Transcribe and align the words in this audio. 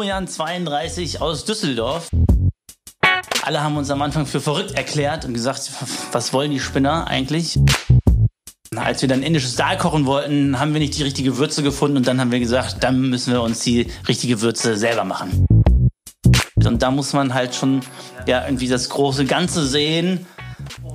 Florian 0.00 0.26
32 0.26 1.20
aus 1.20 1.44
Düsseldorf. 1.44 2.08
Alle 3.42 3.62
haben 3.62 3.76
uns 3.76 3.90
am 3.90 4.00
Anfang 4.00 4.24
für 4.24 4.40
verrückt 4.40 4.70
erklärt 4.70 5.26
und 5.26 5.34
gesagt, 5.34 5.70
was 6.12 6.32
wollen 6.32 6.50
die 6.50 6.58
Spinner 6.58 7.06
eigentlich? 7.06 7.58
Als 8.74 9.02
wir 9.02 9.10
dann 9.10 9.22
indisches 9.22 9.56
Dahl 9.56 9.76
kochen 9.76 10.06
wollten, 10.06 10.58
haben 10.58 10.72
wir 10.72 10.80
nicht 10.80 10.96
die 10.96 11.02
richtige 11.02 11.36
Würze 11.36 11.62
gefunden 11.62 11.98
und 11.98 12.06
dann 12.06 12.18
haben 12.18 12.32
wir 12.32 12.40
gesagt, 12.40 12.82
dann 12.82 13.10
müssen 13.10 13.34
wir 13.34 13.42
uns 13.42 13.60
die 13.60 13.88
richtige 14.08 14.40
Würze 14.40 14.78
selber 14.78 15.04
machen. 15.04 15.46
Und 16.64 16.80
da 16.80 16.90
muss 16.90 17.12
man 17.12 17.34
halt 17.34 17.54
schon 17.54 17.82
ja 18.26 18.46
irgendwie 18.46 18.68
das 18.68 18.88
große 18.88 19.26
Ganze 19.26 19.66
sehen, 19.66 20.24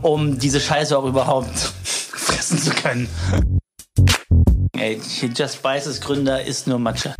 um 0.02 0.40
diese 0.40 0.60
Scheiße 0.60 0.98
auch 0.98 1.06
überhaupt 1.06 1.56
fressen 1.86 2.58
zu 2.58 2.72
können. 2.72 3.08
Ey, 4.76 5.00
Just 5.36 5.58
Spices 5.58 6.02
Gründer 6.02 6.44
ist 6.44 6.66
nur 6.66 6.80
Matsche. 6.80 7.14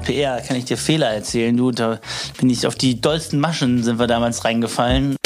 PR 0.00 0.40
kann 0.40 0.56
ich 0.56 0.64
dir 0.64 0.76
Fehler 0.76 1.08
erzählen, 1.08 1.56
du. 1.56 1.70
Da 1.70 2.00
bin 2.38 2.50
ich 2.50 2.66
auf 2.66 2.74
die 2.74 3.00
dollsten 3.00 3.40
Maschen 3.40 3.82
sind 3.82 3.98
wir 3.98 4.06
damals 4.06 4.44
reingefallen. 4.44 5.16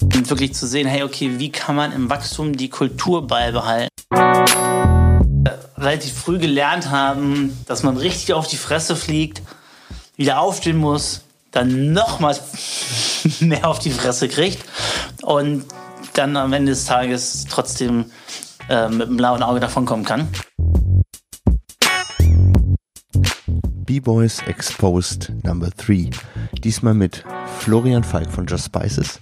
Und 0.00 0.30
wirklich 0.30 0.54
zu 0.54 0.66
sehen, 0.66 0.86
hey, 0.86 1.02
okay, 1.02 1.38
wie 1.38 1.50
kann 1.50 1.76
man 1.76 1.92
im 1.92 2.10
Wachstum 2.10 2.56
die 2.56 2.68
Kultur 2.68 3.26
beibehalten? 3.26 3.88
Relativ 5.76 6.12
früh 6.12 6.38
gelernt 6.38 6.90
haben, 6.90 7.56
dass 7.66 7.82
man 7.82 7.96
richtig 7.96 8.34
auf 8.34 8.46
die 8.46 8.56
Fresse 8.56 8.94
fliegt, 8.94 9.42
wieder 10.16 10.40
aufstehen 10.40 10.76
muss, 10.76 11.22
dann 11.50 11.92
nochmals 11.92 12.42
mehr 13.40 13.68
auf 13.68 13.78
die 13.78 13.90
Fresse 13.90 14.28
kriegt 14.28 14.64
und 15.22 15.64
dann 16.14 16.36
am 16.36 16.52
Ende 16.52 16.72
des 16.72 16.84
Tages 16.84 17.46
trotzdem 17.48 18.06
äh, 18.68 18.88
mit 18.88 19.08
einem 19.08 19.16
blauen 19.16 19.42
Auge 19.42 19.60
davonkommen 19.60 20.04
kann. 20.04 20.28
B-Boys 23.92 24.40
Exposed 24.46 25.30
Number 25.44 25.68
3. 25.68 26.08
Diesmal 26.64 26.94
mit 26.94 27.24
Florian 27.58 28.02
Falk 28.02 28.30
von 28.30 28.46
Just 28.46 28.64
Spices. 28.64 29.20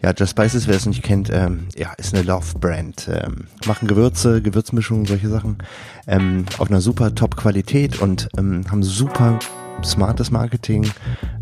Ja, 0.00 0.14
Just 0.16 0.30
Spices, 0.30 0.66
wer 0.66 0.76
es 0.76 0.86
nicht 0.86 1.02
kennt, 1.02 1.28
ähm, 1.30 1.66
ja, 1.76 1.92
ist 1.98 2.14
eine 2.14 2.22
Love-Brand. 2.22 3.10
Ähm, 3.12 3.44
machen 3.66 3.86
Gewürze, 3.86 4.40
Gewürzmischungen, 4.40 5.04
solche 5.04 5.28
Sachen 5.28 5.58
ähm, 6.06 6.46
auf 6.56 6.70
einer 6.70 6.80
super 6.80 7.14
Top-Qualität 7.14 8.00
und 8.00 8.30
ähm, 8.38 8.64
haben 8.70 8.82
super 8.82 9.38
smartes 9.84 10.30
Marketing. 10.30 10.90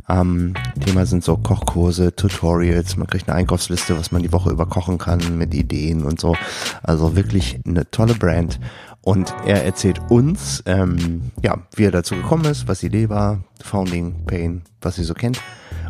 Ähm, 0.08 0.54
Thema 0.84 1.06
sind 1.06 1.22
so 1.22 1.36
Kochkurse, 1.36 2.16
Tutorials, 2.16 2.96
man 2.96 3.06
kriegt 3.06 3.28
eine 3.28 3.38
Einkaufsliste, 3.38 3.96
was 3.96 4.10
man 4.10 4.24
die 4.24 4.32
Woche 4.32 4.50
über 4.50 4.66
kochen 4.66 4.98
kann 4.98 5.38
mit 5.38 5.54
Ideen 5.54 6.04
und 6.04 6.18
so. 6.18 6.34
Also 6.82 7.14
wirklich 7.14 7.60
eine 7.64 7.88
tolle 7.88 8.14
Brand. 8.14 8.58
Und 9.04 9.34
er 9.44 9.64
erzählt 9.64 10.00
uns, 10.08 10.62
ähm, 10.64 11.30
ja, 11.42 11.58
wie 11.76 11.84
er 11.84 11.90
dazu 11.90 12.14
gekommen 12.14 12.46
ist, 12.46 12.68
was 12.68 12.80
die 12.80 12.86
Idee 12.86 13.10
war, 13.10 13.44
Founding, 13.62 14.24
Pain, 14.26 14.62
was 14.80 14.96
sie 14.96 15.04
so 15.04 15.12
kennt. 15.12 15.40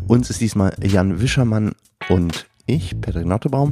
Uns 0.07 0.29
ist 0.29 0.41
diesmal 0.41 0.73
Jan 0.83 1.21
Wischermann 1.21 1.71
und 2.09 2.45
ich, 2.65 2.99
Patrick 2.99 3.25
Nottebaum. 3.25 3.71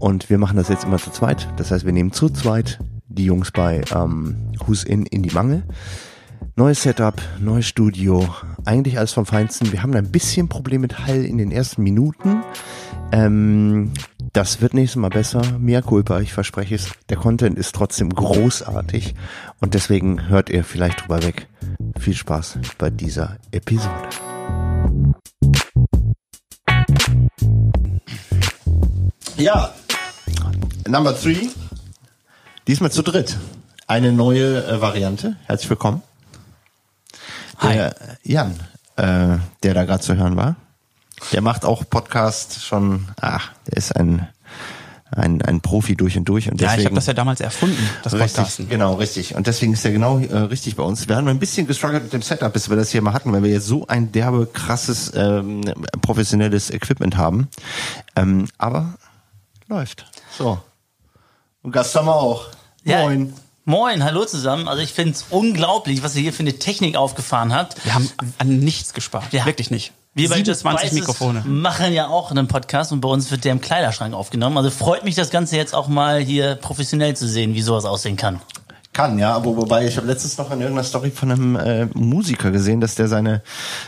Und 0.00 0.28
wir 0.28 0.38
machen 0.38 0.56
das 0.56 0.68
jetzt 0.68 0.84
immer 0.84 0.98
zu 0.98 1.10
zweit. 1.10 1.48
Das 1.56 1.70
heißt, 1.70 1.86
wir 1.86 1.92
nehmen 1.92 2.12
zu 2.12 2.30
zweit 2.30 2.80
die 3.06 3.26
Jungs 3.26 3.52
bei 3.52 3.82
ähm, 3.94 4.36
Who's 4.66 4.82
In 4.82 5.06
in 5.06 5.22
die 5.22 5.30
Mangel. 5.30 5.62
Neues 6.56 6.82
Setup, 6.82 7.20
neues 7.38 7.66
Studio, 7.66 8.28
eigentlich 8.64 8.98
alles 8.98 9.12
vom 9.12 9.24
Feinsten. 9.24 9.72
Wir 9.72 9.82
haben 9.82 9.94
ein 9.94 10.10
bisschen 10.10 10.48
Problem 10.48 10.80
mit 10.80 11.06
Hall 11.06 11.24
in 11.24 11.38
den 11.38 11.52
ersten 11.52 11.82
Minuten. 11.82 12.42
Ähm, 13.12 13.92
das 14.32 14.60
wird 14.60 14.74
nächstes 14.74 14.96
Mal 14.96 15.10
besser. 15.10 15.42
Mia 15.58 15.82
culpa, 15.82 16.20
ich 16.20 16.32
verspreche 16.32 16.74
es. 16.74 16.90
Der 17.08 17.16
Content 17.16 17.58
ist 17.58 17.74
trotzdem 17.74 18.10
großartig 18.10 19.14
und 19.60 19.74
deswegen 19.74 20.28
hört 20.28 20.50
ihr 20.50 20.64
vielleicht 20.64 21.02
drüber 21.02 21.22
weg. 21.22 21.48
Viel 21.98 22.14
Spaß 22.14 22.58
bei 22.78 22.90
dieser 22.90 23.36
Episode. 23.50 24.08
Ja, 29.36 29.72
Number 30.86 31.18
three. 31.18 31.48
Diesmal 32.66 32.90
zu 32.90 33.02
dritt. 33.02 33.36
Eine 33.86 34.12
neue 34.12 34.64
äh, 34.64 34.80
Variante. 34.80 35.36
Herzlich 35.46 35.70
willkommen. 35.70 36.02
Der 37.62 37.94
Jan, 38.22 38.54
äh, 38.96 39.38
der 39.62 39.74
da 39.74 39.84
gerade 39.84 40.02
zu 40.02 40.16
hören 40.16 40.36
war, 40.36 40.56
der 41.32 41.42
macht 41.42 41.64
auch 41.64 41.88
Podcast 41.88 42.62
schon, 42.62 43.08
ach, 43.20 43.50
der 43.66 43.76
ist 43.76 43.94
ein, 43.96 44.28
ein, 45.12 45.42
ein 45.42 45.60
Profi 45.60 45.96
durch 45.96 46.16
und 46.16 46.24
durch. 46.26 46.50
Und 46.50 46.60
ja, 46.60 46.68
deswegen, 46.68 46.80
ich 46.80 46.86
habe 46.86 46.94
das 46.96 47.06
ja 47.06 47.14
damals 47.14 47.40
erfunden, 47.40 47.88
das 48.02 48.12
Podcasten. 48.12 48.44
Richtig, 48.44 48.68
genau, 48.68 48.94
richtig. 48.94 49.34
Und 49.34 49.46
deswegen 49.46 49.72
ist 49.72 49.84
er 49.84 49.92
genau 49.92 50.18
äh, 50.18 50.36
richtig 50.36 50.76
bei 50.76 50.82
uns. 50.82 51.08
Wir 51.08 51.16
haben 51.16 51.28
ein 51.28 51.38
bisschen 51.38 51.66
gestruggelt 51.66 52.04
mit 52.04 52.12
dem 52.12 52.22
Setup, 52.22 52.52
bis 52.52 52.68
wir 52.70 52.76
das 52.76 52.90
hier 52.90 53.02
mal 53.02 53.12
hatten, 53.12 53.32
weil 53.32 53.42
wir 53.42 53.50
jetzt 53.50 53.66
so 53.66 53.86
ein 53.86 54.12
derbe, 54.12 54.46
krasses, 54.46 55.12
ähm, 55.14 55.62
professionelles 56.02 56.70
Equipment 56.70 57.16
haben. 57.16 57.48
Ähm, 58.16 58.48
aber 58.58 58.94
läuft. 59.68 60.06
So. 60.36 60.60
Und 61.62 61.72
Gast 61.72 61.94
haben 61.94 62.06
wir 62.06 62.14
auch. 62.16 62.46
Ja. 62.84 63.02
Moin. 63.02 63.32
Moin, 63.66 64.02
hallo 64.02 64.24
zusammen. 64.24 64.66
Also 64.68 64.82
ich 64.82 64.92
finde 64.94 65.12
es 65.12 65.26
unglaublich, 65.30 66.02
was 66.02 66.16
ihr 66.16 66.22
hier 66.22 66.32
für 66.32 66.40
eine 66.40 66.54
Technik 66.58 66.96
aufgefahren 66.96 67.54
habt. 67.54 67.84
Wir 67.84 67.94
haben 67.94 68.10
an 68.38 68.58
nichts 68.58 68.94
gespart, 68.94 69.32
Ja. 69.32 69.44
wirklich 69.44 69.70
nicht. 69.70 69.92
Wir 70.12 70.28
bei 70.28 70.38
Just 70.38 70.62
27 70.62 70.88
Spices 70.88 70.98
Mikrofone. 70.98 71.44
machen 71.46 71.92
ja 71.92 72.08
auch 72.08 72.32
einen 72.32 72.48
Podcast 72.48 72.90
und 72.90 73.00
bei 73.00 73.08
uns 73.08 73.30
wird 73.30 73.44
der 73.44 73.52
im 73.52 73.60
Kleiderschrank 73.60 74.12
aufgenommen. 74.12 74.56
Also 74.56 74.70
freut 74.70 75.04
mich 75.04 75.14
das 75.14 75.30
Ganze 75.30 75.56
jetzt 75.56 75.72
auch 75.72 75.86
mal 75.86 76.18
hier 76.18 76.56
professionell 76.56 77.16
zu 77.16 77.28
sehen, 77.28 77.54
wie 77.54 77.62
sowas 77.62 77.84
aussehen 77.84 78.16
kann. 78.16 78.40
Kann, 78.92 79.20
ja, 79.20 79.32
aber 79.32 79.56
wobei 79.56 79.86
ich 79.86 79.96
habe 79.96 80.08
letztens 80.08 80.36
noch 80.36 80.50
in 80.50 80.60
irgendeiner 80.60 80.82
Story 80.82 81.12
von 81.12 81.30
einem 81.30 81.54
äh, 81.54 81.86
Musiker 81.94 82.50
gesehen, 82.50 82.80
dass 82.80 82.96
der 82.96 83.06
seine 83.06 83.40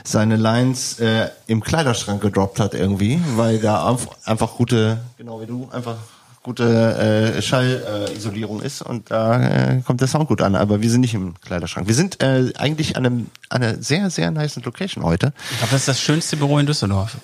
seine 0.04 0.36
Lines 0.36 1.00
äh, 1.00 1.28
im 1.48 1.60
Kleiderschrank 1.60 2.22
gedroppt 2.22 2.60
hat 2.60 2.74
irgendwie, 2.74 3.20
weil 3.34 3.58
da 3.58 3.98
einfach 4.24 4.54
gute, 4.54 5.00
genau 5.18 5.40
wie 5.40 5.46
du, 5.46 5.68
einfach 5.72 5.96
gute 6.42 7.34
äh, 7.36 7.42
Schallisolierung 7.42 8.62
äh, 8.62 8.66
ist 8.66 8.82
und 8.82 9.10
da 9.10 9.40
äh, 9.40 9.80
kommt 9.82 10.00
der 10.00 10.08
Sound 10.08 10.28
gut 10.28 10.42
an. 10.42 10.56
Aber 10.56 10.82
wir 10.82 10.90
sind 10.90 11.02
nicht 11.02 11.14
im 11.14 11.34
Kleiderschrank. 11.40 11.86
Wir 11.86 11.94
sind 11.94 12.22
äh, 12.22 12.52
eigentlich 12.58 12.96
an 12.96 13.06
einem 13.06 13.26
an 13.48 13.62
einer 13.62 13.82
sehr 13.82 14.10
sehr 14.10 14.30
nice 14.30 14.56
Location 14.64 15.04
heute. 15.04 15.32
Ich 15.50 15.58
glaube, 15.58 15.72
das 15.72 15.82
ist 15.82 15.88
das 15.88 16.00
schönste 16.00 16.36
Büro 16.36 16.58
in 16.58 16.66
Düsseldorf. 16.66 17.16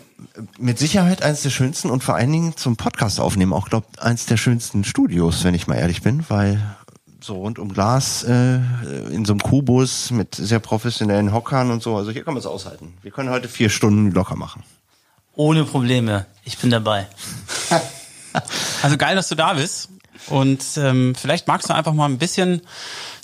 Mit 0.59 0.79
Sicherheit 0.79 1.23
eines 1.23 1.43
der 1.43 1.51
schönsten 1.51 1.91
und 1.91 2.05
vor 2.05 2.15
allen 2.15 2.31
Dingen 2.31 2.56
zum 2.56 2.77
Podcast 2.77 3.21
aufnehmen 3.21 3.53
auch 3.53 3.69
glaube 3.69 3.87
eines 3.99 4.27
der 4.27 4.37
schönsten 4.37 4.84
Studios, 4.84 5.45
wenn 5.45 5.55
ich 5.55 5.67
mal 5.67 5.77
ehrlich 5.77 6.03
bin, 6.03 6.25
weil 6.29 6.61
so 7.21 7.37
rund 7.37 7.59
um 7.59 7.73
Glas 7.73 8.23
äh, 8.23 8.56
in 9.11 9.25
so 9.25 9.33
einem 9.33 9.41
Kubus 9.41 10.11
mit 10.11 10.37
sehr 10.37 10.61
professionellen 10.61 11.33
Hockern 11.33 11.71
und 11.71 11.83
so. 11.83 11.97
Also 11.97 12.12
hier 12.12 12.23
kann 12.23 12.35
man 12.35 12.41
es 12.41 12.47
aushalten. 12.47 12.95
Wir 13.03 13.11
können 13.11 13.31
heute 13.31 13.49
vier 13.49 13.71
Stunden 13.71 14.12
locker 14.12 14.37
machen. 14.37 14.62
Ohne 15.35 15.65
Probleme. 15.65 16.27
Ich 16.45 16.59
bin 16.59 16.71
dabei. 16.71 17.06
Also 18.82 18.97
geil, 18.97 19.16
dass 19.16 19.28
du 19.28 19.34
da 19.34 19.54
bist. 19.54 19.88
Und 20.28 20.62
ähm, 20.76 21.15
vielleicht 21.15 21.47
magst 21.47 21.71
du 21.71 21.75
einfach 21.75 21.93
mal 21.93 22.06
ein 22.06 22.19
bisschen 22.19 22.62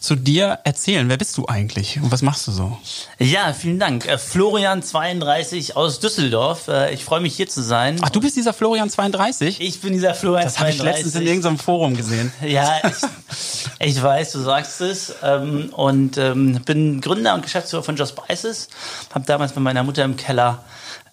zu 0.01 0.17
dir 0.17 0.59
erzählen. 0.65 1.09
Wer 1.09 1.17
bist 1.17 1.37
du 1.39 1.47
eigentlich 1.47 1.99
und 2.01 2.13
was 2.13 2.23
machst 2.23 2.47
du 2.47 2.53
so? 2.53 2.79
Ja, 3.19 3.53
vielen 3.53 3.79
Dank. 3.79 4.07
Äh, 4.07 4.19
Florian 4.19 4.83
32 4.83 5.77
aus 5.77 6.01
Düsseldorf. 6.01 6.69
Äh, 6.69 6.93
ich 6.93 7.05
freue 7.05 7.21
mich 7.21 7.35
hier 7.35 7.49
zu 7.49 7.63
sein. 7.63 7.99
Ach, 8.03 8.11
du 8.11 8.21
bist 8.21 8.37
dieser 8.37 8.53
Florian 8.53 8.91
32? 8.91 9.61
Ich 9.61 9.81
bin 9.81 9.93
dieser 9.93 10.15
Florian 10.15 10.45
das 10.45 10.59
habe 10.59 10.71
32. 10.71 10.79
ich 10.79 10.85
letztens 10.85 11.15
in 11.15 11.27
irgendeinem 11.27 11.59
Forum 11.59 11.97
gesehen. 11.97 12.33
Ja, 12.45 12.81
ich, 12.85 13.97
ich 13.97 14.03
weiß, 14.03 14.33
du 14.33 14.41
sagst 14.41 14.81
es. 14.83 15.15
Ähm, 15.23 15.71
und 15.73 16.19
ähm, 16.19 16.61
bin 16.65 17.01
Gründer 17.01 17.35
und 17.35 17.43
Geschäftsführer 17.43 17.83
von 17.83 17.97
Just 17.97 18.17
Spices. 18.17 18.69
Habe 19.15 19.25
damals 19.25 19.55
mit 19.55 19.65
meiner 19.65 19.83
Mutter 19.83 20.05
im 20.05 20.17
Keller 20.17 20.65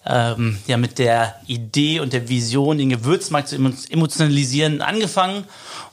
ähm, 0.06 0.58
ja 0.66 0.76
mit 0.76 0.98
der 0.98 1.36
Idee 1.46 2.00
und 2.00 2.12
der 2.12 2.28
Vision, 2.28 2.78
den 2.78 2.90
Gewürzmarkt 2.90 3.48
zu 3.48 3.56
emo- 3.56 3.90
emotionalisieren, 3.90 4.82
angefangen. 4.82 5.44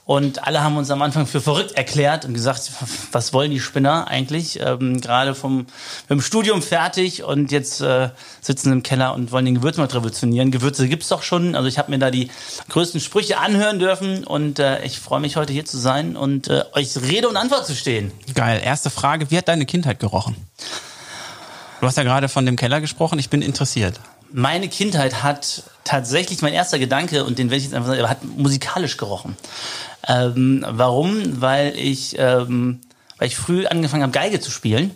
Und 0.06 0.48
alle 0.48 0.64
haben 0.64 0.76
uns 0.76 0.90
am 0.90 1.04
Anfang 1.04 1.28
für 1.28 1.40
verrückt 1.40 1.74
erklärt 1.74 2.26
und 2.26 2.34
gesagt, 2.34 2.72
was 3.12 3.32
wollen 3.32 3.52
die 3.52 3.60
Spinner 3.60 4.08
eigentlich? 4.08 4.60
Ähm, 4.60 5.00
Gerade 5.02 5.36
vom 5.36 5.58
mit 5.58 5.70
dem 6.10 6.22
Studium 6.22 6.64
fertig 6.64 7.24
und 7.24 7.52
jetzt 7.52 7.82
äh, 7.82 8.10
sitzen 8.42 8.72
im 8.72 8.82
Keller 8.82 9.14
und 9.14 9.32
wollen 9.32 9.46
den 9.46 9.54
Gewürzmarkt 9.54 9.94
revolutionieren. 9.94 10.50
Gewürze 10.50 10.88
gibt's 10.88 11.10
doch 11.10 11.22
schon. 11.22 11.54
Also 11.54 11.68
ich 11.68 11.78
habe 11.78 11.92
mir 11.92 12.00
da 12.00 12.10
die 12.10 12.32
größten 12.70 13.00
Sprüche 13.02 13.38
anhören 13.38 13.78
dürfen 13.78 14.24
und 14.24 14.58
äh, 14.58 14.84
ich 14.84 15.00
freue 15.00 15.20
mich 15.20 15.36
heute 15.36 15.54
hier 15.54 15.66
zu 15.66 15.78
sein 15.78 16.18
und 16.18 16.48
äh, 16.48 16.64
euch 16.74 16.98
Rede 16.98 17.30
und 17.30 17.38
Antwort 17.38 17.68
zu 17.68 17.76
stehen. 17.76 18.12
Geil. 18.34 18.62
Erste 18.64 18.90
Frage, 18.90 19.30
wie 19.30 19.38
hat 19.38 19.48
deine 19.48 19.68
Kindheit 19.68 20.00
gerochen? 20.00 20.36
Du 21.80 21.88
hast 21.88 21.98
ja 21.98 22.04
gerade 22.04 22.28
von 22.28 22.46
dem 22.46 22.56
Keller 22.56 22.82
gesprochen, 22.82 23.20
ich 23.20 23.30
bin 23.30 23.42
interessiert. 23.42 24.00
Meine 24.32 24.68
Kindheit 24.68 25.24
hat 25.24 25.64
tatsächlich 25.84 26.42
mein 26.42 26.54
erster 26.54 26.78
Gedanke, 26.78 27.24
und 27.24 27.40
den 27.40 27.50
werde 27.50 27.58
ich 27.58 27.64
jetzt 27.64 27.74
einfach 27.74 27.90
sagen, 27.90 28.10
hat 28.10 28.24
musikalisch 28.24 28.98
gerochen. 28.98 29.38
Ähm, 30.08 30.66
warum? 30.68 31.42
Weil 31.42 31.76
ich, 31.76 32.16
ähm, 32.20 32.82
weil 33.18 33.28
ich 33.28 33.38
früh 33.38 33.66
angefangen 33.66 34.04
habe, 34.04 34.12
Geige 34.12 34.40
zu 34.40 34.52
spielen 34.52 34.92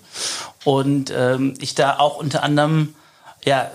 und 0.64 1.12
ähm, 1.16 1.56
ich 1.60 1.74
da 1.76 2.00
auch 2.00 2.18
unter 2.18 2.44
anderem 2.44 2.94
ja 3.44 3.72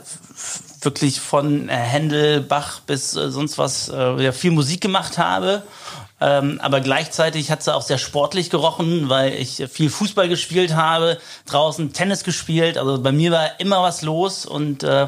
wirklich 0.80 1.20
von 1.20 1.68
äh, 1.68 1.72
Händel, 1.72 2.40
Bach 2.40 2.80
bis 2.80 3.16
äh, 3.16 3.30
sonst 3.30 3.58
was 3.58 3.88
äh, 3.88 4.22
ja, 4.22 4.32
viel 4.32 4.50
Musik 4.50 4.80
gemacht 4.80 5.18
habe. 5.18 5.62
Ähm, 6.20 6.58
aber 6.60 6.80
gleichzeitig 6.80 7.50
hat 7.50 7.62
sie 7.62 7.74
auch 7.74 7.82
sehr 7.82 7.98
sportlich 7.98 8.50
gerochen, 8.50 9.08
weil 9.08 9.34
ich 9.34 9.64
viel 9.70 9.88
Fußball 9.88 10.28
gespielt 10.28 10.74
habe, 10.74 11.18
draußen 11.46 11.92
Tennis 11.92 12.24
gespielt. 12.24 12.76
Also 12.76 13.00
bei 13.00 13.12
mir 13.12 13.30
war 13.30 13.60
immer 13.60 13.82
was 13.82 14.02
los 14.02 14.44
und 14.44 14.82
äh, 14.82 15.06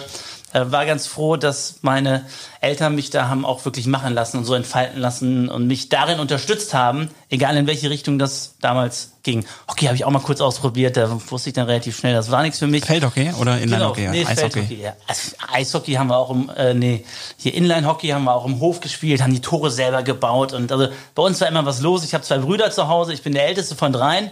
war 0.53 0.87
ganz 0.87 1.07
froh, 1.07 1.37
dass 1.37 1.79
meine 1.83 2.27
Eltern 2.61 2.95
mich 2.95 3.11
da 3.11 3.29
haben 3.29 3.45
auch 3.45 3.65
wirklich 3.65 3.87
machen 3.87 4.15
lassen 4.15 4.39
und 4.39 4.45
so 4.45 4.55
entfalten 4.55 5.01
lassen 5.01 5.49
und 5.49 5.67
mich 5.67 5.89
darin 5.89 6.21
unterstützt 6.21 6.75
haben, 6.75 7.09
egal 7.31 7.57
in 7.57 7.67
welche 7.67 7.89
Richtung 7.89 8.19
das 8.19 8.57
damals 8.61 9.13
ging. 9.23 9.45
Hockey 9.69 9.87
habe 9.87 9.97
ich 9.97 10.05
auch 10.05 10.11
mal 10.11 10.21
kurz 10.21 10.41
ausprobiert, 10.41 10.97
da 10.97 11.11
wusste 11.31 11.51
ich 11.51 11.55
dann 11.55 11.67
relativ 11.67 11.97
schnell, 11.97 12.15
das 12.15 12.31
war 12.31 12.43
nichts 12.43 12.59
für 12.59 12.67
mich. 12.67 12.85
Feldhockey 12.85 13.33
oder 13.41 13.59
Inline-Hockey? 13.59 14.01
Genau, 14.01 14.13
nee, 14.13 14.25
Eishockey? 14.25 14.51
Feldhockey, 14.51 14.83
ja. 14.83 14.93
Also, 15.07 15.37
Eishockey 15.53 15.93
haben 15.95 16.09
wir 16.09 16.17
auch 16.17 16.31
im, 16.31 16.51
äh, 16.57 16.75
nee, 16.75 17.05
hier 17.37 17.55
Inline-Hockey 17.55 18.09
haben 18.09 18.25
wir 18.25 18.35
auch 18.35 18.45
im 18.45 18.61
Hof 18.61 18.81
gespielt, 18.81 19.23
haben 19.23 19.33
die 19.33 19.41
Tore 19.41 19.71
selber 19.71 20.03
gebaut 20.03 20.53
und 20.53 20.73
also 20.73 20.89
bei 21.15 21.23
uns 21.23 21.41
war 21.41 21.49
immer 21.49 21.65
was 21.65 21.81
los. 21.81 22.05
Ich 22.05 22.15
habe 22.15 22.25
zwei 22.25 22.39
Brüder 22.39 22.71
zu 22.71 22.89
Hause, 22.89 23.13
ich 23.13 23.23
bin 23.23 23.33
der 23.33 23.47
älteste 23.47 23.77
von 23.77 23.93
dreien 23.93 24.31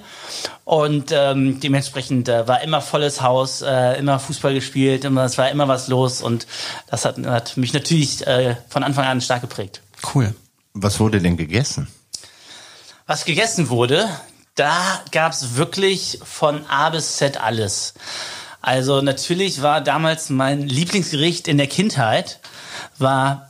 und 0.64 1.12
ähm, 1.12 1.60
dementsprechend 1.60 2.28
äh, 2.28 2.48
war 2.48 2.62
immer 2.62 2.80
volles 2.80 3.22
Haus, 3.22 3.62
äh, 3.62 3.98
immer 3.98 4.18
Fußball 4.18 4.54
gespielt, 4.54 5.04
immer, 5.04 5.24
es 5.24 5.38
war 5.38 5.50
immer 5.50 5.68
was 5.68 5.88
los 5.88 6.20
und 6.20 6.46
das 6.90 7.04
hat, 7.04 7.18
hat 7.26 7.56
mich 7.56 7.72
natürlich 7.72 8.26
äh, 8.26 8.56
von 8.68 8.82
Anfang 8.82 9.04
an 9.04 9.20
stark 9.20 9.42
geprägt. 9.42 9.82
Cool. 10.14 10.34
Was 10.74 11.00
wurde 11.00 11.20
denn 11.20 11.36
gegessen? 11.36 11.88
Was 13.08 13.25
gegessen 13.25 13.70
wurde, 13.70 14.06
da 14.55 15.02
gab's 15.12 15.55
wirklich 15.55 16.19
von 16.22 16.66
A 16.66 16.90
bis 16.90 17.16
Z 17.16 17.40
alles. 17.40 17.94
Also 18.60 19.00
natürlich 19.00 19.62
war 19.62 19.81
damals 19.81 20.28
mein 20.28 20.69
Lieblingsgericht 20.69 21.49
in 21.49 21.56
der 21.56 21.69
Kindheit, 21.69 22.38
war, 22.99 23.49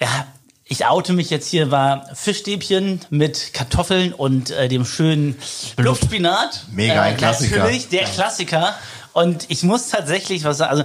ja, 0.00 0.28
ich 0.62 0.86
oute 0.86 1.14
mich 1.14 1.30
jetzt 1.30 1.48
hier, 1.48 1.72
war 1.72 2.14
Fischstäbchen 2.14 3.00
mit 3.10 3.52
Kartoffeln 3.54 4.12
und 4.12 4.52
äh, 4.52 4.68
dem 4.68 4.84
schönen 4.84 5.36
Luftspinat. 5.78 6.66
Mega, 6.70 7.02
ein 7.02 7.14
äh, 7.14 7.16
Klassiker. 7.16 7.56
Natürlich, 7.56 7.88
der 7.88 8.04
Klassiker. 8.04 8.76
Und 9.14 9.46
ich 9.48 9.64
muss 9.64 9.88
tatsächlich 9.88 10.44
was 10.44 10.58
sagen, 10.58 10.70
also 10.70 10.84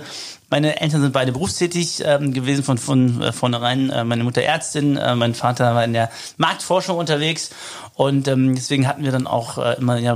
meine 0.49 0.79
Eltern 0.79 1.01
sind 1.01 1.13
beide 1.13 1.31
berufstätig 1.31 2.03
ähm, 2.05 2.33
gewesen 2.33 2.63
von, 2.63 2.77
von 2.77 3.21
äh, 3.21 3.31
vornherein. 3.33 3.89
Äh, 3.89 4.03
meine 4.03 4.23
Mutter 4.23 4.41
Ärztin, 4.41 4.95
äh, 4.95 5.15
mein 5.15 5.33
Vater 5.33 5.75
war 5.75 5.83
in 5.83 5.93
der 5.93 6.09
Marktforschung 6.37 6.97
unterwegs 6.97 7.49
und 7.97 8.27
ähm, 8.27 8.53
deswegen 8.53 8.87
hatten 8.87 9.03
wir 9.03 9.11
dann 9.11 9.25
auch 9.25 9.57
äh, 9.57 9.73
immer 9.79 9.97
ja, 9.97 10.15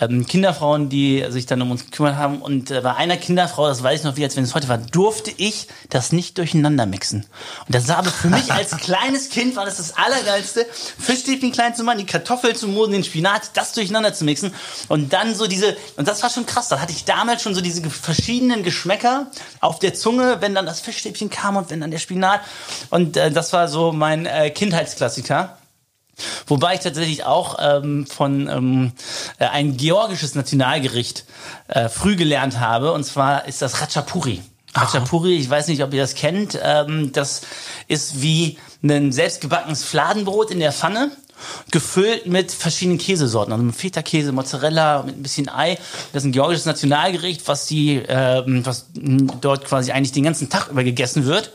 ähm, 0.00 0.26
Kinderfrauen, 0.26 0.88
die 0.88 1.24
sich 1.28 1.44
dann 1.44 1.60
um 1.60 1.72
uns 1.72 1.86
gekümmert 1.86 2.14
haben. 2.14 2.40
Und 2.40 2.70
äh, 2.70 2.82
bei 2.82 2.94
einer 2.94 3.16
Kinderfrau, 3.16 3.66
das 3.66 3.82
weiß 3.82 3.98
ich 3.98 4.04
noch 4.04 4.16
wie, 4.16 4.22
als 4.22 4.36
wenn 4.36 4.44
es 4.44 4.54
heute 4.54 4.68
war, 4.68 4.78
durfte 4.78 5.32
ich 5.36 5.66
das 5.90 6.12
nicht 6.12 6.38
durcheinander 6.38 6.86
mixen. 6.86 7.26
Und 7.66 7.74
das 7.74 7.88
war 7.88 7.98
aber 7.98 8.10
für 8.10 8.28
mich 8.28 8.52
als 8.52 8.76
kleines 8.78 9.28
Kind 9.30 9.56
war 9.56 9.64
das 9.64 9.78
das 9.78 9.96
Allergeilste, 9.96 10.66
Fischstäbchen 10.96 11.50
klein 11.50 11.74
zu 11.74 11.82
machen, 11.82 11.98
die 11.98 12.06
Kartoffel 12.06 12.54
zu 12.54 12.68
moden, 12.68 12.92
den 12.92 13.02
Spinat, 13.02 13.50
das 13.54 13.72
durcheinander 13.72 14.14
zu 14.14 14.24
mixen. 14.24 14.54
Und 14.86 15.12
dann 15.12 15.34
so 15.34 15.48
diese, 15.48 15.76
und 15.96 16.06
das 16.06 16.22
war 16.22 16.30
schon 16.30 16.46
krass, 16.46 16.68
da 16.68 16.78
hatte 16.78 16.92
ich 16.92 17.04
damals 17.04 17.42
schon 17.42 17.56
so 17.56 17.60
diese 17.60 17.82
verschiedenen 17.90 18.62
Geschmäcker 18.62 19.26
auf 19.60 19.78
der 19.78 19.94
Zunge, 19.94 20.38
wenn 20.40 20.54
dann 20.54 20.66
das 20.66 20.80
Fischstäbchen 20.80 21.30
kam 21.30 21.56
und 21.56 21.70
wenn 21.70 21.80
dann 21.80 21.90
der 21.90 21.98
Spinat. 21.98 22.40
Und 22.90 23.16
äh, 23.16 23.30
das 23.30 23.52
war 23.52 23.68
so 23.68 23.92
mein 23.92 24.26
äh, 24.26 24.50
Kindheitsklassiker. 24.50 25.56
Wobei 26.46 26.74
ich 26.74 26.80
tatsächlich 26.80 27.24
auch 27.24 27.58
ähm, 27.60 28.06
von 28.06 28.48
ähm, 28.48 28.92
äh, 29.38 29.46
ein 29.46 29.76
georgisches 29.76 30.34
Nationalgericht 30.34 31.24
äh, 31.68 31.88
früh 31.88 32.16
gelernt 32.16 32.60
habe. 32.60 32.92
Und 32.92 33.04
zwar 33.04 33.46
ist 33.46 33.62
das 33.62 33.80
Ratchapuri. 33.80 34.42
Ratchapuri, 34.74 35.36
ich 35.36 35.48
weiß 35.48 35.68
nicht, 35.68 35.82
ob 35.82 35.92
ihr 35.92 36.02
das 36.02 36.14
kennt. 36.14 36.58
Ähm, 36.62 37.12
das 37.12 37.42
ist 37.88 38.22
wie 38.22 38.58
ein 38.82 39.12
selbstgebackenes 39.12 39.84
Fladenbrot 39.84 40.50
in 40.50 40.60
der 40.60 40.72
Pfanne 40.72 41.10
gefüllt 41.70 42.26
mit 42.26 42.52
verschiedenen 42.52 42.98
Käsesorten, 42.98 43.52
also 43.52 43.64
mit 43.64 43.74
Feta-Käse, 43.74 44.32
Mozzarella, 44.32 45.02
mit 45.02 45.16
ein 45.18 45.22
bisschen 45.22 45.48
Ei. 45.48 45.76
Das 46.12 46.22
ist 46.22 46.28
ein 46.28 46.32
georgisches 46.32 46.66
Nationalgericht, 46.66 47.46
was 47.46 47.66
die, 47.66 48.02
ähm, 48.06 48.64
was 48.64 48.86
dort 49.40 49.64
quasi 49.64 49.92
eigentlich 49.92 50.12
den 50.12 50.24
ganzen 50.24 50.48
Tag 50.48 50.68
über 50.68 50.84
gegessen 50.84 51.26
wird. 51.26 51.52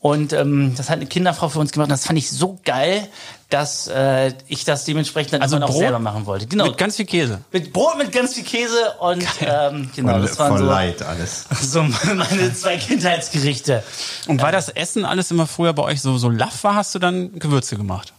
Und 0.00 0.32
ähm, 0.32 0.74
das 0.76 0.88
hat 0.88 0.96
eine 0.96 1.06
Kinderfrau 1.06 1.50
für 1.50 1.58
uns 1.58 1.72
gemacht. 1.72 1.88
Und 1.88 1.92
das 1.92 2.06
fand 2.06 2.18
ich 2.18 2.30
so 2.30 2.58
geil, 2.64 3.06
dass 3.50 3.88
äh, 3.88 4.32
ich 4.48 4.64
das 4.64 4.84
dementsprechend 4.84 5.34
dann 5.34 5.42
Also 5.42 5.58
auch 5.58 5.66
Brot 5.66 5.76
selber 5.76 5.98
machen 5.98 6.24
wollte. 6.24 6.46
Genau. 6.46 6.64
Mit 6.64 6.78
ganz 6.78 6.96
viel 6.96 7.04
Käse. 7.04 7.40
Mit 7.52 7.72
Brot 7.72 7.98
mit 7.98 8.12
ganz 8.12 8.34
viel 8.34 8.44
Käse 8.44 8.94
und 9.00 9.26
ähm, 9.40 9.90
genau, 9.94 10.12
Von, 10.12 10.22
das 10.22 10.38
waren 10.38 10.48
von 10.48 10.58
so, 10.58 10.64
Leid 10.64 11.02
alles. 11.02 11.44
so 11.60 11.82
meine 11.82 12.54
zwei 12.54 12.78
Kindheitsgerichte. 12.78 13.82
Und 14.26 14.40
weil 14.40 14.52
das 14.52 14.68
Essen 14.70 15.04
alles 15.04 15.30
immer 15.30 15.46
früher 15.46 15.72
bei 15.72 15.82
euch 15.82 16.00
so, 16.00 16.16
so 16.16 16.30
laff 16.30 16.64
war, 16.64 16.76
hast 16.76 16.94
du 16.94 16.98
dann 16.98 17.38
Gewürze 17.38 17.76
gemacht? 17.76 18.14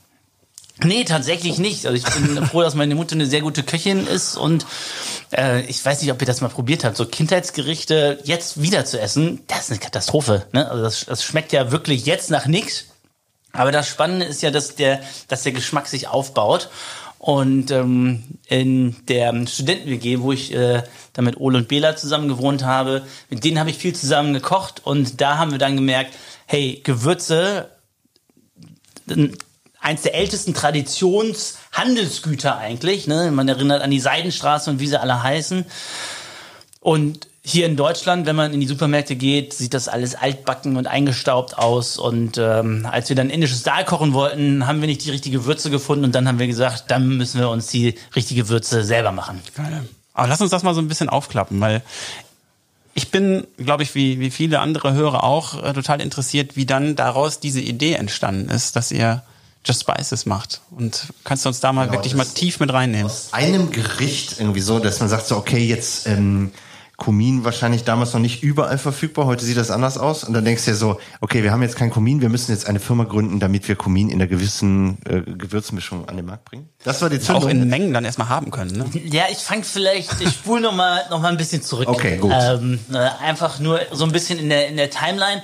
Nee, 0.83 1.03
tatsächlich 1.03 1.59
nicht. 1.59 1.85
Also 1.85 1.97
ich 1.97 2.13
bin 2.13 2.45
froh, 2.47 2.61
dass 2.61 2.75
meine 2.75 2.95
Mutter 2.95 3.15
eine 3.15 3.25
sehr 3.25 3.41
gute 3.41 3.63
Köchin 3.63 4.07
ist 4.07 4.35
und 4.35 4.65
äh, 5.31 5.61
ich 5.65 5.83
weiß 5.83 6.01
nicht, 6.01 6.11
ob 6.11 6.21
ihr 6.21 6.27
das 6.27 6.41
mal 6.41 6.49
probiert 6.49 6.83
habt, 6.83 6.97
so 6.97 7.05
Kindheitsgerichte 7.05 8.19
jetzt 8.23 8.61
wieder 8.61 8.85
zu 8.85 8.99
essen, 8.99 9.43
das 9.47 9.65
ist 9.65 9.71
eine 9.71 9.79
Katastrophe. 9.79 10.45
Ne? 10.51 10.69
Also 10.69 10.83
das, 10.83 11.05
das 11.05 11.23
schmeckt 11.23 11.53
ja 11.53 11.71
wirklich 11.71 12.05
jetzt 12.05 12.31
nach 12.31 12.45
nichts. 12.45 12.85
Aber 13.53 13.71
das 13.71 13.87
Spannende 13.87 14.25
ist 14.25 14.41
ja, 14.41 14.51
dass 14.51 14.75
der, 14.75 15.01
dass 15.27 15.43
der 15.43 15.51
Geschmack 15.51 15.87
sich 15.87 16.07
aufbaut. 16.07 16.69
Und 17.19 17.69
ähm, 17.69 18.23
in 18.47 18.95
der 19.07 19.45
Studenten-WG, 19.45 20.21
wo 20.21 20.31
ich 20.31 20.55
äh, 20.55 20.81
da 21.13 21.21
mit 21.21 21.37
Ole 21.37 21.59
und 21.59 21.67
Bela 21.67 21.95
zusammen 21.95 22.27
gewohnt 22.27 22.63
habe, 22.63 23.03
mit 23.29 23.43
denen 23.43 23.59
habe 23.59 23.69
ich 23.69 23.77
viel 23.77 23.93
zusammen 23.93 24.33
gekocht 24.33 24.81
und 24.85 25.21
da 25.21 25.37
haben 25.37 25.51
wir 25.51 25.59
dann 25.59 25.75
gemerkt, 25.75 26.15
hey, 26.47 26.81
Gewürze 26.83 27.69
eins 29.81 30.03
der 30.03 30.15
ältesten 30.15 30.53
Traditionshandelsgüter 30.53 32.57
eigentlich. 32.57 33.07
Ne? 33.07 33.31
Man 33.31 33.47
erinnert 33.47 33.81
an 33.81 33.91
die 33.91 33.99
Seidenstraße 33.99 34.69
und 34.69 34.79
wie 34.79 34.87
sie 34.87 34.99
alle 34.99 35.23
heißen. 35.23 35.65
Und 36.79 37.27
hier 37.43 37.65
in 37.65 37.75
Deutschland, 37.75 38.27
wenn 38.27 38.35
man 38.35 38.53
in 38.53 38.59
die 38.59 38.67
Supermärkte 38.67 39.15
geht, 39.15 39.53
sieht 39.53 39.73
das 39.73 39.87
alles 39.87 40.13
altbacken 40.13 40.77
und 40.77 40.85
eingestaubt 40.85 41.57
aus. 41.57 41.97
Und 41.97 42.37
ähm, 42.37 42.87
als 42.89 43.09
wir 43.09 43.15
dann 43.15 43.31
indisches 43.31 43.63
Dahl 43.63 43.83
kochen 43.83 44.13
wollten, 44.13 44.67
haben 44.67 44.79
wir 44.79 44.87
nicht 44.87 45.03
die 45.03 45.09
richtige 45.09 45.45
Würze 45.45 45.71
gefunden. 45.71 46.05
Und 46.05 46.13
dann 46.13 46.27
haben 46.27 46.37
wir 46.37 46.47
gesagt, 46.47 46.85
dann 46.89 47.17
müssen 47.17 47.39
wir 47.39 47.49
uns 47.49 47.67
die 47.67 47.95
richtige 48.15 48.47
Würze 48.47 48.83
selber 48.83 49.11
machen. 49.11 49.41
Geil. 49.55 49.85
Aber 50.13 50.27
lass 50.27 50.41
uns 50.41 50.51
das 50.51 50.61
mal 50.61 50.75
so 50.75 50.81
ein 50.81 50.87
bisschen 50.87 51.09
aufklappen, 51.09 51.59
weil 51.59 51.81
ich 52.93 53.09
bin, 53.09 53.47
glaube 53.57 53.83
ich, 53.83 53.95
wie, 53.95 54.19
wie 54.19 54.29
viele 54.29 54.59
andere 54.59 54.93
Hörer 54.93 55.23
auch, 55.23 55.63
äh, 55.63 55.73
total 55.73 56.01
interessiert, 56.01 56.55
wie 56.55 56.65
dann 56.65 56.95
daraus 56.95 57.39
diese 57.39 57.61
Idee 57.61 57.93
entstanden 57.93 58.49
ist, 58.49 58.75
dass 58.75 58.91
ihr 58.91 59.23
Just 59.63 59.81
Spices 59.81 60.25
macht. 60.25 60.61
Und 60.71 61.07
kannst 61.23 61.45
du 61.45 61.49
uns 61.49 61.59
da 61.59 61.71
mal 61.71 61.83
Genau, 61.85 61.97
wirklich 61.97 62.15
mal 62.15 62.25
tief 62.25 62.59
mit 62.59 62.73
reinnehmen? 62.73 63.05
Aus 63.05 63.29
einem 63.31 63.71
Gericht 63.71 64.39
irgendwie 64.39 64.61
so, 64.61 64.79
dass 64.79 64.99
man 64.99 65.09
sagt 65.09 65.27
so, 65.27 65.37
okay, 65.37 65.59
jetzt 65.59 66.07
ähm, 66.07 66.51
Kumin 66.97 67.43
wahrscheinlich 67.43 67.83
damals 67.83 68.13
noch 68.13 68.19
nicht 68.19 68.43
überall 68.43 68.77
verfügbar, 68.77 69.25
heute 69.25 69.43
sieht 69.45 69.57
das 69.57 69.71
anders 69.71 69.97
aus. 69.97 70.23
Und 70.23 70.33
dann 70.33 70.45
denkst 70.45 70.65
du 70.65 70.71
dir 70.71 70.77
so, 70.77 70.99
okay, 71.19 71.41
wir 71.41 71.51
haben 71.51 71.61
jetzt 71.63 71.75
kein 71.75 71.89
Kumin, 71.89 72.21
wir 72.21 72.29
müssen 72.29 72.51
jetzt 72.51 72.67
eine 72.67 72.79
Firma 72.79 73.05
gründen, 73.05 73.39
damit 73.39 73.67
wir 73.67 73.75
Kumin 73.75 74.09
in 74.09 74.15
einer 74.15 74.27
gewissen 74.27 74.97
äh, 75.05 75.21
Gewürzmischung 75.21 76.07
an 76.07 76.17
den 76.17 76.25
Markt 76.27 76.45
bringen. 76.45 76.69
Das 76.83 77.01
war 77.01 77.09
die 77.09 77.17
Auch 77.17 77.21
Zündung. 77.23 77.49
in 77.49 77.67
Mengen 77.69 77.93
dann 77.93 78.05
erstmal 78.05 78.29
haben 78.29 78.51
können, 78.51 78.77
ne? 78.77 78.85
Ja, 79.11 79.23
ich 79.31 79.39
fange 79.39 79.63
vielleicht, 79.63 80.21
ich 80.21 80.29
spule 80.29 80.61
noch 80.61 80.75
mal, 80.75 81.01
noch 81.09 81.19
mal 81.21 81.29
ein 81.29 81.37
bisschen 81.37 81.61
zurück. 81.63 81.87
Okay, 81.87 82.17
gut. 82.17 82.33
Ähm, 82.35 82.79
äh, 82.91 82.97
einfach 82.97 83.59
nur 83.59 83.79
so 83.91 84.05
ein 84.05 84.11
bisschen 84.11 84.37
in 84.37 84.49
der, 84.49 84.67
in 84.67 84.77
der 84.77 84.89
Timeline. 84.91 85.41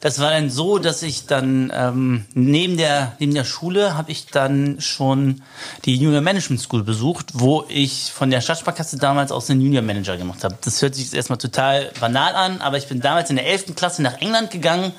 Das 0.00 0.18
war 0.18 0.30
dann 0.30 0.50
so, 0.50 0.78
dass 0.78 1.02
ich 1.02 1.26
dann 1.26 1.72
ähm, 1.74 2.26
neben 2.34 2.76
der 2.76 3.12
neben 3.18 3.34
der 3.34 3.44
Schule 3.44 3.96
habe 3.96 4.10
ich 4.10 4.26
dann 4.26 4.80
schon 4.80 5.42
die 5.84 5.96
Junior 5.96 6.20
Management 6.20 6.60
School 6.60 6.84
besucht, 6.84 7.30
wo 7.34 7.64
ich 7.68 8.12
von 8.12 8.30
der 8.30 8.40
Stadtsparkasse 8.40 8.98
damals 8.98 9.32
aus 9.32 9.50
einen 9.50 9.60
Junior 9.60 9.82
Manager 9.82 10.16
gemacht 10.16 10.44
habe. 10.44 10.56
Das 10.62 10.82
hört 10.82 10.94
sich 10.94 11.04
jetzt 11.04 11.14
erstmal 11.14 11.38
total 11.38 11.90
banal 12.00 12.34
an, 12.34 12.60
aber 12.60 12.76
ich 12.76 12.86
bin 12.86 13.00
damals 13.00 13.30
in 13.30 13.36
der 13.36 13.46
11. 13.46 13.74
Klasse 13.74 14.02
nach 14.02 14.20
England 14.20 14.50
gegangen 14.50 14.92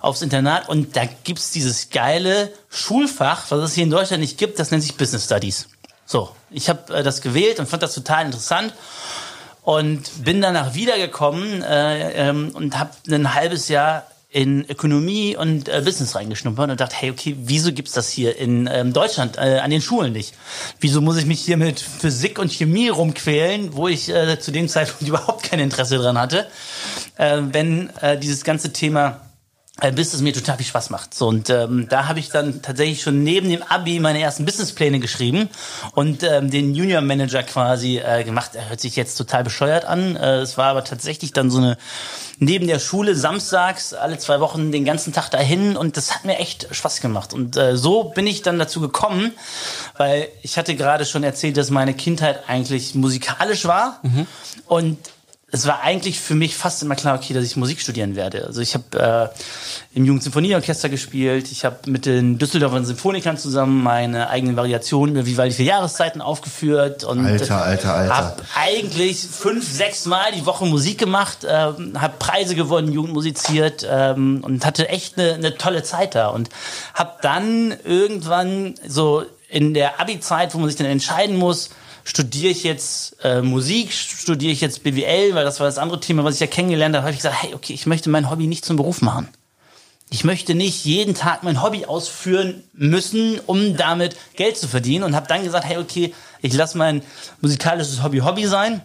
aufs 0.00 0.22
Internat 0.22 0.68
und 0.68 0.96
da 0.96 1.02
gibt's 1.24 1.50
dieses 1.50 1.90
geile 1.90 2.50
Schulfach, 2.70 3.44
was 3.50 3.60
es 3.60 3.74
hier 3.74 3.84
in 3.84 3.90
Deutschland 3.90 4.22
nicht 4.22 4.38
gibt, 4.38 4.58
das 4.58 4.70
nennt 4.70 4.82
sich 4.82 4.96
Business 4.96 5.26
Studies. 5.26 5.68
So, 6.06 6.34
ich 6.50 6.68
habe 6.68 6.92
äh, 6.94 7.02
das 7.02 7.20
gewählt 7.20 7.60
und 7.60 7.68
fand 7.68 7.82
das 7.82 7.94
total 7.94 8.26
interessant 8.26 8.72
und 9.62 10.24
bin 10.24 10.40
danach 10.40 10.74
wiedergekommen 10.74 11.62
äh, 11.62 12.28
ähm, 12.28 12.50
und 12.54 12.78
habe 12.78 12.90
ein 13.08 13.34
halbes 13.34 13.68
Jahr 13.68 14.06
in 14.32 14.64
Ökonomie 14.68 15.36
und 15.36 15.68
äh, 15.68 15.82
Business 15.84 16.14
reingeschnuppert 16.14 16.70
und 16.70 16.80
dachte, 16.80 16.94
hey, 16.96 17.10
okay, 17.10 17.36
wieso 17.40 17.72
gibt's 17.72 17.92
das 17.92 18.08
hier 18.08 18.36
in 18.36 18.68
ähm, 18.72 18.92
Deutschland 18.92 19.36
äh, 19.36 19.58
an 19.58 19.70
den 19.70 19.82
Schulen 19.82 20.12
nicht? 20.12 20.34
Wieso 20.78 21.00
muss 21.00 21.16
ich 21.16 21.26
mich 21.26 21.40
hier 21.40 21.56
mit 21.56 21.80
Physik 21.80 22.38
und 22.38 22.52
Chemie 22.52 22.88
rumquälen, 22.88 23.74
wo 23.74 23.88
ich 23.88 24.08
äh, 24.08 24.38
zu 24.38 24.52
dem 24.52 24.68
Zeitpunkt 24.68 25.02
überhaupt 25.08 25.42
kein 25.42 25.58
Interesse 25.58 25.98
dran 25.98 26.16
hatte, 26.16 26.46
äh, 27.16 27.40
wenn 27.50 27.90
äh, 28.00 28.18
dieses 28.18 28.44
ganze 28.44 28.72
Thema 28.72 29.20
bis 29.94 30.14
es 30.14 30.20
mir 30.20 30.32
total 30.32 30.56
viel 30.56 30.66
Spaß 30.66 30.90
macht. 30.90 31.14
So, 31.14 31.28
und 31.28 31.50
ähm, 31.50 31.86
da 31.88 32.08
habe 32.08 32.18
ich 32.18 32.30
dann 32.30 32.62
tatsächlich 32.62 33.02
schon 33.02 33.22
neben 33.22 33.48
dem 33.48 33.62
Abi 33.62 34.00
meine 34.00 34.20
ersten 34.20 34.44
Businesspläne 34.44 35.00
geschrieben 35.00 35.48
und 35.92 36.22
ähm, 36.22 36.50
den 36.50 36.74
Junior 36.74 37.00
Manager 37.00 37.42
quasi 37.42 37.98
äh, 37.98 38.24
gemacht. 38.24 38.52
Er 38.54 38.68
hört 38.68 38.80
sich 38.80 38.96
jetzt 38.96 39.16
total 39.16 39.44
bescheuert 39.44 39.84
an. 39.84 40.16
Äh, 40.16 40.40
es 40.40 40.58
war 40.58 40.66
aber 40.66 40.84
tatsächlich 40.84 41.32
dann 41.32 41.50
so 41.50 41.58
eine 41.58 41.78
neben 42.40 42.66
der 42.66 42.78
Schule 42.78 43.14
samstags 43.14 43.92
alle 43.92 44.18
zwei 44.18 44.40
Wochen 44.40 44.72
den 44.72 44.84
ganzen 44.84 45.12
Tag 45.12 45.28
dahin 45.30 45.76
und 45.76 45.96
das 45.96 46.14
hat 46.14 46.24
mir 46.24 46.38
echt 46.38 46.68
Spaß 46.70 47.00
gemacht. 47.00 47.32
Und 47.32 47.56
äh, 47.56 47.76
so 47.76 48.04
bin 48.04 48.26
ich 48.26 48.42
dann 48.42 48.58
dazu 48.58 48.80
gekommen, 48.80 49.32
weil 49.96 50.28
ich 50.42 50.56
hatte 50.58 50.74
gerade 50.74 51.04
schon 51.04 51.22
erzählt, 51.22 51.56
dass 51.56 51.70
meine 51.70 51.94
Kindheit 51.94 52.48
eigentlich 52.48 52.94
musikalisch 52.94 53.66
war 53.66 54.00
mhm. 54.02 54.26
und 54.66 54.98
es 55.52 55.66
war 55.66 55.82
eigentlich 55.82 56.20
für 56.20 56.34
mich 56.34 56.56
fast 56.56 56.82
immer 56.82 56.94
klar, 56.94 57.16
okay, 57.16 57.34
dass 57.34 57.44
ich 57.44 57.56
Musik 57.56 57.80
studieren 57.80 58.14
werde. 58.14 58.46
Also 58.46 58.60
ich 58.60 58.74
habe 58.74 59.32
äh, 59.92 59.96
im 59.96 60.04
Jugendsymphonieorchester 60.04 60.88
gespielt, 60.88 61.50
ich 61.50 61.64
habe 61.64 61.90
mit 61.90 62.06
den 62.06 62.38
Düsseldorfer 62.38 62.84
Symphonikern 62.84 63.36
zusammen 63.36 63.82
meine 63.82 64.30
eigenen 64.30 64.56
Variationen 64.56 65.16
über 65.16 65.26
Vivaldi 65.26 65.54
vier 65.54 65.64
Jahreszeiten 65.64 66.20
aufgeführt 66.20 67.02
und 67.02 67.26
alter, 67.26 67.64
alter, 67.64 67.94
alter. 67.94 68.16
habe 68.16 68.42
eigentlich 68.54 69.18
fünf, 69.18 69.68
sechs 69.68 70.06
Mal 70.06 70.32
die 70.32 70.46
Woche 70.46 70.66
Musik 70.66 70.98
gemacht, 70.98 71.44
äh, 71.44 71.48
habe 71.48 72.14
Preise 72.18 72.54
gewonnen, 72.54 72.92
Jugend 72.92 73.12
musiziert 73.12 73.86
ähm, 73.90 74.42
und 74.44 74.64
hatte 74.64 74.88
echt 74.88 75.18
eine, 75.18 75.34
eine 75.34 75.56
tolle 75.56 75.82
Zeit 75.82 76.14
da 76.14 76.28
und 76.28 76.48
habe 76.94 77.14
dann 77.22 77.74
irgendwann 77.84 78.76
so 78.86 79.24
in 79.48 79.74
der 79.74 80.00
Abi-Zeit, 80.00 80.54
wo 80.54 80.58
man 80.58 80.68
sich 80.68 80.76
dann 80.78 80.86
entscheiden 80.86 81.36
muss, 81.36 81.70
studiere 82.04 82.50
ich 82.50 82.62
jetzt 82.64 83.16
äh, 83.22 83.42
Musik, 83.42 83.92
studiere 83.92 84.52
ich 84.52 84.60
jetzt 84.60 84.82
BWL, 84.82 85.34
weil 85.34 85.44
das 85.44 85.60
war 85.60 85.66
das 85.66 85.78
andere 85.78 86.00
Thema, 86.00 86.24
was 86.24 86.34
ich 86.34 86.40
ja 86.40 86.46
kennengelernt 86.46 86.94
habe, 86.94 87.04
habe 87.04 87.12
ich 87.12 87.18
gesagt, 87.18 87.42
hey, 87.42 87.54
okay, 87.54 87.72
ich 87.72 87.86
möchte 87.86 88.10
mein 88.10 88.30
Hobby 88.30 88.46
nicht 88.46 88.64
zum 88.64 88.76
Beruf 88.76 89.02
machen. 89.02 89.28
Ich 90.12 90.24
möchte 90.24 90.54
nicht 90.56 90.84
jeden 90.84 91.14
Tag 91.14 91.44
mein 91.44 91.62
Hobby 91.62 91.86
ausführen 91.86 92.64
müssen, 92.72 93.38
um 93.46 93.76
damit 93.76 94.16
Geld 94.34 94.56
zu 94.56 94.66
verdienen 94.66 95.04
und 95.04 95.14
habe 95.14 95.28
dann 95.28 95.44
gesagt, 95.44 95.64
hey, 95.64 95.78
okay, 95.78 96.12
ich 96.42 96.52
lasse 96.52 96.76
mein 96.76 97.02
musikalisches 97.40 98.02
Hobby 98.02 98.18
Hobby 98.18 98.46
sein 98.46 98.82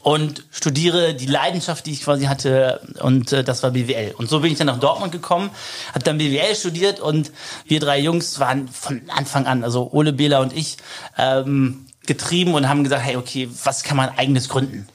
und 0.00 0.44
studiere 0.50 1.14
die 1.14 1.26
Leidenschaft, 1.26 1.86
die 1.86 1.92
ich 1.92 2.02
quasi 2.04 2.24
hatte 2.24 2.80
und 3.00 3.32
äh, 3.32 3.44
das 3.44 3.62
war 3.62 3.72
BWL. 3.72 4.14
Und 4.16 4.30
so 4.30 4.40
bin 4.40 4.52
ich 4.52 4.58
dann 4.58 4.68
nach 4.68 4.80
Dortmund 4.80 5.12
gekommen, 5.12 5.50
habe 5.92 6.04
dann 6.04 6.18
BWL 6.18 6.54
studiert 6.54 7.00
und 7.00 7.32
wir 7.66 7.80
drei 7.80 7.98
Jungs 7.98 8.38
waren 8.38 8.68
von 8.68 9.02
Anfang 9.08 9.46
an, 9.46 9.62
also 9.64 9.90
Ole 9.92 10.12
Bela 10.12 10.40
und 10.40 10.56
ich, 10.56 10.76
ähm, 11.18 11.83
getrieben 12.06 12.54
und 12.54 12.68
haben 12.68 12.84
gesagt, 12.84 13.02
hey, 13.02 13.16
okay, 13.16 13.48
was 13.64 13.82
kann 13.82 13.96
man 13.96 14.10
eigenes 14.16 14.48
gründen? 14.48 14.86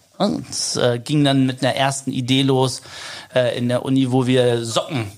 Es 0.49 0.75
äh, 0.75 0.99
ging 0.99 1.23
dann 1.23 1.45
mit 1.45 1.63
einer 1.63 1.75
ersten 1.75 2.11
Idee 2.11 2.41
los 2.41 2.81
äh, 3.33 3.57
in 3.57 3.69
der 3.69 3.85
Uni, 3.85 4.11
wo 4.11 4.27
wir 4.27 4.65
Socken, 4.65 5.09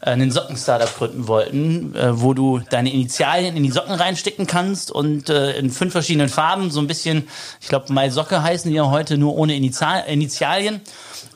äh, 0.00 0.10
einen 0.10 0.32
Socken-Startup 0.32 0.92
gründen 0.96 1.28
wollten, 1.28 1.94
äh, 1.94 2.20
wo 2.20 2.34
du 2.34 2.58
deine 2.58 2.92
Initialien 2.92 3.56
in 3.56 3.62
die 3.62 3.70
Socken 3.70 3.94
reinstecken 3.94 4.48
kannst 4.48 4.90
und 4.90 5.28
äh, 5.28 5.52
in 5.52 5.70
fünf 5.70 5.92
verschiedenen 5.92 6.28
Farben, 6.28 6.72
so 6.72 6.80
ein 6.80 6.88
bisschen, 6.88 7.28
ich 7.60 7.68
glaube, 7.68 7.92
My 7.92 8.10
Socke 8.10 8.42
heißen 8.42 8.68
die 8.68 8.76
ja 8.76 8.90
heute 8.90 9.18
nur 9.18 9.36
ohne 9.36 9.54
Initial 9.54 10.02
Initialien. 10.08 10.80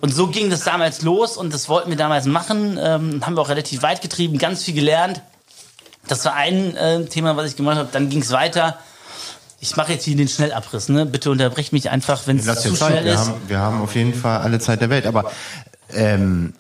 Und 0.01 0.13
so 0.13 0.27
ging 0.27 0.51
das 0.51 0.65
damals 0.65 1.03
los 1.03 1.37
und 1.37 1.55
das 1.55 1.69
wollten 1.69 1.91
wir 1.91 1.97
damals 1.97 2.27
machen, 2.27 2.81
ähm, 2.83 3.25
haben 3.25 3.37
wir 3.37 3.43
auch 3.43 3.49
relativ 3.49 3.83
weit 3.83 4.03
getrieben, 4.03 4.39
ganz 4.39 4.65
viel 4.65 4.75
gelernt. 4.75 5.23
Das 6.09 6.25
war 6.25 6.35
ein 6.35 6.77
äh, 6.77 7.05
Thema, 7.05 7.37
was 7.37 7.49
ich 7.49 7.57
gemacht 7.57 7.79
habe. 7.79 7.89
Dann 7.93 8.11
ging 8.11 8.23
es 8.23 8.33
weiter 8.33 8.77
ich 9.65 9.77
mache 9.77 9.95
jetzt 9.95 10.05
hier 10.05 10.15
den 10.15 10.29
Schnellabriss, 10.29 10.91
ne? 10.91 11.07
Bitte 11.07 11.31
unterbrecht 11.31 11.73
mich 11.73 11.89
einfach, 11.89 12.27
wenn 12.27 12.37
es 12.37 12.45
zu 12.45 12.75
Zeit. 12.75 12.91
schnell 12.91 13.05
wir 13.07 13.15
ist. 13.15 13.21
Haben, 13.21 13.41
wir 13.49 13.59
haben 13.59 13.81
auf 13.81 13.95
jeden 13.95 14.13
Fall 14.13 14.43
alle 14.43 14.59
Zeit 14.59 14.83
der 14.83 14.91
Welt. 14.91 15.07
Aber 15.07 15.31
ähm, 15.91 16.53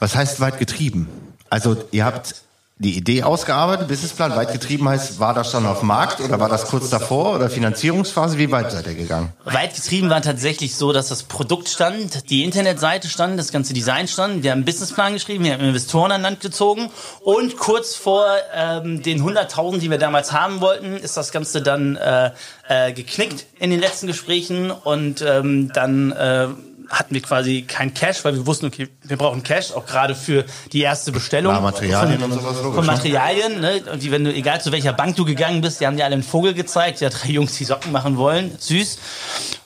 was 0.00 0.16
heißt 0.16 0.40
weit 0.40 0.58
getrieben? 0.58 1.08
Also 1.50 1.76
ihr 1.92 2.04
habt 2.04 2.34
die 2.78 2.94
Idee 2.94 3.22
ausgearbeitet, 3.22 3.88
Businessplan 3.88 4.36
weit 4.36 4.52
getrieben 4.52 4.86
heißt, 4.86 5.18
war 5.18 5.32
das 5.32 5.50
schon 5.50 5.64
auf 5.64 5.82
Markt 5.82 6.20
oder 6.20 6.38
war 6.40 6.50
das 6.50 6.66
kurz 6.66 6.90
davor 6.90 7.34
oder 7.34 7.48
Finanzierungsphase? 7.48 8.36
Wie 8.36 8.50
weit 8.50 8.70
seid 8.70 8.86
ihr 8.86 8.94
gegangen? 8.94 9.32
Weit 9.46 9.74
getrieben 9.74 10.10
war 10.10 10.20
tatsächlich 10.20 10.76
so, 10.76 10.92
dass 10.92 11.08
das 11.08 11.22
Produkt 11.22 11.70
stand, 11.70 12.28
die 12.28 12.44
Internetseite 12.44 13.08
stand, 13.08 13.38
das 13.38 13.50
ganze 13.50 13.72
Design 13.72 14.08
stand. 14.08 14.42
Wir 14.42 14.50
haben 14.50 14.58
einen 14.58 14.64
Businessplan 14.66 15.14
geschrieben, 15.14 15.44
wir 15.44 15.54
haben 15.54 15.64
Investoren 15.64 16.12
an 16.12 16.20
Land 16.20 16.40
gezogen 16.40 16.90
und 17.22 17.56
kurz 17.56 17.94
vor 17.94 18.26
ähm, 18.54 19.02
den 19.02 19.22
100.000, 19.22 19.78
die 19.78 19.90
wir 19.90 19.98
damals 19.98 20.32
haben 20.32 20.60
wollten, 20.60 20.98
ist 20.98 21.16
das 21.16 21.32
Ganze 21.32 21.62
dann 21.62 21.96
äh, 21.96 22.32
äh, 22.68 22.92
geknickt 22.92 23.46
in 23.58 23.70
den 23.70 23.80
letzten 23.80 24.06
Gesprächen 24.06 24.70
und 24.70 25.24
ähm, 25.26 25.72
dann 25.72 26.12
äh, 26.12 26.48
hatten 26.88 27.14
wir 27.14 27.22
quasi 27.22 27.62
kein 27.62 27.94
Cash, 27.94 28.24
weil 28.24 28.34
wir 28.34 28.46
wussten, 28.46 28.66
okay, 28.66 28.88
wir 29.02 29.16
brauchen 29.16 29.42
Cash, 29.42 29.72
auch 29.72 29.86
gerade 29.86 30.14
für 30.14 30.44
die 30.72 30.82
erste 30.82 31.12
Bestellung. 31.12 31.54
Ja, 31.54 31.60
Materialien 31.60 32.20
von, 32.20 32.32
und 32.32 32.40
sowas 32.40 32.58
Von 32.58 32.74
ne? 32.74 32.82
Materialien, 32.82 33.60
ne? 33.60 33.82
Und 33.92 34.02
die, 34.02 34.10
wenn 34.10 34.24
du, 34.24 34.32
egal 34.32 34.60
zu 34.60 34.72
welcher 34.72 34.92
Bank 34.92 35.16
du 35.16 35.24
gegangen 35.24 35.60
bist, 35.60 35.80
die 35.80 35.86
haben 35.86 35.96
dir 35.96 36.04
alle 36.04 36.14
einen 36.14 36.22
Vogel 36.22 36.54
gezeigt, 36.54 37.00
ja, 37.00 37.08
drei 37.08 37.28
Jungs, 37.28 37.56
die 37.56 37.64
Socken 37.64 37.92
machen 37.92 38.16
wollen. 38.16 38.56
Süß. 38.58 38.98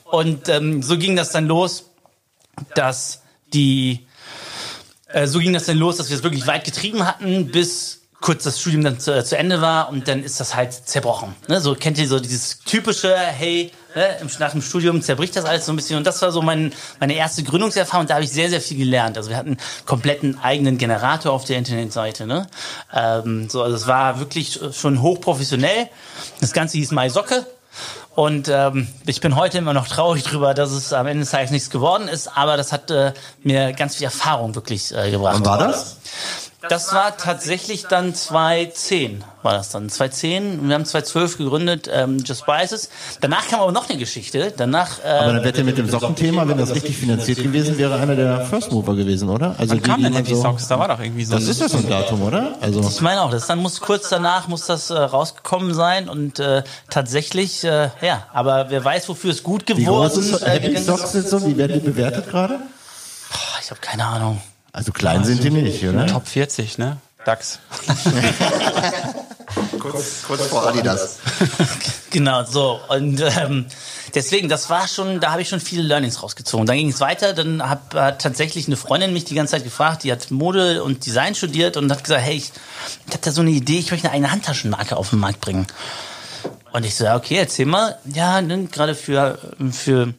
Und 0.04 0.48
ähm, 0.48 0.82
so 0.82 0.98
ging 0.98 1.16
das 1.16 1.30
dann 1.30 1.46
los, 1.46 1.90
dass 2.74 3.22
die 3.52 4.06
äh, 5.12 5.26
so 5.26 5.38
ging 5.38 5.52
das 5.52 5.66
dann 5.66 5.78
los, 5.78 5.96
dass 5.96 6.08
wir 6.08 6.16
es 6.16 6.22
wirklich 6.22 6.46
weit 6.46 6.64
getrieben 6.64 7.06
hatten, 7.06 7.46
bis 7.48 7.99
kurz 8.20 8.44
das 8.44 8.60
Studium 8.60 8.84
dann 8.84 9.00
zu, 9.00 9.24
zu 9.24 9.36
Ende 9.36 9.60
war 9.60 9.88
und 9.88 10.06
dann 10.06 10.22
ist 10.22 10.40
das 10.40 10.54
halt 10.54 10.72
zerbrochen. 10.72 11.34
Ne? 11.48 11.60
So 11.60 11.74
kennt 11.74 11.98
ihr 11.98 12.06
so 12.06 12.20
dieses 12.20 12.58
typische, 12.60 13.16
hey, 13.16 13.72
ne, 13.94 14.16
nach 14.38 14.52
dem 14.52 14.62
Studium 14.62 15.00
zerbricht 15.00 15.36
das 15.36 15.44
alles 15.44 15.66
so 15.66 15.72
ein 15.72 15.76
bisschen 15.76 15.96
und 15.96 16.06
das 16.06 16.20
war 16.20 16.30
so 16.30 16.42
mein, 16.42 16.72
meine 17.00 17.14
erste 17.14 17.42
Gründungserfahrung. 17.42 18.06
Da 18.06 18.14
habe 18.14 18.24
ich 18.24 18.30
sehr, 18.30 18.50
sehr 18.50 18.60
viel 18.60 18.76
gelernt. 18.76 19.16
Also 19.16 19.30
wir 19.30 19.36
hatten 19.36 19.56
kompletten 19.86 20.38
eigenen 20.42 20.76
Generator 20.76 21.32
auf 21.32 21.44
der 21.44 21.56
Internetseite. 21.58 22.26
Ne? 22.26 22.46
Ähm, 22.92 23.48
so, 23.48 23.62
also 23.62 23.76
es 23.76 23.86
war 23.86 24.18
wirklich 24.18 24.60
schon 24.72 25.00
hochprofessionell. 25.00 25.88
Das 26.40 26.52
Ganze 26.52 26.76
hieß 26.76 26.90
MySocke. 26.90 27.46
Und 28.14 28.48
ähm, 28.48 28.88
ich 29.06 29.20
bin 29.20 29.36
heute 29.36 29.58
immer 29.58 29.72
noch 29.72 29.86
traurig 29.86 30.24
drüber, 30.24 30.52
dass 30.52 30.72
es 30.72 30.92
am 30.92 31.06
Ende 31.06 31.22
des 31.22 31.30
Tages 31.30 31.52
nichts 31.52 31.70
geworden 31.70 32.08
ist, 32.08 32.36
aber 32.36 32.56
das 32.56 32.72
hat 32.72 32.90
äh, 32.90 33.12
mir 33.44 33.72
ganz 33.72 33.96
viel 33.96 34.04
Erfahrung 34.04 34.54
wirklich 34.56 34.94
äh, 34.94 35.12
gebracht. 35.12 35.36
Wann 35.36 35.46
war 35.46 35.58
das? 35.58 35.96
Das 36.68 36.92
war 36.92 37.16
tatsächlich 37.16 37.86
dann 37.86 38.14
2010, 38.14 39.24
war 39.42 39.54
das 39.54 39.70
dann. 39.70 39.88
2010, 39.88 40.68
wir 40.68 40.74
haben 40.74 40.84
2012 40.84 41.38
gegründet, 41.38 41.88
ähm, 41.90 42.18
Just 42.18 42.42
Spices. 42.42 42.90
Danach 43.20 43.48
kam 43.48 43.60
aber 43.60 43.72
noch 43.72 43.88
eine 43.88 43.98
Geschichte. 43.98 44.52
Danach, 44.54 45.02
äh, 45.02 45.08
Aber 45.08 45.32
dann 45.34 45.44
wäre 45.44 45.64
mit 45.64 45.78
dem 45.78 45.88
Sockenthema, 45.88 46.46
wenn 46.46 46.58
das 46.58 46.74
richtig 46.74 46.96
finanziert 46.98 47.38
gewesen 47.42 47.78
wäre, 47.78 47.98
einer 47.98 48.14
der 48.14 48.44
First 48.44 48.72
Mover 48.72 48.94
gewesen, 48.94 49.30
oder? 49.30 49.54
Also 49.58 49.72
Wann 49.74 49.82
kam 49.82 50.02
denn 50.02 50.22
die 50.22 50.34
so- 50.34 50.42
Socks? 50.42 50.68
Da 50.68 50.78
war 50.78 50.88
doch 50.88 51.00
irgendwie 51.00 51.24
so 51.24 51.34
Das 51.34 51.44
ist 51.48 51.60
ja 51.60 51.68
so 51.68 51.78
ein 51.78 51.88
Datum, 51.88 52.22
oder? 52.22 52.54
Also 52.60 52.80
ich 52.86 53.00
meine 53.00 53.22
auch, 53.22 53.30
das 53.30 53.46
dann 53.46 53.58
muss 53.60 53.80
kurz 53.80 54.10
danach 54.10 54.46
muss 54.48 54.66
das 54.66 54.90
äh, 54.90 54.94
rausgekommen 54.98 55.72
sein 55.72 56.08
und 56.08 56.38
äh, 56.40 56.62
tatsächlich, 56.90 57.64
äh, 57.64 57.88
ja, 58.02 58.26
aber 58.34 58.66
wer 58.68 58.84
weiß, 58.84 59.08
wofür 59.08 59.30
es 59.30 59.42
gut 59.42 59.64
geworden 59.66 60.18
ist 60.20 60.42
äh, 60.42 60.50
Happy 60.60 60.76
Socks 60.76 61.12
sind 61.12 61.26
so? 61.28 61.46
Wie 61.46 61.56
werden 61.56 61.80
die 61.80 61.86
bewertet 61.86 62.28
gerade? 62.28 62.58
Ich 63.62 63.70
habe 63.70 63.80
keine 63.80 64.04
Ahnung. 64.04 64.42
Also 64.72 64.92
klein 64.92 65.24
sind 65.24 65.42
die 65.42 65.50
nicht, 65.50 65.84
oder? 65.84 66.06
Top 66.06 66.26
40, 66.26 66.78
ne? 66.78 66.98
DAX. 67.24 67.58
Kurz, 69.80 70.22
kurz 70.26 70.46
vor 70.46 70.66
Adidas. 70.66 71.18
Genau, 72.12 72.44
so. 72.44 72.80
Und 72.88 73.20
ähm, 73.20 73.66
deswegen, 74.16 74.48
das 74.48 74.68
war 74.68 74.88
schon, 74.88 75.20
da 75.20 75.30
habe 75.30 75.42
ich 75.42 75.48
schon 75.48 75.60
viele 75.60 75.84
Learnings 75.84 76.20
rausgezogen. 76.24 76.66
Dann 76.66 76.76
ging 76.76 76.88
es 76.88 76.98
weiter, 76.98 77.34
dann 77.34 77.68
hat 77.68 77.94
äh, 77.94 78.18
tatsächlich 78.18 78.66
eine 78.66 78.76
Freundin 78.76 79.12
mich 79.12 79.26
die 79.26 79.36
ganze 79.36 79.52
Zeit 79.52 79.62
gefragt, 79.62 80.02
die 80.02 80.10
hat 80.10 80.28
Mode 80.32 80.82
und 80.82 81.06
Design 81.06 81.36
studiert 81.36 81.76
und 81.76 81.88
hat 81.90 82.02
gesagt, 82.02 82.22
hey, 82.22 82.34
ich, 82.34 82.50
ich 83.06 83.12
habe 83.12 83.22
da 83.24 83.30
so 83.30 83.42
eine 83.42 83.50
Idee, 83.50 83.78
ich 83.78 83.92
möchte 83.92 84.08
eine 84.08 84.14
eigene 84.14 84.32
Handtaschenmarke 84.32 84.96
auf 84.96 85.10
den 85.10 85.20
Markt 85.20 85.40
bringen. 85.40 85.68
Und 86.72 86.84
ich 86.84 86.96
so, 86.96 87.04
ja, 87.04 87.16
okay, 87.16 87.36
erzähl 87.36 87.66
mal. 87.66 87.96
Ja, 88.12 88.42
ne, 88.42 88.64
gerade 88.64 88.96
für, 88.96 89.38
für 89.70 90.14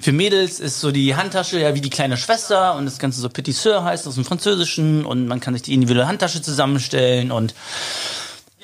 für 0.00 0.12
Mädels 0.12 0.60
ist 0.60 0.80
so 0.80 0.90
die 0.90 1.16
Handtasche 1.16 1.60
ja 1.60 1.74
wie 1.74 1.80
die 1.80 1.90
kleine 1.90 2.16
Schwester 2.16 2.74
und 2.76 2.84
das 2.84 2.98
Ganze 2.98 3.20
so 3.20 3.28
Petit 3.28 3.54
Sœur 3.54 3.84
heißt 3.84 4.06
aus 4.06 4.14
dem 4.14 4.24
Französischen 4.24 5.04
und 5.04 5.26
man 5.26 5.40
kann 5.40 5.54
sich 5.54 5.62
die 5.62 5.74
individuelle 5.74 6.08
Handtasche 6.08 6.42
zusammenstellen 6.42 7.30
und 7.30 7.54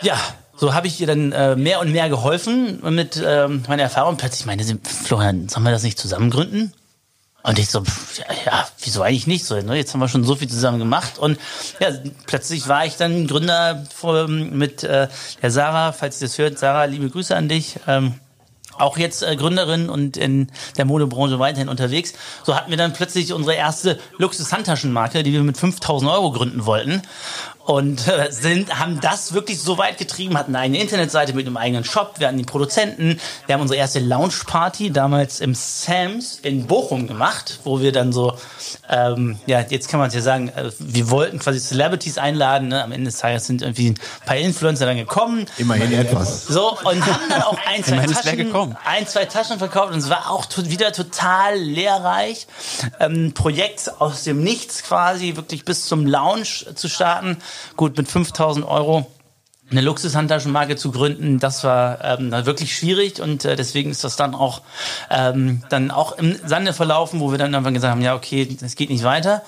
ja, 0.02 0.18
so 0.56 0.75
habe 0.75 0.87
ich 0.87 1.00
ihr 1.00 1.06
dann 1.06 1.32
äh, 1.32 1.56
mehr 1.56 1.80
und 1.80 1.92
mehr 1.92 2.08
geholfen 2.08 2.80
mit 2.94 3.22
ähm, 3.25 3.62
meiner 3.66 3.82
Erfahrung. 3.82 4.18
Plötzlich 4.18 4.44
meinte 4.44 4.64
sie, 4.64 4.78
Florian, 4.82 5.49
sollen 5.49 5.64
wir 5.64 5.72
das 5.72 5.82
nicht 5.82 5.99
zusammen 5.99 6.30
gründen? 6.30 6.72
Und 7.42 7.58
ich 7.58 7.70
so, 7.70 7.82
ja, 8.18 8.34
ja, 8.44 8.68
wieso 8.82 9.02
eigentlich 9.02 9.26
nicht 9.26 9.46
so? 9.46 9.58
Ne? 9.60 9.76
Jetzt 9.76 9.94
haben 9.94 10.00
wir 10.00 10.08
schon 10.08 10.25
so 10.25 10.34
viel 10.37 10.49
zusammen 10.49 10.78
gemacht. 10.78 11.18
Und 11.18 11.38
ja, 11.78 11.88
plötzlich 12.26 12.68
war 12.68 12.84
ich 12.84 12.96
dann 12.96 13.26
Gründer 13.26 13.87
mit 14.28 14.84
äh, 14.84 15.08
der 15.40 15.50
Sarah, 15.50 15.92
falls 15.92 16.20
ihr 16.20 16.28
das 16.28 16.37
hört, 16.37 16.58
Sarah, 16.58 16.84
liebe 16.84 17.08
Grüße 17.08 17.34
an 17.34 17.49
dich. 17.49 17.76
Ähm, 17.87 18.14
auch 18.80 18.99
jetzt 18.99 19.22
äh, 19.22 19.37
Gründerin 19.37 19.88
und 19.88 20.16
in 20.16 20.49
der 20.76 20.84
Modebranche 20.84 21.38
weiterhin 21.38 21.68
unterwegs. 21.68 22.14
So 22.44 22.56
hatten 22.56 22.70
wir 22.70 22.76
dann 22.76 22.92
plötzlich 22.92 23.32
unsere 23.32 23.56
erste 23.56 23.99
Luxus-Handtaschenmarke, 24.18 25.22
die 25.22 25.32
wir 25.32 25.42
mit 25.42 25.56
5000 25.56 26.10
Euro 26.10 26.32
gründen 26.32 26.66
wollten. 26.66 27.02
Und 27.64 28.09
äh, 28.09 28.31
sind, 28.31 28.79
haben 28.79 29.00
das 29.00 29.33
wirklich 29.33 29.61
so 29.61 29.79
weit 29.79 29.99
getrieben, 29.99 30.37
hatten 30.37 30.57
eine 30.57 30.79
Internetseite 30.79 31.35
mit 31.35 31.47
einem 31.47 31.57
eigenen 31.57 31.85
Shop, 31.85 32.14
wir 32.19 32.29
hatten 32.29 32.38
die 32.38 32.45
Produzenten, 32.45 33.21
wir 33.47 33.55
haben 33.55 33.62
unsere 33.62 33.79
erste 33.79 34.00
Launch-Party 34.00 34.90
damals 34.90 35.40
im 35.40 35.55
Sams 35.55 36.38
in 36.43 36.67
Bochum 36.67 37.07
gemacht, 37.07 37.61
wo 37.64 37.81
wir 37.81 37.93
dann 37.93 38.12
so, 38.12 38.35
ähm, 38.88 39.38
ja, 39.47 39.61
jetzt 39.61 39.88
kann 39.88 40.00
man 40.00 40.09
es 40.09 40.14
ja 40.14 40.21
sagen, 40.21 40.49
äh, 40.49 40.71
wir 40.79 41.11
wollten 41.11 41.38
quasi 41.38 41.61
Celebrities 41.61 42.19
einladen, 42.19 42.69
ne? 42.69 42.83
am 42.83 42.93
Ende 42.93 43.11
des 43.11 43.19
Tages 43.19 43.47
sind 43.47 43.62
irgendwie 43.62 43.90
ein 43.90 43.99
paar 44.26 44.37
Influencer 44.37 44.87
dann 44.87 44.97
gekommen. 44.97 45.47
Immerhin 45.59 45.93
etwas. 45.93 46.47
So, 46.47 46.79
und 46.79 47.07
haben 47.07 47.29
dann 47.29 47.43
auch 47.43 47.59
ein, 47.67 47.85
zwei 47.85 48.07
Taschen, 48.07 48.76
ein, 48.85 49.07
zwei 49.07 49.26
Taschen 49.26 49.59
verkauft 49.59 49.93
und 49.93 49.99
es 49.99 50.09
war 50.09 50.31
auch 50.31 50.47
to 50.47 50.69
wieder 50.71 50.93
total 50.93 51.57
lehrreich. 51.57 52.47
Ähm, 52.99 53.33
Projekt 53.35 54.00
aus 54.00 54.25
dem 54.25 54.43
Nichts 54.43 54.83
quasi, 54.83 55.37
wirklich 55.37 55.64
bis 55.64 55.87
zum 55.87 56.07
Launch 56.07 56.67
zu 56.75 56.88
starten. 56.88 57.37
Gut, 57.76 57.97
mit 57.97 58.09
5000 58.09 58.66
Euro 58.66 59.07
eine 59.71 59.80
Luxushandtaschenmarke 59.83 60.76
zu 60.76 60.90
gründen, 60.90 61.38
das 61.38 61.62
war 61.62 62.04
ähm, 62.04 62.33
wirklich 62.45 62.76
schwierig 62.76 63.21
und 63.21 63.45
äh, 63.45 63.54
deswegen 63.54 63.90
ist 63.90 64.02
das 64.02 64.16
dann 64.16 64.35
auch 64.35 64.62
ähm, 65.11 65.62
dann 65.69 65.90
auch 65.90 66.19
im 66.19 66.37
Sande 66.45 66.73
verlaufen, 66.73 67.21
wo 67.21 67.30
wir 67.30 67.38
dann 67.38 67.54
einfach 67.54 67.73
gesagt 67.73 67.92
haben, 67.92 68.02
ja 68.02 68.14
okay, 68.14 68.57
das 68.61 68.75
geht 68.75 68.90
nicht 68.90 69.04
weiter. 69.04 69.42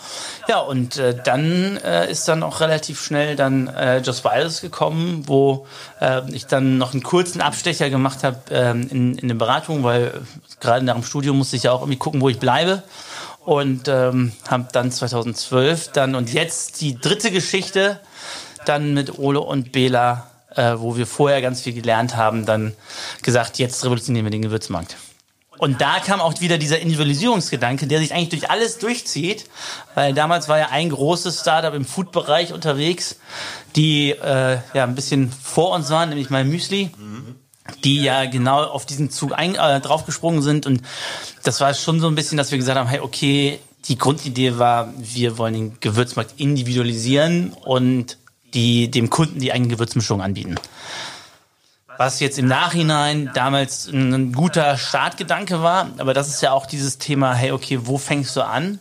Ja 0.48 0.60
und 0.60 0.96
äh, 0.96 1.16
dann 1.24 1.76
äh, 1.78 2.10
ist 2.10 2.28
dann 2.28 2.42
auch 2.42 2.60
relativ 2.60 3.02
schnell 3.02 3.34
dann 3.34 3.66
äh, 3.68 3.98
Just 3.98 4.24
Virus 4.24 4.60
gekommen, 4.60 5.24
wo 5.26 5.66
äh, 6.00 6.22
ich 6.32 6.46
dann 6.46 6.78
noch 6.78 6.92
einen 6.92 7.02
kurzen 7.02 7.40
Abstecher 7.40 7.90
gemacht 7.90 8.22
habe 8.22 8.38
ähm, 8.50 8.88
in, 8.90 9.18
in 9.18 9.28
der 9.28 9.34
Beratung, 9.34 9.82
weil 9.82 10.04
äh, 10.04 10.10
gerade 10.60 10.84
nach 10.84 10.94
dem 10.94 11.04
Studium 11.04 11.38
musste 11.38 11.56
ich 11.56 11.64
ja 11.64 11.72
auch 11.72 11.80
irgendwie 11.80 11.98
gucken, 11.98 12.20
wo 12.20 12.28
ich 12.28 12.38
bleibe 12.38 12.84
und 13.44 13.88
ähm, 13.88 14.32
habe 14.48 14.68
dann 14.72 14.90
2012 14.90 15.88
dann 15.92 16.14
und 16.14 16.32
jetzt 16.32 16.80
die 16.80 16.98
dritte 16.98 17.30
Geschichte 17.30 18.00
dann 18.64 18.94
mit 18.94 19.18
Ole 19.18 19.40
und 19.40 19.72
Bela, 19.72 20.30
äh, 20.54 20.74
wo 20.76 20.96
wir 20.96 21.06
vorher 21.06 21.42
ganz 21.42 21.62
viel 21.62 21.72
gelernt 21.72 22.16
haben, 22.16 22.46
dann 22.46 22.74
gesagt, 23.22 23.58
jetzt 23.58 23.84
revolutionieren 23.84 24.26
wir 24.26 24.30
den 24.30 24.42
Gewürzmarkt. 24.42 24.96
Und 25.58 25.80
da 25.80 26.00
kam 26.00 26.20
auch 26.20 26.40
wieder 26.40 26.58
dieser 26.58 26.80
Individualisierungsgedanke, 26.80 27.86
der 27.86 28.00
sich 28.00 28.12
eigentlich 28.12 28.30
durch 28.30 28.50
alles 28.50 28.78
durchzieht, 28.78 29.48
weil 29.94 30.12
damals 30.12 30.48
war 30.48 30.58
ja 30.58 30.68
ein 30.70 30.90
großes 30.90 31.40
Startup 31.40 31.72
im 31.74 31.84
Food-Bereich 31.84 32.52
unterwegs, 32.52 33.20
die 33.76 34.10
äh, 34.10 34.58
ja 34.74 34.84
ein 34.84 34.96
bisschen 34.96 35.30
vor 35.30 35.74
uns 35.74 35.90
waren, 35.90 36.08
nämlich 36.08 36.30
mein 36.30 36.48
Müsli 36.48 36.90
die 37.84 38.02
ja 38.02 38.26
genau 38.26 38.64
auf 38.64 38.86
diesen 38.86 39.10
Zug 39.10 39.32
ein, 39.32 39.54
äh, 39.54 39.80
draufgesprungen 39.80 40.42
sind. 40.42 40.66
Und 40.66 40.82
das 41.42 41.60
war 41.60 41.74
schon 41.74 42.00
so 42.00 42.08
ein 42.08 42.14
bisschen, 42.14 42.38
dass 42.38 42.50
wir 42.50 42.58
gesagt 42.58 42.78
haben, 42.78 42.88
hey, 42.88 43.00
okay, 43.00 43.60
die 43.86 43.98
Grundidee 43.98 44.58
war, 44.58 44.92
wir 44.96 45.38
wollen 45.38 45.54
den 45.54 45.80
Gewürzmarkt 45.80 46.38
individualisieren 46.38 47.52
und 47.64 48.18
die 48.54 48.90
dem 48.90 49.10
Kunden 49.10 49.40
die 49.40 49.52
eigene 49.52 49.68
Gewürzmischung 49.68 50.20
anbieten. 50.20 50.56
Was 51.98 52.20
jetzt 52.20 52.38
im 52.38 52.46
Nachhinein 52.46 53.30
damals 53.34 53.86
ein 53.86 54.32
guter 54.32 54.76
Startgedanke 54.76 55.62
war, 55.62 55.90
aber 55.98 56.14
das 56.14 56.28
ist 56.28 56.40
ja 56.42 56.52
auch 56.52 56.66
dieses 56.66 56.98
Thema, 56.98 57.34
hey, 57.34 57.52
okay, 57.52 57.80
wo 57.82 57.98
fängst 57.98 58.34
du 58.34 58.42
an? 58.42 58.78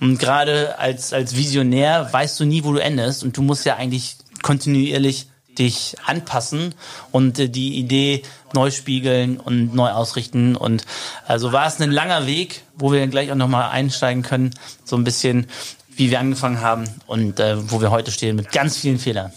Und 0.00 0.18
gerade 0.18 0.78
als, 0.78 1.12
als 1.12 1.36
Visionär 1.36 2.12
weißt 2.12 2.40
du 2.40 2.44
nie, 2.44 2.64
wo 2.64 2.72
du 2.72 2.78
endest 2.78 3.22
und 3.22 3.36
du 3.36 3.42
musst 3.42 3.64
ja 3.64 3.76
eigentlich 3.76 4.16
kontinuierlich 4.42 5.28
dich 5.58 5.96
anpassen 6.04 6.74
und 7.12 7.38
äh, 7.38 7.48
die 7.48 7.78
Idee 7.78 8.22
neu 8.52 8.70
spiegeln 8.70 9.38
und 9.38 9.74
neu 9.74 9.90
ausrichten. 9.90 10.56
Und 10.56 10.84
also 11.26 11.52
war 11.52 11.66
es 11.66 11.80
ein 11.80 11.90
langer 11.90 12.26
Weg, 12.26 12.62
wo 12.76 12.92
wir 12.92 13.06
gleich 13.06 13.30
auch 13.32 13.36
nochmal 13.36 13.70
einsteigen 13.70 14.22
können, 14.22 14.50
so 14.84 14.96
ein 14.96 15.04
bisschen, 15.04 15.46
wie 15.96 16.10
wir 16.10 16.20
angefangen 16.20 16.60
haben 16.60 16.84
und 17.06 17.40
äh, 17.40 17.70
wo 17.70 17.80
wir 17.80 17.90
heute 17.90 18.10
stehen 18.10 18.36
mit 18.36 18.52
ganz 18.52 18.76
vielen 18.76 18.98
Fehlern. 18.98 19.32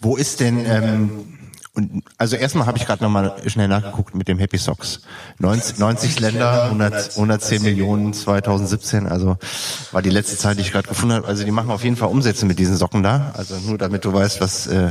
Wo 0.00 0.16
ist 0.16 0.40
denn, 0.40 0.64
ähm, 0.64 1.38
und 1.80 2.04
also 2.18 2.36
erstmal 2.36 2.66
habe 2.66 2.78
ich 2.78 2.86
gerade 2.86 3.02
nochmal 3.02 3.34
schnell 3.46 3.68
nachgeguckt 3.68 4.14
mit 4.14 4.28
dem 4.28 4.38
Happy 4.38 4.58
Socks. 4.58 5.00
90, 5.38 5.78
90 5.78 6.20
Länder, 6.20 6.64
100, 6.64 7.10
110 7.16 7.62
Millionen 7.62 8.12
2017, 8.12 9.06
also 9.06 9.36
war 9.92 10.02
die 10.02 10.10
letzte 10.10 10.36
Zeit, 10.36 10.58
die 10.58 10.62
ich 10.62 10.72
gerade 10.72 10.88
gefunden 10.88 11.14
habe. 11.16 11.26
Also 11.26 11.44
die 11.44 11.50
machen 11.50 11.70
auf 11.70 11.82
jeden 11.84 11.96
Fall 11.96 12.08
Umsätze 12.08 12.44
mit 12.46 12.58
diesen 12.58 12.76
Socken 12.76 13.02
da. 13.02 13.32
Also 13.36 13.54
nur 13.66 13.78
damit 13.78 14.04
du 14.04 14.12
weißt, 14.12 14.40
was, 14.40 14.66
äh, 14.66 14.90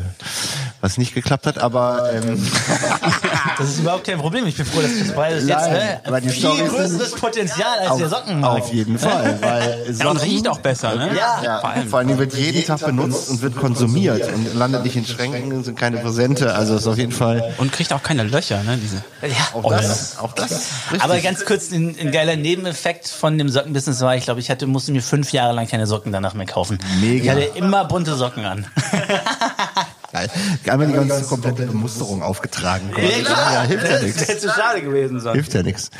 was 0.81 0.97
nicht 0.97 1.13
geklappt 1.13 1.45
hat. 1.45 1.57
Aber 1.59 2.11
ähm, 2.13 2.41
Das 3.57 3.69
ist 3.69 3.79
überhaupt 3.79 4.05
kein 4.05 4.17
Problem. 4.19 4.45
Ich 4.47 4.55
bin 4.57 4.65
froh, 4.65 4.81
dass 4.81 4.91
das 4.97 5.13
beides 5.15 5.47
jetzt 5.47 5.69
ne, 5.69 5.99
aber 6.05 6.21
die 6.21 6.29
viel 6.29 6.49
größeres 6.49 7.11
Potenzial 7.15 7.79
als 7.79 7.97
der 7.97 8.07
auf, 8.07 8.11
Sockenmarkt. 8.13 8.61
auf 8.63 8.73
jeden 8.73 8.97
Fall. 8.97 9.37
Weil 9.41 9.59
Ja, 9.99 10.09
und 10.09 10.17
Socken- 10.17 10.29
riecht 10.29 10.47
auch 10.47 10.59
besser, 10.59 10.95
ne? 10.95 11.09
Ja. 11.15 11.41
Ja, 11.43 11.59
vor 11.59 11.69
allem. 11.69 11.87
vor 11.87 11.99
allem 11.99 12.17
wird 12.17 12.33
jeden 12.33 12.65
Tag 12.65 12.79
benutzt 12.85 13.29
und 13.29 13.41
wird 13.41 13.55
konsumiert 13.55 14.31
und 14.33 14.53
landet 14.55 14.83
nicht 14.83 14.95
in 14.95 15.05
Schränken, 15.05 15.63
sind 15.63 15.77
keine 15.77 15.97
Präsente. 15.97 16.53
Also 16.55 16.77
ist 16.83 16.87
auf 16.87 16.97
jeden 16.97 17.11
Fall 17.11 17.53
Und 17.57 17.71
kriegt 17.71 17.91
auch 17.93 18.03
keine 18.03 18.23
Löcher, 18.23 18.63
ne? 18.63 18.77
Diese. 18.77 18.97
Ja. 19.21 19.35
auch 19.53 19.69
das, 19.69 20.17
auch 20.19 20.33
das. 20.33 20.51
Richtig. 20.91 21.01
Aber 21.01 21.19
ganz 21.19 21.45
kurz, 21.45 21.71
ein, 21.71 21.95
ein 21.99 22.11
geiler 22.11 22.35
Nebeneffekt 22.35 23.07
von 23.07 23.37
dem 23.37 23.49
Sockenbusiness 23.49 24.01
war, 24.01 24.15
ich 24.15 24.23
glaube, 24.25 24.39
ich 24.39 24.49
hatte, 24.49 24.67
musste 24.67 24.91
mir 24.91 25.01
fünf 25.01 25.31
Jahre 25.31 25.53
lang 25.53 25.67
keine 25.67 25.87
Socken 25.87 26.11
danach 26.11 26.33
mehr 26.33 26.45
kaufen. 26.45 26.79
Mega. 27.01 27.23
Ich 27.23 27.29
hatte 27.29 27.57
immer 27.57 27.85
bunte 27.85 28.15
Socken 28.15 28.45
an. 28.45 28.65
Geil. 30.11 30.27
Einmal 30.67 30.87
die 30.87 30.93
ganze 30.93 31.23
komplette 31.23 31.67
Bemusterung 31.67 32.23
aufgetragen. 32.23 32.89
Ja, 32.97 33.61
hilft 33.61 33.85
ja 33.85 33.91
Das 33.91 34.01
nichts. 34.01 34.27
wäre 34.27 34.39
zu 34.39 34.49
schade 34.49 34.81
gewesen 34.81 35.19
sonst. 35.19 35.35
Hilft 35.35 35.53
ja 35.53 35.61
nichts. 35.61 35.91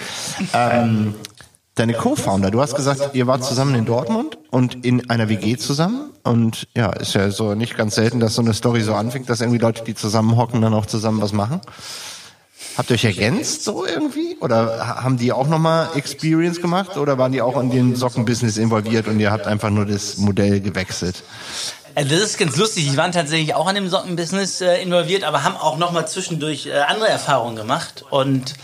Ähm, 0.54 1.14
deine 1.80 1.94
Co-Founder, 1.94 2.52
du 2.52 2.62
hast 2.62 2.76
gesagt, 2.76 3.16
ihr 3.16 3.26
wart 3.28 3.44
zusammen 3.44 3.76
in 3.76 3.86
Dortmund 3.86 4.38
und 4.52 4.86
in 4.86 5.10
einer 5.10 5.30
WG 5.30 5.58
zusammen. 5.58 6.10
Und 6.24 6.68
ja, 6.76 6.92
ist 6.92 7.14
ja 7.16 7.32
so 7.32 7.56
nicht 7.56 7.78
ganz 7.78 7.96
selten, 7.96 8.20
dass 8.20 8.36
so 8.36 8.42
eine 8.42 8.54
Story 8.54 8.82
so 8.82 8.94
anfängt, 8.94 9.30
dass 9.30 9.42
irgendwie 9.42 9.60
Leute, 9.60 9.84
die 9.84 9.96
zusammenhocken, 9.96 10.62
dann 10.62 10.74
auch 10.74 10.86
zusammen 10.86 11.22
was 11.22 11.32
machen. 11.34 11.62
Habt 12.78 12.90
ihr 12.92 12.96
euch 12.96 13.06
ergänzt 13.06 13.64
so 13.64 13.86
irgendwie? 13.86 14.38
Oder 14.42 14.86
ha- 14.88 15.04
haben 15.04 15.18
die 15.18 15.32
auch 15.32 15.48
nochmal 15.48 15.90
Experience 15.96 16.62
gemacht? 16.62 16.98
Oder 16.98 17.18
waren 17.18 17.32
die 17.32 17.42
auch 17.42 17.60
in 17.60 17.72
den 17.72 17.96
Sockenbusiness 17.96 18.58
involviert 18.58 19.08
und 19.08 19.20
ihr 19.20 19.32
habt 19.32 19.48
einfach 19.48 19.70
nur 19.70 19.86
das 19.86 20.18
Modell 20.18 20.60
gewechselt? 20.60 21.24
Äh, 21.96 22.06
Das 22.06 22.20
ist 22.20 22.38
ganz 22.38 22.56
lustig. 22.58 22.90
Die 22.90 22.98
waren 22.98 23.12
tatsächlich 23.12 23.56
auch 23.56 23.68
an 23.68 23.76
dem 23.76 23.90
Sockenbusiness 23.90 24.62
äh, 24.62 24.82
involviert, 24.82 25.24
aber 25.24 25.44
haben 25.44 25.56
auch 25.56 25.78
noch 25.78 25.92
mal 25.92 26.06
zwischendurch 26.06 26.68
äh, 26.68 26.74
andere 26.74 27.08
Erfahrungen 27.10 27.56
gemacht. 27.56 28.04
Und 28.10 28.56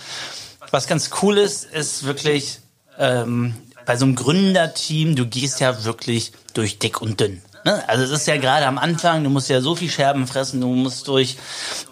was 0.71 0.87
ganz 0.87 1.09
cool 1.21 1.37
ist, 1.37 1.63
ist 1.65 2.05
wirklich 2.05 2.59
ähm, 2.99 3.55
bei 3.85 3.97
so 3.97 4.05
einem 4.05 4.15
Gründerteam, 4.15 5.15
du 5.15 5.25
gehst 5.27 5.59
ja 5.59 5.83
wirklich 5.83 6.31
durch 6.53 6.79
dick 6.79 7.01
und 7.01 7.19
dünn. 7.19 7.41
Ne? 7.63 7.83
Also 7.87 8.03
es 8.03 8.11
ist 8.11 8.27
ja 8.27 8.37
gerade 8.37 8.65
am 8.67 8.77
Anfang, 8.77 9.23
du 9.23 9.29
musst 9.29 9.49
ja 9.49 9.61
so 9.61 9.75
viel 9.75 9.89
Scherben 9.89 10.27
fressen, 10.27 10.61
du 10.61 10.67
musst 10.67 11.07
durch. 11.07 11.37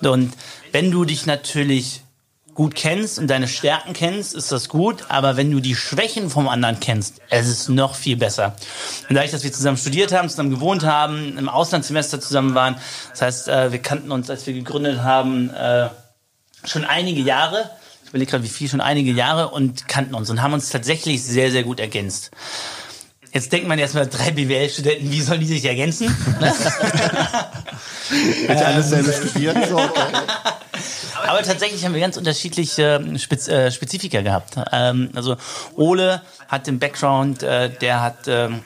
Und 0.01 0.33
wenn 0.71 0.91
du 0.91 1.05
dich 1.05 1.25
natürlich 1.25 2.01
gut 2.53 2.75
kennst 2.75 3.17
und 3.17 3.27
deine 3.27 3.47
Stärken 3.47 3.93
kennst, 3.93 4.35
ist 4.35 4.51
das 4.51 4.69
gut. 4.69 5.05
Aber 5.09 5.37
wenn 5.37 5.51
du 5.51 5.59
die 5.59 5.75
Schwächen 5.75 6.29
vom 6.29 6.47
anderen 6.47 6.79
kennst, 6.79 7.21
es 7.29 7.47
ist 7.47 7.69
noch 7.69 7.95
viel 7.95 8.17
besser. 8.17 8.55
Und 9.09 9.15
dadurch, 9.15 9.31
dass 9.31 9.43
wir 9.43 9.51
zusammen 9.51 9.77
studiert 9.77 10.11
haben, 10.11 10.29
zusammen 10.29 10.51
gewohnt 10.51 10.83
haben, 10.83 11.37
im 11.37 11.49
Auslandssemester 11.49 12.21
zusammen 12.21 12.53
waren, 12.53 12.75
das 13.11 13.21
heißt, 13.21 13.47
äh, 13.47 13.71
wir 13.71 13.79
kannten 13.79 14.11
uns, 14.11 14.29
als 14.29 14.45
wir 14.45 14.53
gegründet 14.53 15.01
haben, 15.01 15.49
äh, 15.49 15.89
schon 16.65 16.85
einige 16.85 17.21
Jahre. 17.21 17.69
Ich 18.13 18.15
überlege 18.15 18.29
gerade, 18.29 18.43
wie 18.43 18.49
viel, 18.49 18.69
schon 18.69 18.79
einige 18.79 19.11
Jahre 19.11 19.49
und 19.49 19.87
kannten 19.87 20.13
uns 20.13 20.29
und 20.29 20.43
haben 20.43 20.53
uns 20.53 20.69
tatsächlich 20.69 21.23
sehr, 21.23 21.49
sehr 21.49 21.63
gut 21.63 21.79
ergänzt. 21.79 22.29
Jetzt 23.33 23.51
denkt 23.51 23.67
man 23.67 23.79
erstmal, 23.79 24.05
drei 24.05 24.29
BWL-Studenten, 24.29 25.09
wie 25.09 25.19
sollen 25.19 25.39
die 25.39 25.47
sich 25.47 25.65
ergänzen? 25.65 26.15
Habt 28.47 28.59
ihr 28.59 28.67
alles 28.67 28.89
selber 28.89 29.11
studiert? 29.13 29.57
So, 29.67 29.79
okay. 29.79 29.99
Aber 31.27 31.41
tatsächlich 31.41 31.83
haben 31.83 31.95
wir 31.95 32.01
ganz 32.01 32.15
unterschiedliche 32.15 33.01
ähm, 33.03 33.17
Spez 33.17 33.47
äh, 33.47 33.71
Spezifika 33.71 34.21
gehabt. 34.21 34.57
Ähm, 34.71 35.09
also 35.15 35.35
Ole 35.75 36.21
hat 36.47 36.67
den 36.67 36.77
Background, 36.77 37.41
äh, 37.41 37.71
der 37.71 38.01
hat 38.03 38.27
ähm, 38.27 38.61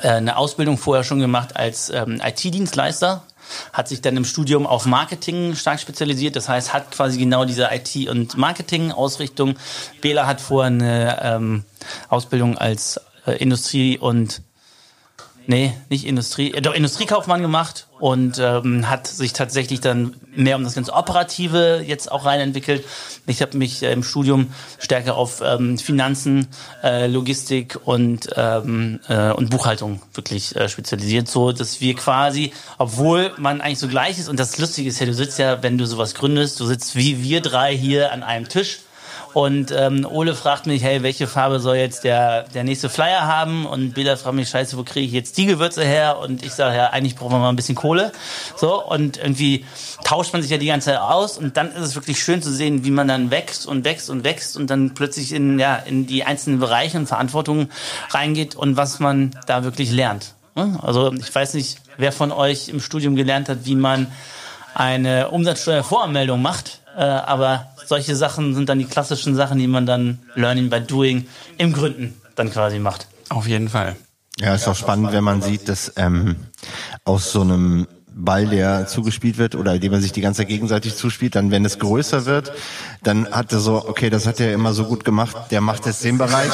äh, 0.00 0.08
eine 0.08 0.38
Ausbildung 0.38 0.78
vorher 0.78 1.04
schon 1.04 1.20
gemacht 1.20 1.54
als 1.54 1.90
ähm, 1.90 2.22
IT-Dienstleister, 2.24 3.24
hat 3.72 3.88
sich 3.88 4.00
dann 4.00 4.16
im 4.16 4.24
Studium 4.24 4.66
auf 4.66 4.86
Marketing 4.86 5.54
stark 5.54 5.80
spezialisiert. 5.80 6.36
Das 6.36 6.48
heißt, 6.48 6.72
hat 6.72 6.90
quasi 6.90 7.18
genau 7.18 7.44
diese 7.44 7.68
IT- 7.72 8.08
und 8.08 8.36
Marketing-Ausrichtung. 8.36 9.56
Bela 10.00 10.26
hat 10.26 10.40
vorher 10.40 10.68
eine 10.68 11.18
ähm, 11.22 11.64
Ausbildung 12.08 12.58
als 12.58 13.00
äh, 13.26 13.32
Industrie- 13.32 13.98
und 13.98 14.42
Nee, 15.50 15.72
nicht 15.88 16.06
Industrie, 16.06 16.54
äh, 16.54 16.62
doch 16.62 16.74
Industriekaufmann 16.74 17.42
gemacht 17.42 17.88
und 17.98 18.38
ähm, 18.38 18.88
hat 18.88 19.08
sich 19.08 19.32
tatsächlich 19.32 19.80
dann 19.80 20.14
mehr 20.32 20.54
um 20.54 20.62
das 20.62 20.76
ganze 20.76 20.92
Operative 20.92 21.82
jetzt 21.84 22.12
auch 22.12 22.24
rein 22.24 22.38
entwickelt. 22.38 22.84
Ich 23.26 23.42
habe 23.42 23.58
mich 23.58 23.82
äh, 23.82 23.90
im 23.92 24.04
Studium 24.04 24.52
stärker 24.78 25.16
auf 25.16 25.42
ähm, 25.44 25.76
Finanzen, 25.76 26.46
äh, 26.84 27.08
Logistik 27.08 27.80
und 27.84 28.28
ähm, 28.36 29.00
äh, 29.08 29.32
und 29.32 29.50
Buchhaltung 29.50 30.00
wirklich 30.14 30.54
äh, 30.54 30.68
spezialisiert, 30.68 31.26
so 31.26 31.50
dass 31.50 31.80
wir 31.80 31.96
quasi, 31.96 32.52
obwohl 32.78 33.32
man 33.36 33.60
eigentlich 33.60 33.80
so 33.80 33.88
gleich 33.88 34.20
ist 34.20 34.28
und 34.28 34.38
das 34.38 34.56
Lustige 34.56 34.88
ist 34.88 35.00
ja, 35.00 35.06
du 35.06 35.14
sitzt 35.14 35.40
ja, 35.40 35.64
wenn 35.64 35.78
du 35.78 35.84
sowas 35.84 36.14
gründest, 36.14 36.60
du 36.60 36.66
sitzt 36.66 36.94
wie 36.94 37.24
wir 37.24 37.40
drei 37.40 37.76
hier 37.76 38.12
an 38.12 38.22
einem 38.22 38.48
Tisch 38.48 38.82
Und 39.32 39.70
ähm, 39.70 40.06
Ole 40.08 40.34
fragt 40.34 40.66
mich, 40.66 40.82
hey, 40.82 41.02
welche 41.02 41.26
Farbe 41.26 41.60
soll 41.60 41.76
jetzt 41.76 42.04
der, 42.04 42.44
der 42.54 42.64
nächste 42.64 42.88
Flyer 42.88 43.26
haben? 43.26 43.66
Und 43.66 43.94
Bilder 43.94 44.16
fragt 44.16 44.34
mich, 44.34 44.48
scheiße, 44.48 44.76
wo 44.76 44.82
kriege 44.82 45.06
ich 45.06 45.12
jetzt 45.12 45.38
die 45.38 45.46
Gewürze 45.46 45.84
her? 45.84 46.18
Und 46.18 46.44
ich 46.44 46.52
sage, 46.52 46.76
ja, 46.76 46.88
eigentlich 46.88 47.16
brauchen 47.16 47.32
wir 47.32 47.38
mal 47.38 47.48
ein 47.48 47.56
bisschen 47.56 47.76
Kohle. 47.76 48.12
So, 48.56 48.84
und 48.84 49.18
irgendwie 49.18 49.64
tauscht 50.04 50.32
man 50.32 50.42
sich 50.42 50.50
ja 50.50 50.58
die 50.58 50.66
ganze 50.66 50.90
Zeit 50.90 51.00
aus. 51.00 51.38
Und 51.38 51.56
dann 51.56 51.70
ist 51.72 51.82
es 51.82 51.94
wirklich 51.94 52.22
schön 52.22 52.42
zu 52.42 52.52
sehen, 52.52 52.84
wie 52.84 52.90
man 52.90 53.06
dann 53.06 53.30
wächst 53.30 53.66
und 53.66 53.84
wächst 53.84 54.10
und 54.10 54.24
wächst 54.24 54.56
und 54.56 54.68
dann 54.68 54.94
plötzlich 54.94 55.32
in, 55.32 55.58
ja, 55.58 55.76
in 55.76 56.06
die 56.06 56.24
einzelnen 56.24 56.58
Bereiche 56.58 56.98
und 56.98 57.06
Verantwortungen 57.06 57.70
reingeht 58.10 58.56
und 58.56 58.76
was 58.76 58.98
man 58.98 59.30
da 59.46 59.62
wirklich 59.64 59.92
lernt. 59.92 60.34
Also 60.82 61.12
ich 61.14 61.34
weiß 61.34 61.54
nicht, 61.54 61.78
wer 61.96 62.12
von 62.12 62.32
euch 62.32 62.68
im 62.68 62.80
Studium 62.80 63.16
gelernt 63.16 63.48
hat, 63.48 63.58
wie 63.64 63.76
man 63.76 64.08
eine 64.74 65.30
Umsatzsteuervoranmeldung 65.30 66.42
macht, 66.42 66.80
äh, 66.96 67.02
aber 67.02 67.69
solche 67.90 68.14
Sachen 68.14 68.54
sind 68.54 68.68
dann 68.68 68.78
die 68.78 68.84
klassischen 68.84 69.34
Sachen, 69.34 69.58
die 69.58 69.66
man 69.66 69.84
dann 69.84 70.20
Learning 70.36 70.70
by 70.70 70.80
Doing 70.80 71.26
im 71.58 71.72
Gründen 71.72 72.14
dann 72.36 72.48
quasi 72.48 72.78
macht. 72.78 73.08
Auf 73.30 73.48
jeden 73.48 73.68
Fall. 73.68 73.96
Ja, 74.38 74.54
ist 74.54 74.68
auch 74.68 74.76
spannend, 74.76 75.12
wenn 75.12 75.24
man 75.24 75.42
sieht, 75.42 75.68
dass 75.68 75.92
ähm, 75.96 76.36
aus 77.04 77.32
so 77.32 77.40
einem 77.40 77.88
Ball, 78.24 78.46
der 78.46 78.86
zugespielt 78.86 79.38
wird 79.38 79.54
oder 79.54 79.78
den 79.78 79.90
man 79.90 80.00
sich 80.00 80.12
die 80.12 80.20
ganze 80.20 80.38
Zeit 80.42 80.48
gegenseitig 80.48 80.96
zuspielt, 80.96 81.34
dann 81.34 81.50
wenn 81.50 81.64
es 81.64 81.78
größer 81.78 82.26
wird, 82.26 82.52
dann 83.02 83.30
hat 83.30 83.52
er 83.52 83.60
so, 83.60 83.88
okay, 83.88 84.10
das 84.10 84.26
hat 84.26 84.40
er 84.40 84.52
immer 84.52 84.72
so 84.72 84.84
gut 84.84 85.04
gemacht, 85.04 85.36
der 85.50 85.60
macht 85.60 85.86
jetzt 85.86 86.04
den 86.04 86.18
Bereich 86.18 86.50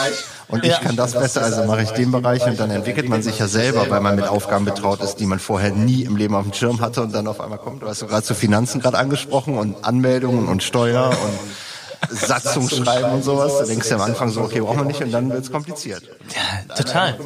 und 0.49 0.65
ich 0.65 0.81
kann 0.81 0.97
das 0.97 1.13
besser, 1.13 1.43
also 1.43 1.65
mache 1.65 1.83
ich 1.83 1.91
den 1.91 2.13
Bereich 2.13 2.45
und 2.47 2.59
dann 2.59 2.71
entwickelt 2.71 3.09
man 3.09 3.23
sich 3.23 3.39
ja 3.39 3.49
selber, 3.49 3.91
weil 3.91 4.01
man 4.01 4.17
mit 4.17 4.29
Aufgaben 4.29 4.65
betraut 4.65 5.01
ist, 5.01 5.17
die 5.17 5.27
man 5.27 5.39
vorher 5.39 5.73
nie 5.73 6.03
im 6.03 6.17
Leben 6.17 6.35
auf 6.35 6.45
dem 6.45 6.53
Schirm 6.53 6.81
hatte 6.81 7.03
und 7.03 7.15
dann 7.15 7.27
auf 7.27 7.41
einmal 7.41 7.59
kommt, 7.59 7.83
du 7.83 7.89
hast 7.89 8.07
gerade 8.07 8.23
zu 8.23 8.35
Finanzen 8.35 8.81
gerade 8.81 8.99
angesprochen 8.99 9.59
und 9.59 9.85
Anmeldungen 9.85 10.49
und 10.49 10.63
Steuer 10.63 11.11
und 11.11 11.66
Satzung 12.11 12.69
schreiben 12.69 13.13
und 13.13 13.23
sowas. 13.23 13.59
Da 13.59 13.65
denkst 13.65 13.89
du 13.89 13.95
am 13.95 14.03
Anfang 14.03 14.31
so, 14.31 14.43
okay, 14.43 14.61
brauchen 14.61 14.79
wir 14.79 14.85
nicht 14.85 15.03
und 15.03 15.13
dann 15.13 15.31
wird's 15.31 15.51
kompliziert. 15.51 16.03
Ja, 16.35 16.75
total. 16.75 17.19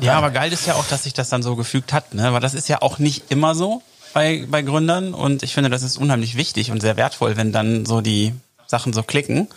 Ja, 0.00 0.18
aber 0.18 0.30
geil 0.30 0.52
ist 0.52 0.66
ja 0.66 0.74
auch, 0.74 0.86
dass 0.86 1.04
sich 1.04 1.14
das 1.14 1.28
dann 1.28 1.42
so 1.42 1.56
gefügt 1.56 1.92
hat, 1.92 2.14
ne? 2.14 2.32
Weil 2.32 2.40
das 2.40 2.54
ist 2.54 2.68
ja 2.68 2.82
auch 2.82 2.98
nicht 2.98 3.30
immer 3.30 3.54
so 3.54 3.82
bei, 4.12 4.46
bei 4.48 4.62
Gründern 4.62 5.14
und 5.14 5.42
ich 5.42 5.54
finde, 5.54 5.70
das 5.70 5.82
ist 5.82 5.96
unheimlich 5.98 6.36
wichtig 6.36 6.70
und 6.70 6.80
sehr 6.80 6.96
wertvoll, 6.96 7.36
wenn 7.36 7.52
dann 7.52 7.86
so 7.86 8.00
die 8.00 8.34
Sachen 8.70 8.92
so 8.92 9.02
klicken 9.02 9.48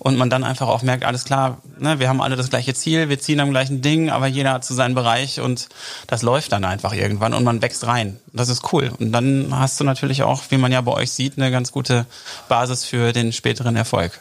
und 0.00 0.16
man 0.16 0.30
dann 0.30 0.44
einfach 0.44 0.68
auch 0.68 0.82
merkt, 0.82 1.04
alles 1.04 1.24
klar, 1.24 1.58
ne, 1.78 2.00
wir 2.00 2.08
haben 2.08 2.20
alle 2.20 2.36
das 2.36 2.50
gleiche 2.50 2.74
Ziel, 2.74 3.08
wir 3.08 3.20
ziehen 3.20 3.40
am 3.40 3.50
gleichen 3.50 3.82
Ding, 3.82 4.10
aber 4.10 4.26
jeder 4.26 4.52
hat 4.52 4.64
zu 4.64 4.74
seinem 4.74 4.94
Bereich 4.94 5.40
und 5.40 5.68
das 6.08 6.22
läuft 6.22 6.52
dann 6.52 6.64
einfach 6.64 6.92
irgendwann 6.92 7.34
und 7.34 7.44
man 7.44 7.62
wächst 7.62 7.86
rein. 7.86 8.18
Das 8.32 8.48
ist 8.48 8.72
cool. 8.72 8.90
Und 8.98 9.12
dann 9.12 9.48
hast 9.56 9.78
du 9.78 9.84
natürlich 9.84 10.24
auch, 10.24 10.42
wie 10.50 10.58
man 10.58 10.72
ja 10.72 10.80
bei 10.80 10.92
euch 10.92 11.12
sieht, 11.12 11.38
eine 11.38 11.50
ganz 11.50 11.72
gute 11.72 12.04
Basis 12.48 12.84
für 12.84 13.12
den 13.12 13.32
späteren 13.32 13.76
Erfolg. 13.76 14.20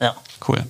Ja. 0.00 0.14
Cool. 0.46 0.62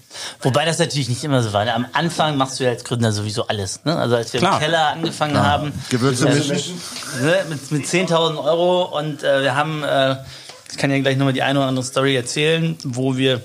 Wobei 0.43 0.65
das 0.65 0.79
natürlich 0.79 1.09
nicht 1.09 1.25
immer 1.25 1.43
so 1.43 1.53
war. 1.53 1.65
Ne? 1.65 1.75
Am 1.75 1.87
Anfang 1.93 2.37
machst 2.37 2.61
du 2.61 2.65
ja 2.65 2.71
als 2.71 2.85
Gründer 2.85 3.11
sowieso 3.13 3.49
alles. 3.49 3.85
Ne? 3.85 3.97
Also 3.97 4.15
als 4.15 4.33
wir 4.33 4.41
Klar. 4.41 4.55
im 4.55 4.61
Keller 4.61 4.89
angefangen 4.89 5.39
haben, 5.39 5.73
Gewürze 5.89 6.29
äh, 6.29 6.35
mischen. 6.35 6.81
ne, 7.21 7.45
mit, 7.49 7.73
mit 7.73 7.85
10.000 7.85 8.43
Euro 8.43 8.85
und 8.97 9.25
äh, 9.25 9.43
wir 9.43 9.57
haben, 9.57 9.83
äh, 9.83 10.17
ich 10.71 10.79
kann 10.79 10.91
ja 10.91 10.99
gleich 10.99 11.17
nochmal 11.17 11.33
die 11.33 11.43
eine 11.43 11.59
oder 11.59 11.69
andere 11.69 11.85
Story 11.85 12.17
erzählen, 12.17 12.77
wo 12.85 13.17
wir 13.17 13.43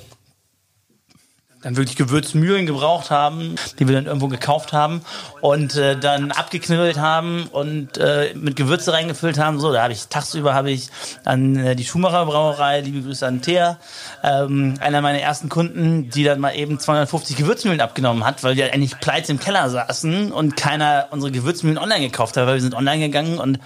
dann 1.62 1.78
wirklich 1.78 1.96
Gewürzmühlen 1.96 2.66
gebraucht 2.66 3.12
haben, 3.12 3.56
die 3.78 3.88
wir 3.88 3.96
dann 3.96 4.08
irgendwo 4.08 4.28
gekauft 4.28 4.74
haben 4.74 5.02
und 5.42 5.76
äh, 5.76 5.98
dann 5.98 6.32
abgeknibbelt 6.32 6.98
haben 6.98 7.48
und 7.52 7.98
äh, 7.98 8.34
mit 8.36 8.56
Gewürze 8.56 8.94
reingefüllt 8.94 9.38
haben. 9.38 9.60
So, 9.60 9.72
da 9.72 9.84
habe 9.84 9.94
ich 9.94 10.08
tagsüber 10.08 10.54
habe 10.54 10.72
ich 10.72 10.90
an 11.24 11.56
äh, 11.56 11.76
die 11.76 11.86
Schumacher 11.86 12.26
Brauerei, 12.26 12.82
liebe 12.82 13.02
Grüße 13.02 13.26
an 13.26 13.42
Thea, 13.42 13.78
ähm, 14.24 14.76
einer 14.80 15.02
meiner 15.02 15.20
ersten 15.20 15.50
Kunden, 15.50 16.10
die 16.10 16.24
dann 16.24 16.40
mal 16.40 16.56
eben 16.56 16.80
250 16.80 17.38
Gewürzmühlen 17.38 17.82
abgenommen 17.82 18.26
hat, 18.26 18.44
weil 18.44 18.56
wir 18.56 18.74
eigentlich 18.74 19.00
pleite 19.00 19.32
im 19.32 19.40
Keller 19.40 19.70
saßen 19.70 20.32
und 20.32 20.58
keiner 20.58 21.08
unsere 21.12 21.32
Gewürzmühlen 21.32 21.78
online 21.78 22.02
gekauft 22.02 22.38
hat, 22.38 22.48
weil 22.48 22.56
wir 22.56 22.62
sind 22.62 22.74
online 22.74 23.06
gegangen 23.06 23.38
und 23.38 23.60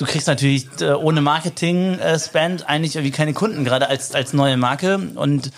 du 0.00 0.06
kriegst 0.06 0.26
natürlich 0.26 0.66
äh, 0.80 0.92
ohne 0.92 1.20
Marketing-Spend 1.20 2.68
eigentlich 2.68 2.96
irgendwie 2.96 3.12
keine 3.12 3.34
Kunden, 3.34 3.64
gerade 3.64 3.88
als, 3.88 4.14
als 4.14 4.32
neue 4.32 4.56
Marke. 4.56 4.96
Und 5.14 5.52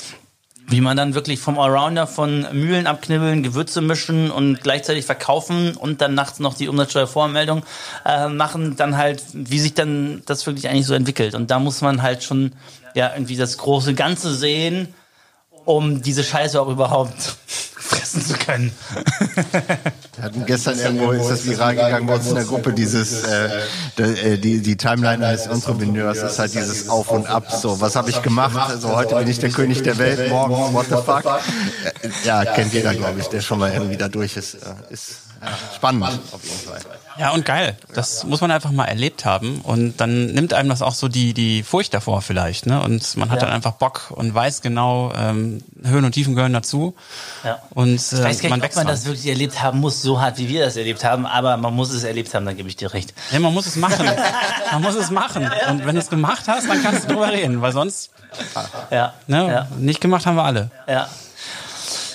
wie 0.67 0.81
man 0.81 0.97
dann 0.97 1.15
wirklich 1.15 1.39
vom 1.39 1.59
Allrounder 1.59 2.07
von 2.07 2.47
Mühlen 2.53 2.87
abknibbeln, 2.87 3.43
Gewürze 3.43 3.81
mischen 3.81 4.31
und 4.31 4.63
gleichzeitig 4.63 5.05
verkaufen 5.05 5.77
und 5.77 6.01
dann 6.01 6.15
nachts 6.15 6.41
noch 6.41 6.55
die 6.55 6.69
Umsatzsteuervoranmeldung 6.69 7.63
äh, 8.05 8.29
machen, 8.29 8.77
dann 8.77 8.97
halt, 8.97 9.23
wie 9.33 9.61
sich 9.61 9.75
dann 9.75 10.23
das 10.27 10.45
wirklich 10.47 10.69
eigentlich 10.69 10.87
so 10.87 10.95
entwickelt. 10.95 11.35
Und 11.35 11.51
da 11.51 11.61
muss 11.61 11.81
man 11.81 12.03
halt 12.03 12.25
schon 12.25 12.53
ja 12.95 13.13
irgendwie 13.15 13.37
das 13.37 13.59
große 13.59 13.95
Ganze 13.95 14.35
sehen, 14.35 14.93
um 15.65 16.03
diese 16.03 16.25
Scheiße 16.25 16.61
auch 16.61 16.69
überhaupt 16.69 17.37
fressen 17.93 18.25
zu 18.25 18.35
können. 18.35 18.73
Wir 20.17 20.25
hatten 20.25 20.47
gestern 20.47 20.79
irgendwo, 20.79 21.13
ist 21.13 21.29
das 21.29 21.47
viral 21.47 21.75
gegangen 21.75 22.07
bei 22.07 22.15
uns 22.15 22.29
in 22.29 22.35
der 22.35 22.45
Gruppe, 22.45 22.73
dieses, 22.73 23.25
äh, 23.25 23.49
äh, 23.99 24.39
die, 24.39 24.61
die 24.61 24.77
Timeline 24.77 25.27
eines 25.27 25.47
Entrepreneurs 25.47 26.19
ist 26.19 26.39
halt 26.39 26.55
dieses 26.55 26.89
Auf 26.89 27.11
und 27.11 27.27
Ab, 27.27 27.51
so, 27.51 27.81
was 27.81 27.97
habe 27.97 28.11
ich 28.11 28.23
gemacht, 28.23 28.81
so, 28.81 28.95
heute 28.95 29.15
bin 29.17 29.29
ich 29.29 29.39
der 29.39 29.51
König 29.51 29.83
der 29.83 29.99
Welt, 29.99 30.29
morgen, 30.29 30.75
what 30.75 30.87
the 30.89 30.97
fuck. 30.97 31.25
Ja, 32.25 32.45
kennt 32.45 32.73
jeder, 32.73 32.95
glaube 32.95 33.21
ich, 33.21 33.29
der 33.29 33.41
schon 33.41 33.59
mal 33.59 33.73
irgendwie 33.73 33.97
da 33.97 34.09
durch 34.09 34.37
ist, 34.37 34.55
äh, 34.55 34.59
ist 34.91 35.32
spannend, 35.77 36.05
auf 36.33 36.43
jeden 36.45 36.59
Fall. 36.59 36.79
Ja, 37.19 37.31
und 37.33 37.45
geil. 37.45 37.77
Das 37.95 38.25
muss 38.25 38.41
man 38.41 38.51
einfach 38.51 38.71
mal 38.71 38.87
erlebt 38.87 39.25
haben. 39.27 39.61
Und 39.61 40.01
dann 40.01 40.27
nimmt 40.27 40.55
einem 40.55 40.69
das 40.71 40.81
auch 40.81 40.95
so 40.95 41.09
die, 41.09 41.35
die 41.35 41.63
Furcht 41.63 41.93
davor 41.93 42.23
vielleicht. 42.23 42.65
Ne? 42.67 42.81
Und 42.81 43.17
man 43.19 43.31
hat 43.31 43.41
Ja. 43.41 43.47
dann 43.47 43.55
einfach 43.55 43.73
Bock 43.73 44.11
und 44.13 44.35
weiß 44.35 44.63
genau, 44.63 45.13
ähm, 45.15 45.63
Höhen 45.85 46.05
und 46.07 46.13
Tiefen 46.13 46.35
gehören 46.35 46.55
dazu. 46.55 46.95
Ja. 47.45 47.59
Und 47.71 47.91
äh, 47.91 47.97
Ich 47.97 48.13
weiß 48.13 48.13
gar 48.13 48.23
man 48.23 48.31
nicht, 48.31 48.53
ob 48.53 48.63
wächst 48.63 48.77
man 48.77 48.87
dran. 48.87 48.95
das 48.95 49.05
wirklich 49.05 49.27
erlebt 49.27 49.63
haben 49.63 49.81
muss, 49.81 50.01
so 50.01 50.21
hart 50.23 50.39
wie 50.39 50.49
wir 50.49 50.65
das 50.65 50.77
erlebt 50.77 51.05
haben, 51.05 51.27
aber 51.27 51.57
man 51.59 51.75
muss 51.75 51.91
es 51.91 52.03
erlebt 52.05 52.33
haben, 52.35 52.47
dann 52.47 52.57
gebe 52.57 52.69
ich 52.71 52.77
dir 52.77 52.95
recht. 52.95 53.13
Ja, 53.31 53.41
man 53.41 53.53
muss 53.53 53.67
es 53.67 53.77
machen. 53.77 54.09
man 54.73 54.81
muss 54.83 54.95
es 54.95 55.11
machen. 55.11 55.51
Und 55.69 55.85
wenn 55.85 55.95
du 55.95 56.01
es 56.01 56.09
gemacht 56.09 56.45
hast, 56.47 56.67
dann 56.69 56.83
kannst 56.83 57.05
du 57.05 57.09
drüber 57.09 57.31
reden. 57.31 57.61
Weil 57.61 57.73
sonst, 57.73 58.11
Ja. 58.91 59.13
ne, 59.27 59.47
Ja. 59.53 59.67
nicht 59.77 60.01
gemacht 60.01 60.25
haben 60.25 60.37
wir 60.37 60.45
alle. 60.45 60.71
Ja. 60.89 61.09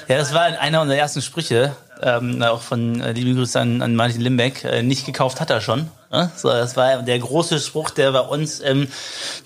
Ja, 0.07 0.17
das 0.17 0.33
war 0.33 0.43
einer 0.43 0.81
unserer 0.81 0.97
ersten 0.97 1.21
Sprüche, 1.21 1.75
ähm, 2.01 2.41
auch 2.43 2.61
von 2.61 3.01
äh, 3.01 3.11
liebe 3.11 3.33
Grüße 3.33 3.59
an, 3.59 3.81
an 3.81 3.95
Martin 3.95 4.21
Limbeck. 4.21 4.63
Äh, 4.63 4.83
nicht 4.83 5.05
gekauft 5.05 5.39
hat 5.41 5.49
er 5.49 5.61
schon. 5.61 5.89
Ne? 6.11 6.31
So, 6.35 6.49
das 6.49 6.77
war 6.77 7.01
der 7.01 7.19
große 7.19 7.59
Spruch, 7.59 7.89
der 7.89 8.11
bei 8.11 8.21
uns 8.21 8.59
im, 8.59 8.87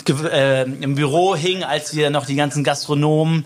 Ge- 0.06 0.30
äh, 0.32 0.64
im 0.64 0.96
Büro 0.96 1.36
hing, 1.36 1.64
als 1.64 1.96
wir 1.96 2.10
noch 2.10 2.26
die 2.26 2.36
ganzen 2.36 2.64
Gastronomen 2.64 3.46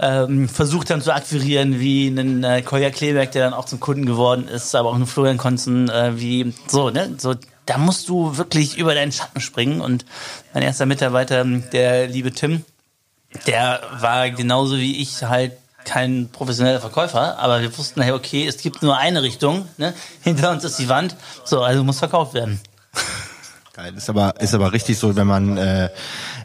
ähm, 0.00 0.48
versucht 0.48 0.90
haben 0.90 1.02
zu 1.02 1.12
akquirieren, 1.12 1.80
wie 1.80 2.06
einen 2.06 2.44
äh, 2.44 2.62
Kolja 2.62 2.90
Kleberg, 2.90 3.32
der 3.32 3.44
dann 3.44 3.54
auch 3.54 3.64
zum 3.64 3.80
Kunden 3.80 4.06
geworden 4.06 4.46
ist, 4.48 4.74
aber 4.74 4.90
auch 4.90 4.94
einen 4.94 5.06
Florian 5.06 5.38
Konzen, 5.38 5.88
äh, 5.88 6.20
wie 6.20 6.54
so, 6.68 6.90
ne? 6.90 7.14
So, 7.18 7.34
da 7.66 7.76
musst 7.76 8.08
du 8.08 8.38
wirklich 8.38 8.78
über 8.78 8.94
deinen 8.94 9.12
Schatten 9.12 9.40
springen. 9.40 9.80
Und 9.80 10.06
mein 10.54 10.62
erster 10.62 10.86
Mitarbeiter, 10.86 11.44
der 11.44 12.06
liebe 12.06 12.32
Tim, 12.32 12.64
der 13.46 13.82
war 13.98 14.30
genauso 14.30 14.78
wie 14.78 15.02
ich 15.02 15.22
halt 15.24 15.52
kein 15.88 16.28
professioneller 16.30 16.80
Verkäufer, 16.80 17.38
aber 17.38 17.62
wir 17.62 17.76
wussten, 17.76 18.02
hey, 18.02 18.12
okay, 18.12 18.46
es 18.46 18.58
gibt 18.58 18.82
nur 18.82 18.96
eine 18.96 19.22
Richtung, 19.22 19.66
ne? 19.78 19.94
hinter 20.22 20.50
uns 20.50 20.64
ist 20.64 20.78
die 20.78 20.88
Wand, 20.88 21.16
so, 21.44 21.62
also 21.62 21.82
muss 21.82 21.98
verkauft 21.98 22.34
werden. 22.34 22.60
Geil, 23.72 23.94
ist 23.96 24.10
aber, 24.10 24.34
ist 24.40 24.54
aber 24.54 24.72
richtig 24.72 24.98
so, 24.98 25.16
wenn 25.16 25.26
man 25.26 25.56
äh, 25.56 25.88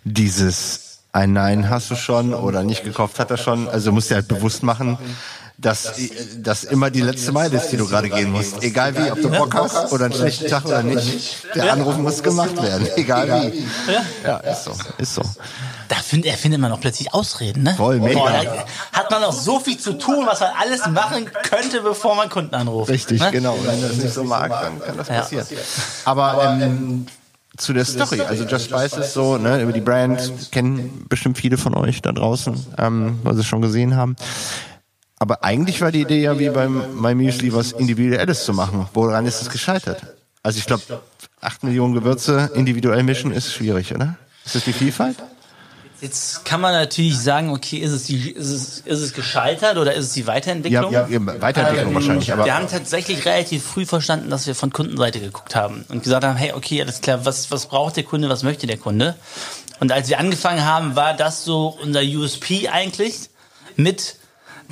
dieses 0.03 0.99
ein 1.11 1.33
Nein 1.33 1.69
hast 1.69 1.91
du 1.91 1.95
schon 1.95 2.33
oder 2.33 2.63
nicht 2.63 2.83
gekauft 2.83 3.19
hat 3.19 3.29
er 3.29 3.37
schon, 3.37 3.67
also 3.67 3.89
du 3.89 3.93
musst 3.93 4.09
dir 4.09 4.15
halt 4.15 4.27
bewusst 4.27 4.63
machen, 4.63 4.97
dass 5.57 5.93
das 6.37 6.63
immer 6.63 6.89
die 6.89 7.01
letzte 7.01 7.31
Meile 7.31 7.57
ist, 7.57 7.69
die 7.69 7.77
du 7.77 7.87
gerade 7.87 8.09
gehen 8.09 8.31
musst. 8.31 8.63
Egal 8.63 8.95
wie, 8.97 9.11
ob 9.11 9.21
du 9.21 9.29
Bock 9.29 9.53
hast 9.53 9.91
oder 9.91 10.05
einen 10.05 10.13
schlechten 10.13 10.47
Tag 10.47 10.65
oder 10.65 10.81
nicht, 10.83 11.45
der 11.53 11.71
Anruf 11.71 11.97
muss 11.97 12.23
gemacht 12.23 12.61
werden. 12.61 12.87
Egal 12.95 13.27
wie. 13.27 13.65
Ja, 14.23 14.37
ist 14.37 14.63
so, 14.63 14.73
ist 14.97 15.13
so. 15.13 15.21
Da 15.93 15.99
find, 15.99 16.25
er 16.25 16.37
findet 16.37 16.59
man 16.59 16.71
auch 16.71 16.79
plötzlich 16.79 17.13
Ausreden, 17.13 17.61
ne? 17.61 17.75
Voll, 17.75 17.99
mega. 17.99 18.17
Boah, 18.19 18.31
da 18.31 18.65
hat 18.93 19.11
man 19.11 19.23
auch 19.25 19.31
so 19.31 19.59
viel 19.59 19.77
zu 19.77 19.93
tun, 19.93 20.25
was 20.25 20.39
man 20.39 20.49
alles 20.59 20.87
machen 20.87 21.29
könnte, 21.43 21.81
bevor 21.81 22.15
man 22.15 22.29
Kunden 22.29 22.55
anruft. 22.55 22.89
Richtig, 22.89 23.21
ne? 23.21 23.29
genau. 23.29 23.55
Wenn 23.63 23.79
du 23.79 23.87
das 23.89 23.97
nicht 23.97 24.11
so 24.15 24.23
mag, 24.23 24.49
dann 24.49 24.81
kann 24.81 24.97
das 24.97 25.07
Ja. 25.07 25.19
passieren. 25.19 25.45
Aber 26.05 26.45
ähm, 26.45 27.05
zu 27.57 27.73
der 27.73 27.85
Story, 27.85 28.21
also 28.21 28.43
Just 28.43 28.71
Spice 28.71 28.93
ist 28.93 29.13
so, 29.13 29.37
ne, 29.37 29.61
über 29.61 29.71
die 29.71 29.81
Brand 29.81 30.51
kennen 30.51 31.05
bestimmt 31.09 31.37
viele 31.37 31.59
von 31.59 31.75
euch 31.75 32.01
da 32.01 32.11
draußen, 32.11 32.65
ähm, 32.79 33.19
weil 33.21 33.35
sie 33.35 33.41
es 33.41 33.45
schon 33.45 33.61
gesehen 33.61 33.95
haben. 33.95 34.15
Aber 35.19 35.43
eigentlich 35.43 35.79
war 35.81 35.91
die 35.91 36.01
Idee 36.01 36.23
ja 36.23 36.39
wie 36.39 36.49
beim 36.49 36.99
My 36.99 37.13
Müsli 37.13 37.53
was 37.53 37.71
Individuelles 37.71 38.45
zu 38.45 38.53
machen. 38.53 38.87
Woran 38.95 39.27
ist 39.27 39.43
es 39.43 39.49
gescheitert? 39.51 40.01
Also 40.41 40.57
ich 40.57 40.65
glaube, 40.65 41.03
acht 41.39 41.63
Millionen 41.63 41.93
Gewürze 41.93 42.49
individuell 42.55 43.03
mischen 43.03 43.31
ist 43.31 43.53
schwierig, 43.53 43.93
oder? 43.93 44.17
Ist 44.43 44.55
das 44.55 44.63
die 44.63 44.73
Vielfalt? 44.73 45.17
Jetzt 46.03 46.43
kann 46.43 46.59
man 46.59 46.73
natürlich 46.73 47.17
sagen, 47.17 47.49
okay, 47.49 47.77
ist 47.77 47.93
es, 47.93 48.03
die, 48.03 48.31
ist 48.31 48.49
es, 48.49 48.79
ist 48.79 48.99
es 48.99 49.13
gescheitert 49.13 49.77
oder 49.77 49.93
ist 49.93 50.07
es 50.07 50.11
die 50.11 50.27
Weiterentwicklung? 50.27 50.91
Ja, 50.91 51.07
ja, 51.07 51.41
Weiterentwicklung 51.41 51.91
ähm, 51.91 51.95
wahrscheinlich. 51.95 52.33
Aber 52.33 52.43
wir 52.43 52.53
haben 52.53 52.67
tatsächlich 52.67 53.25
relativ 53.25 53.63
früh 53.63 53.85
verstanden, 53.85 54.29
dass 54.29 54.45
wir 54.45 54.53
von 54.53 54.73
Kundenseite 54.73 55.21
geguckt 55.21 55.55
haben 55.55 55.85
und 55.87 56.03
gesagt 56.03 56.25
haben, 56.25 56.35
hey, 56.35 56.51
okay, 56.51 56.81
alles 56.81 56.99
klar, 56.99 57.25
was, 57.25 57.51
was 57.51 57.67
braucht 57.67 57.95
der 57.95 58.03
Kunde, 58.03 58.27
was 58.27 58.43
möchte 58.43 58.67
der 58.67 58.75
Kunde? 58.75 59.15
Und 59.79 59.93
als 59.93 60.09
wir 60.09 60.19
angefangen 60.19 60.65
haben, 60.65 60.97
war 60.97 61.13
das 61.13 61.45
so 61.45 61.77
unser 61.81 62.01
USP 62.01 62.67
eigentlich 62.67 63.29
mit 63.77 64.17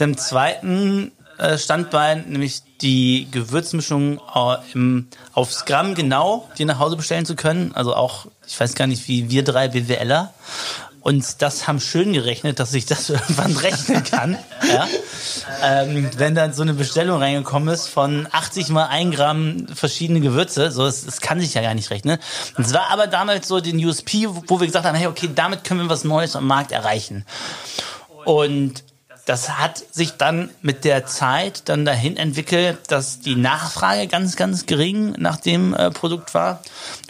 dem 0.02 0.18
zweiten 0.18 1.14
äh, 1.38 1.58
Standbein, 1.58 2.26
nämlich 2.28 2.62
die 2.82 3.30
Gewürzmischung 3.32 4.20
äh, 4.36 5.04
aufs 5.32 5.64
Gramm 5.64 5.96
genau 5.96 6.50
dir 6.58 6.66
nach 6.66 6.80
Hause 6.80 6.98
bestellen 6.98 7.26
zu 7.26 7.38
können. 7.38 7.72
Also 7.74 7.96
auch, 7.96 8.26
ich 8.46 8.60
weiß 8.60 8.76
gar 8.76 8.88
nicht, 8.88 9.08
wie 9.08 9.30
wir 9.30 9.46
drei 9.46 9.70
BWLer 9.70 10.34
und 11.02 11.42
das 11.42 11.68
haben 11.68 11.80
schön 11.80 12.14
gerechnet, 12.14 12.60
dass 12.60 12.74
ich 12.74 12.86
das 12.86 13.10
irgendwann 13.10 13.58
rechnen 13.58 14.04
kann. 14.04 14.38
ja? 14.68 14.88
ähm, 15.64 16.10
wenn 16.18 16.36
dann 16.36 16.54
so 16.54 16.62
eine 16.62 16.74
Bestellung 16.74 17.18
reingekommen 17.20 17.74
ist 17.74 17.88
von 17.88 18.28
80 18.32 18.70
mal 18.70 18.86
1 18.86 19.16
Gramm 19.16 19.68
verschiedene 19.74 20.22
Gewürze, 20.22 20.72
so 20.72 20.86
das, 20.86 21.06
das 21.06 21.20
kann 21.20 21.40
sich 21.40 21.54
ja 21.56 21.62
gar 21.62 21.74
nicht 21.74 21.90
rechnen. 21.90 22.20
Und 22.56 22.66
es 22.66 22.74
war 22.74 22.90
aber 22.92 23.08
damals 23.08 23.48
so 23.48 23.60
den 23.60 23.84
USP, 23.84 24.28
wo 24.48 24.60
wir 24.60 24.68
gesagt 24.68 24.86
haben, 24.86 24.96
hey, 24.96 25.08
okay, 25.08 25.30
damit 25.34 25.64
können 25.64 25.82
wir 25.82 25.90
was 25.90 26.04
Neues 26.04 26.36
am 26.36 26.46
Markt 26.46 26.72
erreichen. 26.72 27.26
Und 28.24 28.84
das 29.26 29.58
hat 29.58 29.84
sich 29.92 30.14
dann 30.14 30.50
mit 30.62 30.84
der 30.84 31.06
Zeit 31.06 31.70
dann 31.70 31.86
dahin 31.86 32.18
entwickelt, 32.18 32.78
dass 32.88 33.20
die 33.20 33.36
Nachfrage 33.36 34.08
ganz, 34.08 34.36
ganz 34.36 34.66
gering 34.66 35.14
nach 35.18 35.38
dem 35.38 35.74
äh, 35.74 35.92
Produkt 35.92 36.34
war 36.34 36.62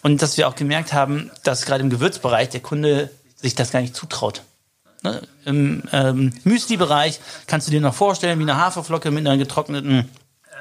und 0.03 0.21
dass 0.21 0.37
wir 0.37 0.47
auch 0.47 0.55
gemerkt 0.55 0.93
haben, 0.93 1.31
dass 1.43 1.65
gerade 1.65 1.83
im 1.83 1.89
Gewürzbereich 1.89 2.49
der 2.49 2.59
Kunde 2.59 3.09
sich 3.41 3.55
das 3.55 3.71
gar 3.71 3.81
nicht 3.81 3.95
zutraut. 3.95 4.43
Ne? 5.03 5.21
Im 5.45 5.83
ähm, 5.91 6.33
Müsli-Bereich 6.43 7.19
kannst 7.47 7.67
du 7.67 7.71
dir 7.71 7.81
noch 7.81 7.95
vorstellen, 7.95 8.37
wie 8.39 8.43
eine 8.43 8.57
Haferflocke 8.57 9.09
mit 9.11 9.25
einer 9.25 9.37
getrockneten 9.37 10.09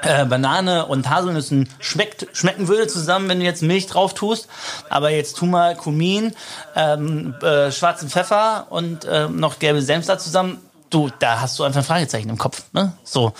äh, 0.02 0.24
Banane 0.24 0.86
und 0.86 1.10
Haselnüssen 1.10 1.68
schmeckt, 1.78 2.26
schmecken 2.32 2.68
würde 2.68 2.86
zusammen, 2.86 3.28
wenn 3.28 3.40
du 3.40 3.44
jetzt 3.44 3.62
Milch 3.62 3.86
drauf 3.86 4.14
tust. 4.14 4.48
Aber 4.88 5.10
jetzt 5.10 5.36
tu 5.36 5.46
mal 5.46 5.76
Kumin, 5.76 6.34
ähm, 6.74 7.34
äh, 7.42 7.70
schwarzen 7.70 8.08
Pfeffer 8.08 8.66
und 8.70 9.04
äh, 9.04 9.28
noch 9.28 9.58
gelbe 9.58 9.82
Senf 9.82 10.06
da 10.06 10.18
zusammen. 10.18 10.58
Du, 10.90 11.08
da 11.20 11.40
hast 11.40 11.58
du 11.58 11.62
einfach 11.62 11.80
ein 11.80 11.84
Fragezeichen 11.84 12.28
im 12.28 12.38
Kopf. 12.38 12.64
Ne? 12.72 12.92
So. 13.04 13.32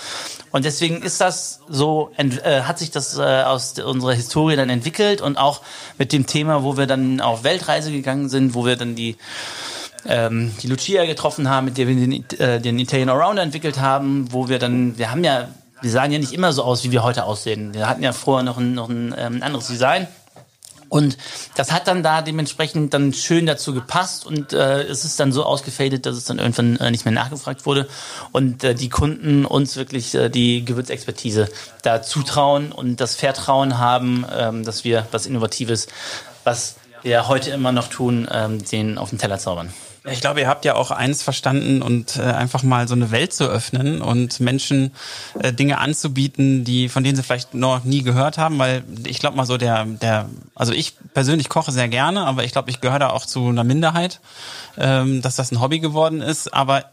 Und 0.52 0.64
deswegen 0.64 1.02
ist 1.02 1.20
das 1.20 1.60
so, 1.68 2.12
äh, 2.16 2.62
hat 2.62 2.78
sich 2.78 2.90
das 2.90 3.18
äh, 3.18 3.42
aus 3.42 3.78
unserer 3.78 4.14
Historie 4.14 4.56
dann 4.56 4.70
entwickelt 4.70 5.20
und 5.20 5.36
auch 5.36 5.60
mit 5.98 6.12
dem 6.12 6.26
Thema, 6.26 6.62
wo 6.62 6.76
wir 6.76 6.86
dann 6.86 7.20
auf 7.20 7.42
Weltreise 7.42 7.90
gegangen 7.90 8.28
sind, 8.28 8.54
wo 8.54 8.64
wir 8.64 8.76
dann 8.76 8.94
die 8.94 9.16
ähm, 10.06 10.52
die 10.62 10.66
Lucia 10.66 11.04
getroffen 11.04 11.50
haben, 11.50 11.66
mit 11.66 11.76
der 11.76 11.86
wir 11.86 11.94
den, 11.94 12.24
äh, 12.38 12.60
den 12.60 12.78
Italian 12.78 13.10
Arounder 13.10 13.42
entwickelt 13.42 13.80
haben, 13.80 14.32
wo 14.32 14.48
wir 14.48 14.58
dann, 14.58 14.96
wir 14.96 15.10
haben 15.10 15.24
ja, 15.24 15.48
wir 15.82 15.90
sahen 15.90 16.12
ja 16.12 16.18
nicht 16.18 16.32
immer 16.32 16.52
so 16.52 16.62
aus, 16.62 16.84
wie 16.84 16.92
wir 16.92 17.02
heute 17.02 17.24
aussehen. 17.24 17.74
Wir 17.74 17.88
hatten 17.88 18.02
ja 18.02 18.12
vorher 18.12 18.42
noch 18.42 18.58
ein, 18.58 18.74
noch 18.74 18.88
ein 18.88 19.14
ähm, 19.18 19.42
anderes 19.42 19.66
Design 19.66 20.06
und 20.90 21.16
das 21.55 21.72
hat 21.72 21.88
dann 21.88 22.03
da 22.03 22.20
dementsprechend 22.20 22.92
dann 22.92 23.14
schön 23.14 23.46
dazu 23.46 23.72
gepasst 23.72 24.26
und 24.26 24.53
äh, 24.53 24.83
es 24.83 25.05
ist 25.05 25.18
dann 25.18 25.33
so 25.33 25.44
ausgefadet, 25.44 26.05
dass 26.05 26.16
es 26.16 26.24
dann 26.24 26.38
irgendwann 26.38 26.76
äh, 26.76 26.90
nicht 26.90 27.07
mehr 27.07 27.14
nachgefragt 27.14 27.64
wurde 27.64 27.88
und 28.33 28.62
äh, 28.64 28.74
die 28.74 28.90
Kunden 28.90 29.46
uns 29.46 29.76
wirklich 29.76 30.14
äh, 30.14 30.29
die 30.29 30.64
Gewürzexpertise 30.64 31.48
da 31.83 32.03
zutrauen 32.03 32.72
und 32.72 33.00
das 33.00 33.14
Vertrauen 33.14 33.79
haben, 33.79 34.26
ähm, 34.37 34.64
dass 34.64 34.85
wir 34.85 35.07
was 35.12 35.26
Innovatives, 35.26 35.87
was 36.44 36.74
wir 37.03 37.29
heute 37.29 37.50
immer 37.50 37.72
noch 37.72 37.88
tun, 37.88 38.29
ähm, 38.31 38.62
den 38.64 38.98
auf 38.98 39.11
den 39.11 39.18
Teller 39.18 39.38
zaubern. 39.38 39.72
Ich 40.04 40.22
glaube, 40.22 40.40
ihr 40.40 40.48
habt 40.48 40.64
ja 40.64 40.76
auch 40.76 40.90
eins 40.90 41.22
verstanden 41.22 41.82
und 41.82 42.16
äh, 42.16 42.22
einfach 42.22 42.62
mal 42.62 42.88
so 42.88 42.94
eine 42.94 43.10
Welt 43.10 43.34
zu 43.34 43.44
öffnen 43.44 44.00
und 44.00 44.40
Menschen 44.40 44.92
äh, 45.38 45.52
Dinge 45.52 45.78
anzubieten, 45.78 46.64
die 46.64 46.88
von 46.88 47.04
denen 47.04 47.16
sie 47.16 47.22
vielleicht 47.22 47.52
noch 47.52 47.84
nie 47.84 48.02
gehört 48.02 48.38
haben, 48.38 48.58
weil 48.58 48.82
ich 49.06 49.18
glaube 49.18 49.36
mal 49.36 49.44
so 49.44 49.58
der 49.58 49.84
der 49.84 50.30
also 50.54 50.72
ich 50.72 50.96
persönlich 51.12 51.50
koche 51.50 51.70
sehr 51.70 51.88
gerne, 51.88 52.26
aber 52.26 52.44
ich 52.44 52.52
glaube, 52.52 52.70
ich 52.70 52.80
gehöre 52.80 52.98
da 52.98 53.10
auch 53.10 53.26
zu 53.26 53.48
einer 53.48 53.64
Minderheit, 53.64 54.20
ähm, 54.78 55.20
dass 55.20 55.36
das 55.36 55.52
ein 55.52 55.60
Hobby 55.60 55.80
geworden 55.80 56.22
ist, 56.22 56.52
aber 56.54 56.84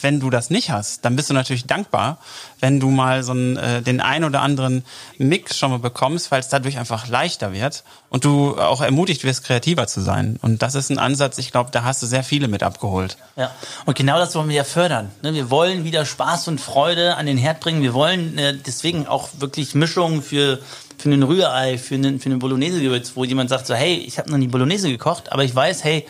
wenn 0.00 0.20
du 0.20 0.30
das 0.30 0.50
nicht 0.50 0.70
hast, 0.70 1.04
dann 1.04 1.16
bist 1.16 1.30
du 1.30 1.34
natürlich 1.34 1.66
dankbar, 1.66 2.18
wenn 2.60 2.80
du 2.80 2.90
mal 2.90 3.22
so 3.22 3.32
einen, 3.32 3.56
äh, 3.56 3.82
den 3.82 4.00
ein 4.00 4.24
oder 4.24 4.42
anderen 4.42 4.84
Mix 5.18 5.56
schon 5.56 5.70
mal 5.70 5.78
bekommst, 5.78 6.30
weil 6.30 6.40
es 6.40 6.48
dadurch 6.48 6.78
einfach 6.78 7.06
leichter 7.08 7.52
wird 7.52 7.84
und 8.08 8.24
du 8.24 8.58
auch 8.58 8.80
ermutigt 8.80 9.24
wirst, 9.24 9.44
kreativer 9.44 9.86
zu 9.86 10.00
sein. 10.00 10.38
Und 10.42 10.62
das 10.62 10.74
ist 10.74 10.90
ein 10.90 10.98
Ansatz, 10.98 11.38
ich 11.38 11.52
glaube, 11.52 11.70
da 11.70 11.84
hast 11.84 12.02
du 12.02 12.06
sehr 12.06 12.24
viele 12.24 12.48
mit 12.48 12.62
abgeholt. 12.62 13.16
Ja, 13.36 13.52
und 13.84 13.96
genau 13.96 14.18
das 14.18 14.34
wollen 14.34 14.48
wir 14.48 14.56
ja 14.56 14.64
fördern. 14.64 15.10
Ne? 15.22 15.34
Wir 15.34 15.50
wollen 15.50 15.84
wieder 15.84 16.04
Spaß 16.04 16.48
und 16.48 16.60
Freude 16.60 17.16
an 17.16 17.26
den 17.26 17.38
Herd 17.38 17.60
bringen. 17.60 17.82
Wir 17.82 17.94
wollen 17.94 18.38
äh, 18.38 18.56
deswegen 18.56 19.06
auch 19.06 19.28
wirklich 19.38 19.74
Mischungen 19.74 20.22
für 20.22 20.58
für 20.98 21.10
einen 21.10 21.22
Rührei, 21.22 21.78
für 21.78 21.94
einen, 21.94 22.20
für 22.20 22.30
einen 22.30 22.38
Bolognese-Gewürz, 22.38 23.12
wo 23.14 23.24
jemand 23.24 23.50
sagt 23.50 23.66
so, 23.66 23.74
hey, 23.74 23.96
ich 23.96 24.18
habe 24.18 24.30
noch 24.30 24.38
nie 24.38 24.48
Bolognese 24.48 24.88
gekocht, 24.88 25.30
aber 25.30 25.44
ich 25.44 25.54
weiß, 25.54 25.84
hey, 25.84 26.06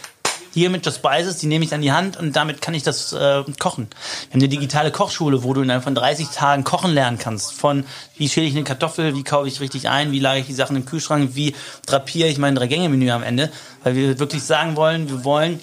hier 0.56 0.70
mit 0.70 0.86
Just 0.86 0.96
Spices, 0.96 1.36
die 1.36 1.48
nehme 1.48 1.66
ich 1.66 1.74
an 1.74 1.82
die 1.82 1.92
Hand 1.92 2.16
und 2.16 2.34
damit 2.34 2.62
kann 2.62 2.72
ich 2.72 2.82
das 2.82 3.12
äh, 3.12 3.44
kochen. 3.58 3.88
Wir 3.90 4.32
haben 4.32 4.40
eine 4.40 4.48
digitale 4.48 4.90
Kochschule, 4.90 5.42
wo 5.42 5.52
du 5.52 5.60
innerhalb 5.60 5.84
von 5.84 5.94
30 5.94 6.28
Tagen 6.28 6.64
kochen 6.64 6.94
lernen 6.94 7.18
kannst. 7.18 7.52
Von 7.52 7.84
wie 8.16 8.26
schäle 8.26 8.46
ich 8.46 8.54
eine 8.54 8.64
Kartoffel, 8.64 9.14
wie 9.14 9.22
kaufe 9.22 9.48
ich 9.48 9.60
richtig 9.60 9.90
ein, 9.90 10.12
wie 10.12 10.18
lage 10.18 10.40
ich 10.40 10.46
die 10.46 10.54
Sachen 10.54 10.74
im 10.74 10.86
Kühlschrank, 10.86 11.32
wie 11.34 11.54
drapiere 11.84 12.30
ich 12.30 12.38
mein 12.38 12.54
Drei-Gänge-Menü 12.54 13.10
am 13.10 13.22
Ende. 13.22 13.52
Weil 13.84 13.96
wir 13.96 14.18
wirklich 14.18 14.44
sagen 14.44 14.76
wollen, 14.76 15.10
wir 15.10 15.24
wollen 15.24 15.60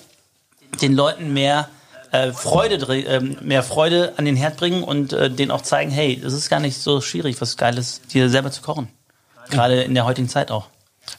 den 0.79 0.93
Leuten 0.93 1.33
mehr 1.33 1.69
äh, 2.11 2.31
Freude, 2.31 2.75
äh, 2.95 3.19
mehr 3.19 3.63
Freude 3.63 4.13
an 4.17 4.25
den 4.25 4.35
Herd 4.35 4.57
bringen 4.57 4.83
und 4.83 5.11
äh, 5.11 5.31
denen 5.31 5.49
auch 5.49 5.63
zeigen, 5.63 5.89
hey, 5.89 6.21
es 6.23 6.33
ist 6.33 6.51
gar 6.51 6.59
nicht 6.59 6.77
so 6.77 7.01
schwierig, 7.01 7.41
was 7.41 7.57
Geiles, 7.57 8.01
dir 8.13 8.29
selber 8.29 8.51
zu 8.51 8.61
kochen. 8.61 8.89
Gerade 9.49 9.81
in 9.81 9.95
der 9.95 10.05
heutigen 10.05 10.29
Zeit 10.29 10.51
auch. 10.51 10.67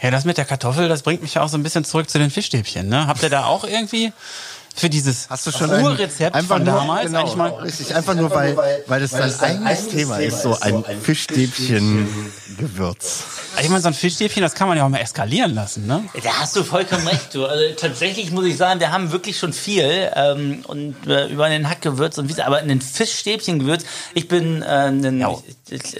Ja, 0.02 0.10
das 0.10 0.24
mit 0.24 0.38
der 0.38 0.44
Kartoffel, 0.44 0.88
das 0.88 1.02
bringt 1.02 1.22
mich 1.22 1.38
auch 1.38 1.48
so 1.48 1.56
ein 1.56 1.62
bisschen 1.62 1.84
zurück 1.84 2.10
zu 2.10 2.18
den 2.18 2.30
Fischstäbchen. 2.30 2.88
Ne? 2.88 3.06
Habt 3.06 3.22
ihr 3.22 3.30
da 3.30 3.44
auch 3.44 3.64
irgendwie 3.64 4.12
für 4.76 4.90
dieses 4.90 5.30
Hast 5.30 5.46
du 5.46 5.52
schon 5.52 5.70
Urrezept 5.70 6.34
einfach 6.34 6.56
von 6.56 6.64
nur, 6.64 6.74
damals 6.74 7.06
genau, 7.06 7.20
eigentlich 7.20 7.37
mal 7.37 7.50
richtig 7.62 7.94
einfach 7.94 8.14
nur 8.14 8.30
weil 8.30 8.56
weil 8.87 9.00
das 9.00 9.12
dein 9.12 9.64
eigenes 9.64 9.88
Thema 9.88 10.18
ist 10.18 10.42
so 10.42 10.58
ein 10.60 10.84
Fischstäbchen 11.00 12.32
Gewürz. 12.58 13.24
Ich 13.62 13.68
meine 13.68 13.80
so 13.80 13.88
ein 13.88 13.94
Fischstäbchen, 13.94 14.42
das 14.42 14.54
kann 14.54 14.66
man 14.66 14.76
ja 14.76 14.84
auch 14.84 14.88
mal 14.88 14.98
eskalieren 14.98 15.54
lassen, 15.54 15.87
ne? 15.87 16.04
Da 16.22 16.40
hast 16.40 16.56
du 16.56 16.64
vollkommen 16.64 17.06
recht, 17.06 17.34
du. 17.34 17.46
Also 17.46 17.62
tatsächlich 17.76 18.32
muss 18.32 18.44
ich 18.46 18.56
sagen, 18.56 18.80
wir 18.80 18.90
haben 18.90 19.12
wirklich 19.12 19.38
schon 19.38 19.52
viel 19.52 20.10
ähm, 20.14 20.64
und 20.66 20.96
äh, 21.06 21.28
über 21.28 21.48
den 21.48 21.68
Hackgewürz 21.68 22.18
und 22.18 22.28
wie 22.28 22.42
aber 22.42 22.58
ein 22.58 22.80
Fischstäbchengewürz. 22.80 23.84
Ich 24.14 24.26
bin 24.26 24.62
äh, 24.62 24.66
ein, 24.66 25.20
ja. 25.20 25.32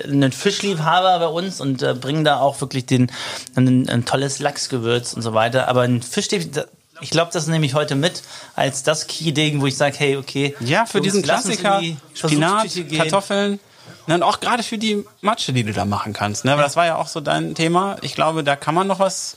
ein 0.05 0.33
Fischliebhaber 0.33 1.19
bei 1.21 1.29
uns 1.29 1.61
und 1.61 1.83
äh, 1.83 1.95
bringe 1.95 2.25
da 2.25 2.39
auch 2.39 2.61
wirklich 2.61 2.87
den 2.87 3.11
ein, 3.55 3.89
ein 3.89 4.05
tolles 4.05 4.41
Lachsgewürz 4.41 5.13
und 5.13 5.23
so 5.23 5.33
weiter. 5.33 5.69
Aber 5.69 5.83
ein 5.83 6.03
Fischstäbchen 6.03 6.65
ich 7.01 7.11
glaube, 7.11 7.31
das 7.33 7.47
nehme 7.47 7.67
ich 7.67 7.75
heute 7.75 7.95
mit 7.95 8.23
als 8.55 8.83
das 8.83 9.07
Key-Ding, 9.07 9.61
wo 9.61 9.67
ich 9.67 9.77
sage, 9.77 9.97
hey, 9.99 10.17
okay. 10.17 10.55
Ja, 10.61 10.87
für 10.87 11.01
diesen 11.01 11.23
Klassiker, 11.23 11.83
Spinat, 12.15 12.69
Kartoffeln. 12.97 13.61
Ne, 14.07 14.17
und 14.17 14.23
auch 14.23 14.41
gerade 14.41 14.63
für 14.63 14.79
die 14.79 15.05
Matsche, 15.23 15.53
die 15.53 15.65
du 15.65 15.73
da 15.73 15.85
machen 15.85 16.13
kannst. 16.13 16.45
Ne? 16.45 16.53
Aber 16.53 16.63
das 16.63 16.77
war 16.77 16.87
ja 16.87 16.97
auch 16.97 17.09
so 17.09 17.21
dein 17.21 17.55
Thema. 17.55 17.97
Ich 18.03 18.15
glaube, 18.15 18.45
da 18.45 18.55
kann 18.55 18.75
man 18.75 18.87
noch 18.87 18.99
was 18.99 19.37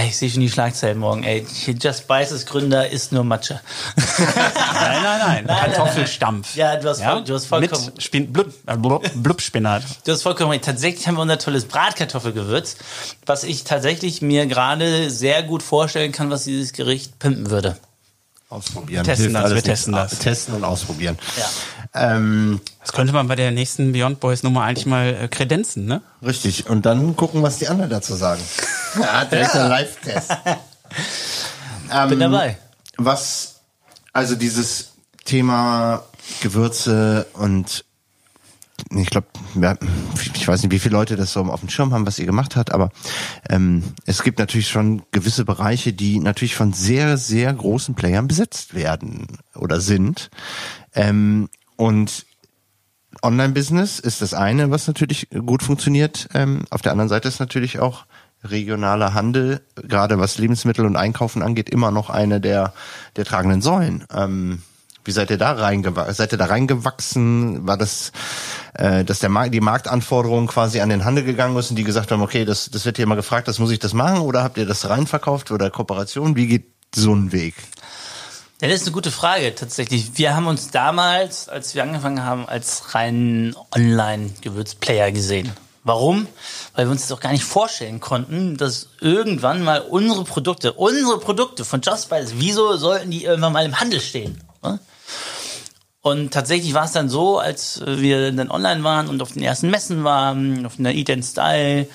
ich 0.00 0.16
sehe 0.16 0.30
schon 0.30 0.40
die 0.40 0.50
Schlagzeilen 0.50 0.98
morgen, 0.98 1.22
ey. 1.22 1.46
Just 1.66 2.04
Spices 2.04 2.46
Gründer 2.46 2.88
ist 2.88 3.12
nur 3.12 3.24
Matsche. 3.24 3.60
nein, 3.96 5.02
nein, 5.02 5.44
nein. 5.44 5.46
Kartoffelstampf. 5.46 6.56
Ja, 6.56 6.76
du 6.76 6.88
hast, 6.88 7.00
ja? 7.00 7.12
Voll, 7.12 7.24
du 7.24 7.34
hast 7.34 7.46
vollkommen... 7.46 7.86
Mit 7.86 8.02
Spin 8.02 8.32
Blub, 8.32 8.52
äh, 8.66 9.08
Blubspinat. 9.14 9.82
Du 10.06 10.12
hast 10.12 10.22
vollkommen 10.22 10.50
recht. 10.50 10.64
Tatsächlich 10.64 11.06
haben 11.06 11.16
wir 11.16 11.22
unser 11.22 11.38
tolles 11.38 11.66
Bratkartoffelgewürz, 11.66 12.76
was 13.26 13.44
ich 13.44 13.64
tatsächlich 13.64 14.22
mir 14.22 14.46
gerade 14.46 15.10
sehr 15.10 15.42
gut 15.42 15.62
vorstellen 15.62 16.12
kann, 16.12 16.30
was 16.30 16.44
dieses 16.44 16.72
Gericht 16.72 17.18
pimpen 17.18 17.50
würde. 17.50 17.76
Ausprobieren. 18.52 19.02
Testen 19.02 19.32
das, 19.32 19.54
wir 19.54 19.62
testen 19.62 19.94
das. 19.94 20.18
Testen 20.18 20.54
und 20.54 20.62
ausprobieren. 20.62 21.18
Ja. 21.38 22.16
Ähm, 22.16 22.60
das 22.80 22.92
könnte 22.92 23.14
man 23.14 23.26
bei 23.26 23.34
der 23.34 23.50
nächsten 23.50 23.92
Beyond 23.92 24.20
Boys 24.20 24.42
Nummer 24.42 24.64
eigentlich 24.64 24.84
mal 24.84 25.16
äh, 25.22 25.28
kredenzen, 25.28 25.86
ne? 25.86 26.02
Richtig. 26.22 26.68
Und 26.68 26.84
dann 26.84 27.16
gucken, 27.16 27.42
was 27.42 27.56
die 27.56 27.68
anderen 27.68 27.90
dazu 27.90 28.14
sagen. 28.14 28.42
ja, 29.00 29.24
direkt 29.30 29.54
ein 29.54 29.70
Live-Test. 29.70 30.32
ähm, 31.94 32.08
Bin 32.10 32.20
dabei. 32.20 32.58
Was, 32.98 33.60
also 34.12 34.34
dieses 34.34 34.92
Thema 35.24 36.04
Gewürze 36.42 37.26
und 37.32 37.86
ich 38.90 39.10
glaube, 39.10 39.28
ich 40.34 40.46
weiß 40.46 40.62
nicht, 40.62 40.72
wie 40.72 40.78
viele 40.78 40.94
Leute 40.94 41.16
das 41.16 41.32
so 41.32 41.40
auf 41.40 41.60
dem 41.60 41.68
Schirm 41.68 41.92
haben, 41.92 42.06
was 42.06 42.18
ihr 42.18 42.26
gemacht 42.26 42.56
habt, 42.56 42.72
aber 42.72 42.90
ähm, 43.48 43.82
es 44.06 44.22
gibt 44.22 44.38
natürlich 44.38 44.68
schon 44.68 45.02
gewisse 45.10 45.44
Bereiche, 45.44 45.92
die 45.92 46.18
natürlich 46.18 46.54
von 46.54 46.72
sehr, 46.72 47.16
sehr 47.16 47.52
großen 47.52 47.94
Playern 47.94 48.28
besetzt 48.28 48.74
werden 48.74 49.26
oder 49.54 49.80
sind. 49.80 50.30
Ähm, 50.94 51.48
und 51.76 52.26
Online-Business 53.22 53.98
ist 53.98 54.22
das 54.22 54.34
eine, 54.34 54.70
was 54.70 54.86
natürlich 54.86 55.28
gut 55.30 55.62
funktioniert. 55.62 56.28
Ähm, 56.34 56.64
auf 56.70 56.82
der 56.82 56.92
anderen 56.92 57.08
Seite 57.08 57.28
ist 57.28 57.40
natürlich 57.40 57.78
auch 57.78 58.06
regionaler 58.44 59.14
Handel, 59.14 59.60
gerade 59.76 60.18
was 60.18 60.38
Lebensmittel 60.38 60.84
und 60.84 60.96
Einkaufen 60.96 61.42
angeht, 61.42 61.70
immer 61.70 61.90
noch 61.90 62.10
eine 62.10 62.40
der, 62.40 62.72
der 63.16 63.24
tragenden 63.24 63.62
Säulen. 63.62 64.04
Ähm, 64.12 64.62
wie 65.04 65.10
seid 65.10 65.30
ihr 65.30 65.38
da 65.38 65.52
reingewachsen? 65.52 66.14
Seid 66.14 66.32
ihr 66.32 66.38
da 66.38 66.46
reingewachsen? 66.46 67.66
War 67.66 67.76
das, 67.76 68.12
äh, 68.74 69.04
dass 69.04 69.18
der 69.18 69.28
Markt, 69.28 69.54
die 69.54 69.60
Marktanforderungen 69.60 70.46
quasi 70.46 70.80
an 70.80 70.88
den 70.88 71.04
Handel 71.04 71.24
gegangen 71.24 71.56
ist 71.56 71.70
und 71.70 71.76
die 71.76 71.84
gesagt 71.84 72.10
haben, 72.10 72.22
okay, 72.22 72.44
das, 72.44 72.70
das 72.70 72.84
wird 72.84 72.96
hier 72.96 73.06
mal 73.06 73.14
gefragt, 73.14 73.48
das 73.48 73.58
muss 73.58 73.70
ich 73.70 73.78
das 73.78 73.94
machen? 73.94 74.20
Oder 74.20 74.42
habt 74.42 74.58
ihr 74.58 74.66
das 74.66 74.88
reinverkauft 74.88 75.50
oder 75.50 75.70
Kooperation? 75.70 76.36
Wie 76.36 76.46
geht 76.46 76.66
so 76.94 77.14
ein 77.14 77.32
Weg? 77.32 77.54
Ja, 78.60 78.68
das 78.68 78.82
ist 78.82 78.86
eine 78.86 78.92
gute 78.92 79.10
Frage 79.10 79.54
tatsächlich. 79.56 80.12
Wir 80.14 80.36
haben 80.36 80.46
uns 80.46 80.70
damals, 80.70 81.48
als 81.48 81.74
wir 81.74 81.82
angefangen 81.82 82.24
haben, 82.24 82.46
als 82.46 82.94
rein 82.94 83.56
Online-Gewürzplayer 83.74 85.10
gesehen. 85.10 85.52
Warum? 85.84 86.28
Weil 86.74 86.86
wir 86.86 86.92
uns 86.92 87.02
das 87.02 87.10
auch 87.10 87.20
gar 87.20 87.32
nicht 87.32 87.42
vorstellen 87.42 87.98
konnten, 87.98 88.56
dass 88.56 88.90
irgendwann 89.00 89.64
mal 89.64 89.80
unsere 89.80 90.22
Produkte, 90.22 90.74
unsere 90.74 91.18
Produkte 91.18 91.64
von 91.64 91.80
Just 91.80 92.04
Spice, 92.04 92.34
wieso 92.36 92.76
sollten 92.76 93.10
die 93.10 93.24
irgendwann 93.24 93.52
mal 93.52 93.66
im 93.66 93.80
Handel 93.80 94.00
stehen? 94.00 94.40
Und 96.02 96.32
tatsächlich 96.32 96.74
war 96.74 96.84
es 96.84 96.92
dann 96.92 97.08
so, 97.08 97.38
als 97.38 97.80
wir 97.86 98.32
dann 98.32 98.50
online 98.50 98.82
waren 98.82 99.06
und 99.08 99.22
auf 99.22 99.32
den 99.32 99.42
ersten 99.42 99.70
Messen 99.70 100.02
waren, 100.02 100.66
auf 100.66 100.78
einer 100.78 100.92
Eat 100.92 101.10
and 101.10 101.24
Style 101.24 101.86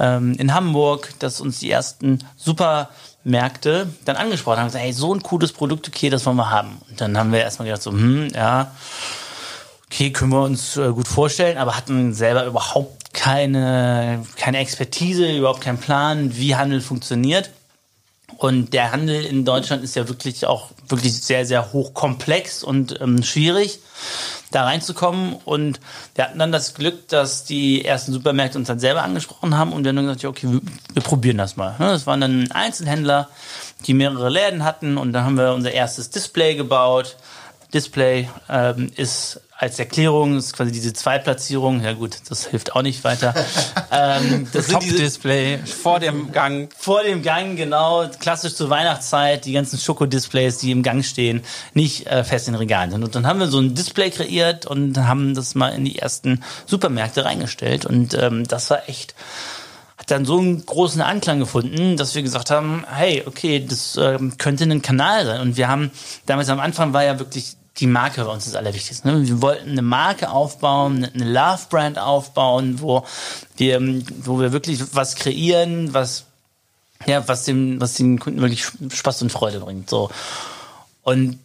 ähm, 0.00 0.34
in 0.34 0.52
Hamburg, 0.52 1.14
dass 1.20 1.40
uns 1.40 1.60
die 1.60 1.70
ersten 1.70 2.18
Supermärkte 2.36 3.88
dann 4.04 4.16
angesprochen 4.16 4.58
haben, 4.58 4.66
gesagt, 4.66 4.84
hey, 4.84 4.92
so 4.92 5.14
ein 5.14 5.22
cooles 5.22 5.52
Produkt, 5.52 5.86
okay, 5.86 6.10
das 6.10 6.26
wollen 6.26 6.38
wir 6.38 6.50
haben. 6.50 6.80
Und 6.90 7.00
dann 7.00 7.16
haben 7.16 7.30
wir 7.30 7.38
erstmal 7.38 7.66
gedacht, 7.66 7.82
so, 7.82 7.92
hm, 7.92 8.30
ja, 8.34 8.72
okay, 9.86 10.10
können 10.10 10.32
wir 10.32 10.42
uns 10.42 10.76
äh, 10.76 10.88
gut 10.88 11.06
vorstellen, 11.06 11.56
aber 11.56 11.76
hatten 11.76 12.14
selber 12.14 12.44
überhaupt 12.46 13.14
keine, 13.14 14.26
keine 14.34 14.58
Expertise, 14.58 15.30
überhaupt 15.30 15.60
keinen 15.60 15.78
Plan, 15.78 16.36
wie 16.36 16.56
Handel 16.56 16.80
funktioniert. 16.80 17.50
Und 18.38 18.72
der 18.72 18.92
Handel 18.92 19.24
in 19.24 19.44
Deutschland 19.44 19.84
ist 19.84 19.94
ja 19.94 20.08
wirklich 20.08 20.46
auch 20.46 20.70
wirklich 20.88 21.22
sehr, 21.22 21.46
sehr 21.46 21.72
hochkomplex 21.72 22.64
und 22.64 23.00
ähm, 23.00 23.22
schwierig, 23.22 23.80
da 24.50 24.64
reinzukommen. 24.64 25.36
Und 25.44 25.80
wir 26.14 26.24
hatten 26.24 26.38
dann 26.38 26.52
das 26.52 26.74
Glück, 26.74 27.08
dass 27.08 27.44
die 27.44 27.84
ersten 27.84 28.12
Supermärkte 28.12 28.58
uns 28.58 28.68
dann 28.68 28.78
selber 28.78 29.02
angesprochen 29.02 29.56
haben 29.56 29.72
und 29.72 29.84
wir 29.84 29.90
haben 29.90 29.96
dann 29.96 30.06
gesagt, 30.06 30.22
ja, 30.22 30.28
okay, 30.28 30.48
wir, 30.50 30.60
wir 30.92 31.02
probieren 31.02 31.38
das 31.38 31.56
mal. 31.56 31.76
Das 31.78 32.06
waren 32.06 32.20
dann 32.20 32.50
Einzelhändler, 32.52 33.28
die 33.86 33.94
mehrere 33.94 34.28
Läden 34.28 34.64
hatten 34.64 34.98
und 34.98 35.12
dann 35.12 35.24
haben 35.24 35.36
wir 35.36 35.52
unser 35.52 35.72
erstes 35.72 36.10
Display 36.10 36.54
gebaut. 36.54 37.16
Display 37.72 38.28
ähm, 38.48 38.90
ist 38.96 39.40
als 39.62 39.78
Erklärung 39.78 40.38
ist 40.38 40.54
quasi 40.54 40.72
diese 40.72 40.92
Zweitplatzierung. 40.92 41.84
Ja 41.84 41.92
gut, 41.92 42.18
das 42.28 42.46
hilft 42.46 42.74
auch 42.74 42.82
nicht 42.82 43.04
weiter. 43.04 43.32
ähm, 43.92 44.48
das 44.52 44.66
Top-Display 44.66 45.58
vor 45.58 46.00
dem 46.00 46.32
Gang. 46.32 46.68
Vor 46.76 47.04
dem 47.04 47.22
Gang, 47.22 47.54
genau. 47.56 48.08
Klassisch 48.18 48.56
zur 48.56 48.70
Weihnachtszeit, 48.70 49.44
die 49.44 49.52
ganzen 49.52 49.78
Schokodisplays, 49.78 50.58
die 50.58 50.72
im 50.72 50.82
Gang 50.82 51.04
stehen, 51.04 51.42
nicht 51.74 52.08
äh, 52.08 52.24
fest 52.24 52.48
in 52.48 52.56
Regalen 52.56 52.90
sind. 52.90 53.04
Und 53.04 53.14
dann 53.14 53.24
haben 53.24 53.38
wir 53.38 53.46
so 53.46 53.60
ein 53.60 53.76
Display 53.76 54.10
kreiert 54.10 54.66
und 54.66 54.98
haben 54.98 55.32
das 55.36 55.54
mal 55.54 55.68
in 55.68 55.84
die 55.84 55.96
ersten 55.96 56.42
Supermärkte 56.66 57.24
reingestellt. 57.24 57.86
Und 57.86 58.14
ähm, 58.14 58.48
das 58.48 58.68
war 58.68 58.88
echt 58.88 59.14
hat 59.96 60.10
dann 60.10 60.24
so 60.24 60.38
einen 60.38 60.66
großen 60.66 61.00
Anklang 61.00 61.38
gefunden, 61.38 61.96
dass 61.96 62.16
wir 62.16 62.22
gesagt 62.22 62.50
haben, 62.50 62.84
hey, 62.90 63.22
okay, 63.24 63.64
das 63.64 63.96
äh, 63.96 64.18
könnte 64.38 64.64
ein 64.64 64.82
Kanal 64.82 65.24
sein. 65.24 65.40
Und 65.40 65.56
wir 65.56 65.68
haben, 65.68 65.92
damals 66.26 66.48
am 66.48 66.58
Anfang 66.58 66.92
war 66.92 67.04
ja 67.04 67.20
wirklich 67.20 67.56
die 67.78 67.86
Marke 67.86 68.24
bei 68.24 68.30
uns 68.30 68.44
das 68.44 68.54
Allerwichtigste. 68.54 69.08
Ne? 69.08 69.26
Wir 69.26 69.42
wollten 69.42 69.70
eine 69.70 69.82
Marke 69.82 70.30
aufbauen, 70.30 71.04
eine 71.04 71.32
Love-Brand 71.32 71.98
aufbauen, 71.98 72.80
wo 72.80 73.04
wir, 73.56 73.80
wo 74.24 74.40
wir 74.40 74.52
wirklich 74.52 74.94
was 74.94 75.14
kreieren, 75.14 75.94
was, 75.94 76.24
ja, 77.06 77.26
was 77.26 77.44
dem, 77.44 77.80
was 77.80 77.94
den 77.94 78.18
Kunden 78.18 78.40
wirklich 78.40 78.66
Spaß 78.66 79.22
und 79.22 79.32
Freude 79.32 79.60
bringt. 79.60 79.88
So. 79.88 80.10
Und 81.02 81.38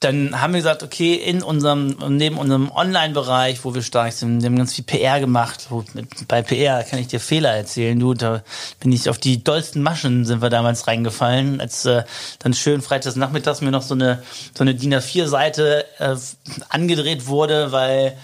dann 0.00 0.40
haben 0.40 0.54
wir 0.54 0.60
gesagt, 0.60 0.82
okay, 0.82 1.14
in 1.14 1.42
unserem, 1.42 1.94
neben 2.08 2.38
unserem 2.38 2.70
Online-Bereich, 2.70 3.66
wo 3.66 3.74
wir 3.74 3.82
stark 3.82 4.14
sind, 4.14 4.40
wir 4.40 4.46
haben 4.46 4.56
ganz 4.56 4.74
viel 4.74 4.84
PR 4.84 5.20
gemacht. 5.20 5.66
Wo, 5.68 5.84
bei 6.26 6.40
PR 6.40 6.82
kann 6.84 6.98
ich 6.98 7.08
dir 7.08 7.20
Fehler 7.20 7.54
erzählen, 7.54 8.00
du, 8.00 8.14
da 8.14 8.42
bin 8.80 8.92
ich 8.92 9.10
auf 9.10 9.18
die 9.18 9.44
dollsten 9.44 9.82
Maschen 9.82 10.24
sind 10.24 10.40
wir 10.40 10.48
damals 10.48 10.86
reingefallen, 10.86 11.60
als 11.60 11.84
äh, 11.84 12.04
dann 12.38 12.54
schön 12.54 12.80
freitags 12.80 13.16
nachmittags 13.16 13.60
mir 13.60 13.70
noch 13.70 13.82
so 13.82 13.92
eine, 13.92 14.22
so 14.56 14.64
eine 14.64 14.74
DIN 14.74 14.94
A4-Seite 14.94 15.84
äh, 15.98 16.16
angedreht 16.70 17.26
wurde, 17.26 17.70
weil 17.70 18.16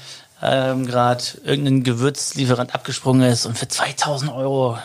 ähm, 0.43 0.87
gerade 0.87 1.25
irgendein 1.45 1.83
Gewürzlieferant 1.83 2.75
abgesprungen 2.75 3.31
ist 3.31 3.45
und 3.45 3.59
für 3.59 3.69
2000 3.69 4.33
Euro 4.33 4.79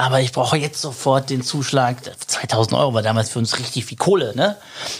aber 0.00 0.20
ich 0.20 0.32
brauche 0.32 0.56
jetzt 0.56 0.80
sofort 0.80 1.28
den 1.28 1.42
Zuschlag. 1.42 1.96
2000 2.26 2.74
Euro 2.74 2.94
war 2.94 3.02
damals 3.02 3.28
für 3.28 3.38
uns 3.38 3.58
richtig 3.58 3.84
viel 3.84 3.98
Kohle, 3.98 4.34
ne? 4.34 4.56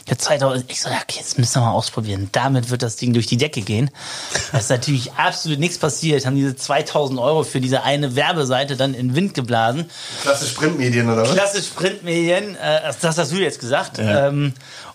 Ja, 0.06 0.18
2000, 0.18 0.70
ich 0.70 0.82
so, 0.82 0.90
okay, 0.90 1.16
jetzt 1.16 1.38
müssen 1.38 1.54
wir 1.56 1.62
mal 1.62 1.72
ausprobieren. 1.72 2.28
Damit 2.32 2.68
wird 2.68 2.82
das 2.82 2.96
Ding 2.96 3.14
durch 3.14 3.26
die 3.26 3.38
Decke 3.38 3.62
gehen. 3.62 3.90
Da 4.52 4.58
ist 4.58 4.68
natürlich 4.68 5.12
absolut 5.16 5.58
nichts 5.58 5.78
passiert. 5.78 6.26
Haben 6.26 6.36
diese 6.36 6.54
2000 6.54 7.18
Euro 7.18 7.44
für 7.44 7.62
diese 7.62 7.82
eine 7.82 8.14
Werbeseite 8.14 8.76
dann 8.76 8.92
in 8.92 9.08
den 9.08 9.16
Wind 9.16 9.32
geblasen. 9.32 9.88
Klassisch 10.20 10.52
Printmedien, 10.52 11.08
oder 11.08 11.22
was? 11.22 11.32
Klassisch 11.32 11.68
Printmedien, 11.68 12.56
äh, 12.56 12.92
das 13.00 13.16
hast 13.16 13.32
du 13.32 13.36
jetzt 13.36 13.60
gesagt. 13.60 13.96
Ja. 13.96 14.28
Ähm, 14.28 14.52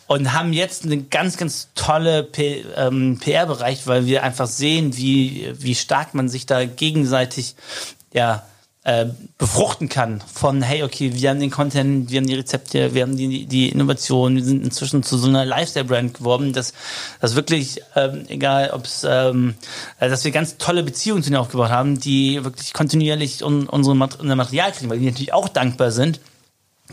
und 0.07 0.33
haben 0.33 0.53
jetzt 0.53 0.83
einen 0.83 1.09
ganz, 1.09 1.35
ganz 1.35 1.69
tolle 1.73 2.27
ähm, 2.37 3.19
PR-Bereich, 3.19 3.87
weil 3.87 4.05
wir 4.05 4.21
einfach 4.21 4.45
sehen, 4.45 4.95
wie, 4.95 5.51
wie 5.57 5.73
stark 5.73 6.13
man 6.13 6.29
sich 6.29 6.45
da 6.45 6.65
gegenseitig, 6.65 7.55
ja, 8.13 8.43
äh, 8.85 9.07
befruchten 9.39 9.89
kann 9.89 10.21
von, 10.31 10.61
hey, 10.61 10.83
okay, 10.83 11.11
wir 11.15 11.29
haben 11.31 11.39
den 11.39 11.49
Content, 11.49 12.11
wir 12.11 12.19
haben 12.19 12.27
die 12.27 12.35
Rezepte, 12.35 12.93
wir 12.93 13.01
haben 13.01 13.17
die, 13.17 13.47
die 13.47 13.69
Innovation, 13.69 14.35
wir 14.35 14.43
sind 14.43 14.63
inzwischen 14.63 15.01
zu 15.01 15.17
so 15.17 15.27
einer 15.27 15.43
Lifestyle-Brand 15.43 16.13
geworden, 16.13 16.53
dass, 16.53 16.73
dass 17.19 17.35
wirklich, 17.35 17.81
ähm, 17.95 18.25
egal 18.27 18.69
ob 18.69 18.85
es, 18.85 19.03
ähm, 19.03 19.55
äh, 19.99 20.07
dass 20.07 20.23
wir 20.23 20.31
ganz 20.31 20.57
tolle 20.57 20.83
Beziehungen 20.83 21.23
zu 21.23 21.31
denen 21.31 21.41
aufgebaut 21.41 21.71
haben, 21.71 21.99
die 21.99 22.43
wirklich 22.43 22.73
kontinuierlich 22.73 23.43
un, 23.43 23.67
unsere 23.67 23.95
unser 23.95 24.35
Material 24.35 24.71
kriegen, 24.71 24.91
weil 24.91 24.99
die 24.99 25.07
natürlich 25.07 25.33
auch 25.33 25.49
dankbar 25.49 25.89
sind, 25.89 26.19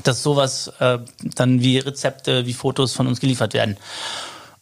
dass 0.03 0.23
sowas 0.23 0.73
äh, 0.81 0.99
dann 1.35 1.61
wie 1.61 1.77
Rezepte, 1.77 2.47
wie 2.47 2.55
Fotos 2.55 2.95
von 2.95 3.07
uns 3.07 3.21
geliefert 3.21 3.53
werden. 3.53 3.77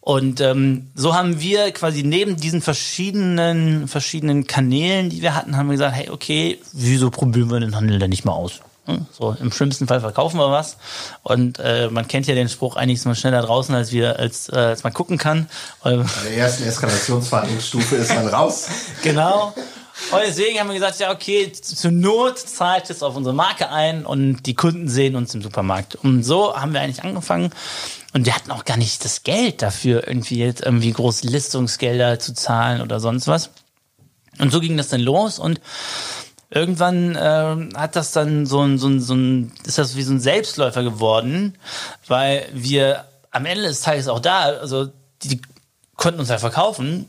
Und 0.00 0.40
ähm, 0.40 0.90
so 0.94 1.14
haben 1.14 1.40
wir 1.40 1.70
quasi 1.72 2.02
neben 2.02 2.36
diesen 2.36 2.62
verschiedenen, 2.62 3.86
verschiedenen 3.86 4.46
Kanälen, 4.46 5.10
die 5.10 5.20
wir 5.20 5.34
hatten, 5.34 5.56
haben 5.56 5.68
wir 5.68 5.74
gesagt, 5.74 5.94
hey, 5.94 6.08
okay, 6.08 6.58
wieso 6.72 7.10
probieren 7.10 7.50
wir 7.50 7.60
den 7.60 7.76
Handel 7.76 7.98
denn 7.98 8.10
nicht 8.10 8.24
mal 8.24 8.32
aus? 8.32 8.60
Hm? 8.86 9.06
So, 9.12 9.36
im 9.38 9.52
schlimmsten 9.52 9.86
Fall 9.86 10.00
verkaufen 10.00 10.38
wir 10.38 10.50
was. 10.50 10.78
Und 11.22 11.58
äh, 11.58 11.88
man 11.90 12.08
kennt 12.08 12.26
ja 12.26 12.34
den 12.34 12.48
Spruch, 12.48 12.76
eigentlich 12.76 12.98
ist 12.98 13.04
man 13.04 13.14
schneller 13.14 13.42
draußen, 13.42 13.74
als 13.74 13.92
wir, 13.92 14.18
als, 14.18 14.48
äh, 14.48 14.56
als 14.56 14.84
man 14.84 14.94
gucken 14.94 15.18
kann. 15.18 15.48
Bei 15.82 15.96
der 15.96 16.36
ersten 16.36 16.64
Eskalationsverhandlungsstufe 16.64 17.96
ist 17.96 18.14
man 18.14 18.26
raus. 18.28 18.68
genau. 19.02 19.54
Und 20.12 20.20
deswegen 20.26 20.58
haben 20.58 20.68
wir 20.68 20.74
gesagt, 20.74 20.98
ja, 20.98 21.12
okay, 21.12 21.52
zur 21.52 21.90
Not 21.90 22.38
zahlt 22.38 22.88
es 22.88 23.02
auf 23.02 23.16
unsere 23.16 23.34
Marke 23.34 23.68
ein 23.68 24.06
und 24.06 24.44
die 24.46 24.54
Kunden 24.54 24.88
sehen 24.88 25.14
uns 25.14 25.34
im 25.34 25.42
Supermarkt. 25.42 25.94
Und 25.94 26.22
so 26.24 26.56
haben 26.56 26.72
wir 26.72 26.80
eigentlich 26.80 27.04
angefangen. 27.04 27.50
Und 28.12 28.26
wir 28.26 28.34
hatten 28.34 28.50
auch 28.50 28.64
gar 28.64 28.76
nicht 28.76 29.04
das 29.04 29.22
Geld 29.22 29.62
dafür, 29.62 30.06
irgendwie 30.06 30.38
jetzt 30.38 30.62
irgendwie 30.62 30.92
große 30.92 31.26
Listungsgelder 31.26 32.18
zu 32.18 32.34
zahlen 32.34 32.82
oder 32.82 32.98
sonst 32.98 33.28
was. 33.28 33.50
Und 34.38 34.50
so 34.50 34.60
ging 34.60 34.76
das 34.76 34.88
dann 34.88 35.00
los 35.00 35.38
und 35.38 35.60
irgendwann 36.50 37.14
äh, 37.14 37.76
hat 37.76 37.94
das 37.94 38.12
dann 38.12 38.46
so 38.46 38.62
ein, 38.62 38.78
so 38.78 38.88
ein, 38.88 39.00
so 39.00 39.14
ein, 39.14 39.52
ist 39.64 39.78
das 39.78 39.96
wie 39.96 40.02
so 40.02 40.12
ein 40.12 40.20
Selbstläufer 40.20 40.82
geworden, 40.82 41.56
weil 42.06 42.48
wir 42.52 43.04
am 43.30 43.46
Ende 43.46 43.64
des 43.64 43.82
Tages 43.82 44.08
auch 44.08 44.20
da, 44.20 44.44
also 44.44 44.88
die, 45.22 45.40
konnten 45.96 46.20
uns 46.20 46.30
halt 46.30 46.40
verkaufen 46.40 47.06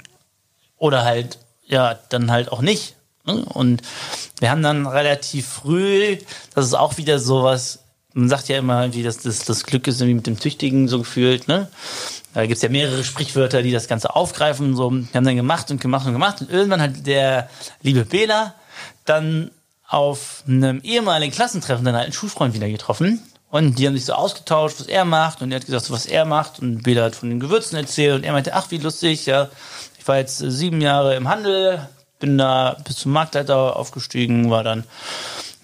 oder 0.78 1.04
halt, 1.06 1.40
ja, 1.66 1.98
dann 2.10 2.30
halt 2.30 2.52
auch 2.52 2.62
nicht. 2.62 2.96
Ne? 3.26 3.46
Und 3.46 3.82
wir 4.40 4.52
haben 4.52 4.62
dann 4.62 4.86
relativ 4.86 5.48
früh, 5.48 6.18
das 6.54 6.66
ist 6.66 6.74
auch 6.74 6.98
wieder 6.98 7.18
sowas, 7.18 7.81
man 8.14 8.30
sagt 8.30 8.50
ja 8.50 8.58
immer, 8.58 8.94
wie 8.94 9.04
das, 9.04 9.18
das, 9.20 9.40
das 9.40 9.64
Glück 9.64 9.88
ist 9.88 10.02
irgendwie 10.02 10.16
mit 10.16 10.28
dem 10.28 10.40
Tüchtigen 10.40 10.88
so 10.88 11.00
gefühlt, 11.00 11.48
ne? 11.48 11.70
Da 12.34 12.46
gibt's 12.46 12.62
ja 12.62 12.70
mehrere 12.70 13.04
Sprichwörter, 13.04 13.62
die 13.62 13.72
das 13.72 13.88
Ganze 13.88 14.16
aufgreifen. 14.16 14.76
So, 14.76 14.92
wir 14.92 15.08
haben 15.14 15.26
dann 15.26 15.36
gemacht 15.36 15.70
und 15.70 15.82
gemacht 15.82 16.06
und 16.06 16.14
gemacht. 16.14 16.42
Und 16.42 16.50
irgendwann 16.50 16.82
hat 16.82 17.06
der 17.06 17.50
liebe 17.82 18.06
Bela 18.06 18.54
dann 19.06 19.52
auf 19.88 20.44
einem 20.48 20.80
ehemaligen 20.82 21.34
Klassentreffen 21.34 21.84
seinen 21.84 21.96
alten 21.96 22.14
Schulfreund 22.14 22.54
wieder 22.54 22.70
getroffen. 22.70 23.22
Und 23.50 23.80
die 23.80 23.86
haben 23.86 23.96
sich 23.96 24.06
so 24.06 24.14
ausgetauscht, 24.14 24.80
was 24.80 24.88
er 24.88 25.04
macht. 25.04 25.42
Und 25.42 25.52
er 25.52 25.58
hat 25.58 25.66
gesagt, 25.66 25.92
was 25.92 26.06
er 26.06 26.24
macht. 26.24 26.60
Und 26.60 26.84
Bela 26.84 27.04
hat 27.04 27.16
von 27.16 27.30
den 27.30 27.42
Gewürzen 27.42 27.78
erzählt. 27.78 28.16
Und 28.16 28.24
er 28.24 28.32
meinte, 28.32 28.54
ach, 28.54 28.72
wie 28.72 28.78
lustig, 28.78 29.26
ja. 29.26 29.50
Ich 30.00 30.08
war 30.08 30.18
jetzt 30.18 30.38
sieben 30.38 30.80
Jahre 30.80 31.16
im 31.16 31.28
Handel, 31.28 31.88
bin 32.20 32.38
da 32.38 32.78
bis 32.86 32.96
zum 32.96 33.12
Marktleiter 33.12 33.76
aufgestiegen, 33.76 34.50
war 34.50 34.64
dann 34.64 34.86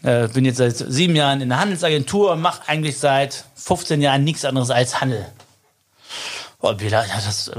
äh, 0.03 0.27
bin 0.27 0.45
jetzt 0.45 0.57
seit 0.57 0.77
sieben 0.77 1.15
Jahren 1.15 1.41
in 1.41 1.49
der 1.49 1.60
Handelsagentur 1.60 2.31
und 2.31 2.41
mache 2.41 2.67
eigentlich 2.67 2.97
seit 2.97 3.45
15 3.55 4.01
Jahren 4.01 4.23
nichts 4.23 4.45
anderes 4.45 4.69
als 4.69 5.01
Handel. 5.01 5.25
Oh, 6.59 6.73
Bela, 6.73 7.05
ja, 7.05 7.13
das 7.23 7.51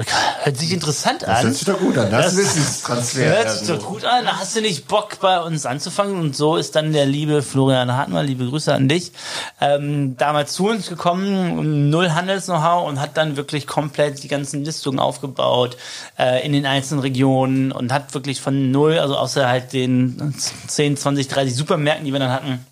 hört 0.42 0.56
sich 0.56 0.72
interessant 0.72 1.22
an. 1.22 1.30
Das 1.30 1.44
hört 1.44 1.54
sich 1.54 1.66
doch 1.66 1.78
gut 1.78 1.96
an. 1.96 2.10
Das, 2.10 2.34
Das 2.34 2.36
Wissenstransfer. 2.36 3.26
Hört 3.26 3.50
sich 3.50 3.68
doch 3.68 3.84
gut 3.84 4.04
an. 4.04 4.26
Hast 4.26 4.56
du 4.56 4.60
nicht 4.60 4.88
Bock, 4.88 5.20
bei 5.20 5.40
uns 5.40 5.66
anzufangen? 5.66 6.20
Und 6.20 6.34
so 6.34 6.56
ist 6.56 6.74
dann 6.74 6.92
der 6.92 7.06
liebe 7.06 7.42
Florian 7.42 7.94
Hartmann, 7.96 8.26
liebe 8.26 8.44
Grüße 8.48 8.74
an 8.74 8.88
dich, 8.88 9.12
ähm, 9.60 10.16
damals 10.16 10.52
zu 10.54 10.66
uns 10.66 10.88
gekommen, 10.88 11.90
null 11.90 12.10
Handels-Know-how 12.10 12.88
und 12.88 12.98
hat 13.00 13.16
dann 13.16 13.36
wirklich 13.36 13.68
komplett 13.68 14.24
die 14.24 14.28
ganzen 14.28 14.64
Listungen 14.64 14.98
aufgebaut 14.98 15.76
äh, 16.18 16.44
in 16.44 16.52
den 16.52 16.66
einzelnen 16.66 17.00
Regionen 17.00 17.70
und 17.70 17.92
hat 17.92 18.14
wirklich 18.14 18.40
von 18.40 18.72
null, 18.72 18.98
also 18.98 19.16
außer 19.16 19.48
halt 19.48 19.72
den 19.74 20.34
10, 20.66 20.96
20, 20.96 21.28
30 21.28 21.54
Supermärkten, 21.54 22.04
die 22.04 22.12
wir 22.12 22.18
dann 22.18 22.32
hatten, 22.32 22.66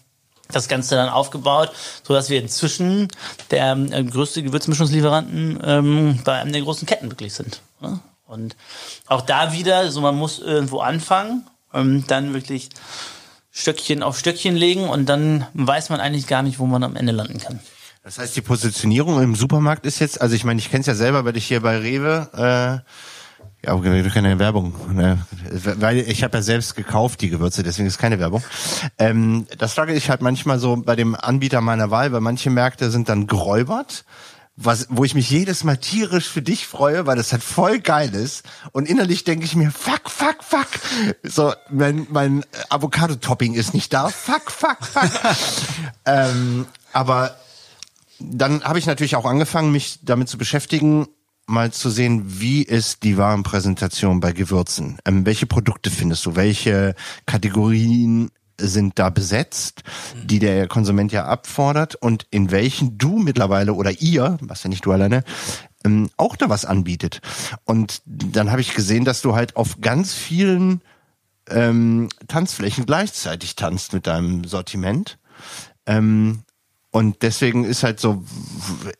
das 0.49 0.69
Ganze 0.69 0.95
dann 0.95 1.09
aufgebaut, 1.09 1.73
so 2.03 2.15
dass 2.15 2.31
wir 2.31 2.41
inzwischen 2.41 3.09
der 3.51 3.77
äh, 3.77 4.05
größte 4.05 4.43
Gewürzmischungslieferanten 4.43 5.61
ähm, 5.65 6.21
bei 6.25 6.41
einem 6.41 6.53
der 6.53 6.63
großen 6.63 6.87
Ketten 6.87 7.11
wirklich 7.11 7.35
sind. 7.35 7.61
Ne? 7.81 8.01
Und 8.27 8.57
auch 9.07 9.23
da 9.23 9.53
wieder, 9.53 9.91
so 9.91 10.01
man 10.01 10.17
muss 10.17 10.39
irgendwo 10.39 10.81
anfangen, 10.81 11.47
ähm, 11.73 12.05
dann 12.07 12.35
wirklich 12.35 12.71
Stöckchen 13.51 14.03
auf 14.03 14.19
Stöckchen 14.19 14.57
legen 14.57 14.89
und 14.89 15.07
dann 15.07 15.47
weiß 15.55 15.89
man 15.89 16.01
eigentlich 16.01 16.27
gar 16.27 16.43
nicht, 16.43 16.59
wo 16.59 16.67
man 16.67 16.83
am 16.85 16.97
Ende 16.97 17.13
landen 17.13 17.39
kann. 17.39 17.61
Das 18.03 18.19
heißt, 18.19 18.37
die 18.37 18.43
Positionierung 18.43 19.21
im 19.21 19.35
Supermarkt 19.35 19.85
ist 19.87 19.99
jetzt, 19.99 20.21
also 20.21 20.37
ich 20.37 20.45
meine, 20.45 20.61
ich 20.61 20.71
kenne 20.71 20.83
es 20.83 20.87
ja 20.87 20.95
selber, 20.95 21.25
weil 21.25 21.37
ich 21.37 21.47
hier 21.47 21.61
bei 21.61 21.79
Rewe, 21.79 22.83
äh, 22.85 22.91
ja, 23.67 23.75
okay, 23.75 24.09
keine 24.11 24.39
Werbung, 24.39 24.75
ne? 24.95 25.19
weil 25.51 25.99
ich 25.99 26.23
habe 26.23 26.39
ja 26.39 26.43
selbst 26.43 26.77
gekauft 26.77 27.21
die 27.21 27.31
Gewürze, 27.31 27.65
deswegen 27.65 27.89
ist 27.89 27.99
keine 27.99 28.21
Werbung. 28.21 28.43
Ähm, 28.97 29.47
das 29.59 29.75
frage 29.75 29.93
ich 29.93 30.09
halt 30.09 30.23
manchmal 30.23 30.61
so 30.61 30.77
bei 30.77 30.95
dem 30.95 31.17
Anbieter 31.17 31.61
meiner 31.61 31.91
Wahl, 31.91 32.13
weil 32.13 32.21
manche 32.21 32.49
Märkte 32.49 32.91
sind 32.91 33.09
dann 33.09 33.27
geräubert, 33.27 34.05
was, 34.55 34.87
wo 34.89 35.05
ich 35.05 35.15
mich 35.15 35.31
jedes 35.31 35.65
Mal 35.65 35.77
tierisch 35.79 36.29
für 36.29 36.43
dich 36.43 36.67
freue, 36.67 37.07
weil 37.07 37.17
das 37.17 37.33
halt 37.33 37.43
voll 37.43 37.81
geil 37.81 38.15
ist. 38.15 38.45
Und 38.71 38.89
innerlich 38.89 39.25
denke 39.25 39.45
ich 39.45 39.57
mir, 39.57 39.71
fuck, 39.73 40.09
fuck, 40.11 40.43
fuck. 40.43 40.69
So, 41.25 41.53
mein, 41.69 42.07
mein 42.11 42.45
Avocado-Topping 42.71 43.55
ist 43.55 43.75
nicht 43.75 43.93
da. 43.93 44.09
Fuck, 44.09 44.51
fuck, 44.51 44.79
fuck. 44.81 45.11
ähm, 46.07 46.67
aber 46.93 47.37
dann 48.19 48.65
habe 48.65 48.79
ich 48.79 48.87
natürlich 48.87 49.17
auch 49.17 49.27
angefangen, 49.27 49.73
mich 49.73 49.99
damit 50.03 50.29
zu 50.29 50.39
beschäftigen, 50.39 51.07
mal 51.47 51.73
zu 51.73 51.91
sehen, 51.91 52.23
wie 52.27 52.63
ist 52.63 53.03
die 53.03 53.17
Warenpräsentation 53.17 54.21
bei 54.21 54.33
Gewürzen? 54.33 54.99
Ähm, 55.05 55.25
welche 55.25 55.47
Produkte 55.47 55.91
findest 55.91 56.27
du? 56.27 56.37
Welche 56.37 56.95
Kategorien 57.25 58.31
sind 58.59 58.99
da 58.99 59.11
besetzt, 59.11 59.83
die 60.25 60.39
der 60.39 60.67
Konsument 60.67 61.13
ja 61.13 61.27
abfordert 61.27 61.95
und 61.95 62.27
in 62.31 62.51
welchen 62.51 62.97
du 62.99 63.19
mittlerweile 63.19 63.75
oder 63.75 64.01
ihr, 64.01 64.39
was 64.41 64.63
ja 64.63 64.71
nicht 64.71 64.87
du 64.87 64.93
alleine, 64.93 65.25
ähm, 65.85 66.11
auch 66.17 66.37
da 66.37 66.49
was 66.49 66.65
anbietet. 66.65 67.21
Und 67.65 68.03
dann 68.07 68.51
habe 68.51 68.61
ich 68.61 68.75
gesehen, 68.75 69.05
dass 69.05 69.23
du 69.23 69.35
halt 69.35 69.57
auf 69.57 69.81
ganz 69.81 70.15
vielen 70.15 70.81
ähm, 71.49 72.09
Tanzflächen 72.29 72.87
gleichzeitig 72.87 73.57
tanzt 73.57 73.93
mit 73.93 74.07
deinem 74.07 74.45
Sortiment. 74.45 75.19
Ähm, 75.87 76.43
und 76.97 77.21
deswegen 77.21 77.65
ist 77.65 77.83
halt 77.83 78.01
so, 78.01 78.25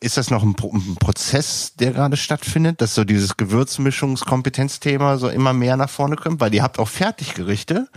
ist 0.01 0.17
das 0.17 0.29
noch 0.29 0.43
ein, 0.43 0.55
ein 0.55 0.95
Prozess, 0.99 1.73
der 1.79 1.93
gerade 1.93 2.15
stattfindet, 2.15 2.79
dass 2.79 2.93
so 2.93 3.03
dieses 3.03 3.37
Gewürzmischungskompetenzthema 3.37 5.17
so 5.17 5.29
immer 5.29 5.51
mehr 5.51 5.77
nach 5.77 5.89
vorne 5.89 6.15
kommt, 6.15 6.39
weil 6.39 6.53
ihr 6.53 6.61
habt 6.61 6.77
auch 6.77 6.87
Fertiggerichte, 6.87 7.87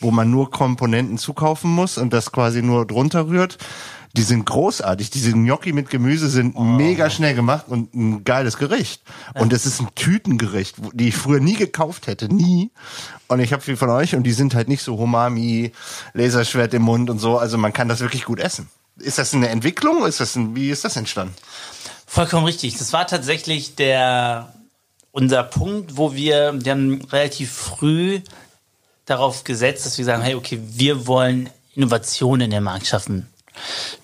wo 0.00 0.10
man 0.10 0.28
nur 0.28 0.50
Komponenten 0.50 1.18
zukaufen 1.18 1.70
muss 1.70 1.98
und 1.98 2.12
das 2.12 2.32
quasi 2.32 2.62
nur 2.62 2.84
drunter 2.84 3.28
rührt. 3.28 3.58
Die 4.16 4.24
sind 4.24 4.44
großartig. 4.44 5.10
Diese 5.10 5.30
Gnocchi 5.30 5.72
mit 5.72 5.88
Gemüse 5.88 6.28
sind 6.28 6.58
mega 6.58 7.08
schnell 7.08 7.36
gemacht 7.36 7.66
und 7.68 7.94
ein 7.94 8.24
geiles 8.24 8.56
Gericht. 8.56 9.04
Und 9.34 9.52
es 9.52 9.66
ist 9.66 9.80
ein 9.80 9.88
Tütengericht, 9.94 10.78
die 10.94 11.08
ich 11.08 11.16
früher 11.16 11.38
nie 11.38 11.54
gekauft 11.54 12.08
hätte, 12.08 12.26
nie. 12.26 12.72
Und 13.28 13.38
ich 13.38 13.52
habe 13.52 13.62
viel 13.62 13.76
von 13.76 13.90
euch 13.90 14.16
und 14.16 14.24
die 14.24 14.32
sind 14.32 14.56
halt 14.56 14.66
nicht 14.66 14.82
so 14.82 14.98
Homami, 14.98 15.70
Laserschwert 16.12 16.74
im 16.74 16.82
Mund 16.82 17.08
und 17.08 17.20
so. 17.20 17.38
Also 17.38 17.56
man 17.56 17.72
kann 17.72 17.86
das 17.86 18.00
wirklich 18.00 18.24
gut 18.24 18.40
essen. 18.40 18.68
Ist 18.98 19.18
das 19.18 19.34
eine 19.34 19.48
Entwicklung? 19.48 20.06
Ist 20.06 20.20
das 20.20 20.36
ein, 20.36 20.54
wie 20.54 20.70
ist 20.70 20.84
das 20.84 20.96
entstanden? 20.96 21.34
Vollkommen 22.06 22.44
richtig. 22.46 22.76
Das 22.78 22.92
war 22.92 23.06
tatsächlich 23.06 23.74
der 23.74 24.52
unser 25.10 25.44
Punkt, 25.44 25.96
wo 25.96 26.14
wir, 26.14 26.52
wir 26.64 26.98
relativ 27.12 27.52
früh 27.52 28.20
darauf 29.06 29.44
gesetzt, 29.44 29.86
dass 29.86 29.96
wir 29.98 30.04
sagen, 30.04 30.22
hey, 30.22 30.34
okay, 30.34 30.60
wir 30.60 31.06
wollen 31.06 31.50
Innovation 31.74 32.40
in 32.40 32.50
der 32.50 32.60
Markt 32.60 32.86
schaffen. 32.86 33.28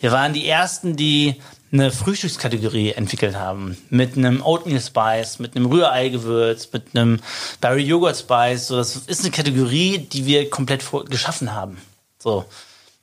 Wir 0.00 0.12
waren 0.12 0.32
die 0.32 0.46
ersten, 0.46 0.96
die 0.96 1.40
eine 1.72 1.90
Frühstückskategorie 1.90 2.92
entwickelt 2.92 3.36
haben. 3.36 3.76
Mit 3.90 4.16
einem 4.16 4.42
Oatmeal 4.42 4.80
Spice, 4.80 5.38
mit 5.38 5.56
einem 5.56 5.66
Rührei-Gewürz, 5.66 6.68
mit 6.72 6.96
einem 6.96 7.20
Berry 7.60 7.82
Yogurt 7.82 8.16
Spice. 8.16 8.68
So, 8.68 8.76
das 8.76 8.96
ist 8.96 9.20
eine 9.20 9.30
Kategorie, 9.30 9.98
die 9.98 10.26
wir 10.26 10.50
komplett 10.50 10.84
geschaffen 11.08 11.54
haben. 11.54 11.78
So. 12.18 12.44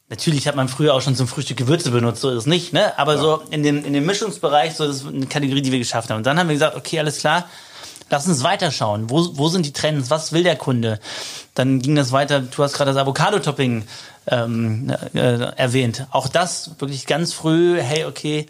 Natürlich 0.09 0.47
hat 0.47 0.55
man 0.55 0.69
früher 0.69 0.93
auch 0.93 1.01
schon 1.01 1.15
zum 1.15 1.27
Frühstück 1.27 1.57
Gewürze 1.57 1.91
benutzt, 1.91 2.21
so 2.21 2.29
ist 2.29 2.37
es 2.37 2.45
nicht, 2.45 2.71
ne? 2.71 2.97
Aber 2.97 3.17
so 3.17 3.41
in 3.51 3.61
dem, 3.61 3.83
in 3.83 3.91
dem 3.91 4.05
Mischungsbereich, 4.05 4.73
so 4.73 4.85
ist 4.85 5.05
eine 5.05 5.25
Kategorie, 5.25 5.61
die 5.61 5.71
wir 5.73 5.79
geschafft 5.79 6.09
haben. 6.09 6.17
Und 6.17 6.25
dann 6.25 6.39
haben 6.39 6.47
wir 6.47 6.55
gesagt, 6.55 6.77
okay, 6.77 6.99
alles 6.99 7.19
klar, 7.19 7.49
lass 8.09 8.25
uns 8.25 8.41
weiterschauen. 8.41 9.09
Wo, 9.09 9.37
wo 9.37 9.49
sind 9.49 9.65
die 9.65 9.73
Trends? 9.73 10.09
Was 10.09 10.31
will 10.31 10.43
der 10.43 10.55
Kunde? 10.55 11.01
Dann 11.55 11.81
ging 11.81 11.95
das 11.95 12.13
weiter, 12.13 12.39
du 12.39 12.63
hast 12.63 12.73
gerade 12.73 12.93
das 12.93 13.01
Avocado-Topping 13.01 13.83
ähm, 14.27 14.93
äh, 15.13 15.19
erwähnt. 15.57 16.07
Auch 16.11 16.29
das 16.29 16.71
wirklich 16.79 17.05
ganz 17.05 17.33
früh, 17.33 17.81
hey, 17.81 18.05
okay, 18.05 18.47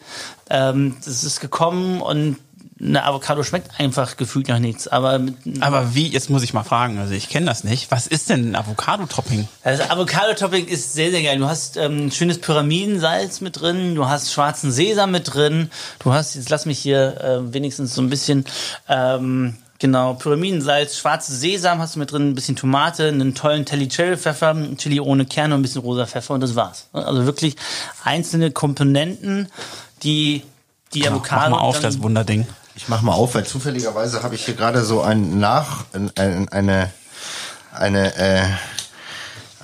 ähm, 0.51 0.97
das 1.03 1.23
ist 1.23 1.39
gekommen 1.39 2.01
und 2.01 2.37
eine 2.79 3.03
Avocado 3.03 3.43
schmeckt 3.43 3.79
einfach 3.79 4.17
gefühlt 4.17 4.47
nach 4.47 4.59
nichts. 4.59 4.87
Aber 4.87 5.19
Aber 5.61 5.95
wie, 5.95 6.07
jetzt 6.07 6.29
muss 6.29 6.43
ich 6.43 6.53
mal 6.53 6.63
fragen, 6.63 6.99
also 6.99 7.13
ich 7.13 7.29
kenne 7.29 7.47
das 7.47 7.63
nicht. 7.63 7.89
Was 7.89 8.07
ist 8.07 8.29
denn 8.29 8.51
ein 8.51 8.55
Avocado-Topping? 8.55 9.47
Also 9.63 9.83
Avocado-Topping 9.83 10.67
ist 10.67 10.93
sehr, 10.93 11.11
sehr 11.11 11.23
geil. 11.23 11.39
Du 11.39 11.47
hast 11.47 11.77
ähm, 11.77 12.11
schönes 12.11 12.39
Pyramidensalz 12.39 13.41
mit 13.41 13.59
drin, 13.59 13.95
du 13.95 14.07
hast 14.07 14.31
schwarzen 14.31 14.71
Sesam 14.71 15.11
mit 15.11 15.33
drin, 15.33 15.71
du 15.99 16.13
hast, 16.13 16.35
jetzt 16.35 16.49
lass 16.49 16.65
mich 16.65 16.79
hier 16.79 17.19
äh, 17.21 17.53
wenigstens 17.53 17.95
so 17.95 18.01
ein 18.01 18.09
bisschen, 18.09 18.45
ähm, 18.87 19.55
genau, 19.79 20.13
Pyramidensalz, 20.13 20.97
schwarzes 20.97 21.39
Sesam 21.39 21.79
hast 21.79 21.95
du 21.95 21.99
mit 21.99 22.11
drin, 22.11 22.29
ein 22.29 22.35
bisschen 22.35 22.55
Tomate, 22.55 23.07
einen 23.07 23.33
tollen 23.33 23.65
Telly 23.65 23.87
Cherry 23.87 24.17
Pfeffer, 24.17 24.49
einen 24.49 24.77
Chili 24.77 24.99
ohne 24.99 25.25
Kerne 25.25 25.55
und 25.55 25.61
ein 25.61 25.63
bisschen 25.63 25.81
rosa 25.81 26.05
Pfeffer 26.05 26.35
und 26.35 26.41
das 26.41 26.55
war's. 26.55 26.89
Also 26.93 27.25
wirklich 27.25 27.55
einzelne 28.03 28.51
Komponenten, 28.51 29.47
die 30.03 30.43
die 30.93 31.07
Avocado... 31.07 31.49
Mach 31.49 31.59
mal 31.59 31.65
auf, 31.65 31.79
das 31.79 32.01
Wunderding. 32.01 32.45
Ich 32.77 32.87
mach 32.87 33.01
mal 33.01 33.13
auf, 33.13 33.35
weil 33.35 33.45
zufälligerweise 33.45 34.23
habe 34.23 34.35
ich 34.35 34.45
hier 34.45 34.53
gerade 34.53 34.83
so 34.83 35.01
ein 35.01 35.39
Nach, 35.39 35.85
ein, 35.93 36.47
eine, 36.49 36.91
eine, 37.73 38.15
äh, 38.15 38.45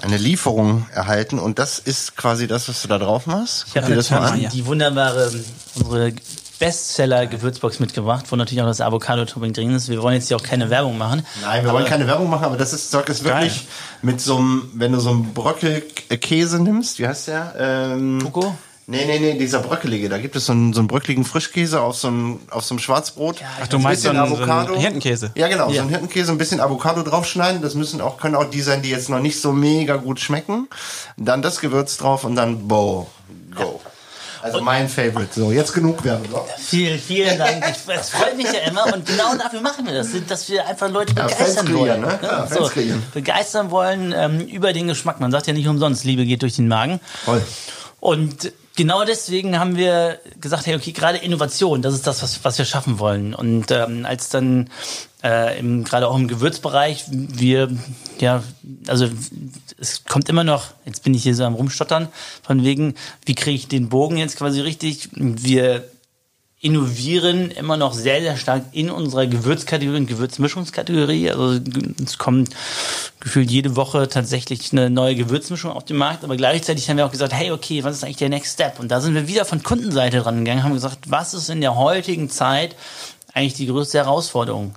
eine 0.01 0.17
Lieferung 0.17 0.87
erhalten 0.93 1.37
und 1.39 1.59
das 1.59 1.79
ist 1.79 2.17
quasi 2.17 2.47
das, 2.47 2.67
was 2.67 2.81
du 2.81 2.87
da 2.87 2.97
drauf 2.97 3.27
machst. 3.27 3.65
Ich 3.67 3.73
Guck 3.73 3.83
habe 3.83 3.91
dir 3.91 3.97
das 3.97 4.09
mal 4.09 4.23
an. 4.31 4.49
die, 4.51 4.65
wunderbare, 4.65 5.31
unsere 5.75 6.11
Bestseller-Gewürzbox 6.59 7.79
mitgebracht, 7.79 8.25
wo 8.29 8.35
natürlich 8.35 8.61
auch 8.61 8.67
das 8.67 8.81
Avocado-Topping 8.81 9.53
drin 9.53 9.75
ist. 9.75 9.89
Wir 9.89 10.01
wollen 10.01 10.15
jetzt 10.15 10.29
hier 10.29 10.37
auch 10.37 10.43
keine 10.43 10.69
Werbung 10.69 10.97
machen. 10.97 11.25
Nein, 11.41 11.63
wir 11.65 11.71
wollen 11.71 11.85
keine 11.85 12.07
Werbung 12.07 12.29
machen, 12.29 12.45
aber 12.45 12.57
das 12.57 12.73
ist, 12.73 12.89
Zeug 12.89 13.07
ist 13.09 13.23
wirklich 13.23 13.53
Geil. 13.53 13.67
mit 14.01 14.21
so 14.21 14.37
einem, 14.37 14.71
wenn 14.73 14.91
du 14.91 14.99
so 14.99 15.11
einen 15.11 15.33
Bröckelkäse 15.33 16.61
nimmst, 16.61 16.99
wie 16.99 17.07
heißt 17.07 17.27
der? 17.27 17.53
Ähm, 17.57 18.19
Coco? 18.23 18.55
Nee, 18.85 19.05
nee, 19.05 19.17
nee, 19.19 19.37
dieser 19.37 19.59
bröckelige. 19.59 20.09
Da 20.09 20.17
gibt 20.17 20.35
es 20.35 20.45
so 20.47 20.51
einen, 20.51 20.73
so 20.73 20.79
einen 20.81 20.87
bröckeligen 20.89 21.23
Frischkäse 21.23 21.79
auf 21.79 21.95
so 21.95 22.09
einem, 22.09 22.39
auf 22.51 22.65
so 22.65 22.73
einem 22.73 22.79
Schwarzbrot. 22.79 23.37
Ach, 23.61 23.67
du 23.67 23.79
meinst 23.79 24.03
so 24.03 24.09
bisschen 24.09 24.21
einen- 24.21 24.35
so 24.35 24.43
einen 24.43 24.77
Hirtenkäse? 24.79 25.31
Ja, 25.35 25.47
genau. 25.47 25.69
So 25.69 25.75
Ja. 25.75 25.81
einen 25.81 25.89
Hirtenkäse, 25.89 26.31
ein 26.33 26.37
bisschen 26.37 26.59
Avocado 26.59 27.01
draufschneiden. 27.01 27.61
Das 27.61 27.75
müssen 27.75 28.01
auch, 28.01 28.17
können 28.17 28.35
auch 28.35 28.49
die 28.49 28.61
sein, 28.61 28.81
die 28.81 28.89
jetzt 28.89 29.09
noch 29.09 29.19
nicht 29.19 29.39
so 29.39 29.53
mega 29.53 29.95
gut 29.95 30.19
schmecken. 30.19 30.67
Dann 31.15 31.41
das 31.41 31.61
Gewürz 31.61 31.95
drauf 31.97 32.25
und 32.25 32.35
dann 32.35 32.67
Bow. 32.67 33.07
Go. 33.55 33.79
Also 34.41 34.59
mein 34.59 34.89
Favorite. 34.89 35.29
So, 35.33 35.53
jetzt 35.53 35.71
genug 35.73 36.03
Werbung. 36.03 36.41
Vielen, 36.57 36.99
vielen 36.99 37.37
Dank. 37.37 37.63
Ich, 37.71 37.95
es 37.95 38.09
freut 38.09 38.35
mich 38.35 38.47
ja 38.51 38.69
immer 38.69 38.93
und 38.93 39.05
genau 39.05 39.33
dafür 39.37 39.61
machen 39.61 39.85
wir 39.85 39.93
das, 39.93 40.09
dass 40.27 40.49
wir 40.49 40.67
einfach 40.67 40.89
Leute 40.89 41.13
Ja, 41.15 41.27
begeistern 41.27 41.65
kreieren, 41.65 42.01
wollen. 42.01 42.01
ne? 42.01 42.19
Ja, 42.21 42.47
so, 42.47 42.69
begeistern 43.13 43.71
wollen 43.71 44.13
ähm, 44.13 44.41
über 44.41 44.73
den 44.73 44.87
Geschmack. 44.89 45.21
Man 45.21 45.31
sagt 45.31 45.47
ja 45.47 45.53
nicht 45.53 45.69
umsonst, 45.69 46.03
Liebe 46.03 46.25
geht 46.25 46.41
durch 46.41 46.57
den 46.57 46.67
Magen. 46.67 46.99
Voll. 47.23 47.41
Und 48.01 48.51
genau 48.75 49.05
deswegen 49.05 49.59
haben 49.59 49.75
wir 49.75 50.19
gesagt, 50.39 50.65
hey, 50.65 50.75
okay, 50.75 50.91
gerade 50.91 51.17
Innovation, 51.17 51.81
das 51.81 51.93
ist 51.93 52.07
das, 52.07 52.21
was, 52.23 52.43
was 52.43 52.57
wir 52.57 52.65
schaffen 52.65 52.99
wollen. 52.99 53.33
Und 53.33 53.71
ähm, 53.71 54.05
als 54.05 54.29
dann 54.29 54.69
äh, 55.23 55.59
im, 55.59 55.83
gerade 55.83 56.07
auch 56.07 56.15
im 56.15 56.27
Gewürzbereich 56.27 57.05
wir, 57.09 57.69
ja, 58.19 58.43
also 58.87 59.07
es 59.79 60.03
kommt 60.05 60.29
immer 60.29 60.43
noch, 60.43 60.67
jetzt 60.85 61.03
bin 61.03 61.13
ich 61.13 61.23
hier 61.23 61.35
so 61.35 61.43
am 61.43 61.55
Rumstottern, 61.55 62.07
von 62.41 62.63
wegen, 62.63 62.95
wie 63.25 63.35
kriege 63.35 63.55
ich 63.55 63.67
den 63.67 63.89
Bogen 63.89 64.17
jetzt 64.17 64.37
quasi 64.37 64.61
richtig? 64.61 65.09
Wir 65.13 65.83
innovieren 66.63 67.51
immer 67.51 67.75
noch 67.75 67.93
sehr, 67.93 68.21
sehr 68.21 68.37
stark 68.37 68.63
in 68.71 68.89
unserer 68.89 69.27
Gewürzkategorie 69.27 69.97
und 69.97 70.07
Gewürzmischungskategorie. 70.07 71.29
Also 71.29 71.59
es 72.01 72.17
kommt 72.17 72.51
gefühlt 73.19 73.51
jede 73.51 73.75
Woche 73.75 74.07
tatsächlich 74.07 74.71
eine 74.71 74.89
neue 74.89 75.15
Gewürzmischung 75.15 75.71
auf 75.71 75.83
den 75.83 75.97
Markt, 75.97 76.23
aber 76.23 76.37
gleichzeitig 76.37 76.89
haben 76.89 76.95
wir 76.95 77.05
auch 77.05 77.11
gesagt, 77.11 77.33
hey, 77.33 77.51
okay, 77.51 77.83
was 77.83 77.97
ist 77.97 78.05
eigentlich 78.05 78.15
der 78.15 78.29
Next 78.29 78.53
Step? 78.53 78.79
Und 78.79 78.89
da 78.91 79.01
sind 79.01 79.13
wir 79.13 79.27
wieder 79.27 79.43
von 79.43 79.61
Kundenseite 79.61 80.21
dran 80.21 80.45
gegangen, 80.45 80.63
haben 80.63 80.73
gesagt, 80.73 81.11
was 81.11 81.33
ist 81.33 81.49
in 81.49 81.59
der 81.59 81.75
heutigen 81.75 82.29
Zeit 82.29 82.77
eigentlich 83.33 83.55
die 83.55 83.67
größte 83.67 83.97
Herausforderung. 83.97 84.75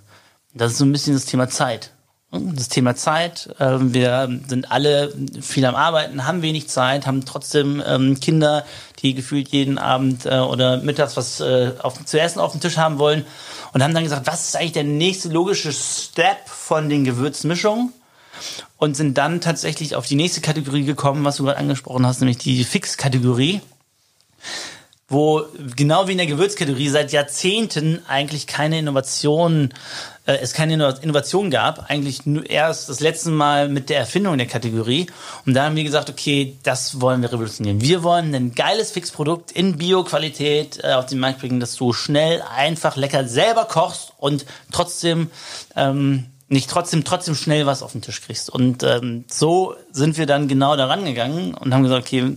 Das 0.55 0.73
ist 0.73 0.79
so 0.79 0.85
ein 0.85 0.93
bisschen 0.93 1.15
das 1.15 1.27
Thema 1.27 1.49
Zeit. 1.49 1.93
Das 2.41 2.69
Thema 2.69 2.95
Zeit. 2.97 3.55
Ähm, 3.59 3.95
wir 3.95 4.29
sind 4.49 4.71
alle 4.71 5.13
viel 5.41 5.65
am 5.65 5.75
Arbeiten, 5.75 6.27
haben 6.27 6.43
wenig 6.43 6.69
Zeit, 6.69 7.07
haben 7.07 7.25
trotzdem 7.25 7.83
ähm, 7.87 8.21
Kinder, 8.21 8.65
die 9.01 9.15
gefühlt 9.15 9.49
jeden 9.49 9.79
Abend 9.79 10.27
äh, 10.27 10.39
oder 10.39 10.79
mittags 10.79 11.17
was 11.17 11.41
äh, 11.41 11.73
zu 12.05 12.21
essen 12.21 12.41
auf 12.41 12.53
dem 12.53 12.61
Tisch 12.61 12.77
haben 12.77 12.99
wollen 12.99 13.25
und 13.73 13.83
haben 13.83 13.95
dann 13.95 14.05
gesagt, 14.05 14.27
was 14.27 14.49
ist 14.49 14.57
eigentlich 14.57 14.73
der 14.73 14.85
nächste 14.85 15.29
logische 15.29 15.73
Step 15.73 16.49
von 16.49 16.89
den 16.89 17.05
Gewürzmischungen? 17.05 17.93
Und 18.77 18.99
sind 18.99 19.17
dann 19.17 19.41
tatsächlich 19.41 19.97
auf 19.97 20.07
die 20.07 20.15
nächste 20.15 20.43
Kategorie 20.43 20.85
gekommen, 20.85 21.25
was 21.25 21.37
du 21.37 21.45
gerade 21.45 21.59
angesprochen 21.59 22.07
hast, 22.07 22.21
nämlich 22.21 22.37
die 22.37 22.65
Fix-Kategorie 22.65 23.63
wo 25.09 25.45
genau 25.77 26.09
wie 26.09 26.13
in 26.13 26.19
der 26.19 26.27
Gewürzkategorie 26.27 26.89
seit 26.89 27.13
Jahrzehnten 27.13 28.01
eigentlich 28.09 28.47
keine 28.47 28.79
Innovation, 28.79 29.71
äh, 29.71 29.77
es 30.27 30.53
keine 30.53 30.75
Innovation 30.75 31.51
gab, 31.51 31.89
eigentlich 31.89 32.27
nur 32.27 32.49
erst 32.49 32.89
das 32.89 33.01
letzte 33.01 33.31
Mal 33.31 33.69
mit 33.69 33.89
der 33.89 33.99
Erfindung 33.99 34.37
der 34.37 34.47
Kategorie. 34.47 35.07
Und 35.47 35.55
da 35.55 35.65
haben 35.65 35.77
wir 35.77 35.85
gesagt, 35.85 36.11
okay, 36.11 36.57
das 36.63 37.01
wollen 37.01 37.23
wir 37.23 37.33
revolutionieren. 37.33 37.81
Wir 37.81 38.03
wollen 38.03 38.35
ein 38.35 38.53
geiles 38.55 38.91
Fixprodukt 38.91 39.53
in 39.53 39.79
Bio-Qualität 39.79 40.81
äh, 40.83 40.93
auf 40.93 41.07
den 41.07 41.21
Markt 41.21 41.41
bringen, 41.41 41.61
dass 41.61 41.77
du 41.77 41.93
schnell, 41.93 42.43
einfach, 42.55 42.97
lecker 42.97 43.29
selber 43.29 43.67
kochst 43.67 44.13
und 44.19 44.47
trotzdem 44.73 45.31
ähm, 45.77 46.27
nicht 46.49 46.71
trotzdem 46.71 47.05
trotzdem 47.05 47.35
schnell 47.35 47.67
was 47.67 47.83
auf 47.83 47.93
den 47.93 48.03
Tisch 48.03 48.23
kriegst. 48.23 48.51
Und 48.51 48.83
ähm, 48.83 49.25
so 49.29 49.75
sind 49.91 50.17
wir 50.17 50.27
dann 50.27 50.49
genau 50.49 50.77
daran 50.77 51.05
gegangen 51.05 51.55
und 51.55 51.75
haben 51.75 51.83
gesagt, 51.83 52.07
okay, 52.07 52.37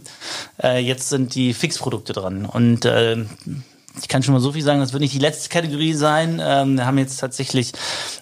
äh, 0.62 0.80
jetzt 0.80 1.10
sind 1.10 1.36
die 1.36 1.54
Fixprodukte 1.54 2.14
dran. 2.14 2.46
Und 2.46 2.86
äh, 2.86 3.18
ich 4.02 4.08
kann 4.08 4.24
schon 4.24 4.34
mal 4.34 4.40
so 4.40 4.52
viel 4.52 4.64
sagen, 4.64 4.80
das 4.80 4.94
wird 4.94 5.02
nicht 5.02 5.14
die 5.14 5.20
letzte 5.20 5.50
Kategorie 5.50 5.94
sein. 5.94 6.42
Ähm, 6.44 6.78
wir 6.78 6.86
haben 6.86 6.98
jetzt 6.98 7.18
tatsächlich 7.18 7.74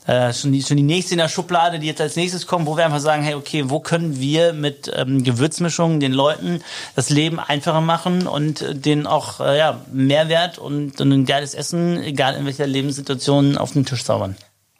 äh, 0.06 0.34
schon, 0.34 0.52
die, 0.52 0.64
schon 0.64 0.78
die 0.78 0.84
nächste 0.84 1.14
in 1.14 1.20
der 1.20 1.30
Schublade, 1.30 1.80
die 1.80 1.88
jetzt 1.88 2.02
als 2.02 2.16
nächstes 2.16 2.48
kommt, 2.48 2.66
wo 2.66 2.78
wir 2.78 2.86
einfach 2.86 3.00
sagen, 3.00 3.24
hey, 3.24 3.36
okay, 3.36 3.64
wo 3.68 3.80
können 3.80 4.20
wir 4.20 4.54
mit 4.54 4.92
ähm, 4.96 5.24
Gewürzmischungen 5.24 6.00
den 6.00 6.14
Leuten 6.14 6.62
das 6.96 7.10
Leben 7.10 7.40
einfacher 7.40 7.82
machen 7.82 8.28
und 8.28 8.62
äh, 8.62 8.76
denen 8.76 9.08
auch 9.08 9.40
äh, 9.40 9.58
ja, 9.58 9.82
Mehrwert 9.92 10.58
und, 10.58 11.00
und 11.02 11.12
ein 11.12 11.26
geiles 11.26 11.54
Essen, 11.54 12.02
egal 12.02 12.36
in 12.36 12.46
welcher 12.46 12.68
Lebenssituation, 12.68 13.58
auf 13.58 13.74
den 13.74 13.86
Tisch 13.86 14.04
zaubern. 14.04 14.36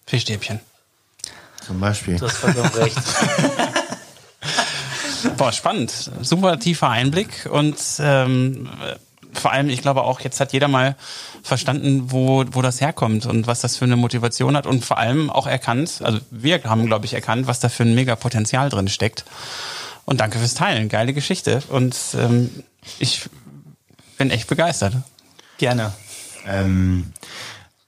Fischstäbchen. 0.06 0.60
Zum 1.66 1.80
Beispiel. 1.80 2.18
Du 2.18 2.26
hast 2.26 2.38
vollkommen 2.38 2.72
recht. 2.76 2.98
Boah, 5.38 5.52
spannend. 5.52 5.92
Super 6.22 6.60
tiefer 6.60 6.90
Einblick 6.90 7.50
und 7.52 7.76
ähm, 8.00 8.70
vor 9.40 9.52
allem, 9.52 9.70
ich 9.70 9.82
glaube 9.82 10.04
auch, 10.04 10.20
jetzt 10.20 10.40
hat 10.40 10.54
jeder 10.54 10.68
mal 10.68 10.96
verstanden, 11.44 12.12
wo, 12.12 12.44
wo 12.52 12.62
das 12.62 12.82
herkommt 12.82 13.26
und 13.26 13.48
was 13.48 13.62
das 13.62 13.78
für 13.78 13.86
eine 13.86 13.96
Motivation 13.96 14.56
hat 14.56 14.68
und 14.68 14.86
vor 14.86 14.98
allem 14.98 15.30
auch 15.30 15.48
erkannt, 15.48 16.02
also 16.04 16.20
wir 16.32 16.64
haben, 16.64 16.86
glaube 16.86 17.06
ich, 17.06 17.14
erkannt, 17.14 17.48
was 17.48 17.60
da 17.60 17.70
für 17.70 17.84
ein 17.84 17.96
mega 17.96 18.16
Potenzial 18.16 18.70
drin 18.70 18.88
steckt. 18.88 19.26
Und 20.06 20.22
danke 20.22 20.40
fürs 20.40 20.54
Teilen. 20.54 20.88
Geile 20.88 21.14
Geschichte. 21.14 21.62
Und 21.68 21.98
ähm, 22.18 22.50
ich 22.98 23.30
bin 24.18 24.32
echt 24.32 24.48
begeistert. 24.48 24.96
Gerne. 25.58 25.94
Ähm, 26.46 27.12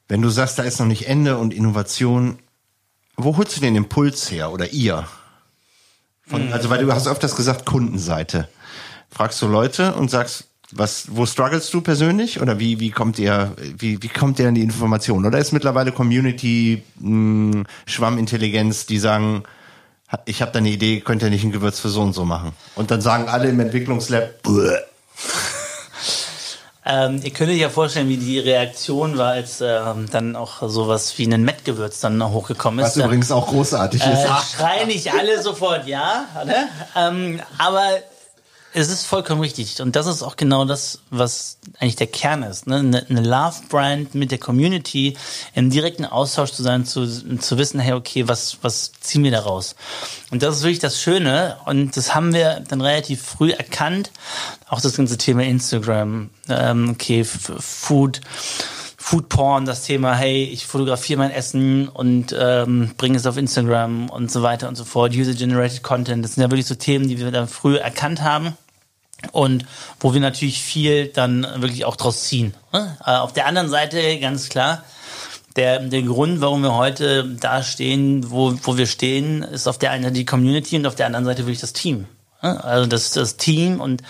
wenn 0.10 0.22
du 0.22 0.30
sagst, 0.30 0.60
da 0.60 0.64
ist 0.64 0.80
noch 0.80 0.86
nicht 0.86 1.08
Ende 1.08 1.38
und 1.38 1.54
Innovation, 1.54 2.40
wo 3.16 3.38
holst 3.38 3.56
du 3.56 3.62
den 3.62 3.78
Impuls 3.78 4.30
her 4.32 4.52
oder 4.52 4.70
ihr? 4.74 5.08
Von, 6.28 6.52
also, 6.52 6.70
weil 6.70 6.86
du 6.86 6.92
hast 6.94 7.08
öfters 7.08 7.38
gesagt, 7.38 7.66
Kundenseite. 7.66 8.50
Fragst 9.10 9.42
du 9.42 9.48
Leute 9.48 9.96
und 9.96 10.12
sagst, 10.12 10.49
was, 10.72 11.08
wo 11.12 11.26
struggles 11.26 11.70
du 11.70 11.82
persönlich? 11.82 12.42
Oder 12.42 12.60
wie, 12.60 12.80
wie 12.80 12.92
kommt 12.92 13.20
ihr, 13.20 13.54
wie, 13.78 14.02
wie 14.02 14.08
kommt 14.08 14.40
ihr 14.40 14.48
an 14.48 14.56
die 14.56 14.62
Information? 14.62 15.26
Oder 15.26 15.40
ist 15.40 15.52
mittlerweile 15.52 15.92
Community 15.92 16.84
mh, 17.00 17.64
Schwammintelligenz, 17.86 18.86
die 18.86 19.00
sagen, 19.00 19.44
ich 20.26 20.42
habe 20.42 20.52
da 20.52 20.60
eine 20.60 20.70
Idee, 20.70 21.02
könnt 21.02 21.22
ihr 21.24 21.30
nicht 21.30 21.44
ein 21.44 21.52
Gewürz 21.52 21.80
für 21.80 21.90
so 21.90 22.02
und 22.02 22.14
so 22.14 22.26
machen? 22.26 22.54
Und 22.76 22.92
dann 22.92 23.02
sagen 23.02 23.28
alle 23.28 23.50
im 23.50 23.60
Entwicklungslab, 23.60 24.42
Buh. 24.44 24.70
Ähm, 26.86 27.20
ihr 27.24 27.32
könnt 27.32 27.52
euch 27.52 27.60
ja 27.60 27.70
vorstellen, 27.70 28.10
wie 28.10 28.18
die 28.18 28.40
Reaktion 28.40 29.18
war, 29.18 29.34
als 29.34 29.62
ähm, 29.62 30.08
dann 30.12 30.36
auch 30.36 30.68
sowas 30.68 31.16
wie 31.18 31.32
ein 31.32 31.44
Mettgewürz 31.44 32.00
dann 32.00 32.24
hochgekommen 32.24 32.80
ist. 32.80 32.98
Was 32.98 33.06
übrigens 33.06 33.32
auch 33.32 33.48
großartig 33.48 34.02
äh, 34.02 34.14
ist. 34.14 34.56
Schreien 34.56 34.88
nicht 34.88 35.14
alle 35.14 35.40
sofort 35.40 35.86
ja, 35.88 36.26
ne? 36.46 36.68
ähm, 36.96 37.42
aber 37.60 37.90
es 38.74 38.90
ist 38.90 39.06
vollkommen 39.06 39.42
richtig. 39.42 39.82
Und 39.82 39.96
das 39.96 40.06
ist 40.06 40.22
auch 40.22 40.36
genau 40.36 40.66
das, 40.66 41.00
was 41.10 41.58
eigentlich 41.80 41.96
der 41.96 42.08
Kern 42.08 42.44
ist. 42.44 42.68
Ne? 42.68 43.04
Eine, 43.10 43.22
Love-Brand 43.22 44.16
mit 44.16 44.32
der 44.32 44.38
Community 44.38 45.18
im 45.56 45.70
direkten 45.70 46.06
Austausch 46.06 46.52
zu 46.52 46.62
sein, 46.62 46.86
zu, 46.86 47.08
zu 47.38 47.58
wissen, 47.58 47.80
hey, 47.80 47.94
okay, 47.94 48.28
was, 48.28 48.58
was 48.62 48.92
ziehen 49.00 49.24
wir 49.24 49.32
daraus? 49.32 49.76
Und 50.30 50.44
das 50.44 50.58
ist 50.58 50.64
wirklich 50.64 50.80
das 50.80 51.02
Schöne. 51.02 51.58
Und 51.66 51.98
das 51.98 52.14
haben 52.14 52.34
wir 52.34 52.62
dann 52.68 52.82
relativ 52.82 53.24
früh 53.24 53.52
erkannt. 53.52 54.12
Auch 54.68 54.82
das 54.82 54.96
ganze 54.96 55.18
Thema 55.18 55.44
Instagram, 55.44 56.30
ähm, 56.48 56.90
okay, 56.92 57.24
Food. 57.24 58.22
Food 59.10 59.28
Porn, 59.28 59.66
das 59.66 59.86
Thema, 59.86 60.14
hey, 60.14 60.44
ich 60.44 60.68
fotografiere 60.68 61.18
mein 61.18 61.32
Essen 61.32 61.88
und 61.88 62.28
ähm, 62.40 62.92
bringe 62.96 63.18
es 63.18 63.26
auf 63.26 63.38
Instagram 63.38 64.08
und 64.08 64.30
so 64.30 64.44
weiter 64.44 64.68
und 64.68 64.76
so 64.76 64.86
fort, 64.86 65.16
User-Generated 65.16 65.82
Content, 65.82 66.24
das 66.24 66.36
sind 66.36 66.44
ja 66.44 66.52
wirklich 66.52 66.68
so 66.68 66.76
Themen, 66.76 67.08
die 67.08 67.18
wir 67.18 67.32
dann 67.32 67.48
früh 67.48 67.78
erkannt 67.78 68.22
haben 68.22 68.56
und 69.32 69.66
wo 70.00 70.14
wir 70.14 70.22
natürlich 70.22 70.62
viel 70.62 71.08
dann 71.08 71.42
wirklich 71.56 71.86
auch 71.86 71.96
draus 71.96 72.26
ziehen. 72.26 72.54
Ne? 72.72 72.98
Äh, 73.04 73.14
auf 73.14 73.34
der 73.34 73.48
anderen 73.48 73.68
Seite 73.68 74.20
ganz 74.20 74.48
klar, 74.48 74.84
der, 75.56 75.80
der 75.80 76.04
Grund, 76.04 76.40
warum 76.40 76.62
wir 76.62 76.76
heute 76.76 77.24
da 77.24 77.64
stehen, 77.64 78.30
wo, 78.30 78.54
wo 78.62 78.78
wir 78.78 78.86
stehen, 78.86 79.42
ist 79.42 79.68
auf 79.68 79.80
der 79.80 79.90
einen 79.90 80.04
Seite 80.04 80.18
die 80.18 80.26
Community 80.26 80.76
und 80.76 80.86
auf 80.86 80.94
der 80.94 81.08
anderen 81.08 81.26
Seite 81.26 81.48
wirklich 81.48 81.62
das 81.62 81.74
Team. 81.74 82.06
Ne? 82.44 82.64
Also 82.64 82.86
das, 82.86 83.10
das 83.10 83.38
Team 83.38 83.82
und 83.82 84.04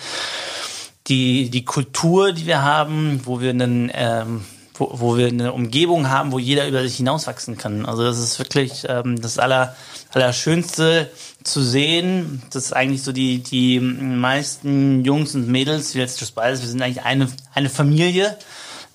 die, 1.08 1.50
die 1.50 1.64
Kultur, 1.64 2.34
die 2.34 2.46
wir 2.46 2.64
haben, 2.64 3.22
wo 3.24 3.40
wir 3.40 3.52
einen 3.52 3.90
ähm, 3.94 4.44
wo, 4.80 4.92
wo 4.94 5.18
wir 5.18 5.28
eine 5.28 5.54
Umgebung 5.54 6.10
haben, 6.10 6.32
wo 6.32 6.40
jeder 6.40 6.68
über 6.68 6.82
sich 6.82 6.98
hinauswachsen 6.98 7.58
kann. 7.58 7.86
Also 7.86 8.04
das 8.04 8.18
ist 8.18 8.40
wirklich 8.40 8.86
ähm, 8.88 9.22
das 9.22 9.38
aller, 9.38 9.76
Allerschönste 10.12 11.10
zu 11.44 11.62
sehen. 11.62 12.42
Das 12.52 12.66
ist 12.66 12.74
eigentlich 12.74 13.04
so 13.04 13.12
die, 13.12 13.40
die 13.40 13.80
meisten 13.80 15.06
Jungs 15.06 15.36
und 15.36 15.48
Mädels, 15.48 15.94
wie 15.94 16.00
jetzt 16.00 16.20
Just 16.20 16.36
Bias, 16.36 16.62
wir 16.62 16.70
sind 16.70 16.82
eigentlich 16.82 17.04
eine, 17.04 17.28
eine 17.54 17.70
Familie 17.70 18.38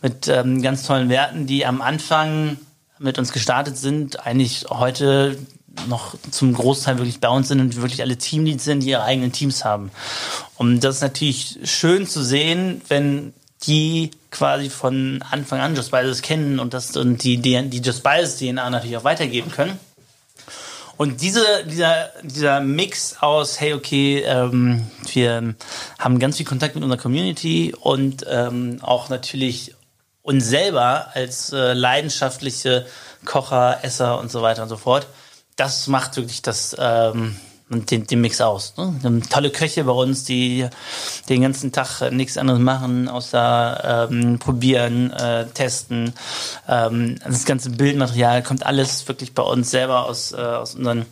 mit 0.03 0.29
ähm, 0.29 0.61
ganz 0.63 0.87
tollen 0.87 1.09
Werten, 1.09 1.47
die 1.47 1.65
am 1.65 1.81
Anfang 1.81 2.59
mit 2.99 3.19
uns 3.19 3.33
gestartet 3.33 3.77
sind, 3.77 4.27
eigentlich 4.27 4.67
heute 4.71 5.39
noch 5.89 6.15
zum 6.31 6.53
Großteil 6.53 6.99
wirklich 6.99 7.21
bei 7.21 7.29
uns 7.29 7.49
sind 7.49 7.61
und 7.61 7.77
wirklich 7.77 8.01
alle 8.01 8.17
Teamleads 8.17 8.65
sind, 8.65 8.81
die 8.81 8.91
ihre 8.91 9.03
eigenen 9.03 9.33
Teams 9.33 9.65
haben. 9.65 9.91
Und 10.57 10.81
das 10.81 10.97
ist 10.97 11.03
natürlich 11.03 11.59
schön 11.65 12.07
zu 12.07 12.23
sehen, 12.23 12.81
wenn 12.89 13.33
die 13.67 14.11
quasi 14.31 14.71
von 14.71 15.23
Anfang 15.31 15.61
an 15.61 15.75
Just 15.77 15.91
Bias 15.91 16.23
kennen 16.23 16.59
und 16.59 16.75
das 16.75 16.97
und 16.97 17.23
die, 17.23 17.39
die, 17.39 17.69
die 17.69 17.81
Just 17.81 18.03
Bias 18.03 18.37
DNA 18.37 18.71
natürlich 18.71 18.97
auch 18.97 19.05
weitergeben 19.05 19.51
können. 19.51 19.79
Und 20.97 21.23
diese, 21.23 21.45
dieser, 21.67 22.11
dieser 22.23 22.61
Mix 22.61 23.17
aus, 23.21 23.61
hey, 23.61 23.75
okay, 23.75 24.21
ähm, 24.21 24.87
wir 25.13 25.55
haben 25.99 26.19
ganz 26.21 26.37
viel 26.37 26.47
Kontakt 26.47 26.77
mit 26.77 26.85
unserer 26.85 27.01
Community 27.01 27.75
und 27.79 28.25
ähm, 28.29 28.79
auch 28.81 29.09
natürlich 29.09 29.75
uns 30.23 30.47
selber 30.47 31.09
als 31.15 31.53
äh, 31.53 31.73
leidenschaftliche 31.73 32.87
Kocher, 33.25 33.81
Esser 33.83 34.19
und 34.21 34.31
so 34.31 34.41
weiter 34.43 34.63
und 34.63 34.69
so 34.69 34.77
fort. 34.77 35.07
Das 35.57 35.89
macht 35.89 36.17
wirklich 36.17 36.43
das, 36.43 36.77
ähm, 36.79 37.37
den, 37.75 38.07
den 38.07 38.21
Mix 38.21 38.41
aus. 38.41 38.75
Ne? 38.77 38.95
Wir 39.01 39.11
haben 39.11 39.23
tolle 39.29 39.51
Köche 39.51 39.85
bei 39.85 39.93
uns, 39.93 40.25
die 40.25 40.69
den 41.29 41.43
ganzen 41.43 41.73
Tag 41.73 42.11
nichts 42.11 42.39
anderes 42.39 42.61
machen, 42.61 43.09
außer 43.09 44.09
ähm, 44.11 44.39
probieren, 44.39 45.11
äh, 45.11 45.47
testen. 45.47 46.13
Ähm, 46.69 47.19
das 47.25 47.45
ganze 47.45 47.71
Bildmaterial 47.71 48.43
kommt 48.43 48.67
alles 48.67 49.07
wirklich 49.09 49.35
bei 49.35 49.43
uns 49.43 49.71
selber 49.71 50.07
aus, 50.07 50.33
äh, 50.33 50.37
aus, 50.37 50.75
unseren, 50.75 51.07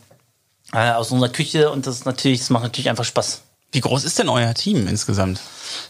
äh, 0.73 0.93
aus 0.93 1.11
unserer 1.11 1.31
Küche 1.31 1.71
und 1.71 1.87
das 1.87 2.05
natürlich, 2.05 2.41
das 2.41 2.51
macht 2.51 2.65
natürlich 2.65 2.91
einfach 2.91 3.05
Spaß. 3.05 3.43
Wie 3.73 3.81
groß 3.81 4.05
ist 4.05 4.19
denn 4.19 4.29
euer 4.29 4.53
Team 4.53 4.87
insgesamt? 4.87 5.41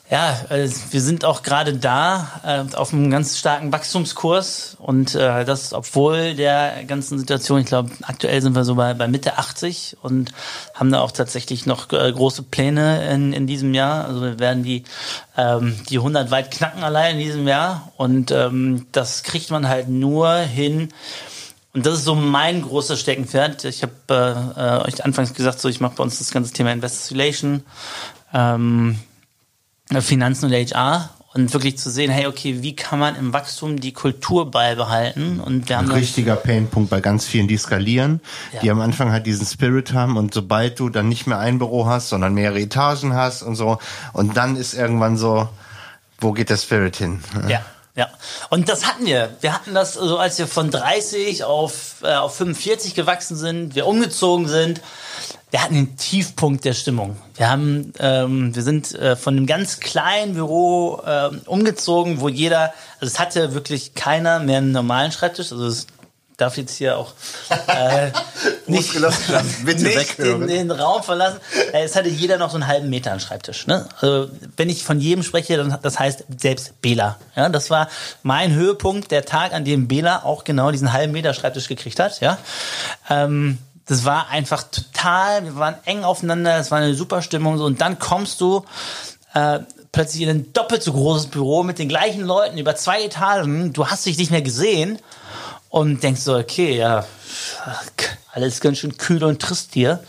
Ja, 0.08 0.38
äh, 0.50 0.68
wir 0.90 1.00
sind 1.00 1.24
auch 1.24 1.42
gerade 1.42 1.74
da 1.74 2.68
äh, 2.70 2.76
auf 2.76 2.92
einem 2.92 3.10
ganz 3.10 3.38
starken 3.38 3.72
Wachstumskurs 3.72 4.76
und 4.78 5.16
äh, 5.16 5.44
das 5.44 5.72
obwohl 5.72 6.34
der 6.34 6.84
ganzen 6.84 7.18
Situation, 7.18 7.60
ich 7.60 7.66
glaube, 7.66 7.90
aktuell 8.02 8.40
sind 8.40 8.54
wir 8.54 8.62
so 8.64 8.76
bei, 8.76 8.94
bei 8.94 9.08
Mitte 9.08 9.36
80 9.36 9.96
und 10.00 10.30
haben 10.74 10.92
da 10.92 11.00
auch 11.00 11.10
tatsächlich 11.10 11.66
noch 11.66 11.88
große 11.88 12.44
Pläne 12.44 13.10
in, 13.10 13.32
in 13.32 13.48
diesem 13.48 13.74
Jahr. 13.74 14.04
Also 14.04 14.22
wir 14.22 14.38
werden 14.38 14.62
die, 14.62 14.84
ähm, 15.36 15.74
die 15.88 15.96
100 15.96 16.30
weit 16.30 16.52
knacken 16.52 16.84
allein 16.84 17.18
in 17.18 17.24
diesem 17.24 17.48
Jahr 17.48 17.90
und 17.96 18.30
ähm, 18.30 18.86
das 18.92 19.24
kriegt 19.24 19.50
man 19.50 19.68
halt 19.68 19.88
nur 19.88 20.36
hin, 20.36 20.90
und 21.74 21.86
das 21.86 21.98
ist 21.98 22.04
so 22.04 22.14
mein 22.14 22.62
großer 22.62 22.96
Steckenpferd. 22.96 23.64
Ich 23.64 23.82
habe 23.82 24.54
äh, 24.56 24.86
euch 24.88 25.04
anfangs 25.04 25.32
gesagt, 25.34 25.60
so 25.60 25.68
ich 25.68 25.80
mache 25.80 25.94
bei 25.96 26.02
uns 26.04 26.18
das 26.18 26.30
ganze 26.30 26.52
Thema 26.52 26.72
Investor 26.72 27.16
Relation, 27.16 27.62
ähm, 28.34 28.98
Finanzen 30.00 30.46
und 30.46 30.52
HR. 30.52 31.10
und 31.34 31.52
wirklich 31.54 31.78
zu 31.78 31.90
sehen, 31.90 32.10
hey, 32.10 32.26
okay, 32.26 32.60
wie 32.62 32.76
kann 32.76 32.98
man 32.98 33.16
im 33.16 33.32
Wachstum 33.32 33.80
die 33.80 33.92
Kultur 33.94 34.50
beibehalten? 34.50 35.40
Und 35.40 35.68
wir 35.70 35.78
haben 35.78 35.86
Ein 35.90 35.96
richtiger 35.96 36.36
Painpunkt 36.36 36.90
bei 36.90 37.00
ganz 37.00 37.26
vielen, 37.26 37.48
die 37.48 37.56
skalieren, 37.56 38.20
Ja. 38.52 38.60
die 38.60 38.70
am 38.70 38.80
Anfang 38.82 39.10
halt 39.12 39.26
diesen 39.26 39.46
Spirit 39.46 39.94
haben 39.94 40.18
und 40.18 40.34
sobald 40.34 40.78
du 40.78 40.90
dann 40.90 41.08
nicht 41.08 41.26
mehr 41.26 41.38
ein 41.38 41.58
Büro 41.58 41.86
hast, 41.86 42.10
sondern 42.10 42.34
mehrere 42.34 42.60
Etagen 42.60 43.14
hast 43.14 43.42
und 43.42 43.54
so 43.56 43.78
und 44.12 44.36
dann 44.36 44.56
ist 44.56 44.74
irgendwann 44.74 45.16
so, 45.16 45.48
wo 46.20 46.32
geht 46.32 46.50
der 46.50 46.58
Spirit 46.58 46.96
hin? 46.96 47.20
Ja, 47.48 47.64
ja. 47.94 48.08
Und 48.48 48.68
das 48.68 48.86
hatten 48.86 49.04
wir. 49.04 49.36
Wir 49.40 49.52
hatten 49.52 49.74
das, 49.74 49.94
so 49.94 50.18
als 50.18 50.38
wir 50.38 50.46
von 50.46 50.70
30 50.70 51.44
auf, 51.44 51.96
äh, 52.02 52.14
auf 52.14 52.36
45 52.36 52.94
gewachsen 52.94 53.36
sind, 53.36 53.74
wir 53.74 53.86
umgezogen 53.86 54.48
sind. 54.48 54.80
Wir 55.50 55.62
hatten 55.62 55.74
den 55.74 55.96
Tiefpunkt 55.98 56.64
der 56.64 56.72
Stimmung. 56.72 57.18
Wir 57.34 57.50
haben, 57.50 57.92
ähm, 57.98 58.54
wir 58.54 58.62
sind 58.62 58.94
äh, 58.94 59.16
von 59.16 59.36
einem 59.36 59.46
ganz 59.46 59.80
kleinen 59.80 60.32
Büro 60.32 61.02
ähm, 61.06 61.42
umgezogen, 61.44 62.22
wo 62.22 62.30
jeder, 62.30 62.72
also 62.98 63.12
es 63.12 63.18
hatte 63.18 63.52
wirklich 63.52 63.92
keiner 63.92 64.38
mehr 64.38 64.58
einen 64.58 64.72
normalen 64.72 65.12
Schreibtisch. 65.12 65.52
Also 65.52 65.66
es 65.66 65.86
darf 66.42 66.56
jetzt 66.56 66.76
hier 66.76 66.98
auch 66.98 67.12
äh, 67.68 68.10
nicht, 68.66 68.94
nicht 69.64 70.18
den, 70.18 70.46
den 70.46 70.70
Raum 70.70 71.02
verlassen. 71.02 71.38
Äh, 71.72 71.84
Es 71.84 71.96
hatte 71.96 72.08
jeder 72.08 72.36
noch 72.36 72.50
so 72.50 72.56
einen 72.56 72.66
halben 72.66 72.90
Meter 72.90 73.12
an 73.12 73.20
Schreibtisch. 73.20 73.66
Ne? 73.66 73.88
Also 74.00 74.28
wenn 74.56 74.68
ich 74.68 74.84
von 74.84 75.00
jedem 75.00 75.22
spreche, 75.22 75.56
dann 75.56 75.78
das 75.82 75.98
heißt 75.98 76.24
selbst 76.36 76.80
Bela. 76.82 77.18
Ja, 77.36 77.48
das 77.48 77.70
war 77.70 77.88
mein 78.22 78.52
Höhepunkt, 78.52 79.10
der 79.10 79.24
Tag, 79.24 79.54
an 79.54 79.64
dem 79.64 79.88
Bela 79.88 80.24
auch 80.24 80.44
genau 80.44 80.70
diesen 80.70 80.92
halben 80.92 81.12
Meter 81.12 81.32
Schreibtisch 81.32 81.68
gekriegt 81.68 81.98
hat. 82.00 82.20
Ja, 82.20 82.38
ähm, 83.08 83.58
das 83.86 84.04
war 84.04 84.28
einfach 84.28 84.64
total. 84.64 85.44
Wir 85.44 85.56
waren 85.56 85.76
eng 85.84 86.04
aufeinander. 86.04 86.58
Es 86.58 86.70
war 86.70 86.78
eine 86.78 86.94
super 86.94 87.22
Stimmung. 87.22 87.58
So 87.58 87.64
und 87.64 87.80
dann 87.80 87.98
kommst 87.98 88.40
du 88.40 88.64
äh, 89.34 89.60
plötzlich 89.92 90.22
in 90.22 90.28
ein 90.28 90.52
doppelt 90.52 90.82
so 90.82 90.92
großes 90.92 91.26
Büro 91.26 91.62
mit 91.62 91.78
den 91.78 91.88
gleichen 91.88 92.22
Leuten 92.22 92.58
über 92.58 92.74
zwei 92.76 93.04
Etagen. 93.04 93.72
Du 93.72 93.86
hast 93.88 94.06
dich 94.06 94.18
nicht 94.18 94.30
mehr 94.30 94.42
gesehen 94.42 94.98
und 95.72 96.02
denkst 96.02 96.20
so, 96.20 96.36
okay, 96.36 96.76
ja, 96.76 97.06
alles 98.30 98.60
ganz 98.60 98.76
schön 98.76 98.98
kühl 98.98 99.24
und 99.24 99.40
trist 99.40 99.70
hier. 99.72 100.04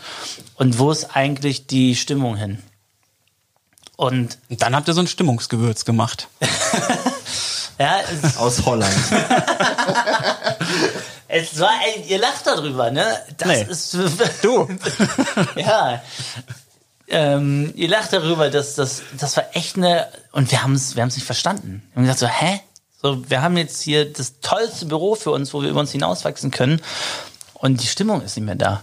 Und 0.56 0.78
wo 0.78 0.90
ist 0.92 1.16
eigentlich 1.16 1.66
die 1.66 1.96
Stimmung 1.96 2.36
hin? 2.36 2.62
Und 3.96 4.36
Und 4.50 4.60
dann 4.60 4.76
habt 4.76 4.88
ihr 4.88 4.94
so 4.94 5.00
ein 5.00 5.06
Stimmungsgewürz 5.06 5.86
gemacht. 5.86 6.28
ja, 7.78 8.00
es, 8.22 8.36
Aus 8.36 8.66
Holland. 8.66 8.94
es 11.28 11.58
war, 11.58 11.72
ey, 11.96 12.02
ihr 12.08 12.18
lacht 12.18 12.46
darüber, 12.46 12.90
ne? 12.90 13.18
Das 13.38 13.48
Nee. 13.48 13.62
ist 13.66 13.96
Du. 14.42 14.68
ja. 15.56 16.02
Ähm, 17.08 17.72
ihr 17.74 17.88
lacht 17.88 18.12
darüber, 18.12 18.50
dass 18.50 18.74
das, 18.74 19.00
das 19.18 19.34
war 19.38 19.44
echt 19.54 19.78
eine, 19.78 20.08
und 20.32 20.50
wir 20.50 20.62
haben 20.62 20.74
es, 20.74 20.94
wir 20.94 21.00
haben 21.02 21.08
es 21.08 21.16
nicht 21.16 21.24
verstanden. 21.26 21.82
Wir 21.92 21.96
haben 21.96 22.02
gesagt 22.02 22.18
so, 22.18 22.26
hä? 22.26 22.60
So, 23.04 23.22
wir 23.28 23.42
haben 23.42 23.58
jetzt 23.58 23.82
hier 23.82 24.10
das 24.10 24.40
tollste 24.40 24.86
Büro 24.86 25.14
für 25.14 25.30
uns, 25.30 25.52
wo 25.52 25.60
wir 25.60 25.68
über 25.68 25.80
uns 25.80 25.92
hinauswachsen 25.92 26.50
können, 26.50 26.80
und 27.52 27.82
die 27.82 27.86
Stimmung 27.86 28.22
ist 28.22 28.34
nicht 28.34 28.46
mehr 28.46 28.54
da. 28.54 28.82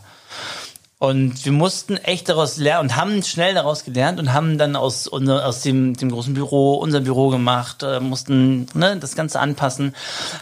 Und 0.99 1.43
wir 1.43 1.51
mussten 1.51 1.97
echt 1.97 2.29
daraus 2.29 2.57
lernen 2.57 2.89
und 2.91 2.95
haben 2.95 3.23
schnell 3.23 3.55
daraus 3.55 3.83
gelernt 3.83 4.19
und 4.19 4.31
haben 4.31 4.59
dann 4.59 4.75
aus, 4.75 5.07
unser- 5.07 5.43
aus 5.47 5.61
dem, 5.61 5.95
dem 5.97 6.11
großen 6.11 6.35
Büro 6.35 6.75
unser 6.75 6.99
Büro 6.99 7.29
gemacht, 7.29 7.81
äh, 7.81 7.99
mussten 7.99 8.67
ne, 8.75 8.95
das 8.97 9.15
Ganze 9.15 9.39
anpassen, 9.39 9.95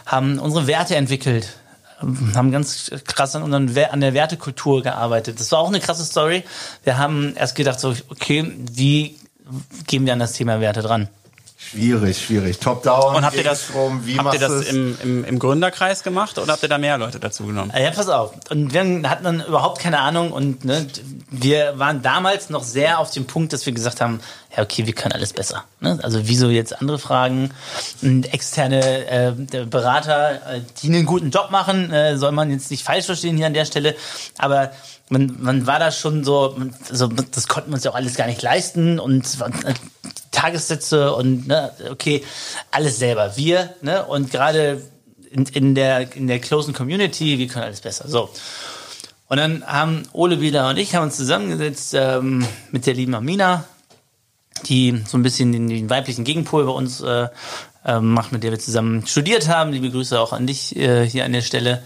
haben 0.04 0.38
unsere 0.38 0.66
Werte 0.66 0.96
entwickelt, 0.96 1.48
ähm, 2.02 2.32
haben 2.34 2.52
ganz 2.52 2.90
krass 3.06 3.34
an, 3.34 3.42
unseren, 3.42 3.74
an 3.90 4.00
der 4.02 4.12
Wertekultur 4.12 4.82
gearbeitet. 4.82 5.40
Das 5.40 5.50
war 5.52 5.60
auch 5.60 5.68
eine 5.68 5.80
krasse 5.80 6.04
Story. 6.04 6.44
Wir 6.84 6.98
haben 6.98 7.34
erst 7.34 7.54
gedacht, 7.54 7.80
so, 7.80 7.94
okay, 8.10 8.52
wie 8.72 9.16
gehen 9.86 10.04
wir 10.04 10.12
an 10.12 10.18
das 10.18 10.34
Thema 10.34 10.60
Werte 10.60 10.82
dran? 10.82 11.08
Schwierig, 11.62 12.18
schwierig. 12.24 12.58
Top-down, 12.58 13.16
Und 13.16 13.24
habt 13.24 13.36
ihr 13.36 13.44
das, 13.44 13.66
Gegenstrom, 13.66 14.06
wie 14.06 14.18
habt 14.18 14.32
ihr 14.32 14.40
das 14.40 14.66
im, 14.66 14.96
im, 15.02 15.24
im 15.24 15.38
Gründerkreis 15.38 16.02
gemacht 16.02 16.38
oder 16.38 16.54
habt 16.54 16.62
ihr 16.62 16.70
da 16.70 16.78
mehr 16.78 16.96
Leute 16.96 17.20
dazu 17.20 17.44
genommen? 17.44 17.70
Ja, 17.78 17.90
pass 17.90 18.08
auf. 18.08 18.32
Und 18.48 18.72
wir 18.72 18.80
hatten 19.10 19.24
dann 19.24 19.44
überhaupt 19.44 19.78
keine 19.78 20.00
Ahnung 20.00 20.32
und 20.32 20.64
ne, 20.64 20.86
wir 21.30 21.78
waren 21.78 22.00
damals 22.00 22.48
noch 22.48 22.64
sehr 22.64 22.98
auf 22.98 23.10
dem 23.10 23.26
Punkt, 23.26 23.52
dass 23.52 23.66
wir 23.66 23.74
gesagt 23.74 24.00
haben, 24.00 24.20
ja 24.56 24.62
okay, 24.62 24.86
wir 24.86 24.94
können 24.94 25.12
alles 25.12 25.34
besser. 25.34 25.64
Ne? 25.80 25.98
Also 26.02 26.20
wieso 26.26 26.48
jetzt 26.48 26.80
andere 26.80 26.98
Fragen? 26.98 27.50
Und 28.00 28.32
externe 28.32 29.06
äh, 29.08 29.66
Berater, 29.66 30.36
äh, 30.56 30.60
die 30.82 30.88
einen 30.88 31.04
guten 31.04 31.30
Job 31.30 31.50
machen, 31.50 31.92
äh, 31.92 32.16
soll 32.16 32.32
man 32.32 32.50
jetzt 32.50 32.70
nicht 32.70 32.84
falsch 32.84 33.04
verstehen 33.04 33.36
hier 33.36 33.46
an 33.46 33.54
der 33.54 33.66
Stelle, 33.66 33.94
aber 34.38 34.72
man, 35.10 35.36
man 35.38 35.66
war 35.66 35.78
da 35.78 35.92
schon 35.92 36.24
so, 36.24 36.54
man- 36.56 36.74
also 36.88 37.06
das 37.08 37.48
konnten 37.48 37.70
wir 37.70 37.74
uns 37.74 37.84
ja 37.84 37.90
auch 37.90 37.96
alles 37.96 38.14
gar 38.14 38.26
nicht 38.26 38.40
leisten 38.40 38.98
und 38.98 39.26
äh, 39.66 39.74
Tagessätze 40.30 41.14
und 41.14 41.48
ne, 41.48 41.72
okay, 41.90 42.24
alles 42.70 42.98
selber. 42.98 43.36
Wir, 43.36 43.74
ne, 43.82 44.04
und 44.04 44.30
gerade 44.30 44.82
in, 45.30 45.44
in 45.46 45.74
der 45.74 46.14
in 46.16 46.26
der 46.26 46.40
closen 46.40 46.74
Community, 46.74 47.38
wir 47.38 47.46
können 47.46 47.64
alles 47.64 47.80
besser. 47.80 48.08
So. 48.08 48.30
Und 49.28 49.36
dann 49.36 49.64
haben 49.64 50.02
Ole 50.12 50.38
Bieler 50.38 50.68
und 50.68 50.76
ich 50.76 50.94
haben 50.94 51.04
uns 51.04 51.16
zusammengesetzt 51.16 51.94
ähm, 51.94 52.44
mit 52.72 52.86
der 52.86 52.94
lieben 52.94 53.14
Amina, 53.14 53.64
die 54.66 55.02
so 55.06 55.16
ein 55.16 55.22
bisschen 55.22 55.52
den, 55.52 55.68
den 55.68 55.88
weiblichen 55.88 56.24
Gegenpol 56.24 56.64
bei 56.64 56.72
uns 56.72 57.00
äh, 57.00 57.28
äh, 57.84 58.00
macht, 58.00 58.32
mit 58.32 58.42
der 58.42 58.50
wir 58.50 58.58
zusammen 58.58 59.06
studiert 59.06 59.48
haben. 59.48 59.72
Liebe 59.72 59.90
Grüße 59.90 60.18
auch 60.18 60.32
an 60.32 60.46
dich 60.46 60.76
äh, 60.76 61.08
hier 61.08 61.24
an 61.24 61.32
der 61.32 61.42
Stelle, 61.42 61.82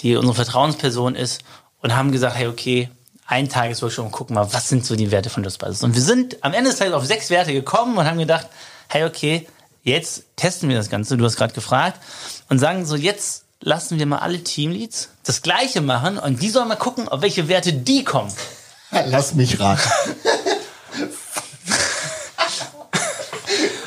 die 0.00 0.16
unsere 0.16 0.34
Vertrauensperson 0.34 1.16
ist. 1.16 1.42
Und 1.80 1.94
haben 1.94 2.12
gesagt, 2.12 2.36
hey, 2.36 2.46
okay, 2.46 2.88
ein 3.26 3.48
Tagesworkshop 3.48 4.06
und 4.06 4.12
gucken 4.12 4.34
mal, 4.34 4.52
was 4.52 4.68
sind 4.68 4.84
so 4.84 4.96
die 4.96 5.10
Werte 5.10 5.30
von 5.30 5.42
Just 5.42 5.58
Basis. 5.58 5.82
Und 5.82 5.94
wir 5.94 6.02
sind 6.02 6.42
am 6.44 6.52
Ende 6.52 6.70
des 6.70 6.78
Tages 6.78 6.94
auf 6.94 7.06
sechs 7.06 7.30
Werte 7.30 7.52
gekommen 7.52 7.96
und 7.96 8.06
haben 8.06 8.18
gedacht, 8.18 8.46
hey, 8.88 9.04
okay, 9.04 9.46
jetzt 9.82 10.24
testen 10.36 10.68
wir 10.68 10.76
das 10.76 10.90
Ganze, 10.90 11.16
du 11.16 11.24
hast 11.24 11.36
gerade 11.36 11.54
gefragt, 11.54 12.00
und 12.48 12.58
sagen 12.58 12.84
so, 12.84 12.96
jetzt 12.96 13.44
lassen 13.60 13.98
wir 13.98 14.06
mal 14.06 14.18
alle 14.18 14.42
Teamleads 14.42 15.08
das 15.24 15.40
Gleiche 15.40 15.80
machen 15.80 16.18
und 16.18 16.42
die 16.42 16.50
sollen 16.50 16.68
mal 16.68 16.76
gucken, 16.76 17.08
auf 17.08 17.22
welche 17.22 17.48
Werte 17.48 17.72
die 17.72 18.04
kommen. 18.04 18.32
Lass 19.06 19.34
mich 19.34 19.58
raten. 19.58 19.88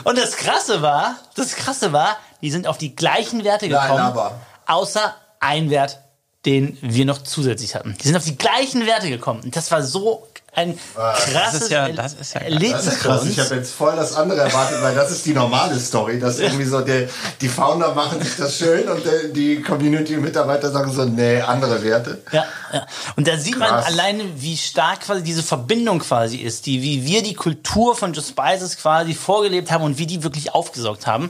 Und 0.03 0.17
das 0.17 0.37
Krasse 0.37 0.81
war, 0.81 1.17
das 1.35 1.55
Krasse 1.55 1.91
war, 1.91 2.17
die 2.41 2.49
sind 2.49 2.65
auf 2.65 2.77
die 2.77 2.95
gleichen 2.95 3.43
Werte 3.43 3.67
Nein, 3.67 3.81
gekommen, 3.81 4.01
aber. 4.01 4.39
außer 4.65 5.13
ein 5.39 5.69
Wert, 5.69 5.99
den 6.47 6.77
wir 6.81 7.05
noch 7.05 7.21
zusätzlich 7.21 7.75
hatten. 7.75 7.95
Die 8.01 8.07
sind 8.07 8.15
auf 8.17 8.23
die 8.23 8.37
gleichen 8.37 8.85
Werte 8.87 9.09
gekommen. 9.09 9.41
Und 9.43 9.55
das 9.55 9.69
war 9.69 9.83
so 9.83 10.25
ein 10.55 10.79
krasses 10.95 11.63
ist 11.63 11.69
ja- 11.71 11.89
das 11.89 12.13
ist 12.13 12.33
ja 12.33 12.39
krass. 12.39 12.51
Erlebnis 12.51 12.85
Das 12.85 12.93
ist 12.95 12.99
krass. 13.01 13.21
uns. 13.21 13.31
Ich 13.31 13.39
habe 13.39 13.55
jetzt 13.55 13.73
voll 13.73 13.95
das 13.95 14.13
andere 14.15 14.39
erwartet, 14.41 14.81
weil 14.81 14.95
das 14.95 15.11
ist 15.11 15.23
die 15.27 15.33
normale 15.33 15.79
Story. 15.79 16.19
Dass 16.19 16.39
irgendwie 16.39 16.63
so 16.65 16.81
der, 16.81 17.09
die 17.41 17.47
Founder 17.47 17.93
machen 17.93 18.23
sich 18.23 18.37
das 18.37 18.57
schön 18.57 18.87
und 18.89 19.05
der, 19.05 19.25
die 19.25 19.61
Community-Mitarbeiter 19.61 20.71
sagen 20.71 20.91
so, 20.91 21.05
nee, 21.05 21.41
andere 21.41 21.83
Werte. 21.83 22.23
Ja, 22.31 22.45
ja. 22.73 22.87
Und 23.15 23.27
da 23.27 23.37
sieht 23.37 23.59
man 23.59 23.69
Krass. 23.69 23.85
alleine, 23.85 24.23
wie 24.37 24.57
stark 24.57 25.01
quasi 25.01 25.21
diese 25.21 25.43
Verbindung 25.43 25.99
quasi 25.99 26.37
ist, 26.37 26.65
die, 26.65 26.81
wie 26.81 27.05
wir 27.05 27.21
die 27.21 27.35
Kultur 27.35 27.95
von 27.95 28.13
Just 28.13 28.29
Spices 28.29 28.77
quasi 28.77 29.13
vorgelebt 29.13 29.69
haben 29.69 29.83
und 29.83 29.99
wie 29.99 30.07
die 30.07 30.23
wirklich 30.23 30.55
aufgesaugt 30.55 31.05
haben. 31.05 31.29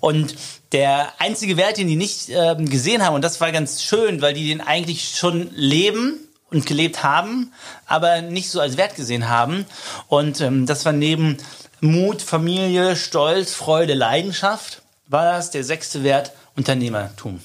Und 0.00 0.34
der 0.72 1.12
einzige 1.18 1.56
Wert, 1.56 1.78
den 1.78 1.88
die 1.88 1.96
nicht 1.96 2.28
ähm, 2.28 2.68
gesehen 2.68 3.04
haben, 3.04 3.14
und 3.14 3.22
das 3.22 3.40
war 3.40 3.52
ganz 3.52 3.82
schön, 3.82 4.20
weil 4.20 4.34
die 4.34 4.48
den 4.48 4.60
eigentlich 4.60 5.16
schon 5.16 5.50
leben 5.54 6.20
und 6.50 6.66
gelebt 6.66 7.02
haben, 7.02 7.52
aber 7.86 8.22
nicht 8.22 8.50
so 8.50 8.60
als 8.60 8.76
Wert 8.76 8.96
gesehen 8.96 9.28
haben. 9.28 9.66
Und 10.08 10.40
ähm, 10.40 10.66
das 10.66 10.84
war 10.84 10.92
neben 10.92 11.38
Mut, 11.80 12.22
Familie, 12.22 12.96
Stolz, 12.96 13.54
Freude, 13.54 13.94
Leidenschaft, 13.94 14.82
war 15.06 15.24
das 15.24 15.50
der 15.50 15.64
sechste 15.64 16.02
Wert 16.04 16.32
Unternehmertum. 16.56 17.40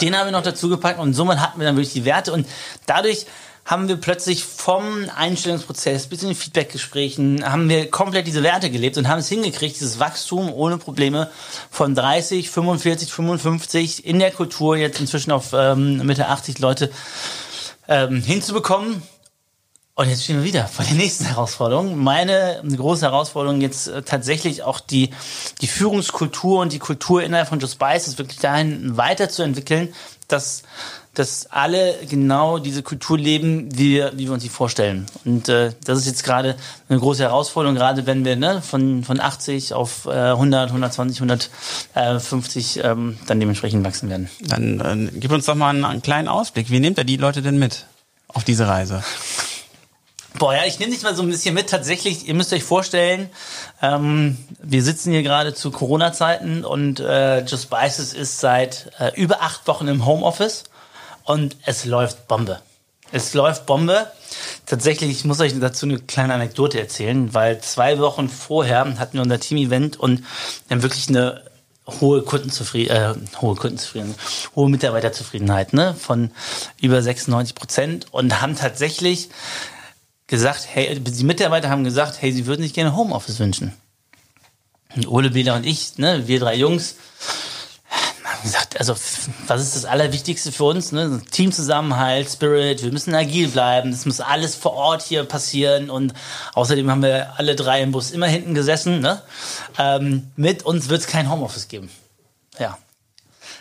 Den 0.00 0.16
haben 0.16 0.26
wir 0.26 0.32
noch 0.32 0.42
dazu 0.42 0.68
gepackt 0.68 1.00
und 1.00 1.14
somit 1.14 1.40
hatten 1.40 1.58
wir 1.58 1.66
dann 1.66 1.76
wirklich 1.76 1.92
die 1.92 2.04
Werte 2.04 2.32
und 2.32 2.46
dadurch 2.86 3.26
haben 3.64 3.88
wir 3.88 3.96
plötzlich 3.96 4.44
vom 4.44 5.08
Einstellungsprozess 5.14 6.06
bis 6.06 6.22
in 6.22 6.28
den 6.28 6.36
Feedbackgesprächen 6.36 7.44
haben 7.44 7.68
wir 7.68 7.90
komplett 7.90 8.26
diese 8.26 8.42
Werte 8.42 8.70
gelebt 8.70 8.96
und 8.98 9.08
haben 9.08 9.18
es 9.18 9.28
hingekriegt, 9.28 9.76
dieses 9.76 9.98
Wachstum 9.98 10.52
ohne 10.52 10.78
Probleme 10.78 11.30
von 11.70 11.94
30, 11.94 12.50
45, 12.50 13.12
55 13.12 14.06
in 14.06 14.18
der 14.18 14.30
Kultur 14.30 14.76
jetzt 14.76 15.00
inzwischen 15.00 15.30
auf 15.30 15.52
ähm, 15.52 15.98
Mitte 16.04 16.28
80 16.28 16.58
Leute 16.58 16.90
ähm, 17.88 18.22
hinzubekommen. 18.22 19.02
Und 20.00 20.08
jetzt 20.08 20.24
stehen 20.24 20.38
wir 20.38 20.44
wieder 20.44 20.66
vor 20.66 20.84
der 20.84 20.94
nächsten 20.94 21.26
Herausforderung. 21.26 21.94
Meine 21.98 22.62
große 22.64 23.04
Herausforderung 23.04 23.60
jetzt 23.60 23.88
äh, 23.88 24.02
tatsächlich 24.02 24.62
auch 24.62 24.80
die, 24.80 25.10
die 25.60 25.66
Führungskultur 25.66 26.60
und 26.60 26.72
die 26.72 26.78
Kultur 26.78 27.22
innerhalb 27.22 27.48
von 27.48 27.60
Just 27.60 27.74
Spice 27.74 28.08
ist 28.08 28.18
wirklich 28.18 28.38
dahin 28.38 28.96
weiterzuentwickeln, 28.96 29.92
dass, 30.26 30.62
dass 31.14 31.50
alle 31.50 31.96
genau 32.08 32.58
diese 32.58 32.82
Kultur 32.82 33.18
leben, 33.18 33.68
wie 33.76 33.90
wir, 33.90 34.12
wie 34.14 34.26
wir 34.26 34.32
uns 34.32 34.42
sie 34.42 34.48
vorstellen. 34.48 35.06
Und 35.24 35.48
äh, 35.48 35.72
das 35.84 35.98
ist 35.98 36.06
jetzt 36.06 36.22
gerade 36.22 36.56
eine 36.88 37.00
große 37.00 37.22
Herausforderung, 37.22 37.74
gerade 37.74 38.06
wenn 38.06 38.24
wir 38.24 38.36
ne, 38.36 38.62
von, 38.62 39.02
von 39.02 39.20
80 39.20 39.74
auf 39.74 40.06
äh, 40.06 40.10
100, 40.10 40.68
120, 40.68 41.20
150 41.94 42.84
ähm, 42.84 43.18
dann 43.26 43.40
dementsprechend 43.40 43.84
wachsen 43.84 44.08
werden. 44.08 44.30
Dann 44.40 44.80
äh, 44.80 45.10
gib 45.18 45.32
uns 45.32 45.46
doch 45.46 45.56
mal 45.56 45.70
einen, 45.70 45.84
einen 45.84 46.02
kleinen 46.02 46.28
Ausblick. 46.28 46.70
Wie 46.70 46.80
nehmt 46.80 46.98
ihr 46.98 47.04
die 47.04 47.16
Leute 47.16 47.42
denn 47.42 47.58
mit 47.58 47.86
auf 48.28 48.44
diese 48.44 48.68
Reise? 48.68 49.02
Boah, 50.38 50.54
ja, 50.54 50.64
ich 50.64 50.78
nehme 50.78 50.92
dich 50.92 51.02
mal 51.02 51.16
so 51.16 51.22
ein 51.22 51.28
bisschen 51.28 51.54
mit. 51.54 51.68
Tatsächlich, 51.68 52.28
ihr 52.28 52.34
müsst 52.34 52.52
euch 52.52 52.62
vorstellen, 52.62 53.28
ähm, 53.82 54.38
wir 54.62 54.84
sitzen 54.84 55.10
hier 55.10 55.24
gerade 55.24 55.54
zu 55.54 55.72
Corona-Zeiten 55.72 56.64
und 56.64 57.00
äh, 57.00 57.40
Just 57.40 57.64
Spices 57.64 58.14
ist 58.14 58.38
seit 58.38 58.92
äh, 59.00 59.10
über 59.20 59.42
acht 59.42 59.66
Wochen 59.66 59.88
im 59.88 60.06
Homeoffice 60.06 60.69
und 61.24 61.56
es 61.66 61.84
läuft 61.84 62.28
Bombe. 62.28 62.60
Es 63.12 63.34
läuft 63.34 63.66
Bombe. 63.66 64.06
Tatsächlich, 64.66 65.10
ich 65.10 65.24
muss 65.24 65.40
euch 65.40 65.58
dazu 65.58 65.86
eine 65.86 65.98
kleine 65.98 66.34
Anekdote 66.34 66.78
erzählen, 66.78 67.34
weil 67.34 67.60
zwei 67.60 67.98
Wochen 67.98 68.28
vorher 68.28 68.98
hatten 68.98 69.14
wir 69.14 69.22
unser 69.22 69.40
Team-Event 69.40 69.98
und 69.98 70.24
haben 70.70 70.82
wirklich 70.82 71.08
eine 71.08 71.42
hohe 72.00 72.22
Kundenzufriedenheit, 72.22 73.16
äh, 73.16 73.38
hohe 73.40 73.56
Kundenzufriedenheit, 73.56 74.16
hohe 74.54 74.70
Mitarbeiterzufriedenheit, 74.70 75.72
ne, 75.72 75.94
von 75.94 76.30
über 76.80 77.02
96 77.02 77.54
Prozent 77.54 78.06
und 78.12 78.40
haben 78.40 78.54
tatsächlich 78.54 79.28
gesagt, 80.28 80.68
hey, 80.72 81.00
die 81.00 81.24
Mitarbeiter 81.24 81.70
haben 81.70 81.82
gesagt, 81.82 82.22
hey, 82.22 82.32
sie 82.32 82.46
würden 82.46 82.62
sich 82.62 82.74
gerne 82.74 82.94
Homeoffice 82.94 83.40
wünschen. 83.40 83.72
Und 84.94 85.08
Ole 85.08 85.30
Bieler 85.30 85.56
und 85.56 85.66
ich, 85.66 85.98
ne, 85.98 86.28
wir 86.28 86.38
drei 86.38 86.54
Jungs, 86.54 86.94
gesagt, 88.42 88.78
also 88.78 88.94
was 89.46 89.62
ist 89.62 89.76
das 89.76 89.84
Allerwichtigste 89.84 90.52
für 90.52 90.64
uns? 90.64 90.92
Ne? 90.92 91.20
Teamzusammenhalt, 91.30 92.28
Spirit, 92.30 92.82
wir 92.82 92.92
müssen 92.92 93.14
agil 93.14 93.48
bleiben, 93.48 93.90
das 93.90 94.06
muss 94.06 94.20
alles 94.20 94.54
vor 94.54 94.72
Ort 94.72 95.02
hier 95.02 95.24
passieren 95.24 95.90
und 95.90 96.14
außerdem 96.54 96.90
haben 96.90 97.02
wir 97.02 97.34
alle 97.38 97.56
drei 97.56 97.82
im 97.82 97.92
Bus 97.92 98.10
immer 98.10 98.26
hinten 98.26 98.54
gesessen. 98.54 99.00
Ne? 99.00 99.22
Ähm, 99.78 100.30
mit 100.36 100.64
uns 100.64 100.88
wird 100.88 101.00
es 101.00 101.06
kein 101.06 101.30
Homeoffice 101.30 101.68
geben. 101.68 101.90
Ja. 102.58 102.78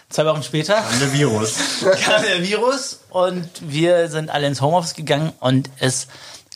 Zwei 0.09 0.25
Wochen 0.25 0.41
später 0.41 0.81
kam 0.81 0.99
der 0.99 1.13
Virus. 1.13 1.55
kam 2.03 2.23
der 2.23 2.41
Virus 2.41 2.99
und 3.09 3.47
wir 3.61 4.09
sind 4.09 4.29
alle 4.29 4.47
ins 4.47 4.59
Homeoffice 4.61 4.95
gegangen 4.95 5.33
und 5.39 5.69
es 5.79 6.07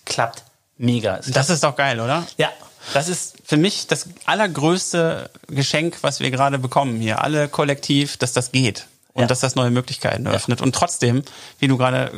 klappt 0.06 0.44
mega. 0.78 1.18
Es 1.18 1.28
Das 1.28 1.50
ist 1.50 1.64
doch 1.64 1.76
geil, 1.76 2.00
oder? 2.00 2.26
ja, 2.38 2.50
Das 2.94 3.08
ist 3.08 3.36
für 3.46 3.58
mich 3.58 3.88
das 3.88 4.08
allergrößte 4.26 5.30
Geschenk, 5.48 5.98
was 6.02 6.20
wir 6.20 6.32
gerade 6.32 6.60
bekommen 6.60 7.00
hier. 7.00 7.24
Alle 7.24 7.48
kollektiv, 7.48 8.18
dass 8.18 8.34
das 8.34 8.52
geht. 8.52 8.88
Und 9.14 9.22
Ja. 9.22 9.28
dass 9.28 9.40
das 9.42 9.56
neue 9.56 9.70
Möglichkeiten 9.72 10.26
eröffnet. 10.26 10.60
Und 10.62 10.74
trotzdem, 10.76 11.24
wie 11.60 11.68
du 11.68 11.78
gerade 11.78 12.12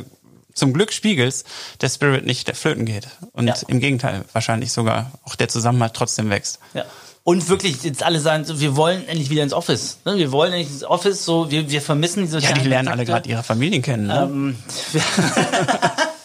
zum 0.54 0.72
Glück 0.72 0.92
spiegelst, 0.92 1.46
der 1.82 1.90
Spirit 1.90 2.24
nicht 2.24 2.56
flöten 2.56 2.86
geht. 2.86 3.06
Und 3.32 3.48
Ja. 3.48 3.54
im 3.68 3.80
Gegenteil, 3.80 4.24
wahrscheinlich 4.32 4.72
sogar 4.72 5.12
auch 5.24 5.34
der 5.36 5.48
Zusammenhalt 5.48 5.92
trotzdem 5.94 6.30
wächst. 6.30 6.58
Ja. 6.72 6.84
Und 7.22 7.48
wirklich 7.48 7.82
jetzt 7.82 8.02
alle 8.02 8.20
sagen, 8.20 8.44
so, 8.44 8.60
wir 8.60 8.76
wollen 8.76 9.06
endlich 9.08 9.30
wieder 9.30 9.42
ins 9.42 9.52
Office. 9.52 9.98
Ne? 10.04 10.16
Wir 10.16 10.32
wollen 10.32 10.52
endlich 10.52 10.70
ins 10.72 10.84
Office, 10.84 11.24
so 11.24 11.50
wir, 11.50 11.68
wir 11.70 11.82
vermissen 11.82 12.24
die 12.24 12.32
Ja, 12.38 12.52
die 12.52 12.68
lernen 12.68 12.88
alle 12.88 12.98
Kontakte. 13.04 13.28
gerade 13.28 13.28
ihre 13.28 13.42
Familien 13.42 13.82
kennen. 13.82 14.06
Ne? 14.06 14.22
Ähm, 14.22 14.56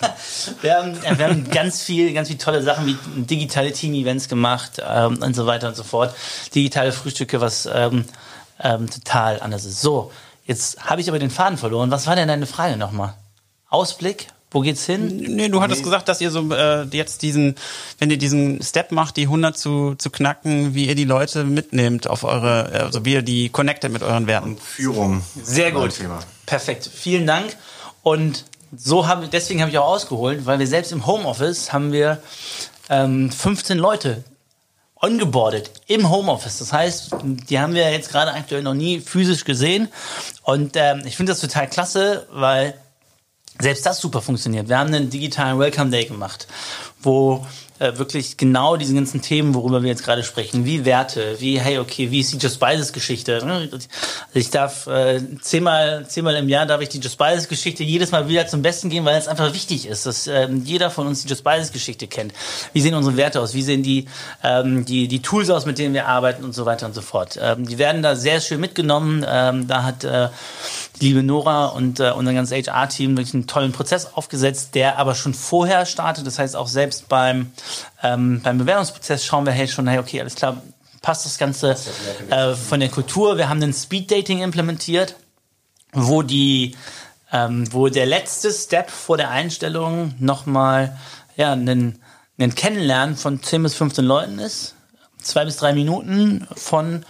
wir, 0.62 0.76
haben, 0.76 1.02
wir 1.02 1.28
haben 1.28 1.50
ganz 1.50 1.84
viel, 1.84 2.14
ganz 2.14 2.28
viele 2.28 2.40
tolle 2.40 2.62
Sachen 2.62 2.86
wie 2.86 2.98
digitale 3.24 3.72
Team-Events 3.72 4.28
gemacht 4.30 4.82
ähm, 4.88 5.20
und 5.22 5.36
so 5.36 5.46
weiter 5.46 5.68
und 5.68 5.76
so 5.76 5.84
fort. 5.84 6.16
Digitale 6.54 6.92
Frühstücke, 6.92 7.42
was 7.42 7.68
ähm, 7.72 8.06
ähm, 8.60 8.90
total 8.90 9.42
anders 9.42 9.66
ist. 9.66 9.82
So, 9.82 10.12
jetzt 10.46 10.84
habe 10.86 11.02
ich 11.02 11.10
aber 11.10 11.20
den 11.20 11.32
Faden 11.32 11.58
verloren. 11.58 11.92
Was 11.92 12.08
war 12.08 12.16
denn 12.16 12.28
deine 12.28 12.46
Frage 12.46 12.78
nochmal? 12.78 13.14
Ausblick? 13.70 14.28
Wo 14.54 14.60
geht's 14.60 14.86
hin? 14.86 15.08
Nee, 15.30 15.48
du 15.48 15.62
hattest 15.62 15.82
gesagt, 15.82 16.10
dass 16.10 16.20
ihr 16.20 16.30
so 16.30 16.52
äh, 16.52 16.84
jetzt 16.92 17.22
diesen, 17.22 17.56
wenn 18.00 18.12
ihr 18.12 18.18
diesen 18.18 18.62
Step 18.62 18.92
macht, 18.92 19.16
die 19.16 19.24
100 19.24 19.58
zu, 19.58 19.96
zu 19.96 20.10
knacken, 20.10 20.76
wie 20.76 20.88
ihr 20.88 20.96
die 20.96 21.06
Leute 21.06 21.46
mitnehmt 21.46 22.06
auf 22.08 22.26
eure, 22.26 22.66
also 22.74 23.06
wie 23.06 23.14
ihr 23.14 23.22
die 23.22 23.48
connectet 23.48 23.94
mit 23.94 24.04
euren 24.04 24.28
Werten. 24.28 24.58
Führung. 24.58 25.24
Sehr 25.42 25.72
gut. 25.72 25.96
Thema. 25.96 26.20
Perfekt. 26.46 26.90
Vielen 26.94 27.26
Dank. 27.26 27.56
Und 28.04 28.44
so 28.76 29.08
haben, 29.08 29.30
deswegen 29.32 29.62
habe 29.62 29.72
ich 29.72 29.78
auch 29.78 29.88
ausgeholt, 29.88 30.46
weil 30.46 30.60
wir 30.60 30.68
selbst 30.68 30.92
im 30.92 31.06
Homeoffice 31.06 31.74
haben 31.74 31.92
wir 31.92 32.22
ähm, 32.90 33.32
15 33.32 33.78
Leute 33.78 34.24
ongeboardet 34.96 35.72
im 35.88 36.10
Homeoffice. 36.10 36.60
Das 36.60 36.72
heißt, 36.72 37.16
die 37.24 37.60
haben 37.60 37.74
wir 37.74 37.92
jetzt 37.92 38.12
gerade 38.12 38.34
aktuell 38.34 38.62
noch 38.62 38.74
nie 38.74 39.00
physisch 39.00 39.44
gesehen. 39.44 39.90
Und 40.44 40.76
ähm, 40.76 41.02
ich 41.06 41.18
finde 41.18 41.32
das 41.32 41.42
total 41.42 41.68
klasse, 41.68 42.28
weil 42.32 42.76
selbst 43.60 43.86
das 43.86 44.00
super 44.00 44.22
funktioniert. 44.22 44.70
Wir 44.70 44.78
haben 44.78 44.94
einen 44.94 45.10
digitalen 45.10 45.60
Welcome 45.60 45.90
Day 45.90 46.06
gemacht, 46.06 46.48
wo 47.02 47.46
äh, 47.82 47.98
wirklich 47.98 48.38
genau 48.38 48.78
diese 48.78 48.94
ganzen 48.94 49.22
Themen, 49.22 49.56
worüber 49.56 49.82
wir 49.82 49.90
jetzt 49.90 50.04
gerade 50.04 50.24
sprechen, 50.24 50.66
wie 50.66 50.86
Werte, 50.86 51.38
wie, 51.40 51.60
hey, 51.60 51.80
okay, 51.80 52.12
wie 52.12 52.20
ist 52.20 52.32
die 52.32 52.38
Just 52.38 52.56
Spices 52.56 52.94
Geschichte? 52.94 53.44
ne? 53.44 53.70
Also 53.72 53.88
ich 54.34 54.52
darf 54.52 54.86
äh, 54.86 55.20
zehnmal, 55.42 56.08
zehnmal 56.08 56.36
im 56.36 56.48
Jahr 56.48 56.68
darf 56.68 56.82
ich 56.82 56.90
die 56.90 57.00
Just 57.00 57.16
Spices 57.16 57.48
Geschichte 57.48 57.84
jedes 57.84 58.12
Mal 58.12 58.30
wieder 58.30 58.46
zum 58.46 58.62
Besten 58.62 58.90
gehen, 58.92 59.04
weil 59.04 59.18
es 59.18 59.28
einfach 59.28 59.52
wichtig 59.54 59.88
ist, 59.88 60.06
dass 60.06 60.28
ähm, 60.28 60.64
jeder 60.64 60.92
von 60.92 61.08
uns 61.08 61.24
die 61.24 61.28
Just 61.28 61.42
Spices 61.42 61.72
Geschichte 61.72 62.08
kennt. 62.08 62.34
Wie 62.72 62.82
sehen 62.82 62.94
unsere 62.94 63.18
Werte 63.18 63.42
aus? 63.42 63.56
Wie 63.56 63.64
sehen 63.64 63.82
die, 63.82 64.06
ähm, 64.44 64.86
die, 64.86 65.08
die 65.08 65.24
Tools 65.24 65.50
aus, 65.50 65.66
mit 65.66 65.80
denen 65.80 65.96
wir 65.96 66.08
arbeiten 66.08 66.44
und 66.44 66.54
so 66.54 66.66
weiter 66.66 66.86
und 66.86 66.94
so 66.94 67.02
fort. 67.02 67.40
Ähm, 67.42 67.68
die 67.68 67.80
werden 67.80 68.04
da 68.04 68.16
sehr 68.16 68.42
schön 68.42 68.62
mitgenommen. 68.62 69.26
Ähm, 69.28 69.68
da 69.68 69.84
hat 69.84 70.04
äh, 70.04 70.30
liebe 71.02 71.24
Nora 71.24 71.68
und 71.68 72.00
äh, 72.00 72.12
unser 72.12 72.34
ganzes 72.34 72.68
HR-Team 72.68 73.18
wirklich 73.18 73.34
einen 73.34 73.48
tollen 73.48 73.72
Prozess 73.72 74.14
aufgesetzt, 74.14 74.76
der 74.76 74.98
aber 74.98 75.16
schon 75.16 75.34
vorher 75.34 75.86
startet. 75.86 76.26
Das 76.28 76.40
heißt, 76.40 76.56
auch 76.56 76.68
selbst 76.68 77.10
beim, 77.10 77.52
ähm, 78.04 78.42
beim 78.44 78.58
Bewerbungsprozess 78.58 79.26
schauen 79.26 79.46
wir 79.46 79.54
hey 79.54 79.68
schon, 79.68 79.88
hey, 79.88 80.00
okay, 80.00 80.22
alles 80.22 80.36
klar, 80.36 80.62
passt 81.02 81.26
das 81.26 81.38
Ganze 81.38 81.76
äh, 82.30 82.54
von 82.54 82.80
der 82.80 82.90
Kultur. 82.90 83.38
Wir 83.38 83.50
haben 83.50 83.62
ein 83.62 83.74
Speed-Dating 83.74 84.42
implementiert, 84.42 85.16
wo 85.94 86.22
die 86.22 86.76
ähm, 87.32 87.72
wo 87.72 87.88
der 87.88 88.06
letzte 88.06 88.52
Step 88.52 88.90
vor 88.90 89.18
der 89.18 89.30
Einstellung 89.30 90.14
nochmal 90.20 90.98
ja, 91.38 91.54
ein, 91.54 92.00
ein 92.38 92.56
Kennenlernen 92.56 93.16
von 93.16 93.42
10 93.42 93.64
bis 93.64 93.76
15 93.76 94.06
Leuten 94.06 94.40
ist. 94.40 94.76
Zwei 95.22 95.46
bis 95.46 95.58
drei 95.58 95.74
Minuten 95.74 96.48
von 96.56 97.06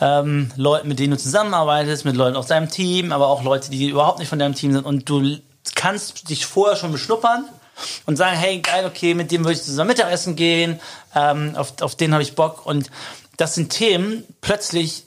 ähm, 0.00 0.50
Leuten, 0.56 0.88
mit 0.88 0.98
denen 0.98 1.12
du 1.12 1.18
zusammenarbeitest, 1.18 2.04
mit 2.04 2.16
Leuten 2.16 2.36
aus 2.36 2.46
deinem 2.46 2.68
Team, 2.68 3.12
aber 3.12 3.28
auch 3.28 3.42
Leute, 3.42 3.70
die 3.70 3.88
überhaupt 3.88 4.18
nicht 4.18 4.28
von 4.28 4.38
deinem 4.38 4.54
Team 4.54 4.72
sind. 4.72 4.84
Und 4.84 5.08
du 5.08 5.38
kannst 5.74 6.28
dich 6.28 6.46
vorher 6.46 6.76
schon 6.76 6.92
beschnuppern 6.92 7.46
und 8.06 8.16
sagen, 8.16 8.36
hey, 8.36 8.60
geil, 8.60 8.84
okay, 8.86 9.14
mit 9.14 9.30
dem 9.30 9.44
würde 9.44 9.54
ich 9.54 9.62
zusammen 9.62 9.88
Mittagessen 9.88 10.36
gehen, 10.36 10.80
ähm, 11.14 11.54
auf, 11.56 11.80
auf 11.80 11.94
den 11.94 12.12
habe 12.12 12.22
ich 12.22 12.34
Bock. 12.34 12.66
Und 12.66 12.90
das 13.36 13.54
sind 13.54 13.70
Themen, 13.70 14.24
plötzlich 14.40 15.04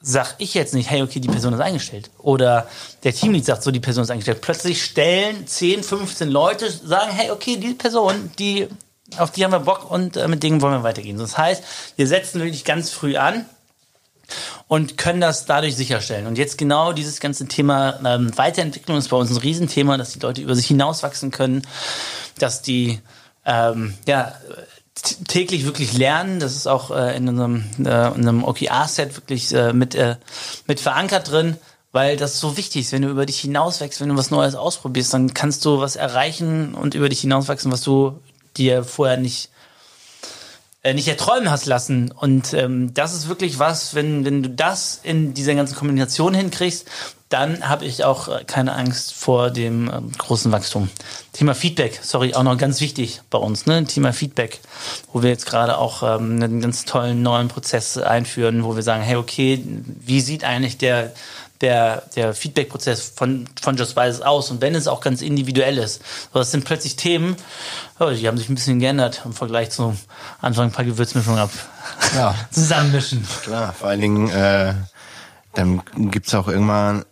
sag 0.00 0.36
ich 0.38 0.54
jetzt 0.54 0.74
nicht, 0.74 0.90
hey, 0.90 1.02
okay, 1.02 1.20
die 1.20 1.28
Person 1.28 1.52
ist 1.52 1.60
eingestellt. 1.60 2.10
Oder 2.18 2.68
der 3.02 3.14
Teamlead 3.14 3.44
sagt 3.44 3.62
so, 3.62 3.70
die 3.70 3.80
Person 3.80 4.04
ist 4.04 4.10
eingestellt. 4.10 4.40
Plötzlich 4.40 4.82
stellen 4.84 5.46
10, 5.46 5.82
15 5.82 6.28
Leute, 6.30 6.70
sagen, 6.70 7.10
hey, 7.10 7.30
okay, 7.30 7.56
die 7.56 7.74
Person, 7.74 8.30
die, 8.38 8.68
auf 9.16 9.30
die 9.30 9.44
haben 9.44 9.52
wir 9.52 9.60
Bock 9.60 9.90
und 9.90 10.16
äh, 10.16 10.28
mit 10.28 10.42
denen 10.42 10.60
wollen 10.60 10.74
wir 10.74 10.82
weitergehen. 10.82 11.18
Das 11.18 11.38
heißt, 11.38 11.62
wir 11.96 12.06
setzen 12.06 12.40
wirklich 12.40 12.64
ganz 12.64 12.90
früh 12.90 13.16
an 13.16 13.46
und 14.66 14.98
können 14.98 15.20
das 15.20 15.46
dadurch 15.46 15.76
sicherstellen. 15.76 16.26
Und 16.26 16.36
jetzt 16.36 16.58
genau 16.58 16.92
dieses 16.92 17.20
ganze 17.20 17.46
Thema 17.46 17.98
ähm, 18.04 18.36
Weiterentwicklung 18.36 18.98
ist 18.98 19.08
bei 19.08 19.16
uns 19.16 19.30
ein 19.30 19.38
Riesenthema, 19.38 19.96
dass 19.96 20.12
die 20.12 20.18
Leute 20.18 20.42
über 20.42 20.54
sich 20.54 20.66
hinauswachsen 20.66 21.30
können, 21.30 21.62
dass 22.38 22.60
die 22.60 23.00
ähm, 23.46 23.94
ja, 24.06 24.34
täglich 25.26 25.64
wirklich 25.64 25.96
lernen. 25.96 26.40
Das 26.40 26.54
ist 26.54 26.66
auch 26.66 26.90
äh, 26.90 27.16
in 27.16 27.28
unserem, 27.28 27.64
äh, 27.78 28.08
unserem 28.08 28.44
OKR-Set 28.44 29.16
wirklich 29.16 29.52
äh, 29.54 29.72
mit, 29.72 29.94
äh, 29.94 30.16
mit 30.66 30.80
verankert 30.80 31.30
drin, 31.30 31.56
weil 31.92 32.16
das 32.16 32.40
so 32.40 32.56
wichtig 32.56 32.82
ist. 32.82 32.92
Wenn 32.92 33.02
du 33.02 33.08
über 33.08 33.24
dich 33.24 33.40
hinauswächst, 33.40 34.00
wenn 34.00 34.10
du 34.10 34.16
was 34.16 34.30
Neues 34.30 34.54
ausprobierst, 34.54 35.14
dann 35.14 35.32
kannst 35.32 35.64
du 35.64 35.80
was 35.80 35.96
erreichen 35.96 36.74
und 36.74 36.94
über 36.94 37.08
dich 37.08 37.20
hinauswachsen, 37.20 37.72
was 37.72 37.80
du 37.80 38.20
dir 38.56 38.84
vorher 38.84 39.16
nicht 39.16 39.50
äh, 40.84 40.94
nicht 40.94 41.08
erträumen 41.08 41.50
hast 41.50 41.66
lassen. 41.66 42.12
Und 42.12 42.54
ähm, 42.54 42.94
das 42.94 43.12
ist 43.12 43.28
wirklich 43.28 43.58
was, 43.58 43.94
wenn, 43.94 44.24
wenn 44.24 44.42
du 44.42 44.50
das 44.50 45.00
in 45.02 45.34
dieser 45.34 45.54
ganzen 45.54 45.74
Kombination 45.74 46.34
hinkriegst, 46.34 46.86
dann 47.28 47.68
habe 47.68 47.84
ich 47.84 48.04
auch 48.04 48.28
äh, 48.28 48.44
keine 48.44 48.74
Angst 48.74 49.12
vor 49.12 49.50
dem 49.50 49.90
ähm, 49.92 50.12
großen 50.16 50.50
Wachstum. 50.50 50.88
Thema 51.32 51.54
Feedback, 51.54 52.00
sorry, 52.02 52.34
auch 52.34 52.42
noch 52.42 52.56
ganz 52.56 52.80
wichtig 52.80 53.20
bei 53.28 53.38
uns, 53.38 53.66
ne? 53.66 53.84
Thema 53.84 54.12
Feedback, 54.12 54.60
wo 55.12 55.22
wir 55.22 55.30
jetzt 55.30 55.46
gerade 55.46 55.78
auch 55.78 56.02
ähm, 56.02 56.42
einen 56.42 56.60
ganz 56.60 56.84
tollen 56.84 57.22
neuen 57.22 57.48
Prozess 57.48 57.98
einführen, 57.98 58.64
wo 58.64 58.76
wir 58.76 58.82
sagen, 58.82 59.02
hey, 59.02 59.16
okay, 59.16 59.62
wie 59.84 60.20
sieht 60.20 60.44
eigentlich 60.44 60.78
der 60.78 61.12
der, 61.60 62.04
der 62.14 62.34
Feedback-Prozess 62.34 63.12
von, 63.14 63.48
von 63.60 63.76
Just 63.76 63.92
Spices 63.92 64.22
aus 64.22 64.50
und 64.50 64.60
wenn 64.60 64.74
es 64.74 64.86
auch 64.86 65.00
ganz 65.00 65.22
individuell 65.22 65.78
ist. 65.78 66.02
So, 66.32 66.38
das 66.38 66.50
sind 66.50 66.64
plötzlich 66.64 66.96
Themen, 66.96 67.36
oh, 67.98 68.10
die 68.10 68.26
haben 68.28 68.38
sich 68.38 68.48
ein 68.48 68.54
bisschen 68.54 68.78
geändert 68.78 69.22
im 69.24 69.32
Vergleich 69.32 69.70
zu 69.70 69.96
Anfang 70.40 70.66
ein 70.66 70.72
paar 70.72 70.84
Gewürzmischungen 70.84 71.40
ab. 71.40 71.50
Ja. 72.14 72.34
Zusammenmischen. 72.50 73.26
Klar, 73.42 73.72
vor 73.72 73.88
allen 73.88 74.00
Dingen, 74.00 74.30
äh, 74.30 74.74
dann 75.54 75.82
gibt's 76.10 76.34
auch 76.34 76.48
irgendwann, 76.48 77.04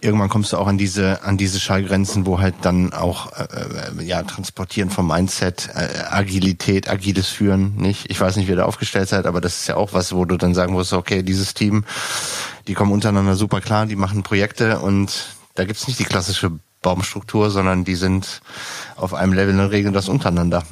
irgendwann 0.00 0.28
kommst 0.28 0.52
du 0.52 0.56
auch 0.56 0.66
an 0.66 0.78
diese, 0.78 1.22
an 1.22 1.36
diese 1.36 1.60
Schallgrenzen, 1.60 2.26
wo 2.26 2.40
halt 2.40 2.54
dann 2.62 2.92
auch, 2.92 3.32
äh, 3.32 4.00
äh, 4.00 4.04
ja, 4.04 4.22
transportieren 4.22 4.90
vom 4.90 5.06
Mindset, 5.08 5.68
äh, 5.74 6.04
Agilität, 6.10 6.88
agiles 6.88 7.28
Führen, 7.28 7.76
nicht? 7.76 8.10
Ich 8.10 8.20
weiß 8.20 8.36
nicht, 8.36 8.46
wie 8.46 8.52
ihr 8.52 8.56
da 8.56 8.64
aufgestellt 8.64 9.08
seid, 9.08 9.26
aber 9.26 9.40
das 9.40 9.58
ist 9.58 9.68
ja 9.68 9.76
auch 9.76 9.92
was, 9.92 10.14
wo 10.14 10.24
du 10.24 10.36
dann 10.36 10.54
sagen 10.54 10.72
musst, 10.72 10.92
okay, 10.92 11.22
dieses 11.22 11.54
Team, 11.54 11.84
die 12.66 12.74
kommen 12.74 12.92
untereinander 12.92 13.36
super 13.36 13.60
klar, 13.60 13.86
die 13.86 13.96
machen 13.96 14.22
Projekte 14.22 14.78
und 14.78 15.36
da 15.54 15.64
gibt's 15.64 15.86
nicht 15.86 15.98
die 15.98 16.04
klassische 16.04 16.52
Baumstruktur, 16.82 17.50
sondern 17.50 17.84
die 17.84 17.94
sind 17.94 18.40
auf 18.96 19.14
einem 19.14 19.32
Level 19.32 19.58
und 19.58 19.66
regeln 19.66 19.92
das 19.92 20.08
untereinander. 20.08 20.64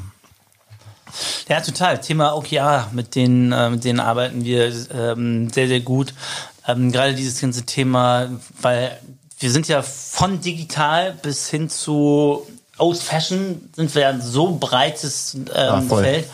Ja, 1.48 1.60
total. 1.60 2.00
Thema 2.00 2.36
OKR, 2.36 2.88
mit 2.92 3.14
denen, 3.14 3.52
äh, 3.52 3.70
mit 3.70 3.84
denen 3.84 4.00
arbeiten 4.00 4.44
wir 4.44 4.72
ähm, 4.94 5.50
sehr, 5.50 5.68
sehr 5.68 5.80
gut. 5.80 6.14
Ähm, 6.66 6.92
gerade 6.92 7.14
dieses 7.14 7.40
ganze 7.40 7.64
Thema, 7.64 8.28
weil 8.60 8.98
wir 9.38 9.50
sind 9.50 9.68
ja 9.68 9.82
von 9.82 10.40
digital 10.40 11.12
bis 11.12 11.48
hin 11.48 11.70
zu 11.70 12.46
Old 12.78 12.98
Fashion 12.98 13.70
sind 13.74 13.94
wir 13.94 14.02
ja 14.02 14.20
so 14.20 14.56
breites 14.56 15.34
ähm, 15.34 15.46
Ja, 15.54 15.80
voll. 15.80 16.02
Feld, 16.02 16.28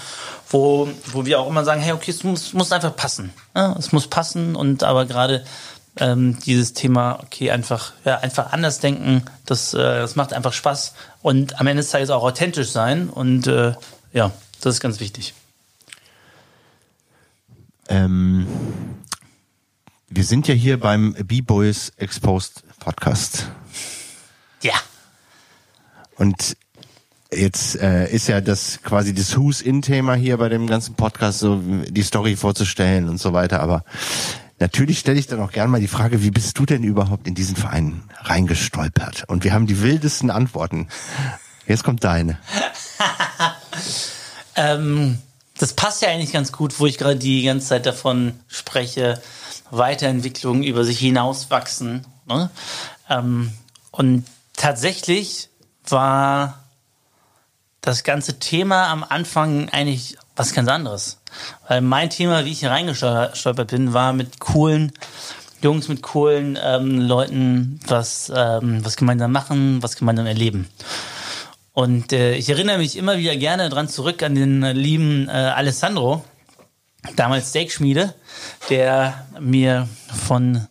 wo, 0.51 0.89
wo 1.13 1.25
wir 1.25 1.41
auch 1.41 1.49
immer 1.49 1.65
sagen, 1.65 1.81
hey, 1.81 1.93
okay, 1.93 2.11
es 2.11 2.23
muss, 2.23 2.53
muss 2.53 2.71
einfach 2.71 2.95
passen. 2.95 3.33
Ja, 3.57 3.75
es 3.79 3.93
muss 3.93 4.09
passen 4.09 4.55
und 4.55 4.83
aber 4.83 5.07
gerade 5.07 5.45
ähm, 5.97 6.39
dieses 6.45 6.73
Thema, 6.73 7.21
okay, 7.23 7.51
einfach, 7.51 7.93
ja, 8.05 8.19
einfach 8.19 8.53
anders 8.53 8.81
denken, 8.81 9.25
das, 9.47 9.75
äh, 9.75 9.79
das 9.79 10.17
macht 10.17 10.33
einfach 10.33 10.53
Spaß 10.53 10.95
und 11.23 11.61
am 11.61 11.67
Ende 11.67 11.83
des 11.83 11.91
Tages 11.91 12.11
auch 12.11 12.23
authentisch 12.23 12.71
sein 12.71 13.09
und 13.09 13.47
äh, 13.47 13.75
ja, 14.13 14.31
das 14.61 14.75
ist 14.75 14.81
ganz 14.81 15.01
wichtig. 15.01 15.35
Ähm, 17.89 18.47
wir 20.17 20.25
sind 20.25 20.47
ja 20.47 20.55
hier 20.55 20.79
beim 20.79 21.15
B-Boys 21.15 21.93
Exposed 21.97 22.62
Podcast. 22.79 23.49
Ja. 24.62 24.75
Und 26.17 26.57
jetzt 27.33 27.77
äh, 27.81 28.09
ist 28.12 28.29
ja 28.29 28.41
das 28.41 28.81
quasi 28.83 29.12
das 29.12 29.37
Who's 29.37 29.61
In-Thema 29.61 30.15
hier 30.15 30.37
bei 30.37 30.49
dem 30.49 30.69
ganzen 30.69 30.95
Podcast, 30.95 31.41
so 31.41 31.61
die 31.61 32.03
Story 32.05 32.37
vorzustellen 32.37 33.09
und 33.09 33.21
so 33.21 33.33
weiter. 33.33 33.61
Aber 33.61 33.85
natürlich 34.61 35.01
stelle 35.01 35.19
ich 35.19 35.27
dann 35.27 35.41
auch 35.41 35.51
gerne 35.51 35.73
mal 35.73 35.81
die 35.81 35.89
Frage, 35.89 36.23
wie 36.23 36.31
bist 36.31 36.57
du 36.61 36.65
denn 36.65 36.85
überhaupt 36.85 37.27
in 37.27 37.35
diesen 37.35 37.57
Verein 37.57 38.05
reingestolpert? 38.21 39.25
Und 39.27 39.43
wir 39.43 39.53
haben 39.53 39.67
die 39.67 39.83
wildesten 39.83 40.31
Antworten. 40.31 40.87
Jetzt 41.67 41.83
kommt 41.83 42.05
deine. 42.05 42.39
Ähm, 44.57 45.19
das 45.59 45.73
passt 45.73 46.03
ja 46.03 46.11
eigentlich 46.11 46.33
ganz 46.33 46.53
gut, 46.53 46.79
wo 46.79 46.87
ich 46.87 46.99
gerade 46.99 47.17
die 47.17 47.43
ganze 47.43 47.67
Zeit 47.67 47.87
davon 47.87 48.39
spreche, 48.47 49.21
Weiterentwicklung 49.71 50.62
über 50.62 50.85
sich 50.85 50.99
hinauswachsen. 50.99 52.07
Ne? 52.27 52.51
Ähm, 53.09 53.53
und 53.91 54.25
tatsächlich 54.57 55.49
war 55.89 56.65
das 57.81 58.03
ganze 58.03 58.39
Thema 58.39 58.89
am 58.89 59.05
Anfang 59.05 59.69
eigentlich 59.69 60.17
was 60.37 60.55
ganz 60.55 60.69
anderes. 60.69 61.19
Weil 61.69 61.81
mein 61.81 62.11
Thema, 62.11 62.45
wie 62.45 62.53
ich 62.53 62.61
hier 62.61 62.71
reingestolpert 62.71 63.71
bin, 63.71 63.93
war 63.93 64.12
mit 64.12 64.41
coolen 64.41 64.93
Jungs, 65.62 65.89
mit 65.89 66.03
coolen 66.03 66.59
ähm, 66.62 67.01
Leuten 67.01 67.81
was, 67.87 68.31
ähm, 68.35 68.85
was 68.85 68.97
gemeinsam 68.97 69.33
machen, 69.33 69.83
was 69.83 69.97
gemeinsam 69.97 70.27
erleben. 70.27 70.69
Und 71.73 72.12
äh, 72.12 72.35
ich 72.35 72.49
erinnere 72.49 72.79
mich 72.79 72.97
immer 72.97 73.19
wieder 73.19 73.37
gerne 73.37 73.69
dran 73.69 73.89
zurück 73.89 74.23
an 74.23 74.35
den 74.35 74.62
lieben 74.62 75.29
äh, 75.29 75.33
Alessandro, 75.33 76.25
damals 77.17 77.51
Steakschmiede, 77.51 78.15
der 78.71 79.27
mir 79.41 79.89
von 80.13 80.67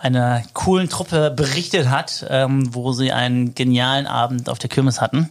einer 0.00 0.42
coolen 0.52 0.88
Truppe 0.88 1.30
berichtet 1.30 1.88
hat, 1.88 2.26
ähm, 2.28 2.74
wo 2.74 2.92
sie 2.92 3.12
einen 3.12 3.54
genialen 3.54 4.06
Abend 4.06 4.48
auf 4.48 4.58
der 4.58 4.70
Kirmes 4.70 5.00
hatten. 5.00 5.30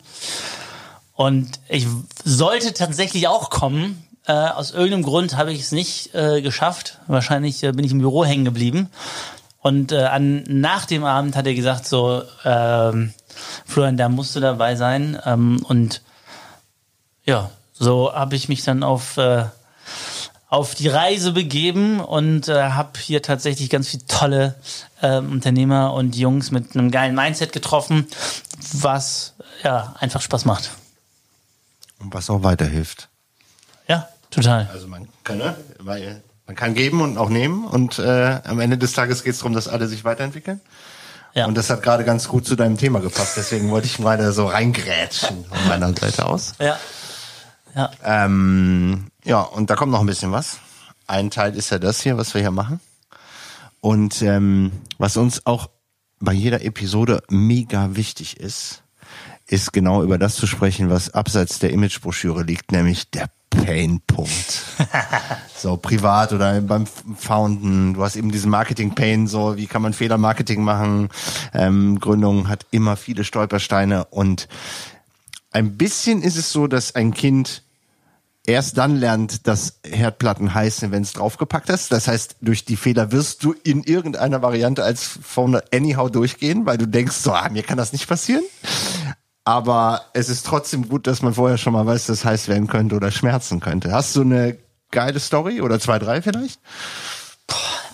Und 1.14 1.60
ich 1.68 1.88
sollte 2.24 2.74
tatsächlich 2.74 3.28
auch 3.28 3.49
kommen. 3.49 4.03
Äh, 4.26 4.34
aus 4.34 4.72
irgendeinem 4.72 5.03
Grund 5.03 5.38
habe 5.38 5.51
ich 5.51 5.62
es 5.62 5.72
nicht 5.72 6.14
äh, 6.14 6.41
geschafft. 6.41 6.99
Wahrscheinlich 7.08 7.64
äh, 7.64 7.72
bin 7.72 7.86
ich 7.86 7.91
im 7.91 7.99
Büro 7.99 8.26
hängen 8.26 8.45
geblieben. 8.45 8.89
Und 9.60 9.91
äh, 9.91 10.03
an, 10.03 10.43
nach 10.47 10.86
dem 10.86 11.03
Abend 11.03 11.36
hat 11.36 11.47
er 11.47 11.53
gesagt, 11.53 11.88
so, 11.88 12.22
ähm, 12.45 13.14
Florian, 13.66 13.97
da 13.97 14.10
musst 14.10 14.36
du 14.36 14.39
dabei 14.39 14.76
sein. 14.76 15.20
Ähm, 15.26 15.66
und 15.68 16.01
ja, 17.26 17.49
so 17.74 18.14
habe 18.14 18.36
ich 18.36 18.47
mich 18.49 18.64
dann 18.64 18.84
auf, 18.84 19.18
äh, 19.18 19.45
auf 20.49 20.75
die 20.75 20.87
Reise 20.87 21.33
begeben 21.33 21.99
und 21.99 22.47
äh, 22.47 22.53
habe 22.53 22.97
hier 22.99 23.21
tatsächlich 23.21 23.69
ganz 23.69 23.89
viele 23.89 24.05
tolle 24.05 24.55
äh, 25.01 25.17
Unternehmer 25.17 25.93
und 25.93 26.15
Jungs 26.15 26.51
mit 26.51 26.75
einem 26.75 26.89
geilen 26.89 27.15
Mindset 27.15 27.51
getroffen, 27.51 28.07
was 28.73 29.33
ja 29.63 29.95
einfach 29.99 30.21
Spaß 30.21 30.45
macht. 30.45 30.71
Und 31.99 32.13
was 32.13 32.29
auch 32.29 32.43
weiterhilft. 32.43 33.09
Ja, 33.87 34.07
total. 34.31 34.69
Also 34.71 34.87
man 34.87 35.07
kann, 35.23 35.39
ne? 35.39 35.57
weil 35.79 36.21
man 36.45 36.55
kann 36.55 36.75
geben 36.75 37.01
und 37.01 37.17
auch 37.17 37.29
nehmen 37.29 37.65
und 37.65 37.99
äh, 37.99 38.39
am 38.45 38.61
Ende 38.61 38.77
des 38.77 38.93
Tages 38.93 39.23
geht 39.23 39.33
es 39.33 39.39
darum, 39.39 39.53
dass 39.53 39.67
alle 39.67 39.87
sich 39.87 40.05
weiterentwickeln. 40.05 40.61
Ja. 41.33 41.45
Und 41.45 41.55
das 41.55 41.69
hat 41.69 41.83
gerade 41.83 42.05
ganz 42.05 42.29
gut 42.29 42.47
zu 42.47 42.55
deinem 42.55 42.77
Thema 42.77 42.99
gepasst, 42.99 43.35
deswegen 43.35 43.69
wollte 43.69 43.87
ich 43.87 43.99
mal 43.99 44.17
da 44.17 44.31
so 44.31 44.47
reingrätschen 44.47 45.45
von 45.45 45.67
meiner 45.67 45.93
Seite 45.93 46.25
aus. 46.25 46.53
ja. 46.59 46.79
Ja. 47.76 47.91
Ähm, 48.03 49.07
ja, 49.24 49.41
und 49.41 49.70
da 49.70 49.76
kommt 49.76 49.91
noch 49.91 49.99
ein 49.99 50.05
bisschen 50.05 50.32
was. 50.32 50.59
Ein 51.05 51.30
Teil 51.30 51.55
ist 51.55 51.70
ja 51.70 51.80
das 51.80 52.01
hier, 52.01 52.18
was 52.18 52.34
wir 52.34 52.41
hier 52.41 52.51
machen. 52.51 52.80
Und 53.82 54.22
ähm, 54.22 54.72
was 54.97 55.18
uns 55.18 55.45
auch 55.45 55.70
bei 56.20 56.34
jeder 56.34 56.63
Episode 56.63 57.22
mega 57.30 57.95
wichtig 57.95 58.39
ist, 58.39 58.84
ist 59.47 59.72
genau 59.72 60.03
über 60.03 60.18
das 60.18 60.36
zu 60.36 60.47
sprechen, 60.47 60.89
was 60.89 61.13
abseits 61.13 61.59
der 61.59 61.72
Imagebroschüre 61.72 62.43
liegt, 62.43 62.72
nämlich 62.72 63.09
der 63.11 63.30
Pain-Punkt. 63.49 64.63
so 65.55 65.78
privat 65.78 66.34
oder 66.34 66.59
beim 66.61 66.86
Founden. 66.86 67.93
Du 67.93 68.03
hast 68.03 68.15
eben 68.15 68.32
diesen 68.32 68.51
Marketing-Pain, 68.51 69.28
so 69.28 69.55
wie 69.55 69.68
kann 69.68 69.82
man 69.82 69.93
Fehlermarketing 69.93 70.61
machen. 70.61 71.09
Ähm, 71.53 71.99
Gründung 71.99 72.49
hat 72.49 72.65
immer 72.72 72.97
viele 72.97 73.24
Stolpersteine 73.24 74.05
und 74.05 74.47
ein 75.58 75.76
bisschen 75.76 76.22
ist 76.22 76.38
es 76.38 76.51
so, 76.51 76.68
dass 76.68 76.93
ein 76.93 77.16
Kind 77.16 77.64
erst 78.45 78.78
dann 78.78 78.95
lernt, 78.95 79.47
dass 79.47 79.80
Herdplatten 79.84 80.53
heiß 80.53 80.78
sind, 80.78 80.91
wenn 80.91 81.01
es 81.01 81.14
draufgepackt 81.14 81.70
hast. 81.72 81.91
Das 81.91 82.08
heißt, 82.08 82.36
durch 82.41 82.64
die 82.64 82.76
Fehler 82.78 83.12
wirst 83.12 83.43
du 83.43 83.55
in 83.64 83.82
irgendeiner 83.84 84.43
Variante 84.43 84.84
als 84.84 85.03
Founder 85.03 85.64
anyhow 85.74 86.12
durchgehen, 86.12 86.68
weil 86.68 86.78
du 86.78 86.88
denkst, 86.88 87.16
so, 87.16 87.34
ah, 87.34 87.49
mir 87.49 87.64
kann 87.64 87.78
das 87.78 87.91
nicht 87.91 88.08
passieren. 88.08 88.43
Aber 89.45 90.03
es 90.14 90.30
ist 90.30 90.45
trotzdem 90.45 90.88
gut, 90.89 91.08
dass 91.08 91.24
man 91.24 91.34
vorher 91.34 91.58
schon 91.58 91.74
mal 91.74 91.88
weiß, 91.88 92.05
dass 92.05 92.20
es 92.20 92.26
heiß 92.26 92.47
werden 92.49 92.68
könnte 92.68 92.95
oder 92.95 93.10
schmerzen 93.10 93.60
könnte. 93.60 93.91
Hast 93.91 94.16
du 94.16 94.22
eine 94.22 94.58
geile 94.91 95.20
Story 95.20 95.62
oder 95.62 95.80
zwei, 95.80 95.97
drei 95.97 96.22
vielleicht? 96.22 96.60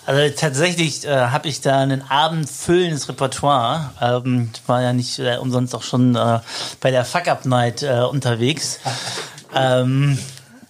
Also 0.06 0.34
tatsächlich 0.36 1.06
äh, 1.06 1.28
habe 1.28 1.48
ich 1.48 1.62
da 1.62 1.78
ein 1.78 2.02
abendfüllendes 2.10 3.08
Repertoire. 3.08 3.92
Ähm, 4.00 4.50
ich 4.54 4.68
war 4.68 4.82
ja 4.82 4.92
nicht 4.92 5.18
äh, 5.18 5.38
umsonst 5.38 5.74
auch 5.74 5.82
schon 5.82 6.14
äh, 6.14 6.40
bei 6.80 6.90
der 6.90 7.04
Fuck 7.04 7.28
Up 7.28 7.46
Night 7.46 7.82
äh, 7.82 8.00
unterwegs. 8.00 8.80
ähm, 9.54 10.18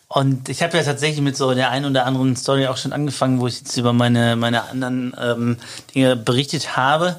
und 0.06 0.48
ich 0.48 0.62
habe 0.62 0.76
ja 0.76 0.84
tatsächlich 0.84 1.20
mit 1.20 1.36
so 1.36 1.52
der 1.52 1.70
einen 1.70 1.86
oder 1.86 2.06
anderen 2.06 2.36
Story 2.36 2.68
auch 2.68 2.76
schon 2.76 2.92
angefangen, 2.92 3.40
wo 3.40 3.48
ich 3.48 3.60
jetzt 3.60 3.76
über 3.76 3.92
meine 3.92 4.36
meine 4.36 4.68
anderen 4.68 5.12
ähm, 5.20 5.56
Dinge 5.92 6.14
berichtet 6.14 6.76
habe. 6.76 7.16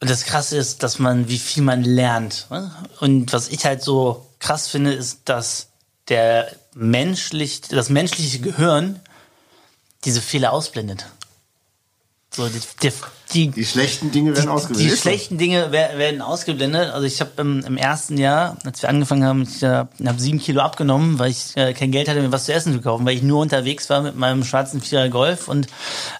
Und 0.00 0.08
das 0.08 0.24
Krasse 0.24 0.56
ist, 0.56 0.82
dass 0.82 0.98
man, 0.98 1.28
wie 1.28 1.38
viel 1.38 1.62
man 1.62 1.84
lernt. 1.84 2.46
ne? 2.50 2.70
Und 3.00 3.34
was 3.34 3.48
ich 3.48 3.66
halt 3.66 3.82
so 3.82 4.26
krass 4.38 4.68
finde, 4.68 4.94
ist, 4.94 5.20
dass 5.26 5.68
der 6.08 6.50
menschlich, 6.74 7.60
das 7.60 7.90
menschliche 7.90 8.40
Gehirn 8.40 8.98
diese 10.04 10.20
Fehler 10.20 10.52
ausblendet. 10.52 11.06
So, 12.32 12.46
die, 12.48 12.60
die, 12.80 12.92
die, 13.32 13.50
Die 13.50 13.64
schlechten 13.66 14.12
Dinge 14.12 14.30
werden 14.36 14.44
die, 14.44 14.48
ausgeblendet. 14.50 14.92
die 14.92 14.96
schlechten 15.00 15.36
Dinge 15.36 15.66
wer- 15.70 15.98
werden 15.98 16.22
ausgeblendet. 16.22 16.92
Also 16.92 17.04
ich 17.04 17.20
habe 17.20 17.32
im, 17.38 17.64
im 17.64 17.76
ersten 17.76 18.16
Jahr, 18.18 18.56
als 18.64 18.82
wir 18.82 18.88
angefangen 18.88 19.24
haben, 19.24 19.42
ich 19.42 19.60
äh, 19.64 19.66
habe 20.06 20.18
sieben 20.20 20.38
Kilo 20.38 20.60
abgenommen, 20.60 21.18
weil 21.18 21.32
ich 21.32 21.56
äh, 21.56 21.74
kein 21.74 21.90
Geld 21.90 22.08
hatte, 22.08 22.20
mir 22.22 22.30
was 22.30 22.44
zu 22.44 22.52
essen 22.54 22.72
zu 22.72 22.80
kaufen, 22.82 23.04
weil 23.04 23.16
ich 23.16 23.22
nur 23.22 23.40
unterwegs 23.40 23.90
war 23.90 24.00
mit 24.02 24.14
meinem 24.14 24.44
schwarzen 24.44 24.80
Vierer 24.80 25.08
Golf 25.08 25.48
und 25.48 25.66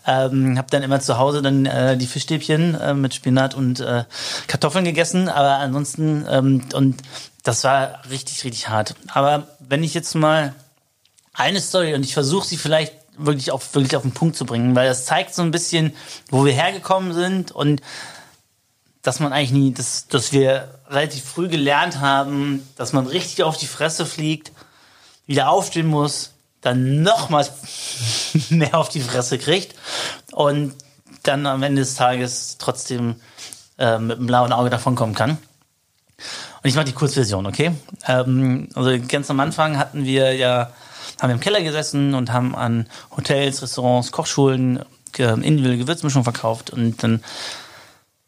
ähm, 0.04 0.58
habe 0.58 0.66
dann 0.70 0.82
immer 0.82 0.98
zu 0.98 1.16
Hause 1.16 1.42
dann 1.42 1.64
äh, 1.66 1.96
die 1.96 2.08
Fischstäbchen 2.08 2.74
äh, 2.74 2.92
mit 2.92 3.14
Spinat 3.14 3.54
und 3.54 3.78
äh, 3.78 4.02
Kartoffeln 4.48 4.84
gegessen. 4.84 5.28
Aber 5.28 5.58
ansonsten 5.58 6.26
ähm, 6.28 6.64
und 6.74 7.02
das 7.44 7.62
war 7.62 8.00
richtig 8.10 8.42
richtig 8.42 8.68
hart. 8.68 8.96
Aber 9.14 9.46
wenn 9.60 9.84
ich 9.84 9.94
jetzt 9.94 10.16
mal 10.16 10.54
eine 11.34 11.60
Story 11.60 11.94
und 11.94 12.04
ich 12.04 12.14
versuche 12.14 12.48
sie 12.48 12.56
vielleicht 12.56 12.94
wirklich 13.26 13.50
auf, 13.50 13.74
wirklich 13.74 13.96
auf 13.96 14.02
den 14.02 14.12
Punkt 14.12 14.36
zu 14.36 14.44
bringen, 14.44 14.74
weil 14.74 14.88
das 14.88 15.04
zeigt 15.04 15.34
so 15.34 15.42
ein 15.42 15.50
bisschen, 15.50 15.94
wo 16.30 16.44
wir 16.44 16.52
hergekommen 16.52 17.12
sind 17.12 17.52
und 17.52 17.80
dass 19.02 19.20
man 19.20 19.32
eigentlich 19.32 19.52
nie, 19.52 19.72
dass, 19.72 20.08
dass 20.08 20.32
wir 20.32 20.80
relativ 20.88 21.24
früh 21.24 21.48
gelernt 21.48 22.00
haben, 22.00 22.68
dass 22.76 22.92
man 22.92 23.06
richtig 23.06 23.42
auf 23.42 23.56
die 23.56 23.66
Fresse 23.66 24.04
fliegt, 24.04 24.52
wieder 25.26 25.48
aufstehen 25.48 25.86
muss, 25.86 26.32
dann 26.60 27.02
nochmals 27.02 27.52
mehr 28.50 28.74
auf 28.74 28.88
die 28.88 29.00
Fresse 29.00 29.38
kriegt 29.38 29.74
und 30.32 30.74
dann 31.22 31.46
am 31.46 31.62
Ende 31.62 31.82
des 31.82 31.94
Tages 31.94 32.56
trotzdem 32.58 33.16
äh, 33.78 33.98
mit 33.98 34.18
einem 34.18 34.26
blauen 34.26 34.52
Auge 34.52 34.70
davonkommen 34.70 35.14
kann. 35.14 35.38
Und 36.62 36.68
ich 36.68 36.74
mache 36.74 36.84
die 36.84 36.92
Kurzversion, 36.92 37.46
okay? 37.46 37.72
Ähm, 38.06 38.68
also 38.74 38.90
ganz 39.08 39.30
am 39.30 39.40
Anfang 39.40 39.78
hatten 39.78 40.04
wir 40.04 40.34
ja, 40.34 40.72
haben 41.20 41.28
wir 41.28 41.34
im 41.34 41.40
Keller 41.40 41.62
gesessen 41.62 42.14
und 42.14 42.32
haben 42.32 42.54
an 42.54 42.86
Hotels, 43.16 43.62
Restaurants, 43.62 44.10
Kochschulen 44.12 44.84
individuelle 45.16 45.78
Gewürzmischung 45.78 46.24
verkauft 46.24 46.70
und 46.70 47.02
dann 47.02 47.22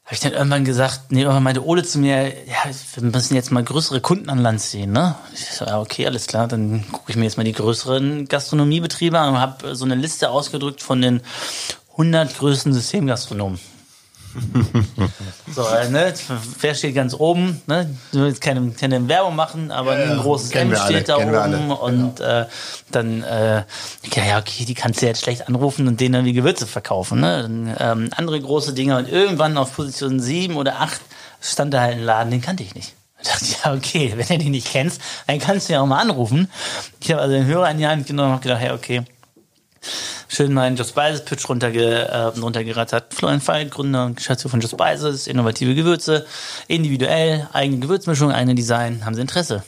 habe 0.04 0.14
ich 0.14 0.20
dann 0.20 0.32
irgendwann 0.32 0.64
gesagt, 0.64 1.10
nee, 1.10 1.22
irgendwann 1.22 1.44
meinte 1.44 1.64
Ole 1.64 1.84
zu 1.84 1.98
mir, 1.98 2.28
ja, 2.46 2.70
wir 2.94 3.02
müssen 3.04 3.34
jetzt 3.34 3.52
mal 3.52 3.62
größere 3.62 4.00
Kunden 4.00 4.28
an 4.28 4.38
Land 4.38 4.60
ziehen, 4.60 4.92
ne? 4.92 5.14
Ich 5.32 5.46
so, 5.46 5.64
ja, 5.64 5.80
okay, 5.80 6.06
alles 6.06 6.26
klar, 6.26 6.48
dann 6.48 6.84
gucke 6.90 7.10
ich 7.10 7.16
mir 7.16 7.24
jetzt 7.24 7.36
mal 7.38 7.44
die 7.44 7.52
größeren 7.52 8.26
Gastronomiebetriebe 8.26 9.18
an 9.18 9.34
und 9.34 9.40
habe 9.40 9.74
so 9.74 9.84
eine 9.84 9.94
Liste 9.94 10.28
ausgedrückt 10.28 10.82
von 10.82 11.00
den 11.00 11.22
100 11.92 12.36
größten 12.36 12.74
Systemgastronomen. 12.74 13.60
so, 15.54 15.66
äh, 15.66 15.88
ne, 15.90 16.14
wer 16.60 16.74
steht 16.74 16.94
ganz 16.94 17.14
oben? 17.14 17.60
Ne? 17.66 17.94
Ich 18.12 18.18
will 18.18 18.28
jetzt 18.28 18.40
keine, 18.40 18.70
keine 18.70 19.08
Werbung 19.08 19.36
machen, 19.36 19.70
aber 19.70 19.98
Ja, 19.98 20.12
ein 20.12 20.18
großes 20.18 20.52
M 20.52 20.70
wir 20.70 20.82
alle, 20.82 20.94
steht 20.94 21.08
da 21.08 21.16
oben 21.16 21.70
und 21.70 22.20
äh, 22.20 22.46
dann, 22.90 23.22
äh, 23.22 23.64
ja, 24.14 24.24
ja, 24.26 24.38
okay, 24.38 24.64
die 24.64 24.74
kannst 24.74 25.02
du 25.02 25.06
jetzt 25.06 25.22
schlecht 25.22 25.48
anrufen 25.48 25.88
und 25.88 26.00
denen 26.00 26.14
dann 26.14 26.24
wie 26.24 26.32
Gewürze 26.32 26.66
verkaufen. 26.66 27.20
Ne? 27.20 27.42
Dann, 27.42 27.76
ähm, 27.78 28.10
andere 28.16 28.40
große 28.40 28.72
Dinge 28.74 28.96
und 28.98 29.08
irgendwann 29.08 29.56
auf 29.56 29.74
Position 29.74 30.20
7 30.20 30.56
oder 30.56 30.80
8 30.80 31.00
stand 31.40 31.74
da 31.74 31.80
halt 31.80 31.96
ein 31.96 32.04
Laden, 32.04 32.30
den 32.30 32.40
kannte 32.40 32.62
ich 32.62 32.74
nicht. 32.74 32.94
Ich 33.20 33.28
dachte, 33.28 33.44
ja, 33.64 33.74
okay, 33.74 34.12
wenn 34.16 34.38
du 34.38 34.44
den 34.44 34.52
nicht 34.52 34.70
kennst, 34.70 35.00
dann 35.26 35.38
kannst 35.38 35.68
du 35.68 35.74
ja 35.74 35.80
auch 35.80 35.86
mal 35.86 36.00
anrufen. 36.00 36.50
Ich 37.00 37.10
habe 37.12 37.22
also 37.22 37.34
den 37.34 37.46
Hörer 37.46 37.70
in 37.70 37.78
die 37.78 37.86
Hand 37.86 38.06
genommen 38.06 38.34
und 38.34 38.42
gedacht, 38.42 38.62
ja, 38.62 38.74
okay, 38.74 39.02
schön 40.32 40.52
meinen 40.52 40.76
Just 40.76 40.90
Spices 40.90 41.24
Pitch 41.24 41.48
runterge, 41.48 42.08
äh, 42.08 42.16
runtergerattert. 42.40 43.12
Florian 43.14 43.40
Falk, 43.40 43.70
Gründer 43.72 44.06
und 44.06 44.16
Geschäftsführer 44.16 44.50
von 44.50 44.60
Just 44.60 44.74
Spices, 44.74 45.26
innovative 45.26 45.74
Gewürze, 45.74 46.26
individuell, 46.68 47.48
eigene 47.52 47.80
Gewürzmischung, 47.80 48.32
eigene 48.32 48.54
Design, 48.54 49.04
haben 49.04 49.14
Sie 49.14 49.20
Interesse? 49.20 49.62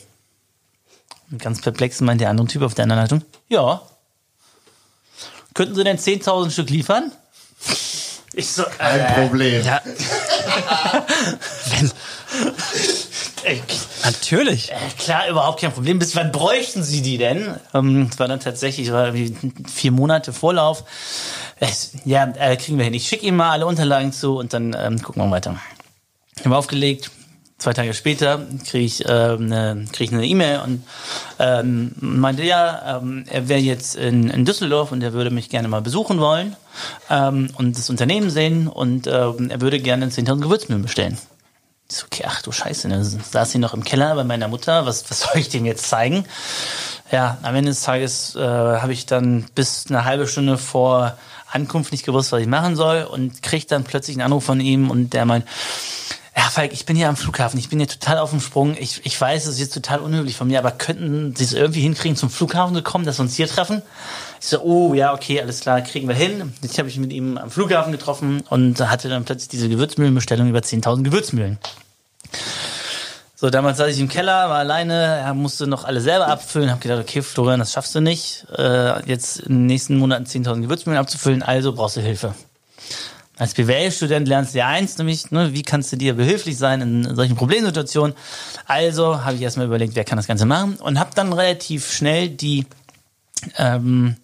Und 1.31 1.41
ganz 1.41 1.61
perplex 1.61 2.01
meint 2.01 2.21
der 2.21 2.29
andere 2.29 2.47
Typ 2.47 2.63
auf 2.63 2.73
der 2.73 2.83
anderen 2.83 3.01
Leitung, 3.01 3.21
ja. 3.47 3.81
Könnten 5.53 5.75
Sie 5.75 5.83
denn 5.83 5.97
10.000 5.97 6.51
Stück 6.51 6.69
liefern? 6.69 7.11
Ich 8.33 8.51
so, 8.51 8.63
Kein 8.77 8.99
äh, 8.99 9.13
Problem. 9.13 9.63
Ja. 9.63 9.81
Wenn, 11.69 11.91
ey, 13.45 13.61
natürlich. 14.03 14.71
Äh, 14.71 14.75
Klar, 14.97 15.29
überhaupt 15.29 15.61
kein 15.61 15.71
Problem. 15.71 15.99
Bis 15.99 16.15
wann 16.15 16.31
bräuchten 16.31 16.83
Sie 16.83 17.01
die 17.01 17.17
denn? 17.17 17.55
Ähm, 17.73 18.07
das 18.09 18.19
war 18.19 18.27
dann 18.27 18.39
tatsächlich 18.39 18.91
war 18.91 19.13
vier 19.71 19.91
Monate 19.91 20.33
Vorlauf. 20.33 20.83
Ja, 22.03 22.31
äh, 22.37 22.57
kriegen 22.57 22.77
wir 22.77 22.85
hin. 22.85 22.93
Ich 22.93 23.07
schicke 23.07 23.25
Ihnen 23.25 23.37
mal 23.37 23.51
alle 23.51 23.65
Unterlagen 23.65 24.11
zu 24.11 24.37
und 24.37 24.53
dann 24.53 24.75
ähm, 24.77 25.01
gucken 25.01 25.23
wir 25.23 25.31
weiter. 25.31 25.59
Ich 26.37 26.45
habe 26.45 26.57
aufgelegt. 26.57 27.11
Zwei 27.57 27.71
Tage 27.71 27.93
später 27.93 28.45
kriege 28.67 28.83
ich 28.83 29.05
ähm, 29.07 29.45
eine 29.45 29.85
krieg 29.93 30.09
ich 30.09 30.13
eine 30.13 30.25
E-Mail 30.25 30.59
und 30.59 30.83
ähm, 31.39 31.93
meinte, 32.01 32.43
ja, 32.43 32.97
ähm, 32.97 33.23
er 33.29 33.47
wäre 33.47 33.61
jetzt 33.61 33.95
in, 33.95 34.29
in 34.29 34.43
Düsseldorf 34.43 34.91
und 34.91 35.01
er 35.01 35.13
würde 35.13 35.29
mich 35.29 35.49
gerne 35.49 35.69
mal 35.69 35.81
besuchen 35.81 36.19
wollen 36.19 36.57
ähm, 37.09 37.49
und 37.57 37.77
das 37.77 37.89
Unternehmen 37.89 38.29
sehen 38.29 38.67
und 38.67 39.07
ähm, 39.07 39.49
er 39.49 39.61
würde 39.61 39.79
gerne 39.79 40.07
10.000 40.07 40.41
Gewürzmühlen 40.41 40.83
bestellen. 40.83 41.17
Ich 41.89 41.97
so, 41.97 42.05
okay, 42.05 42.23
ach 42.27 42.41
du 42.41 42.51
Scheiße, 42.51 42.89
dann 42.89 43.03
saß 43.03 43.51
sie 43.51 43.59
noch 43.59 43.73
im 43.73 43.83
Keller 43.83 44.15
bei 44.15 44.23
meiner 44.23 44.47
Mutter. 44.47 44.85
Was, 44.85 45.09
was 45.09 45.19
soll 45.21 45.37
ich 45.37 45.49
dem 45.49 45.65
jetzt 45.65 45.87
zeigen? 45.87 46.25
Ja, 47.11 47.37
am 47.43 47.55
Ende 47.55 47.71
des 47.71 47.81
Tages 47.81 48.35
äh, 48.35 48.39
habe 48.39 48.93
ich 48.93 49.05
dann 49.05 49.45
bis 49.53 49.85
eine 49.87 50.05
halbe 50.05 50.27
Stunde 50.27 50.57
vor 50.57 51.17
Ankunft 51.51 51.91
nicht 51.91 52.05
gewusst, 52.05 52.31
was 52.31 52.41
ich 52.41 52.47
machen 52.47 52.75
soll 52.75 53.03
und 53.03 53.43
krieg 53.43 53.67
dann 53.67 53.83
plötzlich 53.83 54.17
einen 54.17 54.25
Anruf 54.25 54.43
von 54.43 54.59
ihm 54.59 54.89
und 54.89 55.11
der 55.11 55.25
meint, 55.25 55.45
ja, 56.35 56.43
Falk, 56.49 56.73
ich 56.73 56.85
bin 56.85 56.97
hier 56.97 57.07
am 57.07 57.15
Flughafen, 57.15 57.57
ich 57.57 57.69
bin 57.69 57.79
hier 57.79 57.87
total 57.87 58.17
auf 58.17 58.31
dem 58.31 58.41
Sprung. 58.41 58.75
Ich, 58.77 59.05
ich 59.05 59.19
weiß, 59.19 59.45
es 59.45 59.53
ist 59.53 59.59
jetzt 59.59 59.73
total 59.73 59.99
unhöflich 59.99 60.35
von 60.35 60.47
mir, 60.47 60.59
aber 60.59 60.71
könnten 60.71 61.33
Sie 61.33 61.45
es 61.45 61.53
irgendwie 61.53 61.81
hinkriegen, 61.81 62.17
zum 62.17 62.29
Flughafen 62.29 62.75
zu 62.75 62.83
kommen, 62.83 63.05
dass 63.05 63.19
wir 63.19 63.23
uns 63.23 63.35
hier 63.35 63.47
treffen? 63.47 63.81
Ich 64.39 64.47
so, 64.47 64.61
oh 64.61 64.93
ja, 64.93 65.13
okay, 65.13 65.41
alles 65.41 65.61
klar, 65.61 65.81
kriegen 65.81 66.07
wir 66.07 66.15
hin. 66.15 66.53
Jetzt 66.61 66.77
habe 66.77 66.89
ich 66.89 66.97
mit 66.97 67.11
ihm 67.11 67.37
am 67.37 67.49
Flughafen 67.49 67.91
getroffen 67.91 68.43
und 68.49 68.79
hatte 68.79 69.09
dann 69.09 69.25
plötzlich 69.25 69.49
diese 69.49 69.69
Gewürzmühlenbestellung 69.69 70.49
über 70.49 70.59
10.000 70.59 71.03
Gewürzmühlen. 71.03 71.57
So, 73.37 73.49
damals 73.49 73.77
saß 73.77 73.89
ich 73.89 73.99
im 73.99 74.07
Keller, 74.07 74.49
war 74.49 74.59
alleine, 74.59 75.31
musste 75.35 75.67
noch 75.67 75.83
alle 75.83 75.99
selber 75.99 76.27
abfüllen, 76.27 76.71
habe 76.71 76.79
gedacht, 76.79 77.01
okay, 77.01 77.21
Florian, 77.21 77.59
das 77.59 77.73
schaffst 77.73 77.93
du 77.93 77.99
nicht, 77.99 78.45
äh, 78.57 79.07
jetzt 79.07 79.39
in 79.41 79.55
den 79.55 79.65
nächsten 79.65 79.97
Monaten 79.97 80.25
10.000 80.25 80.61
Gewürzmühlen 80.61 80.99
abzufüllen, 80.99 81.43
also 81.43 81.73
brauchst 81.73 81.97
du 81.97 82.01
Hilfe. 82.01 82.33
Als 83.37 83.53
BWL-Student 83.53 84.29
lernst 84.29 84.53
du 84.53 84.59
ja 84.59 84.67
eins, 84.67 84.97
nämlich, 84.97 85.29
ne, 85.31 85.53
wie 85.53 85.63
kannst 85.63 85.91
du 85.91 85.97
dir 85.97 86.13
behilflich 86.13 86.57
sein 86.57 86.79
in 86.79 87.15
solchen 87.15 87.35
Problemsituationen. 87.35 88.15
Also 88.65 89.25
habe 89.25 89.35
ich 89.35 89.41
erstmal 89.41 89.65
überlegt, 89.65 89.95
wer 89.95 90.05
kann 90.05 90.15
das 90.15 90.27
Ganze 90.27 90.45
machen 90.45 90.77
und 90.77 90.97
habe 90.99 91.09
dann 91.15 91.33
relativ 91.33 91.91
schnell 91.91 92.29
die 92.29 92.65
ähm, 93.57 94.15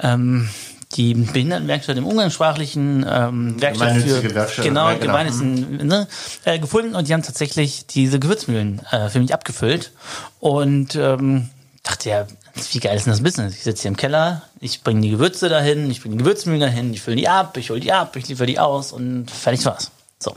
ähm, 0.00 0.48
die 0.96 1.14
Behindertenwerkstatt 1.14 1.96
im 1.96 2.06
umgangssprachlichen 2.06 3.04
ähm, 3.08 3.60
Werkstatt 3.60 3.96
für 3.96 4.34
Werkstatt, 4.34 4.64
genau, 4.64 4.88
ja, 4.88 4.94
genau. 4.94 5.06
gemeinnützigen, 5.06 5.86
ne, 5.86 6.06
äh, 6.44 6.58
gefunden 6.58 6.94
und 6.94 7.08
die 7.08 7.14
haben 7.14 7.22
tatsächlich 7.22 7.86
diese 7.86 8.18
Gewürzmühlen 8.20 8.80
äh, 8.90 9.08
für 9.08 9.18
mich 9.18 9.34
abgefüllt 9.34 9.92
und 10.40 10.94
ähm, 10.94 11.50
dachte 11.82 12.10
ja, 12.10 12.26
wie 12.72 12.78
geil 12.78 12.96
ist 12.96 13.06
denn 13.06 13.12
das 13.12 13.22
Business? 13.22 13.54
Ich 13.54 13.62
sitze 13.62 13.82
hier 13.82 13.90
im 13.90 13.96
Keller, 13.96 14.42
ich 14.60 14.82
bringe 14.82 15.00
die 15.00 15.10
Gewürze 15.10 15.48
dahin, 15.48 15.90
ich 15.90 16.00
bringe 16.00 16.16
die 16.16 16.22
Gewürzmühlen 16.22 16.60
dahin, 16.60 16.94
ich 16.94 17.02
fülle 17.02 17.16
die 17.16 17.28
ab, 17.28 17.56
ich 17.56 17.70
hole 17.70 17.80
die 17.80 17.92
ab, 17.92 18.14
ich 18.16 18.28
liefere 18.28 18.46
die 18.46 18.58
aus 18.58 18.92
und 18.92 19.30
fertig 19.30 19.64
war's. 19.66 19.90
So. 20.24 20.34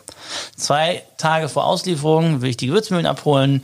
Zwei 0.57 1.03
Tage 1.17 1.47
vor 1.47 1.65
Auslieferung 1.65 2.41
will 2.41 2.49
ich 2.49 2.57
die 2.57 2.67
Gewürzmühlen 2.67 3.05
abholen, 3.05 3.63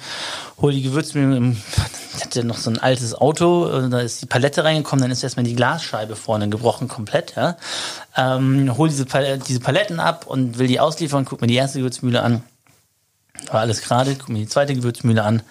hole 0.61 0.73
die 0.73 0.81
Gewürzmühlen 0.81 1.35
im, 1.35 1.57
ich 2.17 2.23
hatte 2.23 2.45
noch 2.45 2.57
so 2.57 2.69
ein 2.69 2.79
altes 2.79 3.13
Auto, 3.13 3.67
äh, 3.67 3.89
da 3.89 3.99
ist 3.99 4.21
die 4.21 4.25
Palette 4.25 4.63
reingekommen, 4.63 5.03
dann 5.03 5.11
ist 5.11 5.21
erstmal 5.21 5.43
die 5.43 5.55
Glasscheibe 5.55 6.15
vorne 6.15 6.47
gebrochen 6.47 6.87
komplett, 6.87 7.35
ja. 7.35 7.57
Ähm, 8.15 8.77
hole 8.77 8.89
diese, 8.89 9.05
Pal 9.05 9.37
diese 9.39 9.59
Paletten 9.59 9.99
ab 9.99 10.25
und 10.25 10.57
will 10.59 10.67
die 10.67 10.79
ausliefern, 10.79 11.25
guck 11.25 11.41
mir 11.41 11.47
die 11.47 11.55
erste 11.55 11.79
Gewürzmühle 11.79 12.21
an. 12.21 12.41
War 13.51 13.59
alles 13.59 13.81
gerade, 13.81 14.15
guck 14.15 14.29
mir 14.29 14.39
die 14.39 14.47
zweite 14.47 14.73
Gewürzmühle 14.73 15.23
an, 15.23 15.43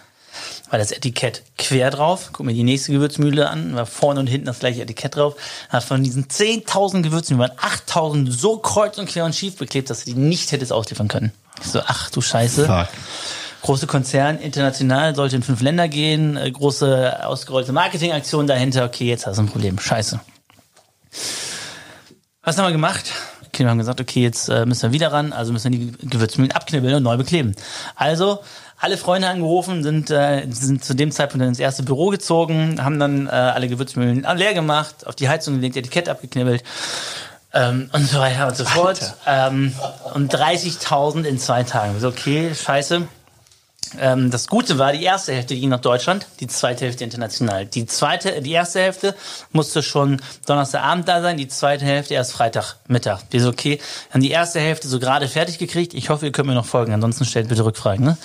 war 0.73 0.79
das 0.79 0.91
Etikett 0.91 1.43
quer 1.59 1.91
drauf. 1.91 2.31
Guck 2.33 2.47
mir 2.47 2.55
die 2.55 2.63
nächste 2.63 2.93
Gewürzmühle 2.93 3.51
an, 3.51 3.77
war 3.77 3.85
vorne 3.85 4.21
und 4.21 4.27
hinten 4.27 4.47
das 4.47 4.61
gleiche 4.61 4.81
Etikett 4.81 5.17
drauf. 5.17 5.37
Hat 5.69 5.85
von 5.85 6.03
diesen 6.03 6.29
10.000 6.29 7.03
Gewürzmühlen 7.03 7.41
waren 7.41 7.59
8.000 7.59 8.31
so 8.31 8.57
kreuz 8.57 8.97
und 8.97 9.07
quer 9.07 9.27
und 9.27 9.35
schief 9.35 9.59
beklebt, 9.59 9.91
dass 9.91 10.05
du 10.05 10.15
die 10.15 10.19
nicht 10.19 10.51
hättest 10.51 10.73
ausliefern 10.73 11.09
können. 11.09 11.31
Ich 11.61 11.71
so, 11.71 11.83
ach 11.87 12.09
du 12.09 12.23
Scheiße. 12.23 12.65
Fuck. 12.65 12.89
Große 13.61 13.87
Konzern, 13.87 14.39
international, 14.39 15.15
sollte 15.15 15.37
in 15.37 15.43
fünf 15.43 15.61
Länder 15.61 15.89
gehen, 15.89 16.39
äh, 16.39 16.51
große 16.51 17.27
ausgerollte 17.27 17.73
Marketingaktion 17.73 18.47
dahinter. 18.47 18.87
Okay, 18.87 19.05
jetzt 19.05 19.27
hast 19.27 19.37
du 19.37 19.43
ein 19.43 19.49
Problem. 19.51 19.79
Scheiße. 19.79 20.21
Was 22.43 22.57
haben 22.57 22.65
wir 22.65 22.73
gemacht? 22.73 23.13
Okay, 23.55 23.65
wir 23.65 23.71
haben 23.71 23.77
gesagt, 23.77 24.01
okay, 24.01 24.23
jetzt 24.23 24.49
äh, 24.49 24.65
müssen 24.65 24.85
wir 24.85 24.93
wieder 24.93 25.13
ran, 25.13 25.35
also 25.35 25.53
müssen 25.53 25.73
wir 25.73 25.79
die 25.79 26.09
Gewürzmühlen 26.09 26.53
abknibbeln 26.53 26.95
und 26.95 27.03
neu 27.03 27.19
bekleben. 27.19 27.55
Also 27.97 28.39
alle 28.79 28.97
Freunde 28.97 29.29
angerufen, 29.29 29.83
sind, 29.83 30.11
äh, 30.11 30.47
sind 30.49 30.83
zu 30.83 30.95
dem 30.95 31.11
Zeitpunkt 31.11 31.47
ins 31.47 31.59
erste 31.59 31.83
Büro 31.83 32.09
gezogen, 32.09 32.83
haben 32.83 32.99
dann 32.99 33.27
äh, 33.27 33.31
alle 33.31 33.69
Gewürzmühlen 33.69 34.27
leer 34.37 34.55
gemacht, 34.55 35.07
auf 35.07 35.17
die 35.17 35.29
Heizung 35.29 35.57
gelegt, 35.57 35.77
Etikett 35.77 36.09
abgeknibbelt 36.09 36.65
ähm, 37.53 37.91
und 37.93 38.09
so 38.09 38.21
weiter 38.21 38.49
und 38.49 38.57
so 38.57 38.65
fort. 38.65 39.17
Ähm, 39.27 39.75
und 40.15 40.35
30.000 40.35 41.25
in 41.25 41.39
zwei 41.39 41.63
Tagen. 41.63 42.01
So, 42.01 42.09
okay, 42.09 42.55
scheiße. 42.55 43.07
Ähm, 43.99 44.31
das 44.31 44.49
Gute 44.49 44.79
war, 44.79 44.93
die 44.93 45.03
erste 45.03 45.33
Hälfte 45.33 45.55
ging 45.55 45.69
nach 45.69 45.81
Deutschland, 45.81 46.27
die 46.41 46.47
zweite 46.47 46.85
Hälfte 46.85 47.05
international. 47.05 47.67
Die 47.67 47.87
zweite, 47.87 48.41
die 48.43 48.53
erste 48.53 48.81
Hälfte 48.81 49.15
musste 49.53 49.83
schon 49.83 50.21
Donnerstagabend 50.47 51.09
da 51.09 51.23
sein, 51.23 51.37
die 51.37 51.49
zweite 51.49 51.85
Hälfte 51.85 52.15
erst 52.15 52.33
Freitagmittag. 52.33 53.21
Wir 53.31 53.43
so, 53.43 53.49
okay, 53.49 53.81
haben 54.11 54.23
die 54.23 54.31
erste 54.31 54.61
Hälfte 54.61 54.89
so 54.89 54.99
gerade 54.99 55.29
fertig 55.29 55.59
gekriegt. 55.59 55.95
Ich 55.95 56.11
hoffe, 56.11 56.27
ihr 56.27 56.33
könnt 56.33 56.49
mir 56.49 56.55
noch 56.55 56.67
folgen, 56.67 56.93
ansonsten 56.93 57.25
stellt 57.25 57.49
bitte 57.49 57.65
Rückfragen. 57.65 58.05
Ne? 58.05 58.17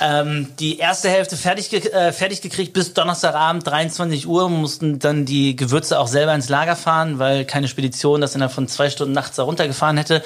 Ähm, 0.00 0.48
die 0.60 0.78
erste 0.78 1.08
Hälfte 1.08 1.36
fertig, 1.36 1.70
ge 1.70 1.80
äh, 1.88 2.12
fertig 2.12 2.40
gekriegt 2.40 2.72
bis 2.72 2.94
Donnerstagabend 2.94 3.66
23 3.66 4.28
Uhr, 4.28 4.48
mussten 4.48 5.00
dann 5.00 5.24
die 5.24 5.56
Gewürze 5.56 5.98
auch 5.98 6.06
selber 6.06 6.34
ins 6.34 6.48
Lager 6.48 6.76
fahren, 6.76 7.18
weil 7.18 7.44
keine 7.44 7.66
Spedition 7.66 8.20
das 8.20 8.34
innerhalb 8.34 8.52
von 8.52 8.68
zwei 8.68 8.90
Stunden 8.90 9.12
nachts 9.12 9.36
da 9.36 9.42
runtergefahren 9.42 9.96
hätte. 9.96 10.22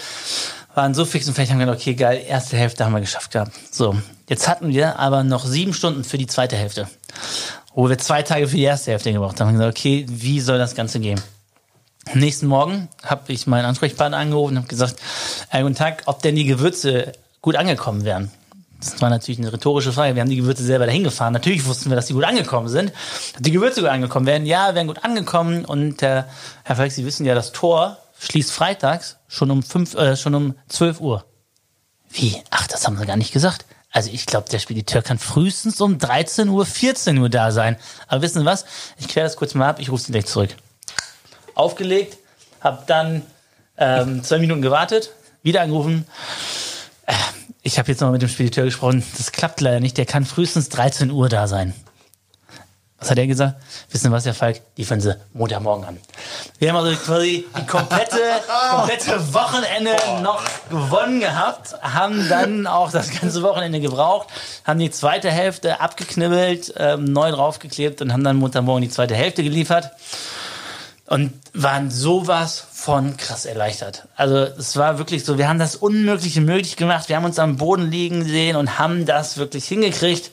Waren 0.74 0.94
so 0.94 1.04
fix 1.04 1.28
und 1.28 1.34
fertig, 1.34 1.52
haben 1.52 1.60
gedacht, 1.60 1.78
okay, 1.78 1.94
geil, 1.94 2.24
erste 2.26 2.56
Hälfte 2.56 2.84
haben 2.84 2.92
wir 2.92 3.00
geschafft 3.00 3.30
gehabt. 3.30 3.52
So, 3.70 3.94
jetzt 4.28 4.48
hatten 4.48 4.68
wir 4.68 4.98
aber 4.98 5.22
noch 5.22 5.44
sieben 5.44 5.74
Stunden 5.74 6.02
für 6.02 6.16
die 6.16 6.26
zweite 6.26 6.56
Hälfte, 6.56 6.88
wo 7.74 7.90
wir 7.90 7.98
zwei 7.98 8.22
Tage 8.22 8.48
für 8.48 8.56
die 8.56 8.62
erste 8.62 8.90
Hälfte 8.90 9.12
gebraucht 9.12 9.38
haben. 9.40 9.48
Haben 9.48 9.58
gesagt, 9.58 9.78
okay, 9.78 10.06
wie 10.08 10.40
soll 10.40 10.58
das 10.58 10.74
Ganze 10.74 10.98
gehen? 10.98 11.20
Am 12.10 12.18
nächsten 12.18 12.46
Morgen 12.46 12.88
habe 13.04 13.32
ich 13.32 13.46
meinen 13.46 13.66
Ansprechpartner 13.66 14.16
angerufen 14.16 14.52
und 14.52 14.58
habe 14.58 14.68
gesagt, 14.68 14.96
äh, 15.50 15.62
guten 15.62 15.74
Tag, 15.74 16.02
ob 16.06 16.22
denn 16.22 16.36
die 16.36 16.46
Gewürze 16.46 17.12
gut 17.42 17.56
angekommen 17.56 18.04
wären. 18.04 18.30
Das 18.80 19.00
war 19.00 19.10
natürlich 19.10 19.38
eine 19.38 19.52
rhetorische 19.52 19.92
Frage. 19.92 20.16
Wir 20.16 20.22
haben 20.22 20.28
die 20.28 20.36
Gewürze 20.36 20.64
selber 20.64 20.86
dahin 20.86 21.04
gefahren. 21.04 21.32
Natürlich 21.32 21.64
wussten 21.66 21.90
wir, 21.90 21.96
dass 21.96 22.06
die 22.06 22.14
gut 22.14 22.24
angekommen 22.24 22.68
sind. 22.68 22.92
Dass 23.34 23.42
die 23.42 23.52
Gewürze 23.52 23.80
gut 23.80 23.90
angekommen 23.90 24.26
wären, 24.26 24.44
ja, 24.44 24.74
wären 24.74 24.88
gut 24.88 25.04
angekommen. 25.04 25.64
Und 25.64 26.02
äh, 26.02 26.24
Herr 26.64 26.76
Falk, 26.76 26.90
Sie 26.90 27.04
wissen 27.04 27.24
ja, 27.24 27.34
das 27.36 27.52
Tor 27.52 27.98
schließt 28.22 28.52
freitags 28.52 29.16
schon 29.28 29.50
um 29.50 29.62
fünf, 29.62 29.94
äh, 29.94 30.16
schon 30.16 30.34
um 30.34 30.54
12 30.68 31.00
Uhr. 31.00 31.24
Wie? 32.10 32.40
Ach, 32.50 32.66
das 32.66 32.86
haben 32.86 32.96
Sie 32.96 33.06
gar 33.06 33.16
nicht 33.16 33.32
gesagt. 33.32 33.66
Also 33.90 34.10
ich 34.10 34.26
glaube, 34.26 34.48
der 34.48 34.58
Spediteur 34.58 35.02
kann 35.02 35.18
frühestens 35.18 35.80
um 35.80 35.98
13 35.98 36.48
Uhr, 36.48 36.64
14 36.64 37.18
Uhr 37.18 37.28
da 37.28 37.52
sein. 37.52 37.76
Aber 38.06 38.22
wissen 38.22 38.40
Sie 38.40 38.44
was? 38.46 38.64
Ich 38.98 39.08
kläre 39.08 39.26
das 39.26 39.36
kurz 39.36 39.54
mal 39.54 39.68
ab, 39.68 39.80
ich 39.80 39.90
rufe 39.90 40.02
Sie 40.02 40.12
gleich 40.12 40.26
zurück. 40.26 40.50
Aufgelegt, 41.54 42.16
habe 42.60 42.84
dann 42.86 43.22
ähm, 43.76 44.22
zwei 44.22 44.38
Minuten 44.38 44.62
gewartet, 44.62 45.10
wieder 45.42 45.62
angerufen. 45.62 46.06
Äh, 47.06 47.14
ich 47.62 47.78
habe 47.78 47.90
jetzt 47.90 48.00
noch 48.00 48.10
mit 48.10 48.22
dem 48.22 48.28
Spediteur 48.28 48.64
gesprochen. 48.64 49.04
Das 49.18 49.32
klappt 49.32 49.60
leider 49.60 49.80
nicht. 49.80 49.98
Der 49.98 50.06
kann 50.06 50.24
frühestens 50.24 50.68
13 50.70 51.10
Uhr 51.10 51.28
da 51.28 51.46
sein. 51.46 51.74
Was 53.02 53.10
hat 53.10 53.18
er 53.18 53.26
gesagt? 53.26 53.56
Wissen 53.90 54.04
Sie 54.04 54.12
was, 54.12 54.24
Herr 54.24 54.32
Falk? 54.32 54.60
Die 54.76 54.84
fangen 54.84 55.00
Sie 55.00 55.16
Montagmorgen 55.32 55.84
an. 55.84 55.98
Wir 56.60 56.68
haben 56.68 56.76
also 56.76 56.96
quasi 56.96 57.44
die 57.58 57.66
komplette, 57.66 58.20
komplette 58.70 59.34
Wochenende 59.34 59.96
noch 60.22 60.40
gewonnen 60.70 61.18
gehabt, 61.18 61.74
haben 61.82 62.28
dann 62.28 62.68
auch 62.68 62.92
das 62.92 63.10
ganze 63.20 63.42
Wochenende 63.42 63.80
gebraucht, 63.80 64.28
haben 64.64 64.78
die 64.78 64.92
zweite 64.92 65.32
Hälfte 65.32 65.80
abgeknibbelt, 65.80 66.74
ähm, 66.76 67.06
neu 67.06 67.32
draufgeklebt 67.32 68.02
und 68.02 68.12
haben 68.12 68.22
dann 68.22 68.36
Montagmorgen 68.36 68.82
die 68.82 68.90
zweite 68.90 69.16
Hälfte 69.16 69.42
geliefert 69.42 69.90
und 71.06 71.32
waren 71.54 71.90
sowas 71.90 72.64
von 72.72 73.16
krass 73.16 73.46
erleichtert. 73.46 74.06
Also 74.14 74.36
es 74.36 74.76
war 74.76 74.98
wirklich 74.98 75.24
so, 75.24 75.38
wir 75.38 75.48
haben 75.48 75.58
das 75.58 75.74
Unmögliche 75.74 76.40
möglich 76.40 76.76
gemacht, 76.76 77.08
wir 77.08 77.16
haben 77.16 77.24
uns 77.24 77.40
am 77.40 77.56
Boden 77.56 77.90
liegen 77.90 78.24
sehen 78.24 78.54
und 78.54 78.78
haben 78.78 79.06
das 79.06 79.38
wirklich 79.38 79.66
hingekriegt. 79.66 80.30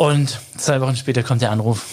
Und 0.00 0.40
zwei 0.56 0.80
Wochen 0.80 0.96
später 0.96 1.22
kommt 1.22 1.42
der 1.42 1.50
Anruf. 1.50 1.84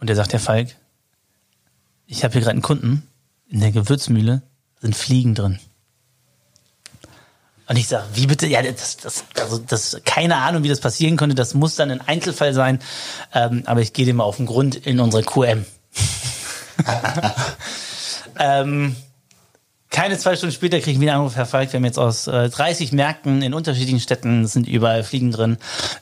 Und 0.00 0.08
der 0.08 0.16
sagt, 0.16 0.32
Herr 0.32 0.40
Falk, 0.40 0.74
ich 2.04 2.24
habe 2.24 2.32
hier 2.32 2.40
gerade 2.40 2.50
einen 2.50 2.62
Kunden, 2.62 3.06
in 3.46 3.60
der 3.60 3.70
Gewürzmühle 3.70 4.42
sind 4.80 4.96
Fliegen 4.96 5.36
drin. 5.36 5.60
Und 7.68 7.76
ich 7.76 7.86
sage, 7.86 8.06
wie 8.14 8.26
bitte? 8.26 8.48
Ja, 8.48 8.60
das, 8.60 8.96
das, 8.96 9.22
also 9.38 9.58
das, 9.58 10.00
keine 10.04 10.34
Ahnung, 10.38 10.64
wie 10.64 10.68
das 10.68 10.80
passieren 10.80 11.16
konnte. 11.16 11.36
Das 11.36 11.54
muss 11.54 11.76
dann 11.76 11.92
ein 11.92 12.00
Einzelfall 12.00 12.54
sein. 12.54 12.80
Ähm, 13.32 13.62
aber 13.66 13.82
ich 13.82 13.92
gehe 13.92 14.04
dem 14.04 14.16
mal 14.16 14.24
auf 14.24 14.38
den 14.38 14.46
Grund 14.46 14.74
in 14.74 14.98
unsere 14.98 15.22
QM. 15.22 15.64
ähm, 18.36 18.96
keine 19.98 20.16
zwei 20.16 20.36
Stunden 20.36 20.54
später 20.54 20.78
kriege 20.78 20.92
ich 20.92 21.00
wieder 21.00 21.10
einen 21.10 21.22
Anruf, 21.22 21.34
Herr 21.34 21.44
Falk, 21.44 21.72
wir 21.72 21.78
haben 21.78 21.84
jetzt 21.84 21.98
aus 21.98 22.28
äh, 22.28 22.48
30 22.50 22.92
Märkten 22.92 23.42
in 23.42 23.52
unterschiedlichen 23.52 23.98
Städten, 23.98 24.44
es 24.44 24.52
sind 24.52 24.68
überall 24.68 25.02
Fliegen 25.02 25.32
drin, 25.32 25.56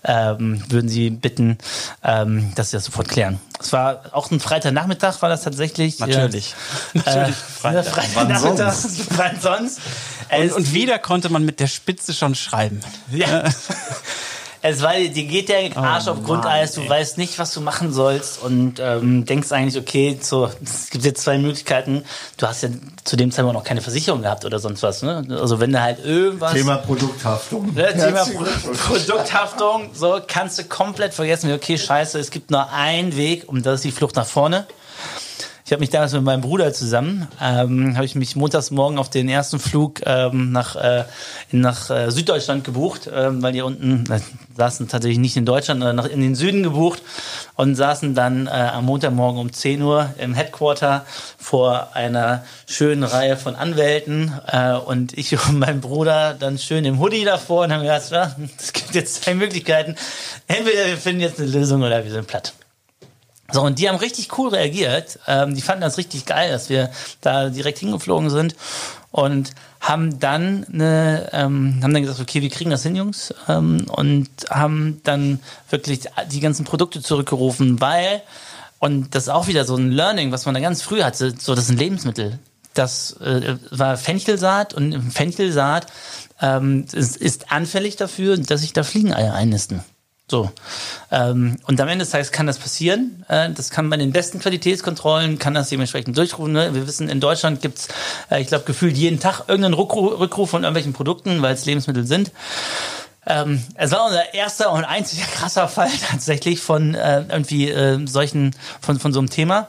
ähm, 0.05 0.63
würden 0.69 0.91
Sie 0.91 1.09
bitten, 1.09 1.57
ähm, 2.05 2.53
dass 2.57 2.71
Sie 2.71 2.77
das 2.77 2.85
sofort 2.85 3.09
klären. 3.09 3.41
Es 3.59 3.73
war 3.73 4.03
auch 4.13 4.31
ein 4.31 4.39
Freitagnachmittag, 4.39 5.23
war 5.23 5.31
das 5.31 5.45
tatsächlich. 5.45 5.99
Natürlich. 5.99 6.55
Äh, 6.93 6.99
Natürlich 7.07 7.37
Freitag. 7.37 7.87
Freitagnachmittag. 7.87 8.75
Wann 9.17 9.41
sonst? 9.41 9.81
Und, 10.31 10.53
und 10.53 10.75
wieder 10.75 10.99
konnte 10.99 11.31
man 11.31 11.47
mit 11.47 11.59
der 11.59 11.67
Spitze 11.67 12.13
schon 12.13 12.35
schreiben. 12.35 12.81
Ja. 13.11 13.45
Es 14.69 14.83
war, 14.83 14.95
dir 14.95 15.25
geht 15.25 15.49
der 15.49 15.77
Arsch 15.77 16.09
oh, 16.09 16.13
auf 16.13 16.25
Grundeis, 16.25 16.73
du 16.73 16.81
ey. 16.81 16.91
weißt 16.91 17.19
nicht, 17.19 17.39
was 17.39 17.53
du 17.55 17.61
machen 17.61 17.93
sollst 17.93 18.43
und 18.43 18.81
ähm, 18.81 19.25
denkst 19.25 19.53
eigentlich, 19.53 19.81
okay, 19.81 20.19
so, 20.21 20.51
es 20.63 20.91
gibt 20.91 21.05
jetzt 21.05 21.23
zwei 21.23 21.39
Möglichkeiten. 21.39 22.05
Du 22.37 22.47
hast 22.47 22.63
ja 22.63 22.71
zu 23.05 23.17
dem 23.17 23.31
Zeitpunkt 23.31 23.55
noch 23.57 23.65
keine 23.65 23.81
Versicherung 23.81 24.23
gehabt 24.23 24.45
oder 24.45 24.59
sonst 24.59 24.83
was. 24.83 25.03
Ne? 25.03 25.25
Also 25.31 25.61
wenn 25.61 25.73
du 25.73 25.81
halt 25.81 26.05
irgendwas... 26.05 26.53
Thema 26.53 26.79
Produkthaftung. 26.79 27.75
Ne, 27.75 27.93
Thema 27.93 28.25
Pro 28.25 28.45
Produkthaftung, 28.73 29.91
so 29.95 30.21
kannst 30.27 30.59
du 30.59 30.65
komplett 30.65 31.15
vergessen, 31.15 31.53
okay, 31.53 31.79
scheiße, 31.79 32.19
es 32.19 32.31
gibt 32.31 32.51
nur 32.51 32.71
einen 32.71 33.17
Weg 33.17 33.49
und 33.49 33.65
das 33.65 33.77
ist 33.77 33.85
die 33.85 33.93
Flucht 33.93 34.17
nach 34.17 34.27
vorne. 34.27 34.67
Ich 35.67 35.73
habe 35.73 35.81
mich 35.81 35.91
damals 35.91 36.13
mit 36.13 36.23
meinem 36.23 36.43
Bruder 36.43 36.73
zusammen, 36.73 37.27
ähm, 37.43 37.97
habe 37.97 38.05
ich 38.05 38.15
mich 38.15 38.37
montags 38.37 38.71
morgen 38.71 38.99
auf 38.99 39.11
den 39.11 39.29
ersten 39.29 39.59
Flug 39.59 40.01
ähm, 40.07 40.53
nach, 40.53 40.77
äh, 40.77 41.03
nach 41.51 41.91
äh, 41.91 42.13
Süddeutschland 42.13 42.63
gebucht, 42.63 43.11
ähm, 43.13 43.43
weil 43.43 43.53
die 43.53 43.63
unten 43.63 44.09
äh, 44.09 44.21
saßen 44.57 44.87
tatsächlich 44.87 45.19
nicht 45.19 45.37
in 45.37 45.45
Deutschland, 45.45 45.81
sondern 45.81 45.97
nach, 45.97 46.07
in 46.07 46.21
den 46.21 46.37
Süden 46.37 46.63
gebucht 46.63 47.03
und 47.57 47.75
saßen 47.75 48.15
dann 48.15 48.47
äh, 48.47 48.51
am 48.51 48.85
Montagmorgen 48.85 49.41
um 49.41 49.53
10 49.53 49.83
Uhr 49.83 50.11
im 50.19 50.35
Headquarter 50.35 51.05
vor 51.37 51.89
einer 51.95 52.45
schönen 52.69 53.03
Reihe 53.03 53.37
von 53.37 53.57
Anwälten 53.57 54.35
äh, 54.47 54.75
und 54.75 55.19
ich 55.19 55.33
und 55.49 55.59
mein 55.59 55.81
Bruder 55.81 56.35
dann 56.35 56.59
schön 56.59 56.85
im 56.85 57.01
Hoodie 57.01 57.25
davor 57.25 57.65
und 57.65 57.73
haben 57.73 57.83
gesagt, 57.83 58.37
es 58.57 58.73
gibt 58.73 58.95
jetzt 58.95 59.25
zwei 59.25 59.35
Möglichkeiten. 59.35 59.97
Entweder 60.47 60.87
wir 60.87 60.97
finden 60.97 61.23
jetzt 61.23 61.41
eine 61.41 61.51
Lösung 61.51 61.83
oder 61.83 62.05
wir 62.05 62.13
sind 62.13 62.29
platt. 62.29 62.53
So, 63.53 63.63
und 63.63 63.79
die 63.79 63.89
haben 63.89 63.97
richtig 63.97 64.37
cool 64.39 64.51
reagiert. 64.51 65.19
Ähm, 65.27 65.55
die 65.55 65.63
fanden 65.63 65.83
das 65.83 65.99
richtig 65.99 66.27
geil, 66.27 66.51
dass 66.51 66.69
wir 66.69 66.91
da 67.21 67.49
direkt 67.49 67.79
hingeflogen 67.79 68.31
sind 68.31 68.57
und 69.13 69.53
haben 69.81 70.19
dann 70.19 70.67
eine, 70.73 71.29
ähm, 71.33 71.81
haben 71.83 71.95
dann 71.95 72.03
gesagt, 72.03 72.21
okay, 72.21 72.43
wir 72.43 72.51
kriegen 72.51 72.71
das 72.71 72.83
hin, 72.83 72.97
Jungs, 72.97 73.33
ähm, 73.49 73.87
und 73.89 74.29
haben 74.51 75.01
dann 75.05 75.41
wirklich 75.71 76.01
die 76.33 76.41
ganzen 76.41 76.65
Produkte 76.65 77.01
zurückgerufen, 77.01 77.81
weil, 77.81 78.23
und 78.81 79.15
das 79.15 79.25
ist 79.25 79.29
auch 79.29 79.47
wieder 79.47 79.65
so 79.65 79.77
ein 79.77 79.93
Learning, 79.93 80.33
was 80.33 80.45
man 80.45 80.55
da 80.55 80.61
ganz 80.61 80.83
früh 80.83 81.03
hatte, 81.03 81.35
so 81.39 81.55
das 81.55 81.69
sind 81.69 81.79
Lebensmittel. 81.79 82.39
Das 82.75 83.13
äh, 83.21 83.57
war 83.71 83.97
Fenchelsaat 83.97 84.75
und 84.75 85.13
Fenchelsaat 85.13 85.87
ähm, 86.43 86.85
ist, 86.93 87.17
ist 87.17 87.53
anfällig 87.53 87.97
dafür, 87.97 88.37
dass 88.37 88.61
sich 88.61 88.73
da 88.73 88.83
Fliegeneier 88.83 89.33
einnisten. 89.33 89.83
So. 90.29 90.51
Ähm, 91.13 91.57
und 91.67 91.81
am 91.81 91.87
Ende 91.87 92.05
des 92.05 92.11
Tages 92.11 92.33
kann 92.33 92.49
das 92.49 92.59
passieren. 92.59 93.25
Äh, 93.29 93.51
das 93.53 93.71
kann 93.71 93.89
bei 93.89 93.97
den 93.97 94.13
besten 94.13 94.41
Qualitätskontrollen, 94.41 95.39
kann 95.39 95.55
das 95.55 95.69
dementsprechend 95.69 96.19
durchrufen. 96.19 96.53
Ne? 96.53 96.75
Wir 96.75 96.87
wissen, 96.87 97.09
in 97.09 97.21
Deutschland 97.21 97.63
gibt's, 97.63 97.87
äh, 98.31 98.41
ich 98.41 98.49
glaube, 98.49 98.65
gefühlt 98.65 98.97
jeden 98.97 99.21
Tag 99.21 99.45
irgendeinen 99.47 99.75
Rückruf, 99.75 100.19
Rückruf 100.19 100.51
von 100.51 100.65
irgendwelchen 100.65 100.93
Produkten, 100.93 101.43
weil 101.43 101.55
es 101.55 101.65
Lebensmittel 101.65 102.07
sind. 102.07 102.33
Ähm, 103.25 103.63
es 103.77 103.93
war 103.93 104.07
unser 104.07 104.35
erster 104.35 104.73
und 104.73 104.85
einziger 104.85 105.27
krasser 105.27 105.69
Fall 105.69 105.91
tatsächlich 106.11 106.61
von 106.61 106.95
äh, 106.97 107.25
irgendwie 107.29 107.71
äh, 107.71 108.05
solchen, 108.07 108.55
von, 108.81 108.99
von 108.99 109.13
so 109.13 109.21
einem 109.21 109.31
Thema. 109.31 109.69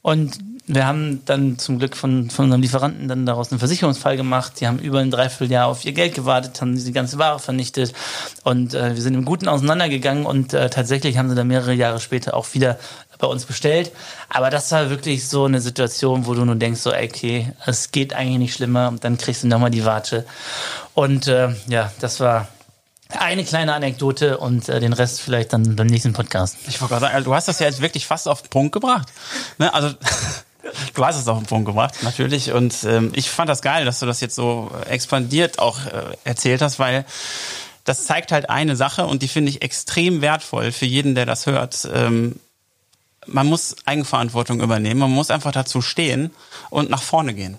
Und 0.00 0.38
wir 0.66 0.86
haben 0.86 1.24
dann 1.24 1.58
zum 1.58 1.78
Glück 1.78 1.96
von, 1.96 2.30
von 2.30 2.44
unserem 2.44 2.62
Lieferanten 2.62 3.08
dann 3.08 3.26
daraus 3.26 3.50
einen 3.50 3.58
Versicherungsfall 3.58 4.16
gemacht. 4.16 4.60
Die 4.60 4.66
haben 4.66 4.78
über 4.78 5.00
ein 5.00 5.10
Dreivierteljahr 5.10 5.66
auf 5.66 5.84
ihr 5.84 5.92
Geld 5.92 6.14
gewartet, 6.14 6.60
haben 6.60 6.76
die 6.76 6.92
ganze 6.92 7.18
Ware 7.18 7.38
vernichtet 7.38 7.92
und 8.44 8.74
äh, 8.74 8.94
wir 8.94 9.02
sind 9.02 9.14
im 9.14 9.24
Guten 9.24 9.48
auseinandergegangen 9.48 10.24
und 10.24 10.54
äh, 10.54 10.70
tatsächlich 10.70 11.18
haben 11.18 11.28
sie 11.28 11.34
dann 11.34 11.48
mehrere 11.48 11.72
Jahre 11.74 12.00
später 12.00 12.34
auch 12.34 12.54
wieder 12.54 12.78
bei 13.18 13.26
uns 13.26 13.44
bestellt. 13.44 13.92
Aber 14.28 14.50
das 14.50 14.70
war 14.72 14.90
wirklich 14.90 15.28
so 15.28 15.44
eine 15.44 15.60
Situation, 15.60 16.26
wo 16.26 16.34
du 16.34 16.44
nur 16.44 16.56
denkst, 16.56 16.80
so, 16.80 16.90
okay, 16.90 17.52
es 17.66 17.90
geht 17.90 18.14
eigentlich 18.14 18.38
nicht 18.38 18.54
schlimmer 18.54 18.88
und 18.88 19.04
dann 19.04 19.18
kriegst 19.18 19.42
du 19.42 19.48
nochmal 19.48 19.70
die 19.70 19.84
Warte. 19.84 20.26
Und 20.94 21.28
äh, 21.28 21.54
ja, 21.68 21.92
das 22.00 22.20
war 22.20 22.48
eine 23.18 23.44
kleine 23.44 23.74
Anekdote 23.74 24.38
und 24.38 24.68
äh, 24.68 24.80
den 24.80 24.92
Rest 24.92 25.20
vielleicht 25.20 25.52
dann 25.52 25.76
beim 25.76 25.86
nächsten 25.86 26.12
Podcast. 26.12 26.56
Ich 26.66 26.80
wollte 26.80 26.94
gerade 26.94 27.06
sagen, 27.06 27.24
du 27.24 27.34
hast 27.34 27.48
das 27.48 27.58
ja 27.58 27.66
jetzt 27.66 27.80
wirklich 27.80 28.06
fast 28.06 28.28
auf 28.28 28.42
den 28.42 28.50
Punkt 28.50 28.72
gebracht. 28.72 29.08
Ne? 29.58 29.72
Also 29.72 29.94
Du 30.94 31.04
hast 31.04 31.18
es 31.18 31.28
auf 31.28 31.38
den 31.38 31.46
Punkt 31.46 31.66
gebracht, 31.66 32.02
natürlich. 32.02 32.52
Und 32.52 32.84
ähm, 32.84 33.12
ich 33.14 33.30
fand 33.30 33.48
das 33.48 33.62
geil, 33.62 33.84
dass 33.84 34.00
du 34.00 34.06
das 34.06 34.20
jetzt 34.20 34.34
so 34.34 34.70
expandiert 34.88 35.58
auch 35.58 35.84
äh, 35.86 36.16
erzählt 36.24 36.62
hast, 36.62 36.78
weil 36.78 37.04
das 37.84 38.06
zeigt 38.06 38.32
halt 38.32 38.48
eine 38.48 38.76
Sache 38.76 39.06
und 39.06 39.22
die 39.22 39.28
finde 39.28 39.50
ich 39.50 39.62
extrem 39.62 40.20
wertvoll 40.20 40.70
für 40.72 40.86
jeden, 40.86 41.14
der 41.14 41.26
das 41.26 41.46
hört. 41.46 41.88
Ähm, 41.92 42.38
man 43.26 43.46
muss 43.46 43.76
Eigenverantwortung 43.84 44.60
übernehmen, 44.60 45.00
man 45.00 45.10
muss 45.10 45.30
einfach 45.30 45.52
dazu 45.52 45.80
stehen 45.80 46.30
und 46.70 46.90
nach 46.90 47.02
vorne 47.02 47.34
gehen. 47.34 47.58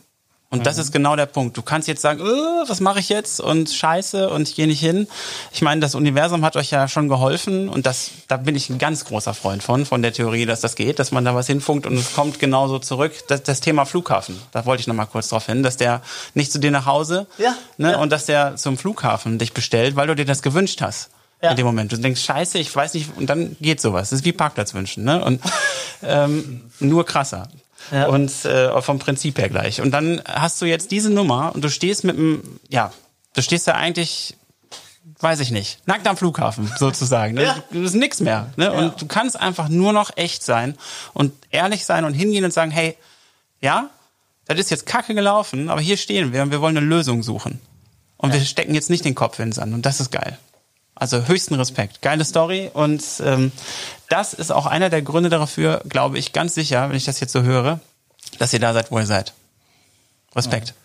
Und 0.54 0.68
das 0.68 0.76
mhm. 0.76 0.82
ist 0.84 0.92
genau 0.92 1.16
der 1.16 1.26
Punkt. 1.26 1.58
Du 1.58 1.64
kannst 1.64 1.88
jetzt 1.88 2.04
sagen, 2.04 2.20
äh, 2.20 2.70
was 2.70 2.80
mache 2.80 3.00
ich 3.00 3.10
jetzt 3.10 3.42
und 3.42 3.72
scheiße 3.72 4.30
und 4.30 4.48
ich 4.48 4.56
gehe 4.56 4.68
nicht 4.68 4.80
hin. 4.80 5.08
Ich 5.52 5.64
meine, 5.64 5.82
das 5.82 5.96
Universum 5.96 6.46
hat 6.46 6.56
euch 6.56 6.70
ja 6.70 6.88
schon 6.88 7.10
geholfen 7.10 7.70
und 7.70 7.88
das, 7.88 8.12
da 8.28 8.38
bin 8.38 8.56
ich 8.56 8.70
ein 8.70 8.78
ganz 8.78 9.04
großer 9.06 9.34
Freund 9.34 9.64
von, 9.64 9.88
von 9.88 10.04
der 10.04 10.14
Theorie, 10.14 10.46
dass 10.46 10.62
das 10.62 10.76
geht, 10.76 11.00
dass 11.00 11.12
man 11.12 11.26
da 11.26 11.34
was 11.34 11.48
hinfunkt 11.48 11.88
und 11.88 11.96
es 11.96 12.14
kommt 12.14 12.38
genauso 12.38 12.78
zurück. 12.78 13.14
Das, 13.30 13.42
das 13.42 13.62
Thema 13.62 13.86
Flughafen, 13.86 14.40
da 14.52 14.64
wollte 14.68 14.82
ich 14.82 14.88
noch 14.88 14.94
mal 14.94 15.08
kurz 15.08 15.30
drauf 15.30 15.48
hin, 15.48 15.64
dass 15.64 15.76
der 15.76 16.04
nicht 16.36 16.52
zu 16.52 16.60
dir 16.60 16.70
nach 16.70 16.86
Hause 16.86 17.26
ja, 17.40 17.56
ne, 17.80 17.94
ja. 17.94 17.98
und 17.98 18.12
dass 18.12 18.28
der 18.28 18.56
zum 18.56 18.78
Flughafen 18.78 19.40
dich 19.40 19.54
bestellt, 19.54 19.96
weil 19.96 20.06
du 20.06 20.16
dir 20.16 20.26
das 20.26 20.44
gewünscht 20.44 20.82
hast. 20.82 21.10
Ja. 21.42 21.50
In 21.50 21.58
dem 21.58 21.66
Moment. 21.66 21.92
Du 21.92 21.98
denkst, 21.98 22.22
scheiße, 22.22 22.58
ich 22.60 22.74
weiß 22.74 22.94
nicht, 22.94 23.18
und 23.18 23.30
dann 23.30 23.58
geht 23.60 23.82
sowas. 23.82 24.12
Das 24.12 24.20
ist 24.20 24.26
wie 24.26 24.32
Parkplatz 24.32 24.74
wünschen, 24.74 25.04
ne? 25.04 25.22
Und 25.26 25.42
ähm, 26.04 26.62
nur 26.80 27.06
krasser. 27.06 27.50
Ja. 27.92 28.08
Und 28.08 28.46
äh, 28.46 28.82
vom 28.82 29.00
Prinzip 29.00 29.38
her 29.38 29.50
gleich. 29.50 29.82
Und 29.82 29.92
dann 29.92 30.22
hast 30.26 30.62
du 30.62 30.66
jetzt 30.66 30.92
diese 30.92 31.10
Nummer 31.10 31.54
und 31.54 31.64
du 31.64 31.70
stehst 31.70 32.04
mit 32.04 32.18
dem, 32.18 32.60
ja, 32.70 32.92
du 33.34 33.42
stehst 33.42 33.68
da 33.68 33.74
eigentlich, 33.74 34.36
weiß 35.20 35.40
ich 35.40 35.52
nicht, 35.52 35.86
nackt 35.88 36.08
am 36.08 36.18
Flughafen 36.18 36.72
sozusagen. 36.78 37.34
Ne? 37.36 37.44
Ja. 37.44 37.64
Du 37.72 37.82
ist 37.82 37.96
nix 37.96 38.20
mehr. 38.20 38.52
Ne? 38.56 38.66
Ja. 38.66 38.72
Und 38.72 39.02
du 39.02 39.06
kannst 39.08 39.40
einfach 39.40 39.70
nur 39.70 39.94
noch 39.94 40.12
echt 40.16 40.44
sein 40.44 40.78
und 41.14 41.34
ehrlich 41.52 41.86
sein 41.86 42.06
und 42.06 42.14
hingehen 42.14 42.46
und 42.46 42.54
sagen, 42.54 42.72
hey, 42.72 42.98
ja, 43.62 43.90
das 44.46 44.60
ist 44.60 44.72
jetzt 44.72 44.86
kacke 44.86 45.16
gelaufen, 45.16 45.70
aber 45.70 45.82
hier 45.82 45.98
stehen 45.98 46.34
wir 46.34 46.44
und 46.44 46.52
wir 46.52 46.62
wollen 46.62 46.78
eine 46.78 46.86
Lösung 46.86 47.24
suchen. 47.24 47.60
Und 48.18 48.34
ja. 48.34 48.40
wir 48.40 48.46
stecken 48.46 48.76
jetzt 48.76 48.90
nicht 48.90 49.06
den 49.06 49.16
Kopf 49.16 49.40
in 49.40 49.48
den 49.48 49.52
Sand 49.54 49.74
und 49.74 49.86
das 49.86 50.00
ist 50.00 50.12
geil. 50.12 50.38
Also 50.96 51.28
höchsten 51.28 51.56
Respekt. 51.56 52.02
Geile 52.02 52.24
Story. 52.24 52.70
Und 52.74 53.04
ähm, 53.26 53.52
das 54.14 54.36
ist 54.36 54.52
auch 54.52 54.68
einer 54.68 54.92
der 54.92 55.02
Gründe 55.02 55.30
dafür, 55.30 55.82
glaube 55.90 56.20
ich, 56.20 56.34
ganz 56.34 56.54
sicher, 56.54 56.88
wenn 56.88 56.96
ich 56.96 57.06
das 57.06 57.20
jetzt 57.20 57.34
so 57.34 57.42
höre, 57.42 57.80
dass 58.38 58.54
ihr 58.54 58.60
da 58.60 58.72
seid, 58.72 58.92
wo 58.92 59.00
ihr 59.00 59.08
seid. 59.08 59.34
Respekt. 60.36 60.76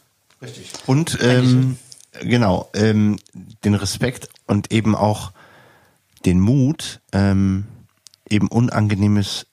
Ja, 0.40 0.46
richtig. 0.46 0.70
Und 0.86 1.18
ähm, 1.20 1.76
genau, 2.22 2.70
ähm, 2.72 3.18
den 3.64 3.74
Respekt 3.74 4.30
und 4.46 4.72
eben 4.72 4.96
auch 4.96 5.32
den 6.24 6.40
Mut, 6.40 7.00
ähm, 7.12 7.66
eben 8.30 8.48
Unangenehmes 8.48 9.44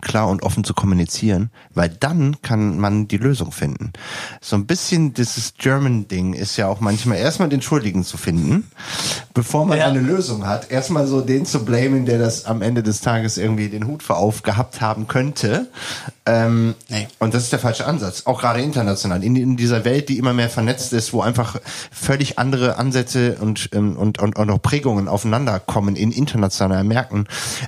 klar 0.00 0.28
und 0.28 0.42
offen 0.42 0.62
zu 0.64 0.72
kommunizieren, 0.72 1.50
weil 1.74 1.88
dann 1.88 2.40
kann 2.42 2.78
man 2.78 3.08
die 3.08 3.16
Lösung 3.16 3.50
finden. 3.52 3.92
So 4.40 4.56
ein 4.56 4.66
bisschen 4.66 5.14
dieses 5.14 5.54
German-Ding 5.58 6.32
ist 6.32 6.56
ja 6.56 6.68
auch 6.68 6.80
manchmal 6.80 7.18
erstmal 7.18 7.48
den 7.48 7.60
Schuldigen 7.60 8.04
zu 8.04 8.16
finden, 8.16 8.70
bevor 9.34 9.66
man 9.66 9.78
Ja. 9.78 9.86
eine 9.88 10.00
Lösung 10.00 10.46
hat. 10.46 10.70
Erstmal 10.70 11.06
so 11.06 11.20
den 11.20 11.44
zu 11.44 11.64
blamen, 11.64 12.06
der 12.06 12.18
das 12.18 12.44
am 12.44 12.62
Ende 12.62 12.82
des 12.82 13.00
Tages 13.00 13.36
irgendwie 13.36 13.68
den 13.68 13.86
Hut 13.86 14.02
vor 14.02 14.18
auf 14.18 14.42
gehabt 14.42 14.80
haben 14.80 15.08
könnte. 15.08 15.66
Ähm, 16.24 16.74
Nee. 16.88 17.08
Und 17.18 17.34
das 17.34 17.44
ist 17.44 17.52
der 17.52 17.58
falsche 17.58 17.86
Ansatz. 17.86 18.22
Auch 18.26 18.40
gerade 18.40 18.60
international. 18.62 19.24
In, 19.24 19.34
in 19.36 19.56
dieser 19.56 19.84
Welt, 19.84 20.08
die 20.08 20.18
immer 20.18 20.32
mehr 20.32 20.50
vernetzt 20.50 20.92
ist, 20.92 21.12
wo 21.12 21.20
einfach 21.20 21.56
völlig 21.90 22.38
andere 22.38 22.76
Ansätze 22.78 23.36
und, 23.40 23.70
ähm, 23.72 23.96
und, 23.96 24.18
und, 24.20 24.36
und 24.36 24.50
auch 24.50 24.62
Prägungen 24.62 25.08
aufeinander 25.08 25.58
kommen 25.58 25.96
in 25.96 26.12
internationalen 26.12 26.86
Märkten, 26.86 27.26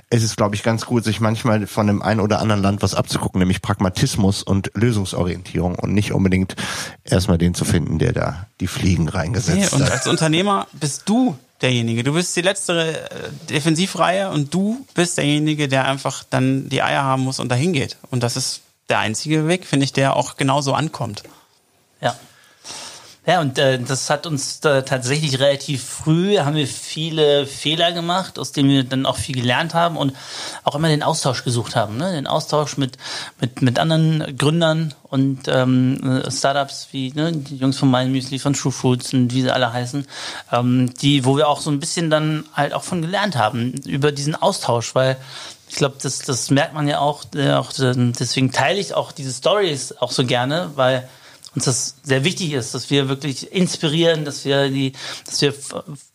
ist 0.09 0.23
es, 0.23 0.35
glaube 0.35 0.55
ich, 0.55 0.63
ganz 0.63 0.85
gut, 0.85 1.03
sich 1.03 1.19
manchmal 1.19 1.67
von 1.67 1.87
dem 1.87 2.01
einen 2.13 2.21
oder 2.21 2.39
anderen 2.39 2.61
Land 2.61 2.81
was 2.81 2.95
abzugucken, 2.95 3.39
nämlich 3.39 3.61
Pragmatismus 3.61 4.43
und 4.43 4.71
Lösungsorientierung 4.73 5.75
und 5.75 5.93
nicht 5.93 6.13
unbedingt 6.13 6.55
erstmal 7.03 7.37
den 7.37 7.53
zu 7.53 7.65
finden, 7.65 7.99
der 7.99 8.13
da 8.13 8.47
die 8.59 8.67
Fliegen 8.67 9.05
Nee, 9.05 9.09
reingesetzt 9.11 9.73
und 9.73 9.83
hat. 9.83 9.91
als 9.91 10.07
Unternehmer 10.07 10.67
bist 10.73 11.03
du 11.05 11.37
derjenige. 11.61 12.03
Du 12.03 12.13
bist 12.13 12.35
die 12.35 12.41
letzte 12.41 13.09
äh, 13.09 13.29
Defensivreihe 13.49 14.29
und 14.29 14.53
du 14.53 14.85
bist 14.93 15.17
derjenige, 15.17 15.67
der 15.67 15.85
einfach 15.87 16.23
dann 16.29 16.69
die 16.69 16.81
Eier 16.81 17.03
haben 17.03 17.23
muss 17.23 17.39
und 17.39 17.49
dahin 17.49 17.73
geht. 17.73 17.97
Und 18.11 18.23
das 18.23 18.35
ist 18.37 18.61
der 18.89 18.99
einzige 18.99 19.47
Weg, 19.47 19.65
finde 19.65 19.85
ich, 19.85 19.93
der 19.93 20.15
auch 20.15 20.35
genauso 20.37 20.73
ankommt. 20.73 21.23
Ja. 22.01 22.15
Ja, 23.25 23.39
und 23.39 23.57
äh, 23.57 23.79
das 23.79 24.09
hat 24.09 24.27
uns 24.27 24.59
äh, 24.65 24.83
tatsächlich 24.83 25.39
relativ 25.39 25.81
früh, 25.81 26.39
haben 26.39 26.57
wir 26.57 26.67
viele 26.67 27.45
Fehler 27.45 27.93
gemacht, 27.93 28.37
aus 28.37 28.51
denen 28.51 28.69
wir 28.69 28.83
dann 28.83 29.05
auch 29.05 29.15
viel 29.15 29.35
gelernt 29.35 29.73
haben 29.73 29.95
und 29.95 30.13
auch 30.65 30.75
immer 30.75 30.89
den 30.89 31.03
Austausch 31.03 31.45
gesucht 31.45 31.77
haben, 31.77 31.95
ne? 31.95 32.11
den 32.11 32.27
Austausch 32.27 32.75
mit, 32.75 32.97
mit, 33.39 33.61
mit 33.61 33.79
anderen 33.79 34.37
Gründern 34.37 34.93
und 35.03 35.47
ähm, 35.47 36.21
äh, 36.21 36.29
Startups 36.29 36.89
wie 36.91 37.13
ne, 37.13 37.31
die 37.31 37.55
Jungs 37.55 37.77
von 37.77 37.89
Mind 37.89 38.11
Müsli, 38.11 38.39
von 38.39 38.53
True 38.53 38.73
Foods 38.73 39.13
und 39.13 39.33
wie 39.33 39.43
sie 39.43 39.51
alle 39.51 39.71
heißen, 39.71 40.05
ähm, 40.51 40.93
die, 41.01 41.23
wo 41.23 41.37
wir 41.37 41.47
auch 41.47 41.61
so 41.61 41.71
ein 41.71 41.79
bisschen 41.79 42.09
dann 42.09 42.43
halt 42.53 42.73
auch 42.73 42.83
von 42.83 43.01
gelernt 43.01 43.37
haben 43.37 43.71
über 43.85 44.11
diesen 44.11 44.35
Austausch, 44.35 44.95
weil 44.95 45.15
ich 45.69 45.77
glaube, 45.77 45.95
das, 46.01 46.19
das 46.19 46.49
merkt 46.49 46.73
man 46.73 46.89
ja 46.89 46.99
auch, 46.99 47.23
äh, 47.35 47.53
auch 47.53 47.71
äh, 47.79 47.93
deswegen 47.95 48.51
teile 48.51 48.81
ich 48.81 48.93
auch 48.93 49.13
diese 49.13 49.31
Stories 49.31 49.93
auch 49.93 50.11
so 50.11 50.25
gerne, 50.25 50.71
weil 50.75 51.07
uns 51.55 51.65
das 51.65 51.95
sehr 52.03 52.23
wichtig 52.23 52.53
ist, 52.53 52.73
dass 52.73 52.89
wir 52.89 53.09
wirklich 53.09 53.51
inspirieren, 53.51 54.25
dass 54.25 54.43
wir 54.43 54.69
die, 54.69 54.93
dass 55.25 55.41
wir 55.41 55.53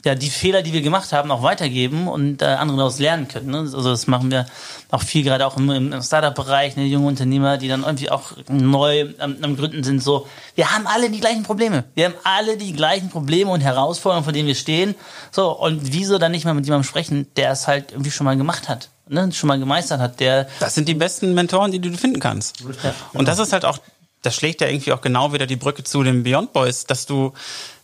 ja 0.05 0.15
die 0.15 0.31
Fehler, 0.31 0.63
die 0.63 0.73
wir 0.73 0.83
gemacht 0.83 1.13
haben, 1.13 1.31
auch 1.31 1.43
weitergeben 1.43 2.09
und 2.09 2.43
äh, 2.43 2.47
andere 2.47 2.79
daraus 2.79 2.99
lernen 2.99 3.29
können. 3.29 3.51
Ne? 3.51 3.59
Also 3.59 3.91
das 3.91 4.07
machen 4.07 4.31
wir 4.31 4.47
auch 4.91 5.03
viel 5.03 5.23
gerade 5.23 5.47
auch 5.47 5.57
im, 5.57 5.71
im 5.71 6.03
Startup-Bereich, 6.03 6.77
ne, 6.77 6.87
junge 6.87 7.07
Unternehmer, 7.07 7.57
die 7.57 7.69
dann 7.69 7.83
irgendwie 7.83 8.11
auch 8.11 8.33
neu 8.49 9.15
am, 9.19 9.37
am 9.43 9.57
Gründen 9.57 9.85
sind. 9.85 10.03
So, 10.03 10.27
wir 10.55 10.73
haben 10.73 10.87
alle 10.87 11.11
die 11.11 11.21
gleichen 11.21 11.45
Probleme. 11.45 11.85
Wir 11.95 12.07
haben 12.07 12.15
alle 12.25 12.57
die 12.57 12.73
gleichen 12.73 13.11
Probleme 13.11 13.51
und 13.51 13.61
Herausforderungen, 13.61 14.25
vor 14.25 14.33
denen 14.33 14.49
wir 14.49 14.55
stehen. 14.55 14.95
So 15.31 15.57
und 15.57 15.93
wieso 15.93 16.19
dann 16.19 16.33
nicht 16.33 16.47
mal 16.47 16.55
mit 16.55 16.65
jemandem 16.65 16.89
sprechen, 16.89 17.29
der 17.37 17.53
es 17.53 17.69
halt 17.69 17.93
irgendwie 17.93 18.11
schon 18.11 18.25
mal 18.25 18.37
gemacht 18.37 18.69
hat, 18.69 18.89
ne? 19.09 19.31
schon 19.33 19.49
mal 19.49 19.59
gemeistert 19.59 20.01
hat, 20.01 20.19
der 20.19 20.49
Das 20.59 20.75
sind 20.75 20.89
die 20.89 20.95
besten 20.95 21.35
Mentoren, 21.35 21.71
die 21.71 21.79
du 21.79 21.97
finden 21.97 22.19
kannst. 22.19 22.65
Und 23.13 23.29
das 23.29 23.39
ist 23.39 23.53
halt 23.53 23.65
auch, 23.65 23.79
das 24.23 24.35
schlägt 24.35 24.61
ja 24.61 24.69
irgendwie 24.69 24.93
auch 24.93 25.01
genau 25.01 25.33
wieder 25.33 25.47
die 25.47 25.57
Brücke 25.57 25.85
zu 25.85 26.03
den 26.03 26.23
Beyond 26.23 26.53
Boys, 26.53 26.85
dass 26.85 27.07
du 27.07 27.33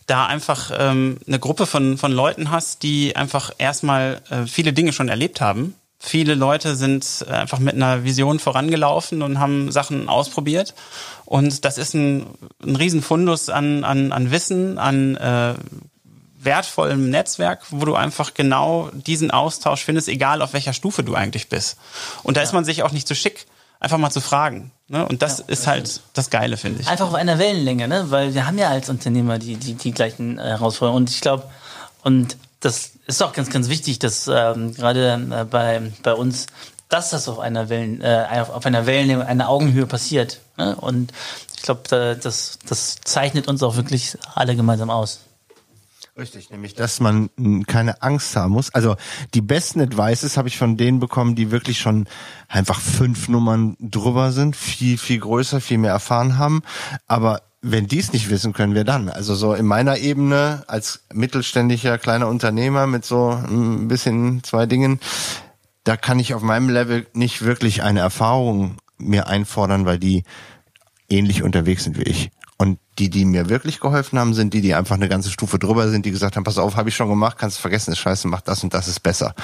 da 0.07 0.25
einfach 0.27 0.71
ähm, 0.77 1.17
eine 1.27 1.39
Gruppe 1.39 1.65
von, 1.65 1.97
von 1.97 2.11
Leuten 2.11 2.51
hast, 2.51 2.83
die 2.83 3.15
einfach 3.15 3.51
erstmal 3.57 4.21
äh, 4.29 4.45
viele 4.45 4.73
Dinge 4.73 4.93
schon 4.93 5.09
erlebt 5.09 5.41
haben. 5.41 5.75
Viele 5.97 6.35
Leute 6.35 6.75
sind 6.75 7.25
einfach 7.27 7.57
mit 7.57 7.73
einer 7.73 8.03
Vision 8.03 8.37
vorangelaufen 8.37 9.23
und 9.23 9.39
haben 9.39 9.71
Sachen 9.71 10.07
ausprobiert. 10.07 10.75
Und 11.23 11.65
das 11.65 11.79
ist 11.79 11.95
ein, 11.95 12.27
ein 12.61 12.75
Riesenfundus 12.75 13.49
an, 13.49 13.83
an, 13.83 14.11
an 14.11 14.29
Wissen, 14.29 14.77
an 14.77 15.15
äh, 15.15 15.55
wertvollem 16.37 17.09
Netzwerk, 17.09 17.63
wo 17.71 17.85
du 17.85 17.95
einfach 17.95 18.35
genau 18.35 18.91
diesen 18.93 19.31
Austausch 19.31 19.83
findest, 19.83 20.07
egal 20.07 20.43
auf 20.43 20.53
welcher 20.53 20.73
Stufe 20.73 21.03
du 21.03 21.15
eigentlich 21.15 21.49
bist. 21.49 21.77
Und 22.21 22.37
da 22.37 22.41
ist 22.41 22.53
man 22.53 22.65
sich 22.65 22.83
auch 22.83 22.91
nicht 22.91 23.07
zu 23.07 23.15
schick, 23.15 23.47
einfach 23.85 23.99
mal 23.99 24.09
zu 24.09 24.19
fragen. 24.19 24.71
Ne? 24.87 25.07
Und 25.07 25.21
das 25.21 25.39
ist 25.39 25.67
halt 25.67 26.01
das 26.13 26.31
Geile, 26.31 26.57
finde 26.57 26.81
ich. 26.81 26.87
einfach 26.87 27.07
auf 27.07 27.13
einer 27.13 27.37
Wellenlänge, 27.37 27.87
ne? 27.87 28.05
Weil 28.09 28.33
wir 28.33 28.47
haben 28.47 28.57
ja 28.57 28.69
als 28.69 28.89
Unternehmer 28.89 29.37
die, 29.37 29.55
die, 29.57 29.75
die 29.75 29.91
gleichen 29.91 30.39
äh, 30.39 30.41
Herausforderungen. 30.41 31.03
Und 31.03 31.09
ich 31.11 31.21
glaube, 31.21 31.43
und 32.03 32.35
das 32.59 32.91
ist 33.05 33.21
auch 33.21 33.31
ganz, 33.31 33.51
ganz 33.51 33.69
wichtig, 33.69 33.99
dass 33.99 34.27
ähm, 34.27 34.73
gerade 34.73 35.13
äh, 35.31 35.43
bei, 35.45 35.91
bei 36.01 36.13
uns, 36.13 36.47
dass 36.89 37.11
das 37.11 37.29
auf 37.29 37.37
einer 37.37 37.69
Wellen, 37.69 38.01
äh, 38.01 38.25
auf 38.41 38.49
auf 38.49 38.65
einer 38.65 38.87
Wellenlänge, 38.87 39.25
einer 39.25 39.49
Augenhöhe 39.49 39.85
passiert. 39.85 40.39
Ne? 40.57 40.75
Und 40.75 41.13
ich 41.55 41.61
glaube, 41.61 41.81
da, 41.87 42.15
das, 42.15 42.57
das 42.67 42.97
zeichnet 43.03 43.47
uns 43.47 43.61
auch 43.61 43.75
wirklich 43.75 44.17
alle 44.33 44.55
gemeinsam 44.55 44.89
aus. 44.89 45.19
Richtig, 46.17 46.49
nämlich, 46.49 46.73
dass 46.75 47.01
man 47.01 47.29
mh, 47.35 47.65
keine 47.67 48.01
Angst 48.01 48.37
haben 48.37 48.53
muss. 48.53 48.73
Also 48.73 48.95
die 49.33 49.41
besten 49.41 49.81
Advices 49.81 50.37
habe 50.37 50.47
ich 50.47 50.57
von 50.57 50.77
denen 50.77 51.01
bekommen, 51.01 51.35
die 51.35 51.51
wirklich 51.51 51.79
schon 51.79 52.07
einfach 52.47 52.79
fünf 52.79 53.27
Nummern 53.27 53.75
drüber 53.81 54.31
sind, 54.31 54.55
viel, 54.55 54.97
viel 54.97 55.19
größer, 55.19 55.59
viel 55.59 55.77
mehr 55.77 55.91
erfahren 55.91 56.37
haben. 56.37 56.63
Aber 57.05 57.41
wenn 57.61 57.87
die 57.87 57.99
es 57.99 58.13
nicht 58.13 58.29
wissen 58.29 58.53
können, 58.53 58.75
wer 58.75 58.85
dann? 58.85 59.09
Also 59.09 59.35
so 59.35 59.53
in 59.53 59.65
meiner 59.65 59.97
Ebene 59.97 60.63
als 60.67 61.03
mittelständischer 61.11 61.97
kleiner 61.97 62.29
Unternehmer 62.29 62.87
mit 62.87 63.03
so 63.03 63.31
ein 63.31 63.89
bisschen 63.89 64.41
zwei 64.43 64.67
Dingen, 64.67 65.01
da 65.83 65.97
kann 65.97 66.19
ich 66.19 66.33
auf 66.33 66.41
meinem 66.41 66.69
Level 66.69 67.07
nicht 67.13 67.41
wirklich 67.41 67.83
eine 67.83 67.99
Erfahrung 67.99 68.77
mir 68.97 69.27
einfordern, 69.27 69.85
weil 69.85 69.99
die 69.99 70.23
ähnlich 71.09 71.43
unterwegs 71.43 71.83
sind 71.83 71.97
wie 71.97 72.03
ich. 72.03 72.31
Die, 72.97 73.09
die 73.09 73.25
mir 73.25 73.49
wirklich 73.49 73.81
geholfen 73.81 74.17
haben, 74.17 74.33
sind 74.33 74.53
die, 74.53 74.61
die 74.61 74.73
einfach 74.73 74.95
eine 74.95 75.09
ganze 75.09 75.29
Stufe 75.29 75.59
drüber 75.59 75.89
sind, 75.89 76.05
die 76.05 76.11
gesagt 76.11 76.37
haben, 76.37 76.45
pass 76.45 76.57
auf, 76.57 76.77
habe 76.77 76.87
ich 76.87 76.95
schon 76.95 77.09
gemacht, 77.09 77.37
kannst 77.37 77.57
vergessen, 77.59 77.91
ist 77.91 77.99
scheiße, 77.99 78.27
mach 78.29 78.39
das 78.39 78.63
und 78.63 78.73
das 78.73 78.87
ist 78.87 79.01
besser. 79.01 79.35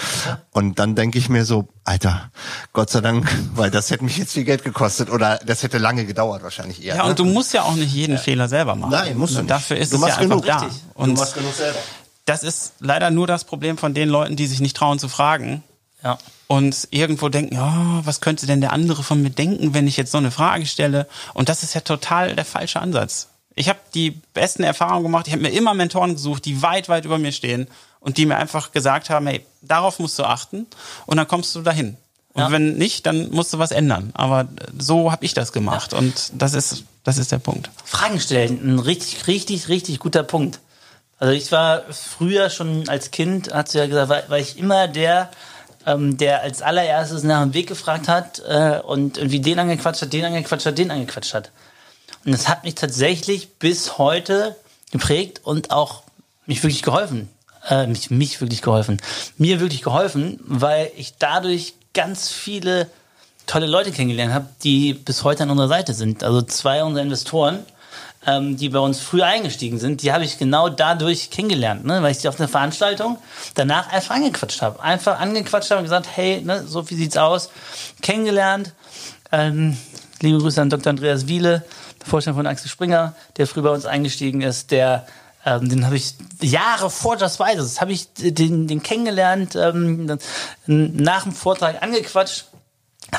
Und 0.51 0.79
dann 0.79 0.95
denke 0.95 1.17
ich 1.17 1.27
mir 1.27 1.43
so, 1.43 1.67
Alter, 1.83 2.31
Gott 2.71 2.89
sei 2.89 3.01
Dank, 3.01 3.27
weil 3.55 3.69
das 3.69 3.91
hätte 3.91 4.05
mich 4.05 4.17
jetzt 4.17 4.31
viel 4.33 4.45
Geld 4.45 4.63
gekostet 4.63 5.09
oder 5.09 5.37
das 5.45 5.63
hätte 5.63 5.79
lange 5.79 6.05
gedauert 6.05 6.43
wahrscheinlich 6.43 6.81
eher. 6.81 6.95
Ja, 6.95 7.03
ne? 7.03 7.09
und 7.09 7.19
du 7.19 7.25
musst 7.25 7.53
ja 7.53 7.63
auch 7.63 7.75
nicht 7.75 7.91
jeden 7.93 8.17
Fehler 8.17 8.47
selber 8.47 8.75
machen. 8.75 8.91
Nein, 8.91 9.17
musst 9.17 9.35
du 9.35 9.39
nicht. 9.39 9.49
Dafür 9.51 9.75
ist 9.77 9.91
Du 9.91 9.97
es 9.97 10.01
ja 10.01 10.07
einfach 10.07 10.21
genug, 10.21 10.45
da. 10.45 10.59
richtig. 10.59 10.81
Du 10.95 11.01
Und 11.03 11.17
machst 11.17 11.33
genug 11.33 11.53
selber. 11.53 11.79
das 12.25 12.43
ist 12.43 12.73
leider 12.79 13.11
nur 13.11 13.27
das 13.27 13.43
Problem 13.43 13.77
von 13.77 13.93
den 13.93 14.07
Leuten, 14.07 14.37
die 14.37 14.47
sich 14.47 14.61
nicht 14.61 14.77
trauen 14.77 14.97
zu 14.99 15.09
fragen. 15.09 15.63
Ja. 16.03 16.17
und 16.47 16.87
irgendwo 16.89 17.29
denken, 17.29 17.53
ja, 17.53 18.01
was 18.05 18.21
könnte 18.21 18.47
denn 18.47 18.59
der 18.59 18.73
andere 18.73 19.03
von 19.03 19.21
mir 19.21 19.29
denken, 19.29 19.75
wenn 19.75 19.85
ich 19.87 19.97
jetzt 19.97 20.11
so 20.11 20.17
eine 20.17 20.31
Frage 20.31 20.65
stelle? 20.65 21.07
Und 21.35 21.47
das 21.47 21.61
ist 21.61 21.75
ja 21.75 21.81
total 21.81 22.35
der 22.35 22.43
falsche 22.45 22.79
Ansatz. 22.81 23.27
Ich 23.55 23.69
habe 23.69 23.79
die 23.93 24.11
besten 24.33 24.63
Erfahrungen 24.63 25.03
gemacht. 25.03 25.27
Ich 25.27 25.33
habe 25.33 25.43
mir 25.43 25.51
immer 25.51 25.73
Mentoren 25.73 26.13
gesucht, 26.13 26.45
die 26.45 26.61
weit, 26.61 26.89
weit 26.89 27.05
über 27.05 27.17
mir 27.17 27.31
stehen 27.31 27.67
und 27.99 28.17
die 28.17 28.25
mir 28.25 28.37
einfach 28.37 28.71
gesagt 28.71 29.09
haben, 29.09 29.27
hey, 29.27 29.45
darauf 29.61 29.99
musst 29.99 30.17
du 30.19 30.23
achten 30.23 30.67
und 31.05 31.17
dann 31.17 31.27
kommst 31.27 31.53
du 31.55 31.61
dahin. 31.61 31.97
Und 32.33 32.41
Ja. 32.43 32.51
wenn 32.51 32.75
nicht, 32.77 33.05
dann 33.05 33.29
musst 33.31 33.51
du 33.53 33.59
was 33.59 33.71
ändern. 33.71 34.11
Aber 34.13 34.47
so 34.77 35.11
habe 35.11 35.25
ich 35.25 35.33
das 35.33 35.51
gemacht 35.51 35.93
und 35.93 36.31
das 36.33 36.53
ist, 36.53 36.85
das 37.03 37.17
ist 37.17 37.31
der 37.31 37.39
Punkt. 37.39 37.69
Fragen 37.83 38.19
stellen, 38.21 38.75
ein 38.75 38.79
richtig, 38.79 39.27
richtig, 39.27 39.67
richtig 39.67 39.99
guter 39.99 40.23
Punkt. 40.23 40.59
Also 41.19 41.33
ich 41.33 41.51
war 41.51 41.83
früher 41.91 42.49
schon 42.49 42.87
als 42.87 43.11
Kind, 43.11 43.53
hast 43.53 43.73
du 43.75 43.79
ja 43.79 43.85
gesagt, 43.85 44.09
war, 44.09 44.29
war 44.29 44.39
ich 44.39 44.57
immer 44.57 44.87
der, 44.87 45.29
ähm, 45.85 46.17
der 46.17 46.41
als 46.41 46.61
allererstes 46.61 47.23
nach 47.23 47.41
dem 47.43 47.53
Weg 47.53 47.67
gefragt 47.67 48.07
hat 48.07 48.41
äh, 48.47 48.79
und 48.79 49.17
irgendwie 49.17 49.41
den 49.41 49.59
angequatscht 49.59 50.01
hat, 50.03 50.13
den 50.13 50.23
angequatscht 50.25 50.65
hat, 50.65 50.77
den 50.77 50.89
angequatscht 50.89 51.33
hat. 51.33 51.51
Und 52.25 52.31
das 52.31 52.47
hat 52.47 52.63
mich 52.63 52.75
tatsächlich 52.75 53.55
bis 53.55 53.97
heute 53.97 54.55
geprägt 54.91 55.41
und 55.43 55.71
auch 55.71 56.03
mich 56.45 56.61
wirklich 56.63 56.83
geholfen. 56.83 57.29
Äh, 57.69 57.87
mich, 57.87 58.09
mich 58.09 58.41
wirklich 58.41 58.61
geholfen. 58.61 59.01
Mir 59.37 59.59
wirklich 59.59 59.81
geholfen, 59.81 60.39
weil 60.43 60.91
ich 60.97 61.15
dadurch 61.17 61.75
ganz 61.93 62.29
viele 62.29 62.87
tolle 63.45 63.67
Leute 63.67 63.91
kennengelernt 63.91 64.33
habe, 64.33 64.47
die 64.63 64.93
bis 64.93 65.23
heute 65.23 65.43
an 65.43 65.49
unserer 65.49 65.67
Seite 65.67 65.93
sind. 65.93 66.23
Also 66.23 66.41
zwei 66.41 66.83
unserer 66.83 67.03
Investoren, 67.03 67.59
ähm, 68.25 68.55
die 68.57 68.69
bei 68.69 68.79
uns 68.79 68.99
früher 68.99 69.25
eingestiegen 69.25 69.79
sind, 69.79 70.03
die 70.03 70.11
habe 70.11 70.23
ich 70.23 70.37
genau 70.37 70.69
dadurch 70.69 71.31
kennengelernt, 71.31 71.85
ne? 71.85 72.01
weil 72.01 72.11
ich 72.11 72.19
die 72.19 72.27
auf 72.27 72.39
einer 72.39 72.47
Veranstaltung 72.47 73.17
danach 73.55 73.91
einfach 73.91 74.15
angequatscht 74.15 74.61
habe. 74.61 74.81
Einfach 74.81 75.19
angequatscht 75.19 75.71
habe 75.71 75.79
und 75.79 75.85
gesagt, 75.85 76.07
hey, 76.15 76.41
ne, 76.41 76.65
so 76.65 76.89
wie 76.89 76.95
sieht's 76.95 77.17
aus? 77.17 77.49
Kennengelernt. 78.01 78.73
Ähm, 79.31 79.77
liebe 80.21 80.39
Grüße 80.39 80.61
an 80.61 80.69
Dr. 80.69 80.91
Andreas 80.91 81.27
Wiele, 81.27 81.63
Vorstand 82.05 82.37
von 82.37 82.47
Axel 82.47 82.69
Springer, 82.69 83.15
der 83.37 83.47
früh 83.47 83.61
bei 83.61 83.69
uns 83.69 83.85
eingestiegen 83.85 84.41
ist, 84.41 84.71
der 84.71 85.05
ähm, 85.43 85.69
den 85.69 85.85
habe 85.85 85.95
ich 85.95 86.13
Jahre 86.41 86.91
vor 86.91 87.17
Just 87.17 87.39
Vices, 87.39 87.81
habe 87.81 87.91
ich 87.91 88.13
den, 88.13 88.67
den 88.67 88.83
kennengelernt, 88.83 89.55
ähm, 89.55 90.19
nach 90.67 91.23
dem 91.23 91.31
Vortrag 91.31 91.81
angequatscht, 91.81 92.45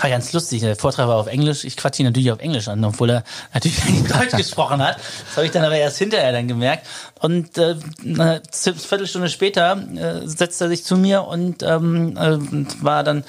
war 0.00 0.08
ganz 0.08 0.32
lustig. 0.32 0.60
Der 0.60 0.74
Vortrag 0.74 1.06
war 1.06 1.16
auf 1.16 1.26
Englisch. 1.26 1.64
Ich 1.64 1.76
quatsche 1.76 2.02
ihn 2.02 2.06
natürlich 2.06 2.32
auf 2.32 2.40
Englisch 2.40 2.68
an, 2.68 2.82
obwohl 2.84 3.10
er 3.10 3.24
natürlich 3.52 3.78
Deutsch 4.08 4.36
gesprochen 4.36 4.82
hat. 4.82 4.96
Das 4.96 5.36
habe 5.36 5.46
ich 5.46 5.52
dann 5.52 5.64
aber 5.64 5.76
erst 5.76 5.98
hinterher 5.98 6.32
dann 6.32 6.48
gemerkt. 6.48 6.86
Und 7.20 7.58
äh, 7.58 7.76
eine 8.02 8.40
Viertelstunde 8.52 9.28
später 9.28 9.76
äh, 9.94 10.26
setzte 10.26 10.64
er 10.64 10.68
sich 10.68 10.84
zu 10.84 10.96
mir 10.96 11.24
und 11.24 11.62
ähm, 11.62 12.16
äh, 12.16 12.38
war 12.82 13.04
dann 13.04 13.24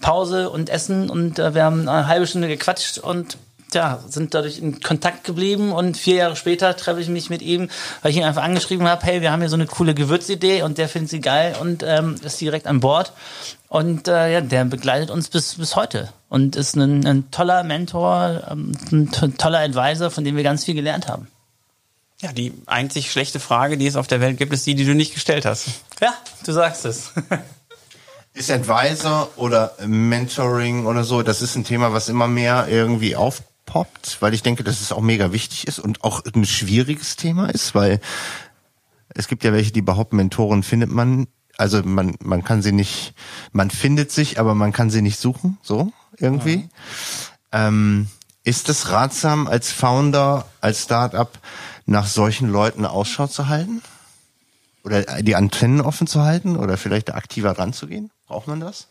Pause 0.00 0.50
und 0.50 0.68
Essen 0.68 1.08
und 1.08 1.38
äh, 1.38 1.54
wir 1.54 1.64
haben 1.64 1.88
eine 1.88 2.06
halbe 2.06 2.26
Stunde 2.26 2.48
gequatscht 2.48 2.98
und 2.98 3.38
ja, 3.74 4.02
sind 4.08 4.34
dadurch 4.34 4.58
in 4.58 4.80
Kontakt 4.80 5.24
geblieben 5.24 5.72
und 5.72 5.96
vier 5.96 6.16
Jahre 6.16 6.36
später 6.36 6.76
treffe 6.76 7.00
ich 7.00 7.08
mich 7.08 7.30
mit 7.30 7.42
ihm, 7.42 7.68
weil 8.02 8.10
ich 8.10 8.16
ihn 8.16 8.24
einfach 8.24 8.42
angeschrieben 8.42 8.88
habe, 8.88 9.04
hey, 9.04 9.20
wir 9.20 9.32
haben 9.32 9.40
hier 9.40 9.48
so 9.48 9.56
eine 9.56 9.66
coole 9.66 9.94
Gewürzidee 9.94 10.62
und 10.62 10.78
der 10.78 10.88
findet 10.88 11.10
sie 11.10 11.20
geil 11.20 11.56
und 11.60 11.82
ähm, 11.82 12.16
ist 12.22 12.40
direkt 12.40 12.66
an 12.66 12.80
Bord. 12.80 13.12
Und 13.68 14.08
äh, 14.08 14.32
ja, 14.32 14.40
der 14.40 14.64
begleitet 14.64 15.10
uns 15.10 15.28
bis, 15.28 15.54
bis 15.54 15.76
heute 15.76 16.12
und 16.28 16.56
ist 16.56 16.76
ein, 16.76 17.06
ein 17.06 17.30
toller 17.30 17.62
Mentor, 17.62 18.42
ähm, 18.50 18.72
ein 18.90 19.36
toller 19.38 19.60
Advisor, 19.60 20.10
von 20.10 20.24
dem 20.24 20.36
wir 20.36 20.42
ganz 20.42 20.64
viel 20.64 20.74
gelernt 20.74 21.08
haben. 21.08 21.28
Ja, 22.20 22.32
die 22.32 22.52
einzig 22.66 23.10
schlechte 23.10 23.40
Frage, 23.40 23.76
die 23.76 23.86
es 23.86 23.96
auf 23.96 24.06
der 24.06 24.20
Welt 24.20 24.38
gibt, 24.38 24.52
ist 24.52 24.64
die, 24.66 24.74
die 24.76 24.84
du 24.84 24.94
nicht 24.94 25.12
gestellt 25.12 25.44
hast. 25.44 25.68
Ja, 26.00 26.14
du 26.44 26.52
sagst 26.52 26.84
es. 26.84 27.12
Ist 28.34 28.50
Advisor 28.50 29.28
oder 29.36 29.74
Mentoring 29.84 30.86
oder 30.86 31.04
so, 31.04 31.22
das 31.22 31.42
ist 31.42 31.54
ein 31.54 31.64
Thema, 31.64 31.92
was 31.92 32.08
immer 32.08 32.28
mehr 32.28 32.66
irgendwie 32.66 33.14
auf 33.14 33.42
aufpoppt, 33.66 34.18
weil 34.20 34.34
ich 34.34 34.42
denke, 34.42 34.64
dass 34.64 34.80
es 34.80 34.92
auch 34.92 35.00
mega 35.00 35.32
wichtig 35.32 35.66
ist 35.66 35.78
und 35.78 36.04
auch 36.04 36.22
ein 36.34 36.44
schwieriges 36.44 37.16
Thema 37.16 37.46
ist, 37.46 37.74
weil 37.74 38.00
es 39.08 39.28
gibt 39.28 39.44
ja 39.44 39.52
welche, 39.52 39.72
die 39.72 39.82
behaupten, 39.82 40.16
Mentoren 40.16 40.62
findet 40.62 40.90
man, 40.90 41.26
also 41.58 41.82
man, 41.82 42.16
man 42.22 42.44
kann 42.44 42.62
sie 42.62 42.72
nicht, 42.72 43.14
man 43.52 43.70
findet 43.70 44.10
sich, 44.10 44.40
aber 44.40 44.54
man 44.54 44.72
kann 44.72 44.90
sie 44.90 45.02
nicht 45.02 45.18
suchen, 45.18 45.58
so 45.62 45.92
irgendwie. 46.18 46.58
Mhm. 46.58 46.70
Ähm, 47.52 48.06
ist 48.44 48.68
es 48.68 48.90
ratsam, 48.90 49.46
als 49.46 49.70
Founder, 49.70 50.46
als 50.60 50.82
Startup 50.82 51.30
nach 51.86 52.06
solchen 52.06 52.48
Leuten 52.48 52.84
Ausschau 52.84 53.26
zu 53.26 53.48
halten? 53.48 53.82
Oder 54.84 55.22
die 55.22 55.36
Antennen 55.36 55.80
offen 55.80 56.08
zu 56.08 56.22
halten? 56.22 56.56
Oder 56.56 56.76
vielleicht 56.76 57.14
aktiver 57.14 57.56
ranzugehen? 57.56 58.10
Braucht 58.26 58.48
man 58.48 58.58
das? 58.58 58.88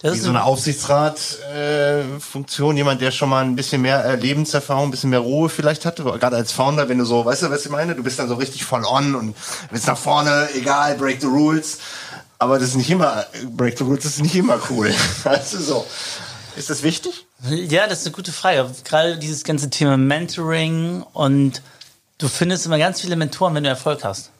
Das 0.00 0.14
Wie 0.14 0.20
so 0.20 0.28
eine 0.28 0.44
Aufsichtsrat-Funktion, 0.44 2.76
äh, 2.76 2.78
jemand, 2.78 3.00
der 3.00 3.10
schon 3.10 3.30
mal 3.30 3.44
ein 3.44 3.56
bisschen 3.56 3.82
mehr 3.82 4.04
äh, 4.04 4.14
Lebenserfahrung, 4.14 4.84
ein 4.84 4.92
bisschen 4.92 5.10
mehr 5.10 5.18
Ruhe 5.18 5.48
vielleicht 5.48 5.84
hatte, 5.84 6.04
gerade 6.04 6.36
als 6.36 6.52
Founder, 6.52 6.88
wenn 6.88 6.98
du 6.98 7.04
so, 7.04 7.24
weißt 7.24 7.42
du, 7.42 7.50
was 7.50 7.64
ich 7.64 7.70
meine? 7.72 7.96
Du 7.96 8.04
bist 8.04 8.20
dann 8.20 8.28
so 8.28 8.36
richtig 8.36 8.64
voll 8.64 8.84
on 8.84 9.16
und 9.16 9.34
willst 9.70 9.88
nach 9.88 9.98
vorne, 9.98 10.50
egal, 10.54 10.94
break 10.94 11.20
the 11.20 11.26
rules. 11.26 11.78
Aber 12.38 12.60
das 12.60 12.68
ist 12.68 12.76
nicht 12.76 12.90
immer, 12.90 13.26
break 13.50 13.76
the 13.76 13.82
rules 13.82 14.04
ist 14.04 14.22
nicht 14.22 14.36
immer 14.36 14.60
cool. 14.70 14.94
du, 15.24 15.58
so. 15.58 15.84
Ist 16.54 16.70
das 16.70 16.84
wichtig? 16.84 17.26
Ja, 17.48 17.88
das 17.88 17.98
ist 18.00 18.06
eine 18.06 18.14
gute 18.14 18.30
Frage. 18.30 18.70
Gerade 18.84 19.18
dieses 19.18 19.42
ganze 19.42 19.68
Thema 19.68 19.96
Mentoring 19.96 21.02
und 21.12 21.60
du 22.18 22.28
findest 22.28 22.66
immer 22.66 22.78
ganz 22.78 23.00
viele 23.00 23.16
Mentoren, 23.16 23.56
wenn 23.56 23.64
du 23.64 23.68
Erfolg 23.68 24.04
hast. 24.04 24.30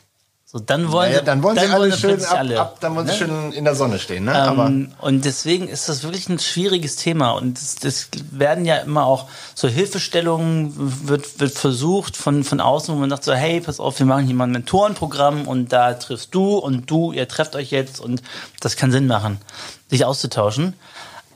So, 0.51 0.59
dann 0.59 0.91
wollen, 0.93 1.11
naja, 1.11 1.23
dann 1.23 1.43
wollen 1.43 1.57
dann 1.57 1.67
sie 1.67 1.75
alle 1.75 1.93
schön 1.95 2.25
ab, 2.25 2.39
alle, 2.39 2.59
ab, 2.59 2.81
dann 2.81 2.95
wollen 2.97 3.05
ne? 3.05 3.13
sie 3.13 3.19
schön 3.19 3.53
in 3.53 3.65
der 3.67 3.75
Sonne 3.75 3.99
stehen. 3.99 4.25
Ne? 4.25 4.31
Ähm, 4.31 4.39
Aber 4.39 4.73
und 5.07 5.27
deswegen 5.27 5.69
ist 5.69 5.91
das 5.91 6.05
wirklich 6.05 6.27
ein 6.31 6.39
schwieriges 6.39 6.97
Thema 6.97 7.33
und 7.33 7.61
das, 7.61 7.77
das 7.77 8.09
werden 8.31 8.65
ja 8.65 8.77
immer 8.77 9.05
auch 9.05 9.29
so 9.55 9.69
Hilfestellungen 9.69 10.73
wird 11.07 11.39
wird 11.39 11.53
versucht 11.53 12.17
von 12.17 12.45
von 12.45 12.63
außen, 12.63 12.95
wo 12.95 12.99
man 12.99 13.11
sagt 13.11 13.25
so 13.25 13.35
hey, 13.35 13.61
pass 13.61 13.79
auf, 13.79 13.99
wir 13.99 14.07
machen 14.07 14.25
hier 14.25 14.35
mal 14.35 14.45
ein 14.45 14.53
Mentorenprogramm 14.53 15.47
und 15.47 15.71
da 15.71 15.93
triffst 15.93 16.35
du 16.35 16.57
und 16.57 16.91
du, 16.91 17.13
ihr 17.13 17.29
trefft 17.29 17.55
euch 17.55 17.71
jetzt 17.71 18.01
und 18.01 18.23
das 18.61 18.77
kann 18.77 18.91
Sinn 18.91 19.07
machen, 19.07 19.43
sich 19.91 20.07
auszutauschen 20.07 20.73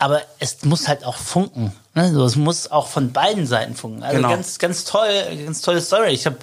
aber 0.02 0.20
es 0.40 0.64
muss 0.64 0.88
halt 0.88 1.04
auch 1.04 1.16
funken. 1.16 1.72
Ne? 1.94 2.12
So, 2.12 2.24
es 2.24 2.36
muss 2.36 2.70
auch 2.70 2.86
von 2.86 3.12
beiden 3.12 3.46
Seiten 3.46 3.74
funken. 3.74 4.02
Also 4.02 4.16
genau. 4.16 4.30
ganz, 4.30 4.58
ganz 4.58 4.84
toll, 4.84 5.10
ganz 5.44 5.60
tolle 5.60 5.80
Story. 5.80 6.10
Ich 6.10 6.26
habe 6.26 6.38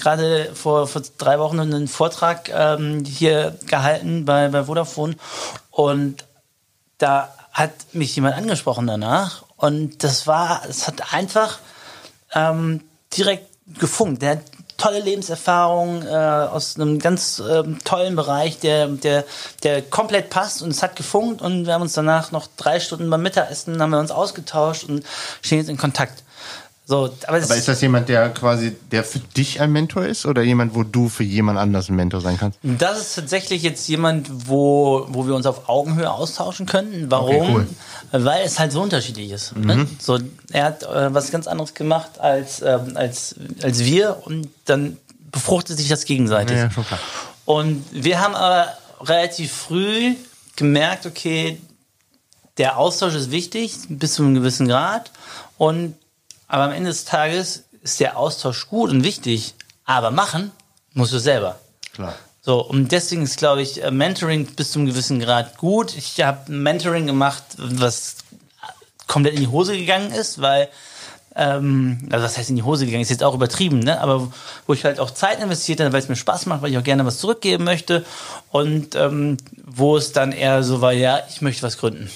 gerade 0.00 0.50
vor, 0.54 0.86
vor 0.86 1.02
drei 1.18 1.38
Wochen 1.38 1.60
einen 1.60 1.88
Vortrag 1.88 2.48
ähm, 2.48 3.04
hier 3.04 3.56
gehalten 3.66 4.24
bei, 4.24 4.48
bei 4.48 4.64
Vodafone 4.64 5.16
und 5.70 6.24
da 6.98 7.34
hat 7.52 7.72
mich 7.92 8.16
jemand 8.16 8.36
angesprochen 8.36 8.86
danach 8.86 9.44
und 9.56 10.02
das 10.02 10.26
war, 10.26 10.62
es 10.68 10.86
hat 10.86 11.12
einfach 11.12 11.58
ähm, 12.34 12.82
direkt 13.16 13.46
gefunkt. 13.78 14.22
Der 14.22 14.32
hat 14.32 14.42
tolle 14.76 15.00
Lebenserfahrung 15.00 16.02
äh, 16.02 16.08
aus 16.08 16.76
einem 16.76 16.98
ganz 16.98 17.42
ähm, 17.48 17.78
tollen 17.84 18.16
Bereich, 18.16 18.58
der, 18.58 18.88
der, 18.88 19.24
der 19.62 19.82
komplett 19.82 20.30
passt 20.30 20.62
und 20.62 20.70
es 20.70 20.82
hat 20.82 20.96
gefunkt 20.96 21.42
und 21.42 21.66
wir 21.66 21.74
haben 21.74 21.82
uns 21.82 21.92
danach 21.92 22.32
noch 22.32 22.48
drei 22.56 22.80
Stunden 22.80 23.08
beim 23.08 23.22
Mittagessen 23.22 23.80
haben 23.80 23.90
wir 23.90 24.00
uns 24.00 24.10
ausgetauscht 24.10 24.84
und 24.84 25.04
stehen 25.42 25.58
jetzt 25.58 25.68
in 25.68 25.76
Kontakt. 25.76 26.23
So, 26.86 27.04
aber, 27.26 27.36
aber 27.42 27.56
ist 27.56 27.66
das 27.66 27.80
jemand, 27.80 28.10
der 28.10 28.28
quasi, 28.28 28.76
der 28.92 29.04
für 29.04 29.18
dich 29.18 29.58
ein 29.62 29.72
Mentor 29.72 30.04
ist 30.04 30.26
oder 30.26 30.42
jemand, 30.42 30.74
wo 30.74 30.82
du 30.82 31.08
für 31.08 31.24
jemand 31.24 31.58
anders 31.58 31.88
ein 31.88 31.96
Mentor 31.96 32.20
sein 32.20 32.36
kannst? 32.36 32.58
Das 32.62 33.00
ist 33.00 33.14
tatsächlich 33.14 33.62
jetzt 33.62 33.88
jemand, 33.88 34.28
wo, 34.48 35.06
wo 35.08 35.26
wir 35.26 35.34
uns 35.34 35.46
auf 35.46 35.70
Augenhöhe 35.70 36.10
austauschen 36.10 36.66
können. 36.66 37.10
Warum? 37.10 37.36
Okay, 37.36 37.52
cool. 37.54 37.66
Weil 38.12 38.44
es 38.44 38.58
halt 38.58 38.72
so 38.72 38.82
unterschiedlich 38.82 39.30
ist. 39.30 39.56
Ne? 39.56 39.76
Mhm. 39.76 39.80
Ne? 39.82 39.88
So, 39.98 40.18
er 40.52 40.64
hat 40.64 40.82
äh, 40.82 41.14
was 41.14 41.30
ganz 41.30 41.46
anderes 41.46 41.72
gemacht 41.72 42.20
als, 42.20 42.60
ähm, 42.60 42.96
als, 42.96 43.34
als 43.62 43.80
wir 43.80 44.18
und 44.24 44.48
dann 44.66 44.98
befruchtet 45.32 45.78
sich 45.78 45.88
das 45.88 46.04
gegenseitig. 46.04 46.58
Ja, 46.58 46.70
schon 46.70 46.84
klar. 46.84 47.00
Und 47.46 47.82
wir 47.92 48.20
haben 48.20 48.34
aber 48.34 48.68
relativ 49.00 49.52
früh 49.52 50.14
gemerkt, 50.56 51.06
okay, 51.06 51.58
der 52.58 52.76
Austausch 52.78 53.14
ist 53.14 53.30
wichtig 53.30 53.74
bis 53.88 54.14
zu 54.14 54.22
einem 54.22 54.34
gewissen 54.34 54.68
Grad 54.68 55.10
und 55.56 55.94
aber 56.48 56.64
am 56.64 56.72
Ende 56.72 56.90
des 56.90 57.04
Tages 57.04 57.64
ist 57.82 58.00
der 58.00 58.16
Austausch 58.16 58.68
gut 58.68 58.90
und 58.90 59.04
wichtig, 59.04 59.54
aber 59.84 60.10
machen 60.10 60.52
musst 60.92 61.12
du 61.12 61.18
selber. 61.18 61.58
Klar. 61.92 62.14
So, 62.42 62.60
und 62.60 62.92
deswegen 62.92 63.22
ist, 63.22 63.38
glaube 63.38 63.62
ich, 63.62 63.82
äh, 63.82 63.90
Mentoring 63.90 64.46
bis 64.46 64.72
zu 64.72 64.78
einem 64.78 64.88
gewissen 64.88 65.18
Grad 65.18 65.56
gut. 65.56 65.96
Ich 65.96 66.20
habe 66.22 66.52
Mentoring 66.52 67.06
gemacht, 67.06 67.42
was 67.56 68.16
komplett 69.06 69.34
in 69.34 69.40
die 69.40 69.46
Hose 69.48 69.78
gegangen 69.78 70.12
ist, 70.12 70.42
weil, 70.42 70.68
ähm, 71.36 72.06
also 72.10 72.24
was 72.24 72.36
heißt 72.36 72.50
in 72.50 72.56
die 72.56 72.62
Hose 72.62 72.84
gegangen, 72.84 73.02
ist 73.02 73.10
jetzt 73.10 73.24
auch 73.24 73.34
übertrieben, 73.34 73.78
ne? 73.78 73.98
aber 73.98 74.30
wo 74.66 74.74
ich 74.74 74.84
halt 74.84 75.00
auch 75.00 75.10
Zeit 75.10 75.40
investiert 75.40 75.80
habe, 75.80 75.92
weil 75.92 76.00
es 76.00 76.08
mir 76.08 76.16
Spaß 76.16 76.46
macht, 76.46 76.60
weil 76.60 76.70
ich 76.70 76.78
auch 76.78 76.84
gerne 76.84 77.06
was 77.06 77.18
zurückgeben 77.18 77.64
möchte 77.64 78.04
und 78.50 78.94
ähm, 78.94 79.38
wo 79.64 79.96
es 79.96 80.12
dann 80.12 80.32
eher 80.32 80.62
so 80.62 80.82
war, 80.82 80.92
ja, 80.92 81.20
ich 81.30 81.40
möchte 81.40 81.62
was 81.62 81.78
gründen. 81.78 82.10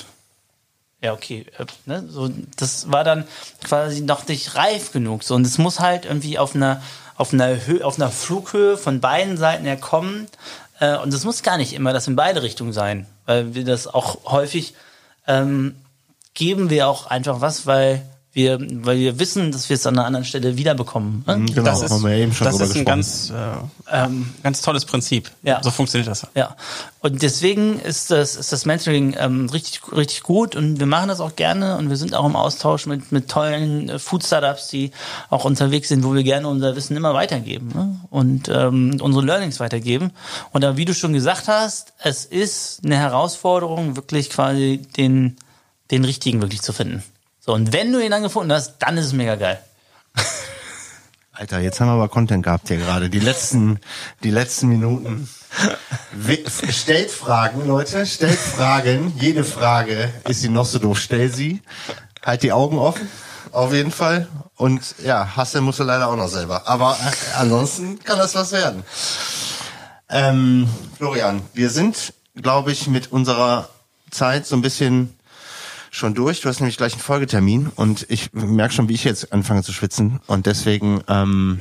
Ja, 1.01 1.13
okay. 1.13 1.47
Äh, 1.59 1.67
ne? 1.87 2.05
So, 2.09 2.31
das 2.57 2.91
war 2.91 3.05
dann 3.05 3.25
quasi 3.63 4.01
noch 4.01 4.27
nicht 4.27 4.55
reif 4.57 4.93
genug. 4.93 5.23
So, 5.23 5.35
und 5.35 5.47
es 5.47 5.59
muss 5.59 5.81
halt 5.81 6.05
irgendwie 6.05 6.39
auf 6.39 6.55
einer, 6.55 6.83
auf 7.17 7.33
einer, 7.33 7.67
Höhe, 7.67 7.85
auf 7.85 7.97
einer 7.97 8.11
Flughöhe 8.11 8.77
von 8.77 9.01
beiden 9.01 9.37
Seiten 9.37 9.65
her 9.65 9.77
kommen. 9.77 10.27
Äh, 10.81 10.97
und 10.99 11.13
es 11.15 11.25
muss 11.25 11.43
gar 11.43 11.57
nicht 11.57 11.73
immer 11.73 11.93
das 11.93 12.09
in 12.09 12.17
beide 12.17 12.43
Richtungen 12.43 12.73
sein, 12.73 13.07
weil 13.27 13.55
wir 13.55 13.65
das 13.65 13.87
auch 13.87 14.25
häufig 14.25 14.75
ähm, 15.27 15.77
geben 16.35 16.71
wir 16.71 16.89
auch 16.89 17.07
einfach 17.07 17.41
was, 17.41 17.67
weil 17.67 18.03
wir, 18.39 18.59
weil 18.85 18.99
wir 18.99 19.19
wissen, 19.19 19.51
dass 19.51 19.69
wir 19.69 19.75
es 19.75 19.87
an 19.87 19.99
einer 19.99 20.07
anderen 20.07 20.25
Stelle 20.25 20.57
wiederbekommen. 20.57 21.25
Ne? 21.27 21.39
Mhm, 21.39 21.47
genau, 21.47 21.65
das 21.65 21.83
ist, 21.83 21.91
haben 21.91 22.05
wir 22.05 22.13
eben 22.13 22.33
schon 22.33 22.47
das 22.47 22.61
ist 22.61 22.77
ein 22.77 22.85
ganz, 22.85 23.31
äh, 23.31 24.05
ähm, 24.05 24.33
ganz 24.45 24.63
tolles 24.63 24.85
Prinzip. 24.85 25.31
Ja. 25.43 25.61
So 25.63 25.73
funktioniert 25.73 26.09
das. 26.09 26.27
Ja. 26.37 26.57
Und 27.01 27.21
deswegen 27.23 27.81
ist 27.81 28.13
das, 28.13 28.37
ist 28.37 28.53
das 28.53 28.65
Mentoring 28.65 29.17
ähm, 29.19 29.49
richtig, 29.51 29.81
richtig 29.93 30.23
gut 30.23 30.55
und 30.55 30.79
wir 30.79 30.87
machen 30.87 31.09
das 31.09 31.21
auch 31.21 31.35
gerne 31.35 31.77
und 31.79 31.91
wir 31.91 31.97
sind 31.97 32.15
auch 32.15 32.25
im 32.25 32.37
Austausch 32.37 32.87
mit, 32.87 33.11
mit 33.11 33.29
tollen 33.29 33.89
äh, 33.89 33.99
Food-Startups, 33.99 34.69
die 34.69 34.93
auch 35.31 35.45
unterwegs 35.45 35.89
sind, 35.89 36.05
wo 36.05 36.15
wir 36.15 36.23
gerne 36.23 36.47
unser 36.47 36.77
Wissen 36.77 36.97
immer 36.97 37.15
weitergeben 37.15 37.73
ne? 37.75 38.01
und 38.11 38.49
ähm, 38.49 38.99
unsere 39.01 39.25
Learnings 39.25 39.59
weitergeben. 39.59 40.13
Und 40.53 40.63
da, 40.63 40.77
wie 40.77 40.85
du 40.85 40.95
schon 40.95 41.13
gesagt 41.13 41.49
hast, 41.49 41.93
es 41.99 42.25
ist 42.25 42.85
eine 42.85 42.97
Herausforderung, 42.97 43.97
wirklich 43.97 44.31
quasi 44.31 44.81
den, 44.97 45.37
den 45.91 46.05
richtigen 46.05 46.41
wirklich 46.41 46.63
zu 46.63 46.73
finden. 46.73 47.03
So, 47.49 47.55
und 47.55 47.73
wenn 47.73 47.91
du 47.91 47.99
ihn 47.99 48.11
dann 48.11 48.23
gefunden 48.23 48.53
hast, 48.53 48.75
dann 48.79 48.99
ist 48.99 49.07
es 49.07 49.13
mega 49.15 49.35
geil. 49.37 49.59
Alter, 51.33 51.61
jetzt 51.61 51.81
haben 51.81 51.87
wir 51.87 51.95
aber 51.95 52.11
Content 52.11 52.45
gehabt 52.45 52.69
hier 52.69 52.77
gerade. 52.77 53.09
Die 53.09 53.21
letzten, 53.21 53.81
die 54.23 54.31
letzten 54.31 54.69
Minuten. 54.69 55.31
stellt 56.69 57.11
Fragen, 57.11 57.67
Leute, 57.67 58.05
stellt 58.05 58.39
Fragen. 58.39 59.15
Jede 59.19 59.45
Frage 59.45 60.13
ist 60.29 60.43
sie 60.43 60.51
noch 60.51 60.67
so 60.67 60.79
doof. 60.79 60.99
Stell 60.99 61.33
sie. 61.33 61.63
Halt 62.23 62.43
die 62.43 62.53
Augen 62.53 62.77
offen. 62.77 63.09
Auf 63.51 63.73
jeden 63.73 63.93
Fall. 63.93 64.29
Und 64.57 64.97
ja, 65.03 65.35
Hasse 65.35 65.63
musst 65.63 65.79
du 65.79 65.85
leider 65.85 66.09
auch 66.09 66.17
noch 66.17 66.29
selber. 66.29 66.69
Aber 66.69 66.99
ansonsten 67.39 67.99
kann 68.01 68.19
das 68.19 68.35
was 68.35 68.53
werden. 68.53 68.85
Ähm, 70.11 70.69
Florian, 70.99 71.41
wir 71.55 71.71
sind, 71.71 72.13
glaube 72.35 72.73
ich, 72.73 72.89
mit 72.89 73.11
unserer 73.11 73.71
Zeit 74.11 74.47
so 74.47 74.55
ein 74.55 74.61
bisschen 74.61 75.18
schon 75.91 76.15
durch. 76.15 76.41
Du 76.41 76.49
hast 76.49 76.61
nämlich 76.61 76.77
gleich 76.77 76.95
einen 76.95 77.03
Folgetermin 77.03 77.71
und 77.75 78.07
ich 78.09 78.33
merke 78.33 78.75
schon, 78.75 78.89
wie 78.89 78.95
ich 78.95 79.05
jetzt 79.05 79.33
anfange 79.33 79.63
zu 79.63 79.73
schwitzen. 79.73 80.21
Und 80.27 80.47
deswegen 80.47 81.01
ähm, 81.09 81.61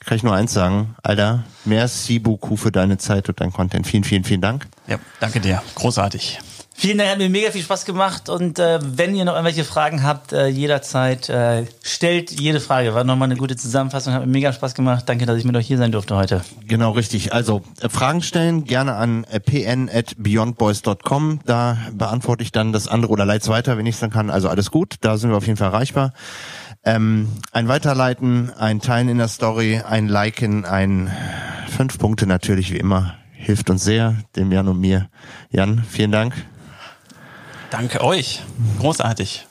kann 0.00 0.16
ich 0.16 0.22
nur 0.22 0.34
eins 0.34 0.52
sagen. 0.52 0.94
Alter, 1.02 1.44
merci 1.64 2.18
beaucoup 2.18 2.58
für 2.58 2.72
deine 2.72 2.98
Zeit 2.98 3.28
und 3.28 3.40
dein 3.40 3.52
Content. 3.52 3.86
Vielen, 3.86 4.04
vielen, 4.04 4.24
vielen 4.24 4.40
Dank. 4.40 4.66
Ja, 4.86 4.98
danke 5.20 5.40
dir. 5.40 5.62
Großartig. 5.74 6.40
Vielen 6.76 6.98
Dank, 6.98 7.08
hat 7.08 7.18
mir 7.18 7.30
mega 7.30 7.52
viel 7.52 7.62
Spaß 7.62 7.84
gemacht 7.84 8.28
und 8.28 8.58
äh, 8.58 8.80
wenn 8.82 9.14
ihr 9.14 9.24
noch 9.24 9.34
irgendwelche 9.34 9.64
Fragen 9.64 10.02
habt, 10.02 10.32
äh, 10.32 10.48
jederzeit 10.48 11.28
äh, 11.28 11.66
stellt 11.82 12.32
jede 12.32 12.58
Frage. 12.58 12.94
War 12.94 13.04
nochmal 13.04 13.28
eine 13.28 13.36
gute 13.36 13.56
Zusammenfassung, 13.56 14.12
hat 14.12 14.22
mir 14.22 14.26
mega 14.26 14.52
Spaß 14.52 14.74
gemacht. 14.74 15.04
Danke, 15.06 15.24
dass 15.24 15.38
ich 15.38 15.44
mit 15.44 15.54
euch 15.56 15.68
hier 15.68 15.78
sein 15.78 15.92
durfte 15.92 16.16
heute. 16.16 16.42
Genau, 16.66 16.90
richtig. 16.90 17.32
Also 17.32 17.62
äh, 17.80 17.88
Fragen 17.88 18.22
stellen 18.22 18.64
gerne 18.64 18.96
an 18.96 19.24
äh, 19.30 19.38
pn 19.38 19.88
at 19.88 20.16
beyondboys.com. 20.18 21.40
Da 21.46 21.78
beantworte 21.92 22.42
ich 22.42 22.50
dann 22.50 22.72
das 22.72 22.88
andere 22.88 23.12
oder 23.12 23.24
leit's 23.24 23.48
weiter, 23.48 23.78
wenn 23.78 23.86
ich 23.86 23.94
es 23.94 24.00
dann 24.00 24.10
kann. 24.10 24.28
Also 24.28 24.48
alles 24.48 24.72
gut, 24.72 24.96
da 25.00 25.16
sind 25.16 25.30
wir 25.30 25.36
auf 25.36 25.46
jeden 25.46 25.56
Fall 25.56 25.68
erreichbar. 25.68 26.12
Ähm, 26.84 27.28
ein 27.52 27.68
Weiterleiten, 27.68 28.52
ein 28.58 28.80
Teilen 28.80 29.08
in 29.08 29.18
der 29.18 29.28
Story, 29.28 29.80
ein 29.88 30.08
Liken, 30.08 30.64
ein 30.64 31.10
fünf 31.68 31.98
Punkte 31.98 32.26
natürlich 32.26 32.72
wie 32.72 32.78
immer. 32.78 33.14
Hilft 33.32 33.70
uns 33.70 33.84
sehr, 33.84 34.16
dem 34.36 34.50
Jan 34.50 34.68
und 34.68 34.80
mir. 34.80 35.08
Jan, 35.50 35.84
vielen 35.88 36.10
Dank. 36.10 36.34
Danke 37.74 38.02
euch. 38.02 38.40
Großartig. 38.78 39.48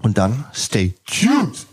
Und 0.00 0.16
dann 0.16 0.46
stay 0.54 0.94
tuned. 1.04 1.66